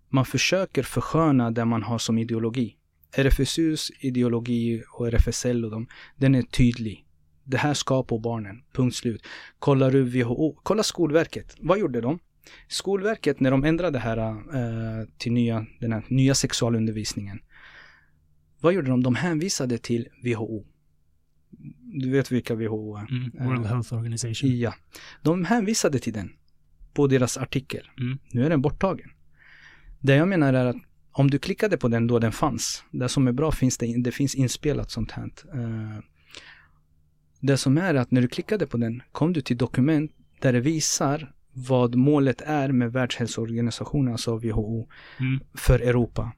[0.08, 2.76] man försöker försköna det man har som ideologi.
[3.16, 5.86] RFSUs ideologi och RFSL och dem,
[6.16, 7.04] den är tydlig.
[7.44, 9.22] Det här ska på barnen, punkt slut.
[9.58, 12.18] Kollar du WHO, kolla Skolverket, vad gjorde de?
[12.68, 17.40] Skolverket, när de ändrade det här eh, till nya, den här nya sexualundervisningen,
[18.66, 19.02] vad gjorde de?
[19.02, 20.64] De hänvisade till WHO.
[21.82, 23.10] Du vet vilka WHO är?
[23.10, 24.58] Mm, World uh, Health Organization.
[24.58, 24.74] Ja.
[25.22, 26.32] De hänvisade till den
[26.94, 27.90] på deras artikel.
[27.98, 28.18] Mm.
[28.30, 29.10] Nu är den borttagen.
[30.00, 30.76] Det jag menar är att
[31.12, 34.12] om du klickade på den då den fanns, det som är bra finns det, det
[34.12, 35.30] finns inspelat sånt här.
[35.54, 35.98] Uh,
[37.40, 40.60] det som är att när du klickade på den kom du till dokument där det
[40.60, 44.88] visar vad målet är med Världshälsoorganisationen, alltså WHO,
[45.20, 45.40] mm.
[45.54, 46.32] för Europa.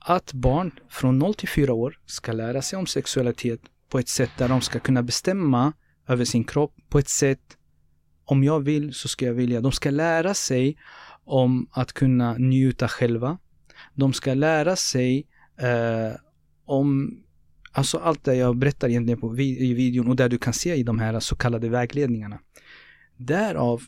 [0.00, 4.30] Att barn från 0 till 4 år ska lära sig om sexualitet på ett sätt
[4.38, 5.72] där de ska kunna bestämma
[6.08, 7.56] över sin kropp på ett sätt
[8.24, 9.60] om jag vill så ska jag vilja.
[9.60, 10.76] De ska lära sig
[11.24, 13.38] om att kunna njuta själva.
[13.94, 15.26] De ska lära sig
[15.60, 16.16] eh,
[16.64, 17.16] om
[17.72, 20.82] Alltså allt det jag berättar egentligen på, i videon och där du kan se i
[20.82, 22.38] de här så kallade vägledningarna.
[23.16, 23.82] Därav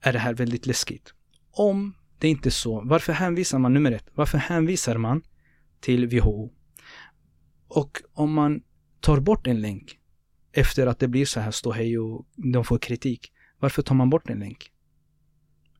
[0.00, 1.14] är det här väldigt läskigt.
[1.52, 5.22] Om det inte är så, varför hänvisar man, nummer ett, varför hänvisar man
[5.80, 6.50] till WHO?
[7.68, 8.62] Och om man
[9.00, 9.98] tar bort en länk
[10.52, 14.30] efter att det blir så här ståhej och de får kritik, varför tar man bort
[14.30, 14.70] en länk?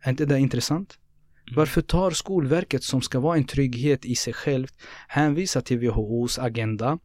[0.01, 0.99] Är inte det intressant?
[1.47, 1.57] Mm.
[1.57, 4.75] Varför tar Skolverket, som ska vara en trygghet i sig självt,
[5.09, 6.99] hänvisa till WHOs agenda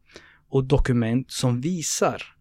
[0.48, 2.35] och dokument som visar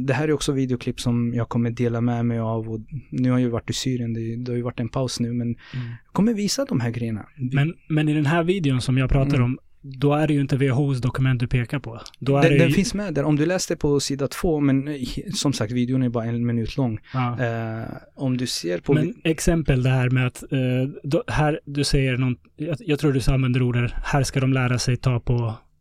[0.00, 3.38] det här är också videoklipp som jag kommer dela med mig av och nu har
[3.38, 5.56] jag ju varit i Syrien, det, har ju varit en paus nu men mm.
[6.04, 7.26] jag kommer visa de här grejerna.
[7.36, 9.44] Men, men i den här videon som jag pratar mm.
[9.44, 12.00] om, då är det ju inte WHOs dokument du pekar på.
[12.18, 13.24] Då är den, den finns med där.
[13.24, 14.98] Om du läste på sida två, men
[15.34, 16.98] som sagt, videon är bara en minut lång.
[17.14, 17.36] Ja.
[17.40, 18.92] Uh, om du ser på...
[18.92, 23.12] Men exempel det här med att, uh, då, här, du säger någon, jag, jag tror
[23.12, 25.34] du använder ordet, här ska de lära sig ta på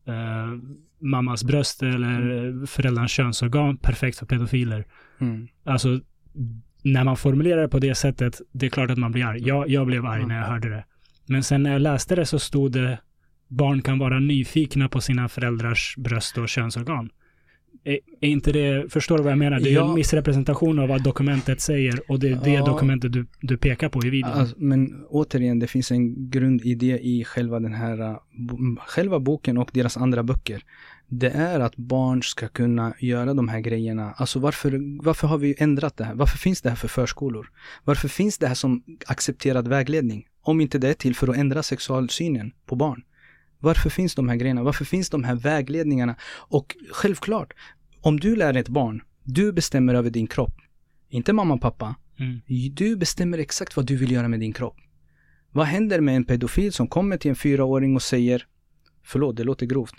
[0.10, 0.60] uh,
[1.02, 2.68] mammas bröst eller mm.
[2.68, 4.86] föräldrarnas könsorgan, perfekt för pedofiler.
[5.20, 5.48] Mm.
[5.64, 6.00] Alltså,
[6.84, 9.48] när man formulerar det på det sättet, det är klart att man blir arg.
[9.48, 10.86] Jag, jag blev arg när jag hörde det.
[11.26, 13.00] Men sen när jag läste det så stod det
[13.48, 17.10] barn kan vara nyfikna på sina föräldrars bröst och könsorgan.
[17.84, 19.60] Är, är inte det, förstår du vad jag menar?
[19.60, 19.90] Det är ja.
[19.90, 22.66] en missrepresentation av vad dokumentet säger och det är det ja.
[22.66, 24.32] dokumentet du, du pekar på i videon.
[24.32, 28.18] Alltså, men återigen, det finns en grundidé i själva den här,
[28.88, 30.64] själva boken och deras andra böcker.
[31.14, 34.12] Det är att barn ska kunna göra de här grejerna.
[34.12, 36.16] Alltså varför, varför har vi ändrat det här?
[36.16, 37.52] Varför finns det här för förskolor?
[37.84, 40.28] Varför finns det här som accepterad vägledning?
[40.42, 43.04] Om inte det är till för att ändra sexualsynen på barn.
[43.60, 44.64] Varför finns de här grejerna?
[44.64, 46.16] Varför finns de här vägledningarna?
[46.34, 47.54] Och självklart,
[48.02, 50.56] om du lär ett barn, du bestämmer över din kropp.
[51.10, 51.96] Inte mamma och pappa.
[52.20, 52.42] Mm.
[52.74, 54.78] Du bestämmer exakt vad du vill göra med din kropp.
[55.52, 58.48] Vad händer med en pedofil som kommer till en fyraåring och säger
[59.04, 59.96] Förlåt, det låter grovt.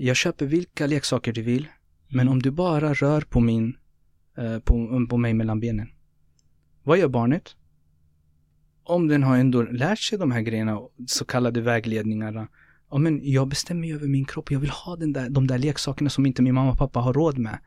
[0.00, 1.68] Jag köper vilka leksaker du vill,
[2.08, 2.32] men mm.
[2.32, 3.76] om du bara rör på min,
[4.38, 5.88] eh, på, på mig mellan benen.
[6.82, 7.54] Vad gör barnet?
[8.88, 12.48] om den har ändå lärt sig de här grejerna, så kallade vägledningarna.
[12.90, 14.50] Ja, men jag bestämmer ju över min kropp.
[14.50, 17.12] Jag vill ha den där, de där leksakerna som inte min mamma och pappa har
[17.12, 17.58] råd med.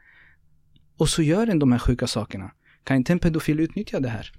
[0.97, 2.51] Och så gör den de här sjuka sakerna.
[2.83, 4.31] Kan inte en pedofil utnyttja det här?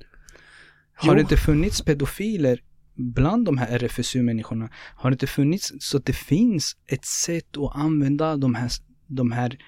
[0.94, 1.14] Har jo.
[1.14, 2.62] det inte funnits pedofiler
[2.94, 4.70] bland de här RFSU-människorna?
[4.94, 8.70] Har det inte funnits så att det finns ett sätt att använda de här,
[9.06, 9.58] de här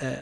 [0.00, 0.18] eh,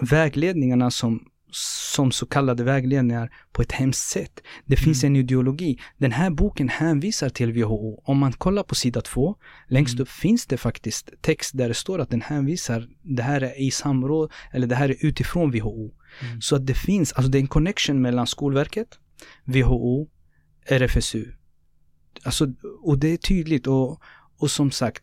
[0.00, 1.20] vägledningarna som
[1.50, 4.40] som så kallade vägledningar på ett hemskt sätt.
[4.64, 5.12] Det finns mm.
[5.12, 5.80] en ideologi.
[5.98, 8.02] Den här boken hänvisar till WHO.
[8.04, 9.36] Om man kollar på sida två,
[9.68, 10.02] längst mm.
[10.02, 13.70] upp finns det faktiskt text där det står att den hänvisar, det här är i
[13.70, 15.94] samråd, eller det här är utifrån WHO.
[16.20, 16.40] Mm.
[16.40, 18.88] Så att det finns, alltså det är en connection mellan Skolverket,
[19.44, 20.08] WHO,
[20.66, 21.24] RFSU.
[22.24, 22.46] Alltså,
[22.82, 24.00] och det är tydligt och,
[24.38, 25.02] och som sagt,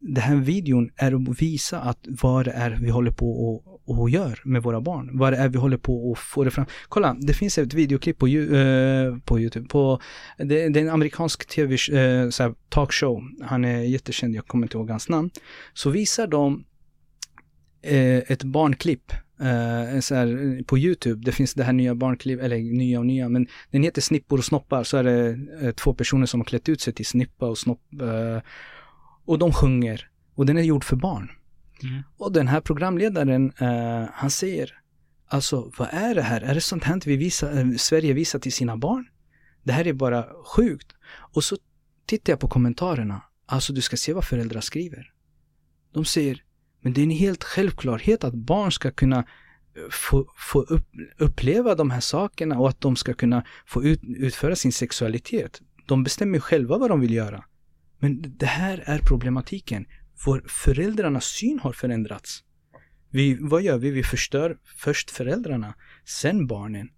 [0.00, 4.10] den här videon är att visa att vad det är vi håller på och, och
[4.10, 5.18] gör med våra barn.
[5.18, 6.66] Vad det är vi håller på och få det fram.
[6.88, 9.68] Kolla, det finns ett videoklipp på, uh, på YouTube.
[9.68, 10.00] På,
[10.38, 13.22] det, det är en amerikansk tv uh, eh, talkshow.
[13.42, 15.30] Han är jättekänd, jag kommer inte ihåg hans namn.
[15.74, 16.64] Så visar de
[17.92, 22.56] uh, ett barnklipp Uh, så här, på YouTube, det finns det här nya barnklipp, eller
[22.56, 26.26] nya och nya, men den heter Snippor och snoppar, så är det uh, två personer
[26.26, 27.82] som har klätt ut sig till snippa och snopp.
[28.02, 28.40] Uh,
[29.24, 30.10] och de sjunger.
[30.34, 31.30] Och den är gjord för barn.
[31.82, 32.02] Mm.
[32.16, 33.52] Och den här programledaren,
[34.12, 34.80] han säger,
[35.26, 36.40] alltså vad är det här?
[36.40, 39.08] Är det sånt här vi visar, Sverige visar till sina barn?
[39.62, 40.92] Det här är bara sjukt.
[41.34, 41.56] Och så
[42.06, 43.22] tittar jag på kommentarerna.
[43.46, 45.12] Alltså du ska se vad föräldrar skriver.
[45.92, 46.42] De säger,
[46.86, 49.24] men det är en helt självklarhet att barn ska kunna eh,
[49.90, 54.56] få, få upp, uppleva de här sakerna och att de ska kunna få ut, utföra
[54.56, 55.60] sin sexualitet.
[55.86, 57.44] De bestämmer själva vad de vill göra.
[57.98, 59.86] Men det här är problematiken.
[60.26, 62.42] Vår föräldrarnas syn har förändrats.
[63.10, 63.90] Vi, vad gör vi?
[63.90, 65.74] Vi förstör först föräldrarna,
[66.04, 66.88] sen barnen.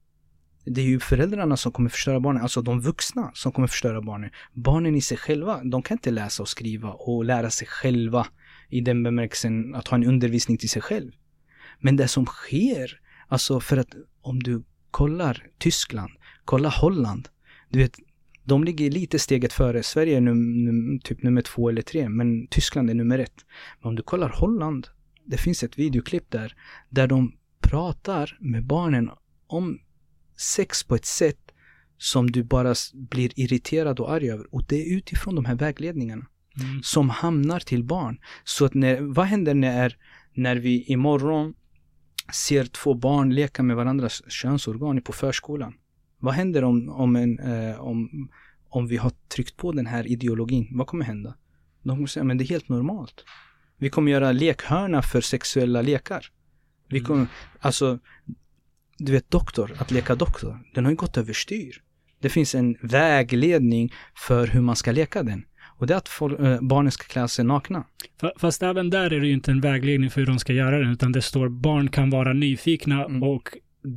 [0.65, 4.31] Det är ju föräldrarna som kommer förstöra barnen, alltså de vuxna som kommer förstöra barnen.
[4.53, 8.27] Barnen i sig själva, de kan inte läsa och skriva och lära sig själva
[8.69, 11.13] i den bemärkelsen att ha en undervisning till sig själv.
[11.81, 16.11] Men det som sker, alltså för att om du kollar Tyskland,
[16.45, 17.29] kolla Holland.
[17.69, 17.99] Du vet,
[18.45, 19.83] de ligger lite steget före.
[19.83, 23.45] Sverige är num, num, typ nummer två eller tre, men Tyskland är nummer ett.
[23.81, 24.89] Men om du kollar Holland,
[25.25, 26.57] det finns ett videoklipp där,
[26.89, 29.11] där de pratar med barnen
[29.47, 29.81] om
[30.37, 31.53] sex på ett sätt
[31.99, 34.55] som du bara blir irriterad och arg över.
[34.55, 36.27] Och det är utifrån de här vägledningarna
[36.61, 36.83] mm.
[36.83, 38.19] som hamnar till barn.
[38.45, 39.97] Så att när, vad händer när,
[40.35, 41.55] när vi imorgon
[42.33, 45.75] ser två barn leka med varandras könsorgan på förskolan?
[46.19, 48.29] Vad händer om, om, en, eh, om,
[48.69, 50.69] om vi har tryckt på den här ideologin?
[50.71, 51.35] Vad kommer hända?
[51.83, 53.25] De kommer säga, men det är helt normalt.
[53.79, 56.27] Vi kommer göra lekhörna för sexuella lekar.
[56.89, 57.31] Vi kommer, mm.
[57.61, 57.99] alltså,
[58.99, 61.83] du vet doktor, att leka doktor, den har ju gått överstyr.
[62.21, 65.45] Det finns en vägledning för hur man ska leka den.
[65.79, 67.85] Och det är att folk, äh, barnen ska klä sig nakna.
[68.37, 70.91] Fast även där är det ju inte en vägledning för hur de ska göra den,
[70.91, 73.23] utan det står barn kan vara nyfikna mm.
[73.23, 73.49] och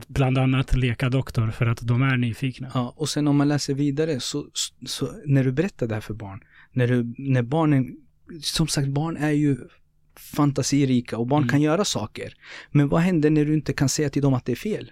[0.08, 2.72] bland annat leka doktor för att de är nyfikna.
[2.74, 4.48] Ja, och sen om man läser vidare så,
[4.86, 7.96] så när du berättar det här för barn, när, du, när barnen,
[8.42, 9.58] som sagt barn är ju
[10.16, 11.50] fantasirika och barn mm.
[11.50, 12.34] kan göra saker.
[12.72, 14.92] Men vad händer när du inte kan säga till dem att det är fel?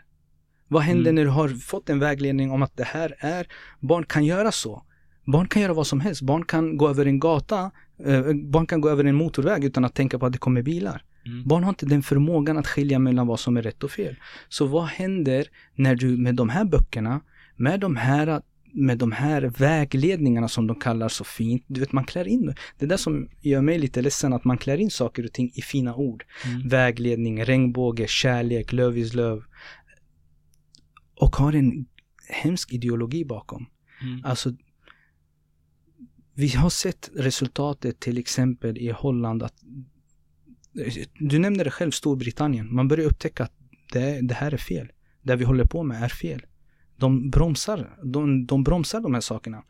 [0.67, 1.15] Vad händer mm.
[1.15, 3.47] när du har fått en vägledning om att det här är,
[3.79, 4.83] barn kan göra så.
[5.31, 6.21] Barn kan göra vad som helst.
[6.21, 7.71] Barn kan gå över en gata,
[8.05, 11.03] eh, barn kan gå över en motorväg utan att tänka på att det kommer bilar.
[11.25, 11.47] Mm.
[11.47, 14.15] Barn har inte den förmågan att skilja mellan vad som är rätt och fel.
[14.49, 17.21] Så vad händer när du med de här böckerna,
[17.55, 18.41] med de här
[18.73, 21.63] med de här vägledningarna som de kallar så fint.
[21.67, 22.45] Du vet, man klär in
[22.77, 22.85] det.
[22.85, 25.61] är det som gör mig lite ledsen, att man klär in saker och ting i
[25.61, 26.25] fina ord.
[26.45, 26.67] Mm.
[26.67, 29.41] Vägledning, regnbåge, kärlek, love is love.
[31.15, 31.85] Och har en
[32.29, 33.65] hemsk ideologi bakom.
[34.01, 34.25] Mm.
[34.25, 34.53] Alltså,
[36.39, 39.53] vi har sett resultatet till exempel i Holland att
[41.19, 42.75] du nämnde det själv, Storbritannien.
[42.75, 43.53] Man börjar upptäcka att
[43.93, 44.91] det, det här är fel.
[45.21, 46.41] Det vi håller på med är fel.
[46.97, 49.63] De bromsar, de, de bromsar de här sakerna.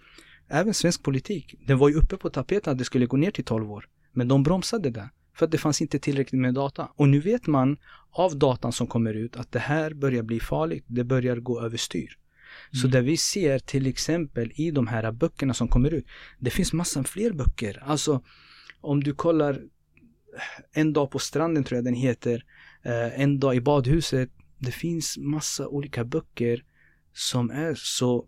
[0.48, 1.56] Även svensk politik.
[1.67, 3.88] Det var ju uppe på tapeten att det skulle gå ner till 12 år.
[4.11, 5.09] Men de bromsade det.
[5.35, 6.89] För att det fanns inte tillräckligt med data.
[6.95, 7.77] Och nu vet man
[8.11, 10.85] av datan som kommer ut att det här börjar bli farligt.
[10.88, 12.17] Det börjar gå överstyr.
[12.73, 12.81] Mm.
[12.81, 16.06] Så det vi ser till exempel i de här böckerna som kommer ut.
[16.39, 17.83] Det finns massor fler böcker.
[17.85, 18.23] Alltså
[18.81, 19.61] om du kollar
[20.72, 22.45] En dag på stranden tror jag den heter.
[22.83, 24.30] Eh, en dag i badhuset.
[24.57, 26.64] Det finns massa olika böcker
[27.14, 28.27] som är så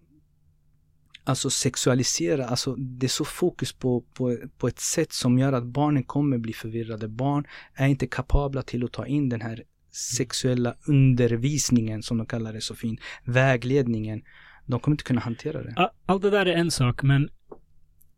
[1.23, 5.65] alltså sexualisera, alltså det är så fokus på, på, på ett sätt som gör att
[5.65, 7.07] barnen kommer bli förvirrade.
[7.07, 12.53] Barn är inte kapabla till att ta in den här sexuella undervisningen som de kallar
[12.53, 14.21] det så fint, vägledningen.
[14.65, 15.91] De kommer inte kunna hantera det.
[16.05, 17.29] Allt det där är en sak, men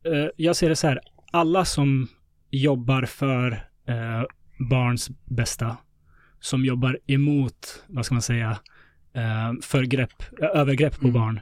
[0.08, 1.00] uh, jag ser det så här,
[1.32, 2.08] alla som
[2.50, 3.52] jobbar för
[3.90, 4.24] uh,
[4.70, 5.78] barns bästa,
[6.40, 8.50] som jobbar emot, vad ska man säga,
[9.18, 11.14] uh, förgrepp, övergrepp på mm.
[11.14, 11.40] barn,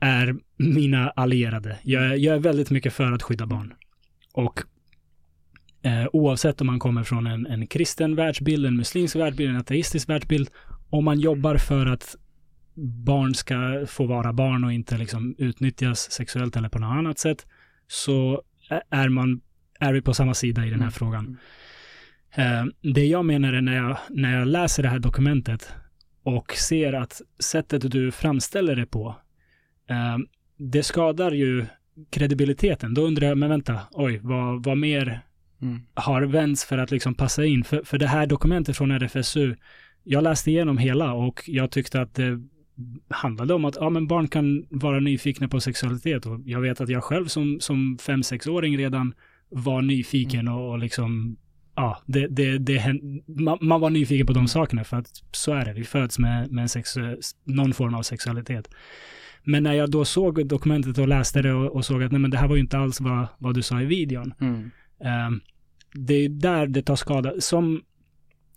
[0.00, 1.78] är mina allierade.
[1.82, 3.74] Jag, jag, är väldigt mycket för att skydda barn.
[4.32, 4.60] Och
[5.88, 10.08] eh, oavsett om man kommer från en, en kristen världsbild, en muslimsk världsbild, en ateistisk
[10.08, 10.50] världsbild,
[10.90, 12.16] om man jobbar för att
[13.06, 17.46] barn ska få vara barn och inte liksom utnyttjas sexuellt eller på något annat sätt,
[17.86, 18.42] så
[18.90, 19.40] är man,
[19.80, 20.92] är vi på samma sida i den här mm.
[20.92, 21.38] frågan.
[22.34, 25.72] Eh, det jag menar är när jag, när jag läser det här dokumentet
[26.22, 29.16] och ser att sättet du framställer det på
[29.88, 30.26] Ehm,
[30.56, 31.66] det skadar ju
[32.10, 32.94] kredibiliteten.
[32.94, 35.20] Då undrar jag, men vänta, oj, vad, vad mer
[35.62, 35.80] mm.
[35.94, 37.64] har vänts för att liksom passa in?
[37.64, 39.56] För, för det här dokumentet från RFSU,
[40.04, 42.40] jag läste igenom hela och jag tyckte att det
[43.08, 46.88] handlade om att ja, men barn kan vara nyfikna på sexualitet och jag vet att
[46.88, 49.14] jag själv som, som fem sexåring redan
[49.48, 50.54] var nyfiken mm.
[50.54, 51.36] och, och liksom
[51.74, 54.48] ja, det, det, det, man, man var nyfiken på de mm.
[54.48, 55.72] sakerna för att så är det.
[55.72, 56.94] Vi föds med, med sex,
[57.44, 58.70] någon form av sexualitet.
[59.44, 62.30] Men när jag då såg dokumentet och läste det och, och såg att nej men
[62.30, 64.34] det här var ju inte alls vad, vad du sa i videon.
[64.40, 64.70] Mm.
[65.00, 65.40] Um,
[65.92, 67.32] det är där det tar skada.
[67.40, 67.82] Som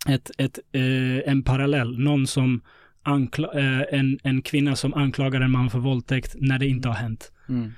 [0.10, 2.62] ett, ett, uh, en parallell, någon som
[3.08, 7.32] uh, en, en kvinna som anklagar en man för våldtäkt när det inte har hänt.
[7.50, 7.72] Mm.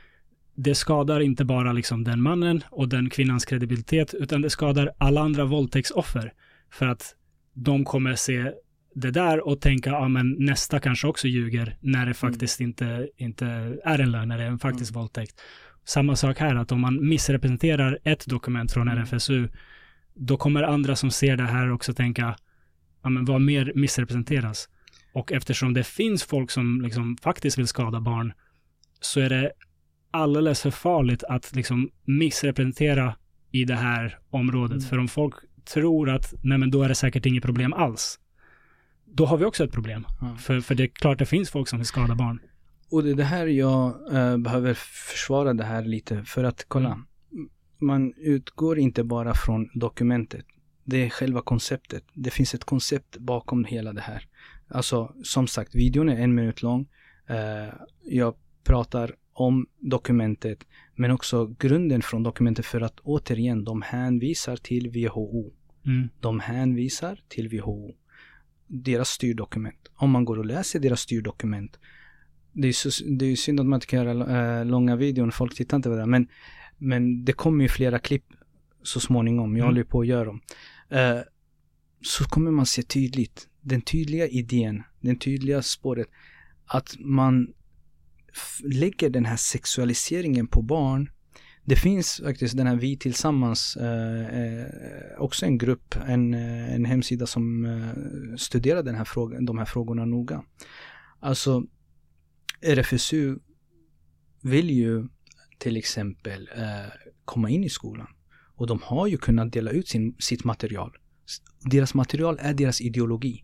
[0.55, 5.21] Det skadar inte bara liksom den mannen och den kvinnans kredibilitet, utan det skadar alla
[5.21, 6.33] andra våldtäktsoffer.
[6.71, 7.15] För att
[7.53, 8.51] de kommer se
[8.95, 12.13] det där och tänka, ja men nästa kanske också ljuger när det mm.
[12.13, 12.69] faktiskt mm.
[12.69, 13.45] inte, inte
[13.83, 15.01] är en lögn, när det är en faktisk mm.
[15.01, 15.41] våldtäkt.
[15.85, 19.03] Samma sak här, att om man missrepresenterar ett dokument från mm.
[19.03, 19.47] RFSU,
[20.13, 22.35] då kommer andra som ser det här också tänka,
[23.03, 24.69] ja men vad mer missrepresenteras?
[25.13, 28.33] Och eftersom det finns folk som liksom faktiskt vill skada barn,
[28.99, 29.51] så är det
[30.11, 33.15] alldeles för farligt att liksom missrepresentera
[33.51, 34.77] i det här området.
[34.77, 34.89] Mm.
[34.89, 35.35] För om folk
[35.73, 38.19] tror att, nej men då är det säkert inget problem alls
[39.15, 40.05] då har vi också ett problem.
[40.21, 40.35] Ja.
[40.35, 42.39] För, för det är klart det finns folk som vill skada barn.
[42.93, 46.91] Och det är det här jag äh, behöver försvara det här lite för att kolla.
[46.91, 47.49] Mm.
[47.79, 50.45] Man utgår inte bara från dokumentet.
[50.83, 52.03] Det är själva konceptet.
[52.13, 54.27] Det finns ett koncept bakom hela det här.
[54.67, 56.81] Alltså, som sagt, videon är en minut lång.
[57.29, 57.73] Uh,
[58.03, 64.89] jag pratar om dokumentet, men också grunden från dokumentet för att återigen, de hänvisar till
[64.89, 65.51] WHO.
[65.85, 66.09] Mm.
[66.19, 67.95] De hänvisar till WHO.
[68.67, 69.91] Deras styrdokument.
[69.95, 71.79] Om man går och läser deras styrdokument,
[72.53, 75.55] det är, så, det är synd att man inte kan göra äh, långa videon, folk
[75.55, 76.27] tittar inte på det, men,
[76.77, 78.25] men det kommer ju flera klipp
[78.83, 79.65] så småningom, jag mm.
[79.65, 80.41] håller på att göra dem.
[80.93, 81.21] Uh,
[82.01, 86.07] så kommer man se tydligt, den tydliga idén, den tydliga spåret,
[86.65, 87.53] att man
[88.63, 91.09] lägger den här sexualiseringen på barn.
[91.65, 94.65] Det finns faktiskt den här Vi Tillsammans, eh,
[95.17, 97.67] också en grupp, en, en hemsida som
[98.37, 100.43] studerar den här frågan, de här frågorna noga.
[101.19, 101.63] Alltså,
[102.63, 103.39] RFSU
[104.41, 105.07] vill ju
[105.57, 106.91] till exempel eh,
[107.25, 108.07] komma in i skolan.
[108.55, 110.91] Och de har ju kunnat dela ut sin, sitt material.
[111.59, 113.43] Deras material är deras ideologi.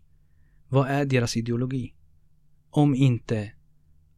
[0.68, 1.94] Vad är deras ideologi?
[2.70, 3.52] Om inte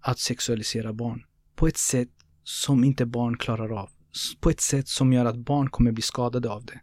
[0.00, 1.24] att sexualisera barn
[1.56, 2.08] på ett sätt
[2.42, 3.90] som inte barn klarar av.
[4.40, 6.80] På ett sätt som gör att barn kommer bli skadade av det.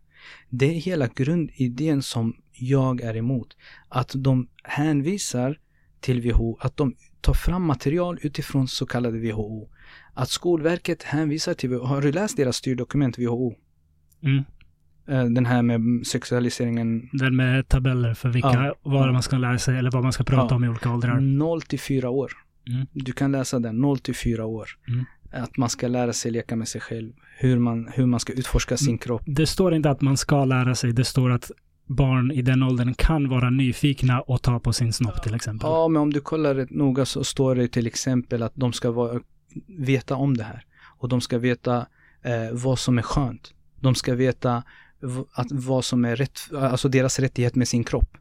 [0.50, 3.58] Det är hela grundidén som jag är emot.
[3.90, 5.60] Att de hänvisar
[6.00, 9.70] till WHO, att de tar fram material utifrån så kallade WHO.
[10.14, 11.86] Att Skolverket hänvisar till WHO.
[11.86, 13.56] Har du läst deras styrdokument WHO?
[14.24, 14.44] Mm.
[15.08, 17.10] Eh, den här med sexualiseringen.
[17.14, 18.76] Den med tabeller för vilka, ja.
[18.82, 20.56] vad man ska lära sig eller vad man ska prata ja.
[20.56, 21.20] om i olika åldrar.
[21.20, 22.32] 0 till 4 år.
[22.68, 22.88] Mm.
[22.94, 24.70] Du kan läsa den 0 till 4 år.
[24.88, 25.06] Mm.
[25.32, 27.14] Att man ska lära sig leka med sig själv.
[27.38, 28.98] Hur man, hur man ska utforska sin mm.
[28.98, 29.22] kropp.
[29.26, 30.94] Det står inte att man ska lära sig.
[30.94, 31.52] Det står att
[31.90, 35.70] barn i den åldern kan vara nyfikna och ta på sin snopp till exempel.
[35.70, 38.92] Ja, men om du kollar rätt noga så står det till exempel att de ska
[38.92, 39.20] vara,
[39.68, 40.66] veta om det här.
[40.98, 41.78] Och de ska veta
[42.22, 43.54] eh, vad som är skönt.
[43.80, 44.64] De ska veta
[45.34, 48.18] att vad som är rätt, alltså deras rättighet med sin kropp.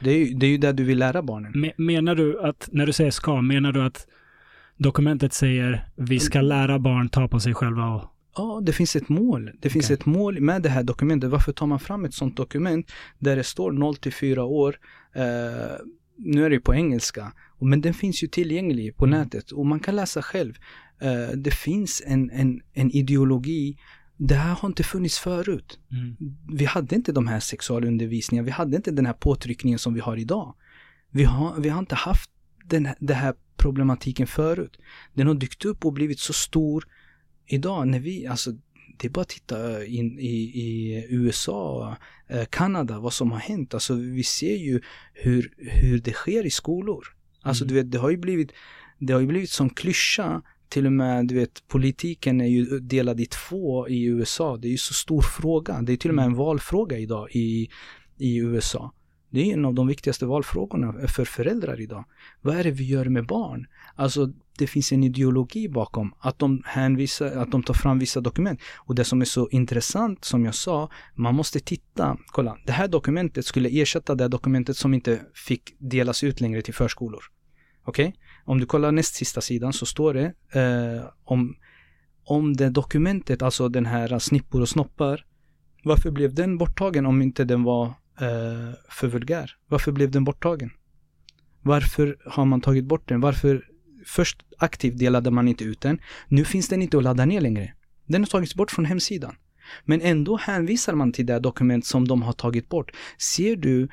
[0.00, 1.72] Det är, ju, det är ju det du vill lära barnen.
[1.76, 4.06] menar du att, när du säger ska, menar du att
[4.76, 8.04] dokumentet säger vi ska lära barn ta på sig själva och
[8.36, 9.50] Ja, det finns ett mål.
[9.60, 9.94] Det finns okay.
[9.94, 11.30] ett mål med det här dokumentet.
[11.30, 14.78] Varför tar man fram ett sånt dokument där det står 0 till 4 år?
[15.16, 15.22] Uh,
[16.16, 19.18] nu är det på engelska, men den finns ju tillgänglig på mm.
[19.18, 20.54] nätet och man kan läsa själv.
[21.02, 23.76] Uh, det finns en, en, en ideologi
[24.22, 25.78] det här har inte funnits förut.
[25.92, 26.16] Mm.
[26.48, 30.16] Vi hade inte de här sexualundervisningarna, vi hade inte den här påtryckningen som vi har
[30.16, 30.54] idag.
[31.10, 32.30] Vi har, vi har inte haft
[32.64, 34.78] den, den här problematiken förut.
[35.14, 36.84] Den har dykt upp och blivit så stor
[37.52, 38.52] idag när vi, alltså
[38.96, 41.96] det är bara att titta in i, i USA,
[42.28, 43.74] eh, Kanada, vad som har hänt.
[43.74, 44.80] Alltså vi ser ju
[45.14, 47.04] hur, hur det sker i skolor.
[47.42, 47.68] Alltså mm.
[47.68, 48.52] du vet, det har ju blivit,
[48.98, 53.20] det har ju blivit som klyscha till och med, du vet, politiken är ju delad
[53.20, 54.56] i två i USA.
[54.56, 55.82] Det är ju så stor fråga.
[55.82, 57.68] Det är till och med en valfråga idag i,
[58.18, 58.92] i USA.
[59.30, 62.04] Det är en av de viktigaste valfrågorna för föräldrar idag.
[62.40, 63.66] Vad är det vi gör med barn?
[63.94, 68.60] Alltså, det finns en ideologi bakom att de hänvisar, att de tar fram vissa dokument.
[68.76, 72.18] Och det som är så intressant, som jag sa, man måste titta.
[72.26, 76.74] Kolla, det här dokumentet skulle ersätta det dokumentet som inte fick delas ut längre till
[76.74, 77.22] förskolor.
[77.84, 78.08] Okej?
[78.08, 78.20] Okay?
[78.44, 81.56] Om du kollar näst sista sidan så står det eh, om,
[82.24, 85.26] om det dokumentet, alltså den här snippor och snoppar.
[85.84, 87.84] Varför blev den borttagen om inte den var
[88.20, 89.56] eh, för vulgär?
[89.68, 90.70] Varför blev den borttagen?
[91.62, 93.20] Varför har man tagit bort den?
[93.20, 93.69] Varför
[94.06, 95.98] först aktivt delade man inte ut den?
[96.28, 97.74] Nu finns den inte att ladda ner längre.
[98.06, 99.34] Den har tagits bort från hemsidan.
[99.84, 102.90] Men ändå hänvisar man till det dokument som de har tagit bort.
[103.18, 103.88] Ser du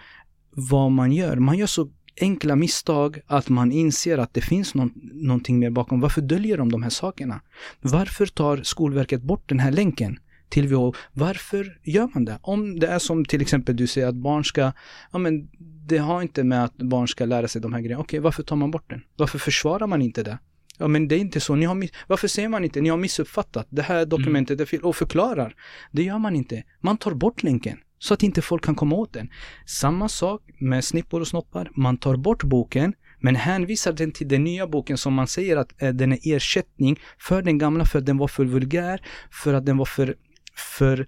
[0.51, 1.35] vad man gör?
[1.35, 1.89] Man gör så
[2.21, 5.99] enkla misstag att man inser att det finns någon, någonting mer bakom.
[5.99, 7.41] Varför döljer de de här sakerna?
[7.81, 10.19] Varför tar Skolverket bort den här länken
[10.49, 10.93] till WHO?
[11.13, 12.39] Varför gör man det?
[12.41, 14.71] Om det är som till exempel du säger att barn ska,
[15.11, 15.49] ja men
[15.87, 18.01] det har inte med att barn ska lära sig de här grejerna.
[18.01, 19.01] Okej, varför tar man bort den?
[19.15, 20.37] Varför försvarar man inte det?
[20.77, 23.67] Ja men det är inte så, ni har varför säger man inte, ni har missuppfattat,
[23.69, 24.61] det här dokumentet mm.
[24.61, 25.55] är fel och förklarar.
[25.91, 26.63] Det gör man inte.
[26.81, 27.77] Man tar bort länken.
[27.99, 29.29] Så att inte folk kan komma åt den.
[29.65, 31.71] Samma sak med snippor och snoppar.
[31.75, 35.81] Man tar bort boken men hänvisar den till den nya boken som man säger att
[35.81, 39.01] eh, den är ersättning för den gamla för att den var för vulgär,
[39.31, 40.15] för att den var för,
[40.57, 41.07] för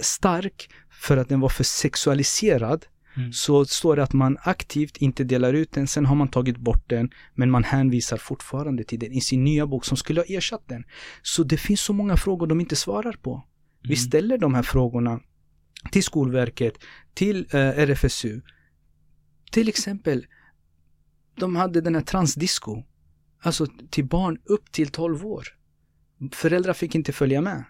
[0.00, 2.86] stark, för att den var för sexualiserad.
[3.16, 3.32] Mm.
[3.32, 6.84] Så står det att man aktivt inte delar ut den, sen har man tagit bort
[6.86, 10.62] den, men man hänvisar fortfarande till den i sin nya bok som skulle ha ersatt
[10.66, 10.84] den.
[11.22, 13.34] Så det finns så många frågor de inte svarar på.
[13.34, 13.44] Mm.
[13.82, 15.20] Vi ställer de här frågorna
[15.92, 16.74] till Skolverket,
[17.14, 18.40] till eh, RFSU.
[19.50, 20.26] Till exempel,
[21.36, 22.82] de hade den här transdisco.
[23.42, 25.44] Alltså till barn upp till 12 år.
[26.32, 27.64] Föräldrar fick inte följa med.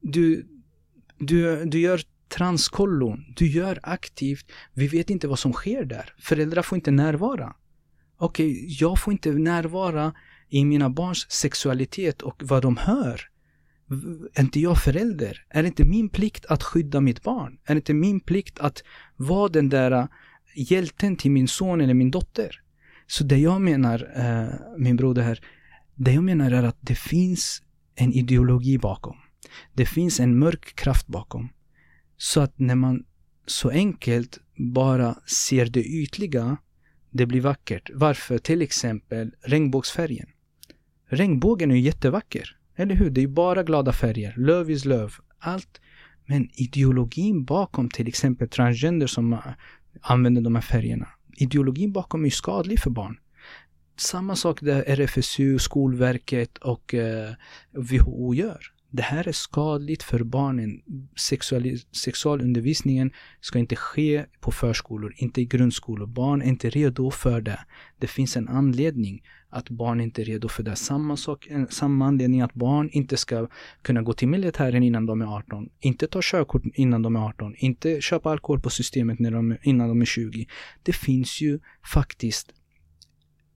[0.00, 0.46] Du,
[1.18, 6.14] du, du gör Transkollon, du gör aktivt, vi vet inte vad som sker där.
[6.18, 7.54] Föräldrar får inte närvara.
[8.18, 10.14] Okej, okay, jag får inte närvara
[10.48, 13.20] i mina barns sexualitet och vad de hör.
[14.34, 15.46] Är inte jag förälder?
[15.48, 17.58] Är det inte min plikt att skydda mitt barn?
[17.64, 18.82] Är det inte min plikt att
[19.16, 20.06] vara den där äh,
[20.54, 22.60] hjälten till min son eller min dotter?
[23.06, 25.40] Så det jag menar, äh, min broder här,
[25.94, 27.62] det jag menar är att det finns
[27.94, 29.16] en ideologi bakom.
[29.72, 31.48] Det finns en mörk kraft bakom.
[32.16, 33.04] Så att när man
[33.46, 36.56] så enkelt bara ser det ytliga,
[37.10, 37.90] det blir vackert.
[37.94, 38.38] Varför?
[38.38, 40.26] Till exempel regnbågsfärgen.
[41.08, 42.56] Regnbågen är ju jättevacker.
[42.76, 43.10] Eller hur?
[43.10, 44.34] Det är ju bara glada färger.
[44.36, 45.80] löv is löv, Allt.
[46.26, 49.38] Men ideologin bakom till exempel transgender som
[50.00, 51.08] använder de här färgerna.
[51.36, 53.18] Ideologin bakom är ju skadlig för barn.
[53.96, 57.34] Samma sak där RFSU, Skolverket och eh,
[57.72, 58.73] WHO gör.
[58.96, 60.82] Det här är skadligt för barnen.
[61.16, 66.06] Sexual, sexualundervisningen ska inte ske på förskolor, inte i grundskolor.
[66.06, 67.60] Barn är inte redo för det.
[67.98, 70.76] Det finns en anledning att barn inte är redo för det.
[70.76, 73.48] Samma, sak, eh, samma anledning att barn inte ska
[73.82, 75.68] kunna gå till militären innan de är 18.
[75.80, 77.54] Inte ta körkort innan de är 18.
[77.56, 80.46] Inte köpa alkohol på systemet när de, innan de är 20.
[80.82, 81.60] Det finns ju
[81.92, 82.52] faktiskt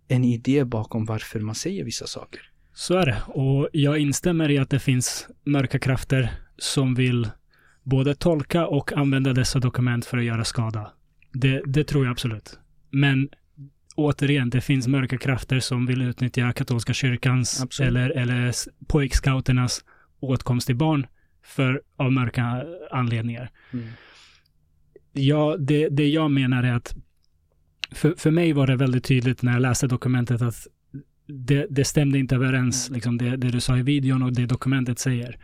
[0.09, 2.41] en idé bakom varför man säger vissa saker.
[2.79, 3.23] Så är det.
[3.27, 7.29] Och jag instämmer i att det finns mörka krafter som vill
[7.83, 10.93] både tolka och använda dessa dokument för att göra skada.
[11.33, 12.59] Det, det tror jag absolut.
[12.91, 13.29] Men
[13.95, 17.89] återigen, det finns mörka krafter som vill utnyttja katolska kyrkans absolut.
[17.89, 18.55] eller, eller
[18.87, 19.85] pojkscouternas
[20.21, 21.07] åtkomst till barn
[21.43, 23.51] för, av mörka anledningar.
[23.73, 23.89] Mm.
[25.13, 26.97] Ja, det, det jag menar är att
[27.91, 30.67] för, för mig var det väldigt tydligt när jag läste dokumentet att
[31.29, 34.99] det, det stämde inte överens, liksom det, det du sa i videon och det dokumentet
[34.99, 35.39] säger.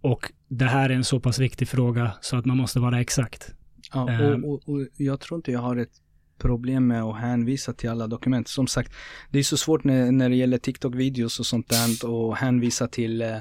[0.00, 3.54] Och det här är en så pass viktig fråga så att man måste vara exakt.
[3.92, 4.44] Ja, och, ehm.
[4.44, 5.92] och, och jag tror inte jag har ett
[6.38, 8.48] problem med att hänvisa till alla dokument.
[8.48, 8.92] Som sagt,
[9.30, 13.22] det är så svårt när, när det gäller TikTok-videos och sånt där och hänvisa till
[13.22, 13.36] eh,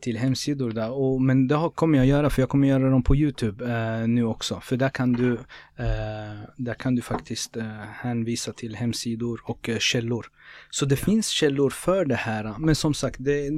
[0.00, 0.90] till hemsidor där.
[0.90, 4.24] Och, men det kommer jag göra för jag kommer göra dem på YouTube eh, nu
[4.24, 4.60] också.
[4.60, 5.32] För där kan du,
[5.76, 7.64] eh, där kan du faktiskt eh,
[7.94, 10.26] hänvisa till hemsidor och eh, källor.
[10.70, 12.54] Så det finns källor för det här.
[12.58, 13.50] Men som sagt, det,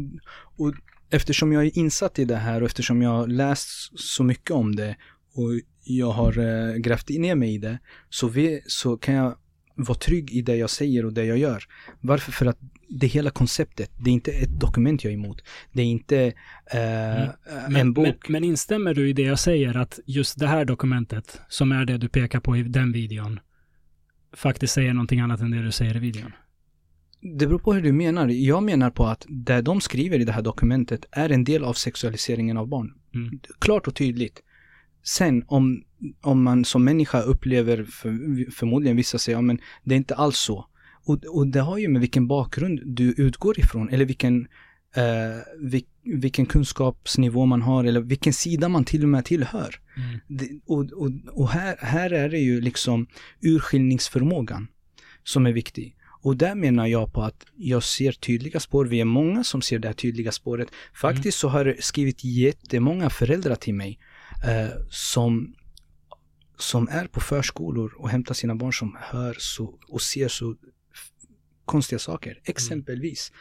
[0.57, 0.75] och
[1.11, 4.77] eftersom jag är insatt i det här och eftersom jag har läst så mycket om
[4.77, 4.97] det
[5.35, 5.51] och
[5.85, 7.79] jag har eh, grävt ner mig i det
[8.11, 9.37] så, vi, så kan jag
[9.75, 11.65] vara trygg i det jag säger och det jag gör.
[12.01, 12.33] Varför?
[12.33, 15.43] För att det hela konceptet, det är inte ett dokument jag är emot.
[15.73, 16.33] Det är inte
[16.67, 17.33] eh, mm.
[17.69, 18.07] men, en bok.
[18.07, 21.85] Men, men, instämmer du i det jag säger, att just det här dokumentet, som är
[21.85, 23.41] det du pekar på i den videon,
[24.33, 26.33] faktiskt säger någonting annat än det du säger i videon?
[27.21, 28.29] Det beror på hur du menar.
[28.29, 31.73] Jag menar på att det de skriver i det här dokumentet är en del av
[31.73, 32.95] sexualiseringen av barn.
[33.15, 33.41] Mm.
[33.59, 34.43] Klart och tydligt.
[35.03, 35.85] Sen om,
[36.21, 40.39] om man som människa upplever, för, förmodligen vissa säger, ja men det är inte alls
[40.39, 40.67] så.
[41.07, 44.49] Och, och det har ju med vilken bakgrund du utgår ifrån eller vilken,
[44.97, 49.81] eh, vil, vilken kunskapsnivå man har eller vilken sida man till och med tillhör.
[49.97, 50.21] Mm.
[50.29, 53.07] Det, och och, och här, här är det ju liksom
[53.43, 54.69] urskiljningsförmågan
[55.25, 55.97] som är viktig.
[56.25, 58.85] Och där menar jag på att jag ser tydliga spår.
[58.85, 60.69] Vi är många som ser det här tydliga spåret.
[60.95, 61.33] Faktiskt mm.
[61.33, 63.99] så har det skrivit jättemånga föräldrar till mig
[64.45, 65.55] eh, som,
[66.57, 70.57] som är på förskolor och hämtar sina barn som hör så, och ser så
[71.65, 72.31] konstiga saker.
[72.31, 72.43] Mm.
[72.45, 73.33] Exempelvis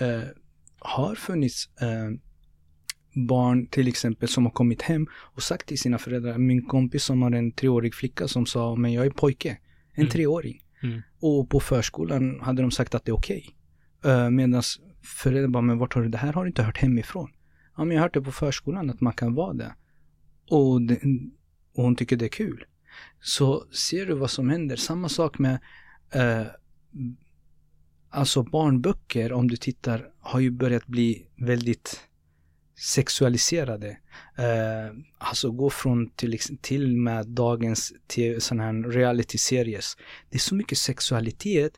[0.00, 0.22] eh,
[0.78, 2.10] har funnits eh,
[3.28, 7.22] barn till exempel som har kommit hem och sagt till sina föräldrar, min kompis som
[7.22, 9.58] har en treårig flicka som sa, men jag är pojke,
[9.92, 10.10] en mm.
[10.10, 10.62] treåring.
[10.82, 11.02] Mm.
[11.20, 13.56] Och på förskolan hade de sagt att det är okej.
[13.98, 14.12] Okay.
[14.12, 14.62] Uh, Medan
[15.02, 16.32] föräldrar bara, men vart har du det här?
[16.32, 17.30] har du inte hört hemifrån.
[17.76, 19.74] Ja, men jag har hört det på förskolan att man kan vara det.
[20.50, 21.00] Och, det,
[21.76, 22.64] och hon tycker det är kul.
[23.20, 24.76] Så ser du vad som händer.
[24.76, 25.58] Samma sak med
[26.10, 26.46] eh,
[28.10, 32.00] Alltså barnböcker, om du tittar, har ju börjat bli väldigt
[32.78, 33.88] sexualiserade.
[34.38, 39.96] Eh, alltså gå från till, till med dagens här reality-series.
[40.30, 41.72] Det är så mycket sexualitet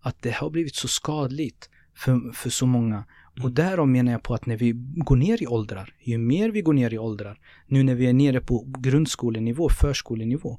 [0.00, 3.04] att det har blivit så skadligt för, för så många.
[3.34, 3.44] Mm.
[3.44, 6.62] Och därom menar jag på att när vi går ner i åldrar, ju mer vi
[6.62, 10.58] går ner i åldrar, nu när vi är nere på grundskolenivå, förskolenivå,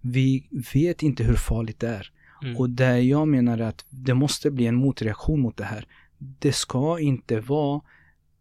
[0.00, 2.12] vi vet inte hur farligt det är.
[2.42, 2.56] Mm.
[2.56, 5.86] Och det jag menar att det måste bli en motreaktion mot det här.
[6.18, 7.80] Det ska inte vara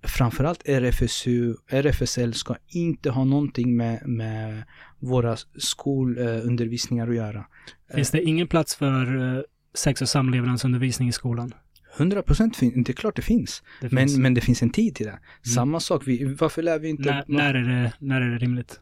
[0.03, 4.63] framförallt RFSU, RFSL ska inte ha någonting med, med
[4.99, 7.45] våra skolundervisningar att göra.
[7.93, 9.41] Finns det ingen plats för eh,
[9.73, 11.53] sex och samlevnadsundervisning i skolan?
[11.97, 13.63] 100 procent, det är klart det finns.
[13.81, 14.17] Det men, finns.
[14.17, 15.11] men det finns en tid till det.
[15.11, 15.21] Mm.
[15.55, 17.03] Samma sak, vi, varför lär vi inte...
[17.03, 18.79] När, när, är det, när är det rimligt?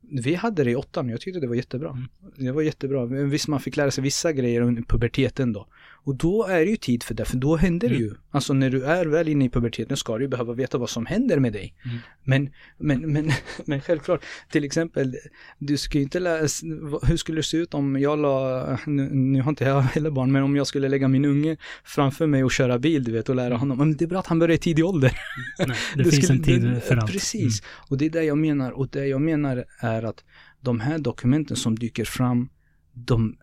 [0.00, 1.90] Vi hade det i åttan, jag tyckte det var jättebra.
[1.90, 2.08] Mm.
[2.36, 3.06] Det var jättebra.
[3.06, 5.66] Visst, man fick lära sig vissa grejer under puberteten då.
[6.06, 7.98] Och då är det ju tid för det, för då händer mm.
[7.98, 8.14] det ju.
[8.30, 11.06] Alltså när du är väl inne i puberteten ska du ju behöva veta vad som
[11.06, 11.74] händer med dig.
[11.84, 11.98] Mm.
[12.24, 13.32] Men, men, men,
[13.64, 15.16] men självklart, till exempel,
[15.58, 16.66] du ju inte läsa,
[17.02, 20.32] hur skulle det se ut om jag la, nu, nu har inte jag heller barn,
[20.32, 23.36] men om jag skulle lägga min unge framför mig och köra bil, du vet, och
[23.36, 23.78] lära honom.
[23.78, 25.18] Men det är bra att han börjar i tidig ålder.
[25.58, 27.12] Nej, det, det finns skulle, en tid för allt.
[27.12, 27.70] Precis, mm.
[27.90, 28.70] och det är det jag menar.
[28.70, 30.24] Och det jag menar är att
[30.60, 32.48] de här dokumenten som dyker fram,
[32.92, 33.36] de,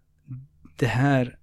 [0.77, 1.37] det här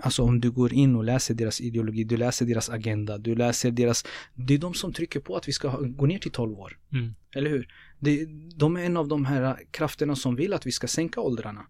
[0.00, 3.70] alltså om du går in och läser deras ideologi, du läser deras agenda, du läser
[3.70, 4.04] deras...
[4.34, 6.78] Det är de som trycker på att vi ska gå ner till 12 år.
[6.92, 7.14] Mm.
[7.36, 7.68] Eller hur?
[7.98, 8.26] Det,
[8.56, 11.66] de är en av de här krafterna som vill att vi ska sänka åldrarna.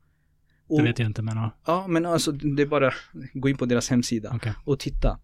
[0.68, 1.50] Och, det vet jag inte men ja.
[1.66, 2.94] Ja men alltså det är bara
[3.34, 4.52] gå in på deras hemsida okay.
[4.64, 5.18] och titta.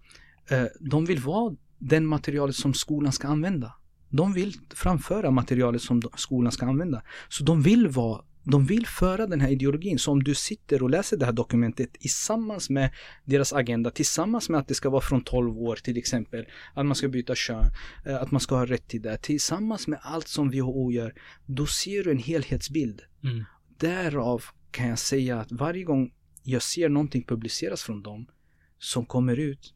[0.51, 3.75] Eh, de vill vara den materialet som skolan ska använda.
[4.09, 7.03] De vill framföra materialet som skolan ska använda.
[7.29, 9.99] Så de vill vara de vill föra den här ideologin.
[9.99, 12.91] Så om du sitter och läser det här dokumentet tillsammans med
[13.25, 16.97] deras agenda, tillsammans med att det ska vara från 12 år till exempel, att man
[16.97, 17.65] ska byta kön,
[18.07, 21.15] eh, att man ska ha rätt till det, tillsammans med allt som WHO gör,
[21.47, 23.03] då ser du en helhetsbild.
[23.25, 23.45] Mm.
[23.79, 26.13] Därav kan jag säga att varje gång
[26.43, 28.27] jag ser någonting publiceras från dem
[28.79, 29.75] som kommer ut,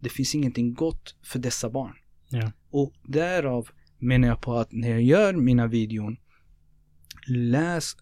[0.00, 1.94] det finns ingenting gott för dessa barn.
[2.28, 2.52] Ja.
[2.70, 3.68] Och därav
[3.98, 6.16] menar jag på att när jag gör mina videon
[7.28, 7.96] läs,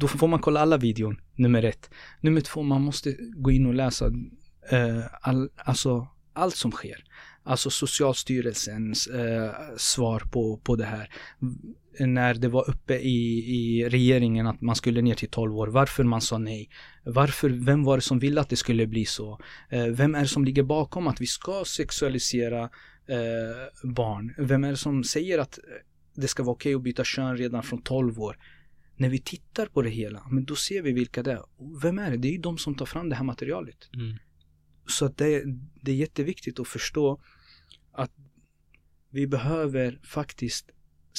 [0.00, 1.90] då får man kolla alla videon, nummer ett.
[2.20, 4.06] Nummer två, man måste gå in och läsa
[4.70, 7.04] eh, all, alltså allt som sker.
[7.44, 11.10] Alltså Socialstyrelsens eh, svar på, på det här.
[11.98, 16.04] När det var uppe i, i regeringen att man skulle ner till 12 år, varför
[16.04, 16.68] man sa nej.
[17.04, 19.40] Varför, vem var det som ville att det skulle bli så?
[19.70, 22.62] Eh, vem är det som ligger bakom att vi ska sexualisera
[23.06, 24.34] eh, barn?
[24.38, 25.64] Vem är det som säger att eh,
[26.14, 28.36] det ska vara okej okay att byta kön redan från 12 år?
[29.02, 31.42] När vi tittar på det hela, men då ser vi vilka det är.
[31.82, 32.16] Vem är det?
[32.16, 33.90] Det är ju de som tar fram det här materialet.
[33.94, 34.16] Mm.
[34.86, 35.42] Så att det,
[35.80, 37.20] det är jätteviktigt att förstå
[37.92, 38.12] att
[39.10, 40.70] vi behöver faktiskt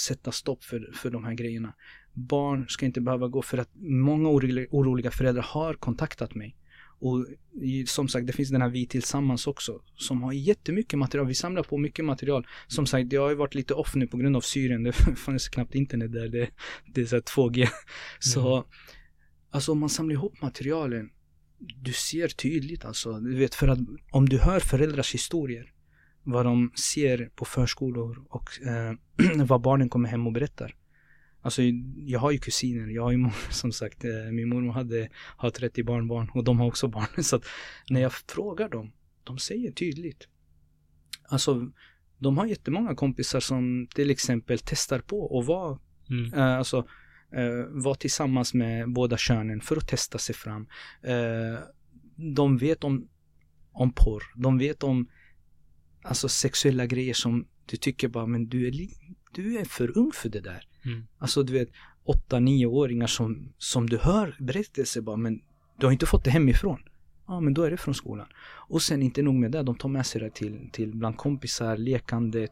[0.08, 1.74] sätta stopp för, för de här grejerna.
[2.14, 6.56] Barn ska inte behöva gå för att många oroliga föräldrar har kontaktat mig
[7.04, 7.26] och
[7.86, 11.28] som sagt, det finns den här Vi Tillsammans också, som har jättemycket material.
[11.28, 12.48] Vi samlar på mycket material.
[12.68, 14.84] Som sagt, jag har ju varit lite off nu på grund av Syrien.
[14.84, 14.94] Det
[15.26, 16.30] fanns knappt internet där.
[16.30, 16.50] Det,
[16.94, 17.68] det är så 2G.
[18.20, 18.68] Så, mm.
[19.52, 21.10] alltså om man samlar ihop materialen,
[21.82, 23.20] du ser tydligt alltså.
[23.20, 23.80] Du vet, för att
[24.12, 25.74] om du hör föräldrars historier,
[26.24, 28.94] vad de ser på förskolor och eh,
[29.46, 30.76] vad barnen kommer hem och berättar.
[31.44, 31.62] Alltså
[32.06, 35.84] jag har ju kusiner, jag har ju som sagt, eh, min mormor hade, har 30
[35.84, 37.08] barnbarn och de har också barn.
[37.24, 37.46] Så att
[37.90, 38.92] när jag frågar dem,
[39.24, 40.28] de säger tydligt.
[41.30, 41.72] Alltså
[42.18, 46.34] de har jättemånga kompisar som till exempel testar på att vara, mm.
[46.34, 46.78] äh, alltså,
[47.32, 50.68] äh, vara tillsammans med båda könen för att testa sig fram.
[51.02, 51.60] Äh,
[52.36, 53.08] de vet om,
[53.72, 55.10] om porr, de vet om
[56.04, 58.72] alltså sexuella grejer som du tycker bara, men du är,
[59.34, 60.68] du är för ung för det där.
[60.86, 61.08] Mm.
[61.18, 61.70] Alltså du vet,
[62.04, 65.42] åtta, nioåringar som, som du hör berättelser bara, men
[65.80, 66.80] du har inte fått det hemifrån.
[67.28, 68.28] Ja, men då är det från skolan.
[68.70, 71.78] Och sen inte nog med det, de tar med sig det till, till bland kompisar,
[71.78, 72.52] lekandet.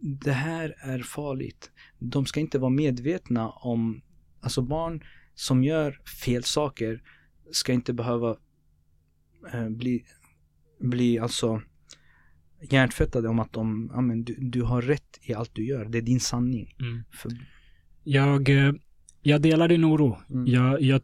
[0.00, 1.70] Det här är farligt.
[1.98, 4.02] De ska inte vara medvetna om,
[4.40, 7.02] alltså barn som gör fel saker
[7.52, 8.36] ska inte behöva
[9.52, 10.04] eh, bli,
[10.80, 11.62] bli alltså
[12.72, 15.84] hjärntvättade om att de, ja, men du, du har rätt i allt du gör.
[15.84, 16.74] Det är din sanning.
[16.80, 17.04] Mm.
[17.12, 17.32] För...
[18.04, 18.72] Jag, eh,
[19.22, 20.18] jag delar din oro.
[20.30, 20.46] Mm.
[20.46, 21.00] Jag, jag,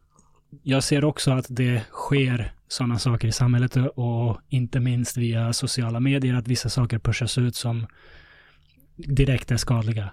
[0.63, 5.99] jag ser också att det sker sådana saker i samhället och inte minst via sociala
[5.99, 7.87] medier, att vissa saker pushas ut som
[8.95, 10.09] direkt är skadliga.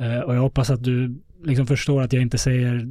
[0.00, 2.88] Uh, och jag hoppas att du liksom förstår att jag inte säger,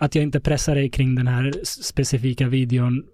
[0.00, 3.04] att jag inte pressar dig kring den här specifika videon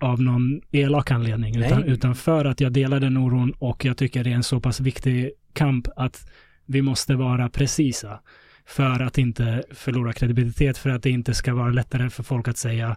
[0.00, 4.24] av någon elak anledning, utan, utan, för att jag delar den oron och jag tycker
[4.24, 6.30] det är en så pass viktig kamp att
[6.66, 8.20] vi måste vara precisa
[8.66, 12.58] för att inte förlora kredibilitet, för att det inte ska vara lättare för folk att
[12.58, 12.96] säga,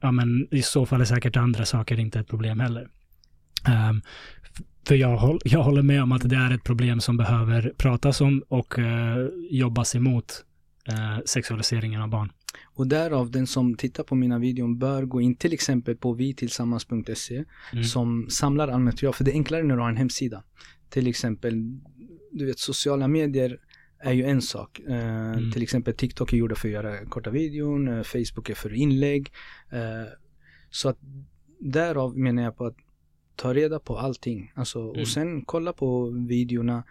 [0.00, 2.88] ja men i så fall är säkert andra saker inte ett problem heller.
[3.68, 4.02] Um,
[4.88, 8.42] för jag, jag håller med om att det är ett problem som behöver pratas om
[8.48, 8.84] och uh,
[9.50, 10.44] jobbas emot
[10.92, 12.32] uh, sexualiseringen av barn.
[12.62, 17.44] Och därav den som tittar på mina videon bör gå in till exempel på vitillsammans.se
[17.72, 17.84] mm.
[17.84, 19.14] som samlar all material.
[19.14, 20.42] För det är enklare när du har en hemsida.
[20.88, 21.80] Till exempel,
[22.32, 23.58] du vet sociala medier
[23.98, 24.80] är ju en sak.
[24.88, 25.52] Uh, mm.
[25.52, 29.32] Till exempel TikTok är gjorda för att göra korta videon, uh, Facebook är för inlägg.
[29.72, 29.78] Uh,
[30.70, 30.98] så att
[31.58, 32.76] därav menar jag på att
[33.36, 34.52] ta reda på allting.
[34.54, 35.00] Alltså, mm.
[35.00, 36.84] Och sen kolla på videorna.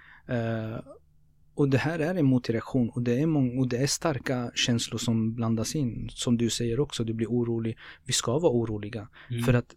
[1.61, 4.97] Och det här är en motreaktion och det är, mång- och det är starka känslor
[4.97, 6.09] som blandas in.
[6.09, 7.77] Som du säger också, du blir orolig.
[8.05, 9.07] Vi ska vara oroliga.
[9.29, 9.43] Mm.
[9.43, 9.75] För att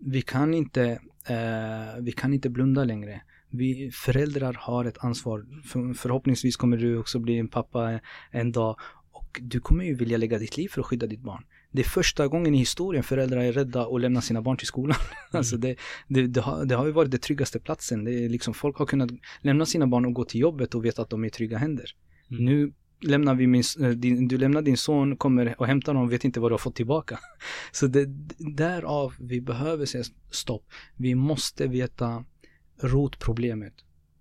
[0.00, 1.00] vi kan inte,
[1.30, 3.22] uh, vi kan inte blunda längre.
[3.50, 5.46] Vi föräldrar har ett ansvar.
[5.64, 8.00] För, förhoppningsvis kommer du också bli en pappa
[8.30, 8.76] en dag.
[9.12, 11.84] Och du kommer ju vilja lägga ditt liv för att skydda ditt barn det är
[11.84, 14.96] första gången i historien föräldrar är rädda att lämna sina barn till skolan.
[15.30, 15.38] Mm.
[15.38, 15.76] alltså det,
[16.08, 18.04] det, det, har, det har ju varit den tryggaste platsen.
[18.04, 21.02] Det är liksom, folk har kunnat lämna sina barn och gå till jobbet och veta
[21.02, 21.94] att de är i trygga händer.
[22.30, 22.44] Mm.
[22.44, 26.12] Nu lämnar vi min, eh, din, du lämnar din son, kommer och hämtar honom och
[26.12, 27.18] vet inte vad du har fått tillbaka.
[27.72, 28.06] Så det,
[28.38, 30.64] därav, vi behöver säga stopp.
[30.96, 32.24] Vi måste veta
[32.80, 33.74] rotproblemet.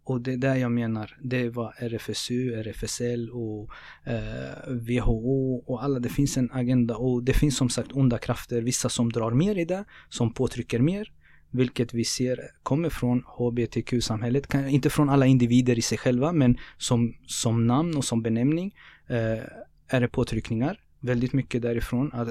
[0.10, 3.70] Och det är där jag menar, det var RFSU, RFSL och
[4.04, 6.98] eh, WHO och alla, det finns en agenda.
[6.98, 10.80] Och det finns som sagt onda krafter, vissa som drar mer i det, som påtrycker
[10.80, 11.12] mer,
[11.52, 17.14] vilket vi ser kommer från HBTQ-samhället, inte från alla individer i sig själva, men som,
[17.26, 18.76] som namn och som benämning
[19.08, 19.44] eh,
[19.88, 22.28] är det påtryckningar, väldigt mycket därifrån, att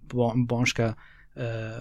[0.00, 1.80] barn, barn ska, eh,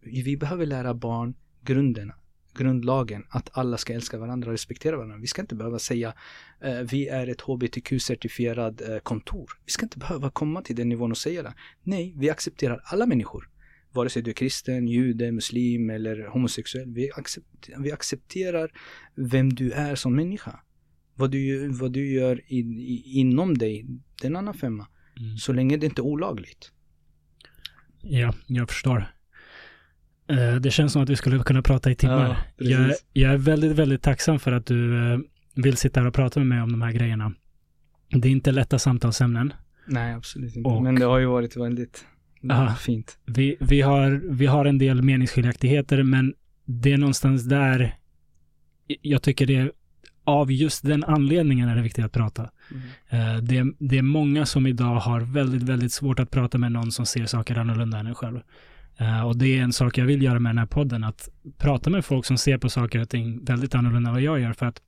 [0.00, 2.14] vi behöver lära barn grunderna
[2.54, 5.16] grundlagen att alla ska älska varandra och respektera varandra.
[5.16, 6.14] Vi ska inte behöva säga
[6.60, 9.50] eh, vi är ett hbtq-certifierad eh, kontor.
[9.66, 11.54] Vi ska inte behöva komma till den nivån och säga det.
[11.82, 13.50] Nej, vi accepterar alla människor.
[13.92, 16.92] Vare sig du är kristen, jude, muslim eller homosexuell.
[16.94, 18.72] Vi, accepterar, vi accepterar
[19.14, 20.60] vem du är som människa.
[21.14, 23.86] Vad du, vad du gör i, i, inom dig,
[24.20, 24.86] det är en annan femma.
[25.20, 25.36] Mm.
[25.36, 26.72] Så länge det inte är olagligt.
[28.00, 29.13] Ja, jag förstår.
[30.28, 32.36] Eh, det känns som att vi skulle kunna prata i timmar.
[32.56, 35.18] Ja, jag, jag, är väldigt, väldigt tacksam för att du eh,
[35.54, 37.32] vill sitta här och prata med mig om de här grejerna.
[38.10, 39.52] Det är inte lätta samtalsämnen.
[39.86, 40.68] Nej, absolut inte.
[40.68, 42.06] Och, Men det har ju varit väldigt
[42.50, 43.18] aha, fint.
[43.26, 47.96] Vi, vi, har, vi har en del meningsskiljaktigheter, men det är någonstans där
[48.86, 49.72] jag tycker det är
[50.24, 52.50] av just den anledningen är det viktigt att prata.
[52.70, 53.36] Mm.
[53.36, 56.92] Uh, det, det är många som idag har väldigt, väldigt svårt att prata med någon
[56.92, 58.40] som ser saker annorlunda än en själv.
[59.00, 61.90] Uh, och det är en sak jag vill göra med den här podden, att prata
[61.90, 64.66] med folk som ser på saker och ting väldigt annorlunda än vad jag gör, för
[64.66, 64.80] att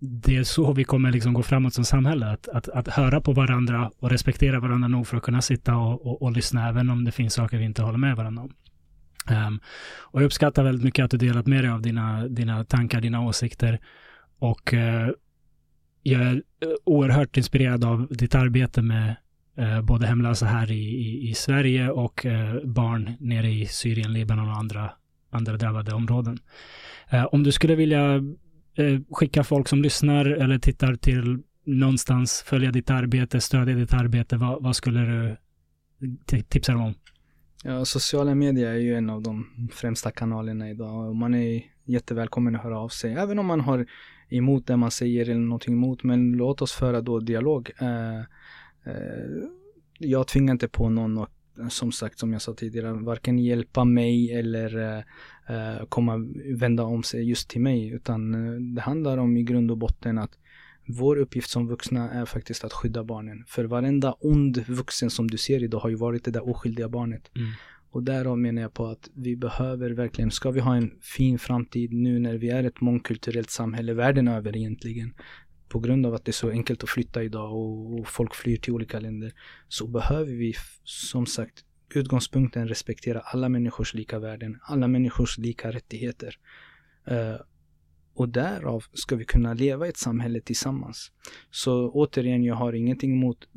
[0.00, 3.32] det är så vi kommer liksom gå framåt som samhälle, att, att, att höra på
[3.32, 7.04] varandra och respektera varandra nog för att kunna sitta och, och, och lyssna, även om
[7.04, 8.52] det finns saker vi inte håller med varandra om.
[9.30, 9.60] Um,
[9.98, 13.20] och jag uppskattar väldigt mycket att du delat med dig av dina, dina tankar, dina
[13.20, 13.80] åsikter.
[14.38, 15.08] Och uh,
[16.02, 19.16] jag är eh, oerhört inspirerad av ditt arbete med
[19.56, 24.48] eh, både hemlösa här i, i, i Sverige och eh, barn nere i Syrien, Libanon
[24.48, 24.92] och andra,
[25.30, 26.38] andra drabbade områden.
[27.10, 28.14] Eh, om du skulle vilja
[28.74, 34.36] eh, skicka folk som lyssnar eller tittar till någonstans, följa ditt arbete, stödja ditt arbete,
[34.36, 35.36] vad, vad skulle du
[36.42, 36.94] tipsa dem om?
[37.64, 42.62] Ja, sociala medier är ju en av de främsta kanalerna idag man är jättevälkommen att
[42.62, 43.12] höra av sig.
[43.14, 43.86] Även om man har
[44.28, 46.02] emot det man säger eller någonting emot.
[46.02, 47.70] Men låt oss föra då dialog.
[47.80, 48.24] Eh,
[49.98, 51.28] jag tvingar inte på någon och
[51.68, 54.76] som sagt, som jag sa tidigare, varken hjälpa mig eller
[55.50, 56.16] uh, komma,
[56.54, 57.88] vända om sig just till mig.
[57.88, 60.38] Utan uh, det handlar om i grund och botten att
[60.86, 63.44] vår uppgift som vuxna är faktiskt att skydda barnen.
[63.46, 67.30] För varenda ond vuxen som du ser idag har ju varit det där oskyldiga barnet.
[67.36, 67.50] Mm.
[67.92, 71.92] Och därav menar jag på att vi behöver verkligen, ska vi ha en fin framtid
[71.92, 75.14] nu när vi är ett mångkulturellt samhälle världen över egentligen,
[75.70, 78.72] på grund av att det är så enkelt att flytta idag och, folk flyr till
[78.72, 79.32] olika länder
[79.68, 86.38] så behöver vi som sagt utgångspunkten respektera alla människors lika värden, alla människors lika rättigheter.
[87.10, 87.40] Uh,
[88.14, 91.12] och därav ska vi kunna leva i ett samhälle tillsammans.
[91.50, 93.48] Så återigen, jag har ingenting emot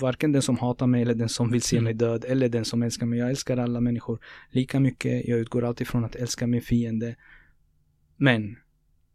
[0.00, 1.84] varken den som hatar mig eller den som vill se mm.
[1.84, 3.18] mig död eller den som älskar mig.
[3.18, 4.18] Jag älskar alla människor
[4.50, 5.28] lika mycket.
[5.28, 7.16] Jag utgår alltid från att älska min fiende.
[8.16, 8.56] Men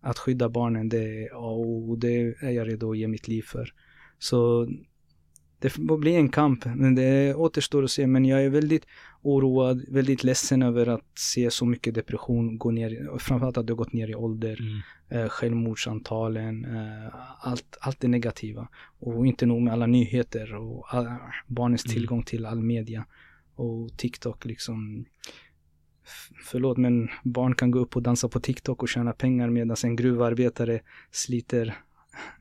[0.01, 3.73] att skydda barnen, det, oh, det är jag redo att ge mitt liv för.
[4.19, 4.67] Så
[5.59, 8.07] det får bli en kamp, men det återstår att se.
[8.07, 8.85] Men jag är väldigt
[9.21, 13.77] oroad, väldigt ledsen över att se så mycket depression gå ner, framförallt att det har
[13.77, 14.81] gått ner i ålder, mm.
[15.23, 18.67] eh, självmordsantalen, eh, allt, allt det negativa.
[18.99, 21.07] Och inte nog med alla nyheter och all,
[21.47, 21.93] barnens mm.
[21.93, 23.05] tillgång till all media
[23.55, 25.05] och TikTok liksom
[26.43, 29.95] förlåt men barn kan gå upp och dansa på TikTok och tjäna pengar medan en
[29.95, 30.79] gruvarbetare
[31.11, 31.77] sliter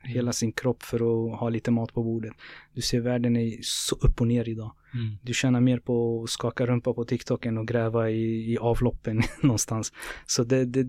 [0.02, 2.32] hela sin kropp för att ha lite mat på bordet.
[2.74, 4.72] Du ser världen är så upp och ner idag.
[4.94, 5.16] Mm.
[5.22, 9.22] Du tjänar mer på att skaka rumpa på TikTok än att gräva i, i avloppen
[9.42, 9.92] någonstans.
[10.26, 10.82] Så det, det,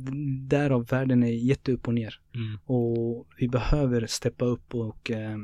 [0.48, 2.20] därav världen är jätteupp och ner.
[2.36, 2.60] Mm.
[2.66, 5.38] Och vi behöver steppa upp och eh,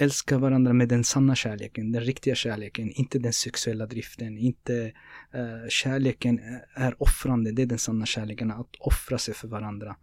[0.00, 4.92] älska varandra med den sanna kärleken, den riktiga kärleken, inte den sexuella driften, inte
[5.34, 6.40] uh, kärleken
[6.74, 9.96] är offrande, det är den sanna kärleken, att offra sig för varandra.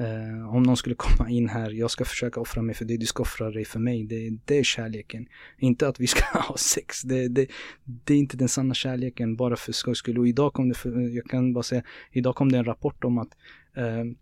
[0.00, 3.06] Uh, om någon skulle komma in här, jag ska försöka offra mig för dig, du
[3.06, 4.06] ska offra dig för mig.
[4.06, 5.26] Det, det är kärleken.
[5.58, 7.02] Inte att vi ska ha sex.
[7.02, 7.46] Det, det,
[7.84, 10.18] det är inte den sanna kärleken bara för skojs skull.
[10.18, 13.18] Och idag kom det, för, jag kan bara säga, idag kom det en rapport om
[13.18, 13.30] att,
[13.78, 14.12] uh,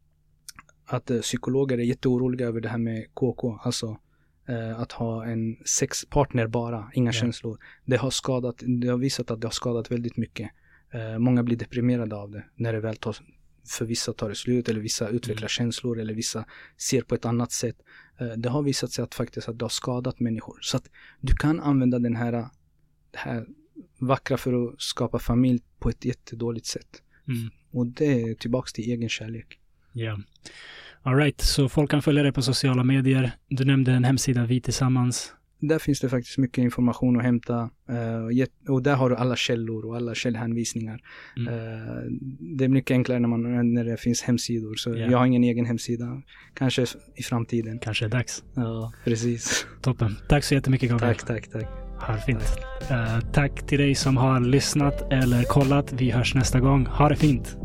[0.86, 3.98] att psykologer är jätteoroliga över det här med KK, alltså
[4.48, 7.20] uh, att ha en sexpartner bara, inga yeah.
[7.20, 7.58] känslor.
[7.84, 10.50] Det har skadat, det har visat att det har skadat väldigt mycket.
[11.18, 13.16] många blir deprimerade av det när det väl tar,
[13.68, 15.48] för vissa tar det slut eller vissa utvecklar mm.
[15.48, 16.44] känslor eller vissa
[16.76, 17.76] ser på ett annat sätt.
[18.20, 20.58] Eh, det har visat sig att faktiskt att det har skadat människor.
[20.60, 20.90] Så att
[21.20, 22.32] du kan använda den här,
[23.10, 23.46] det här
[23.98, 27.02] vackra för att skapa familj på ett jättedåligt sätt.
[27.28, 27.50] Mm.
[27.70, 29.58] Och det är tillbaks till egen kärlek.
[29.92, 30.04] Ja.
[30.04, 30.18] Yeah.
[31.04, 33.30] Alright, så folk kan följa dig på sociala medier.
[33.48, 35.34] Du nämnde en hemsida, Vi Tillsammans
[35.68, 37.70] där finns det faktiskt mycket information att hämta.
[37.90, 41.00] Uh, och där har du alla källor och alla källhänvisningar.
[41.36, 41.54] Mm.
[41.54, 41.58] Uh,
[42.56, 44.74] det är mycket enklare när, man, när det finns hemsidor.
[44.74, 45.10] Så yeah.
[45.10, 46.22] jag har ingen egen hemsida.
[46.54, 47.78] Kanske i framtiden.
[47.78, 48.44] Kanske är dags.
[48.54, 49.66] Ja, precis.
[49.82, 50.16] Toppen.
[50.28, 51.14] Tack så jättemycket Gabriel.
[51.14, 51.68] Tack, tack, tack.
[52.06, 52.40] Ha det fint.
[52.88, 52.90] Tack.
[52.90, 55.92] Uh, tack till dig som har lyssnat eller kollat.
[55.92, 56.86] Vi hörs nästa gång.
[56.86, 57.56] Ha det fint.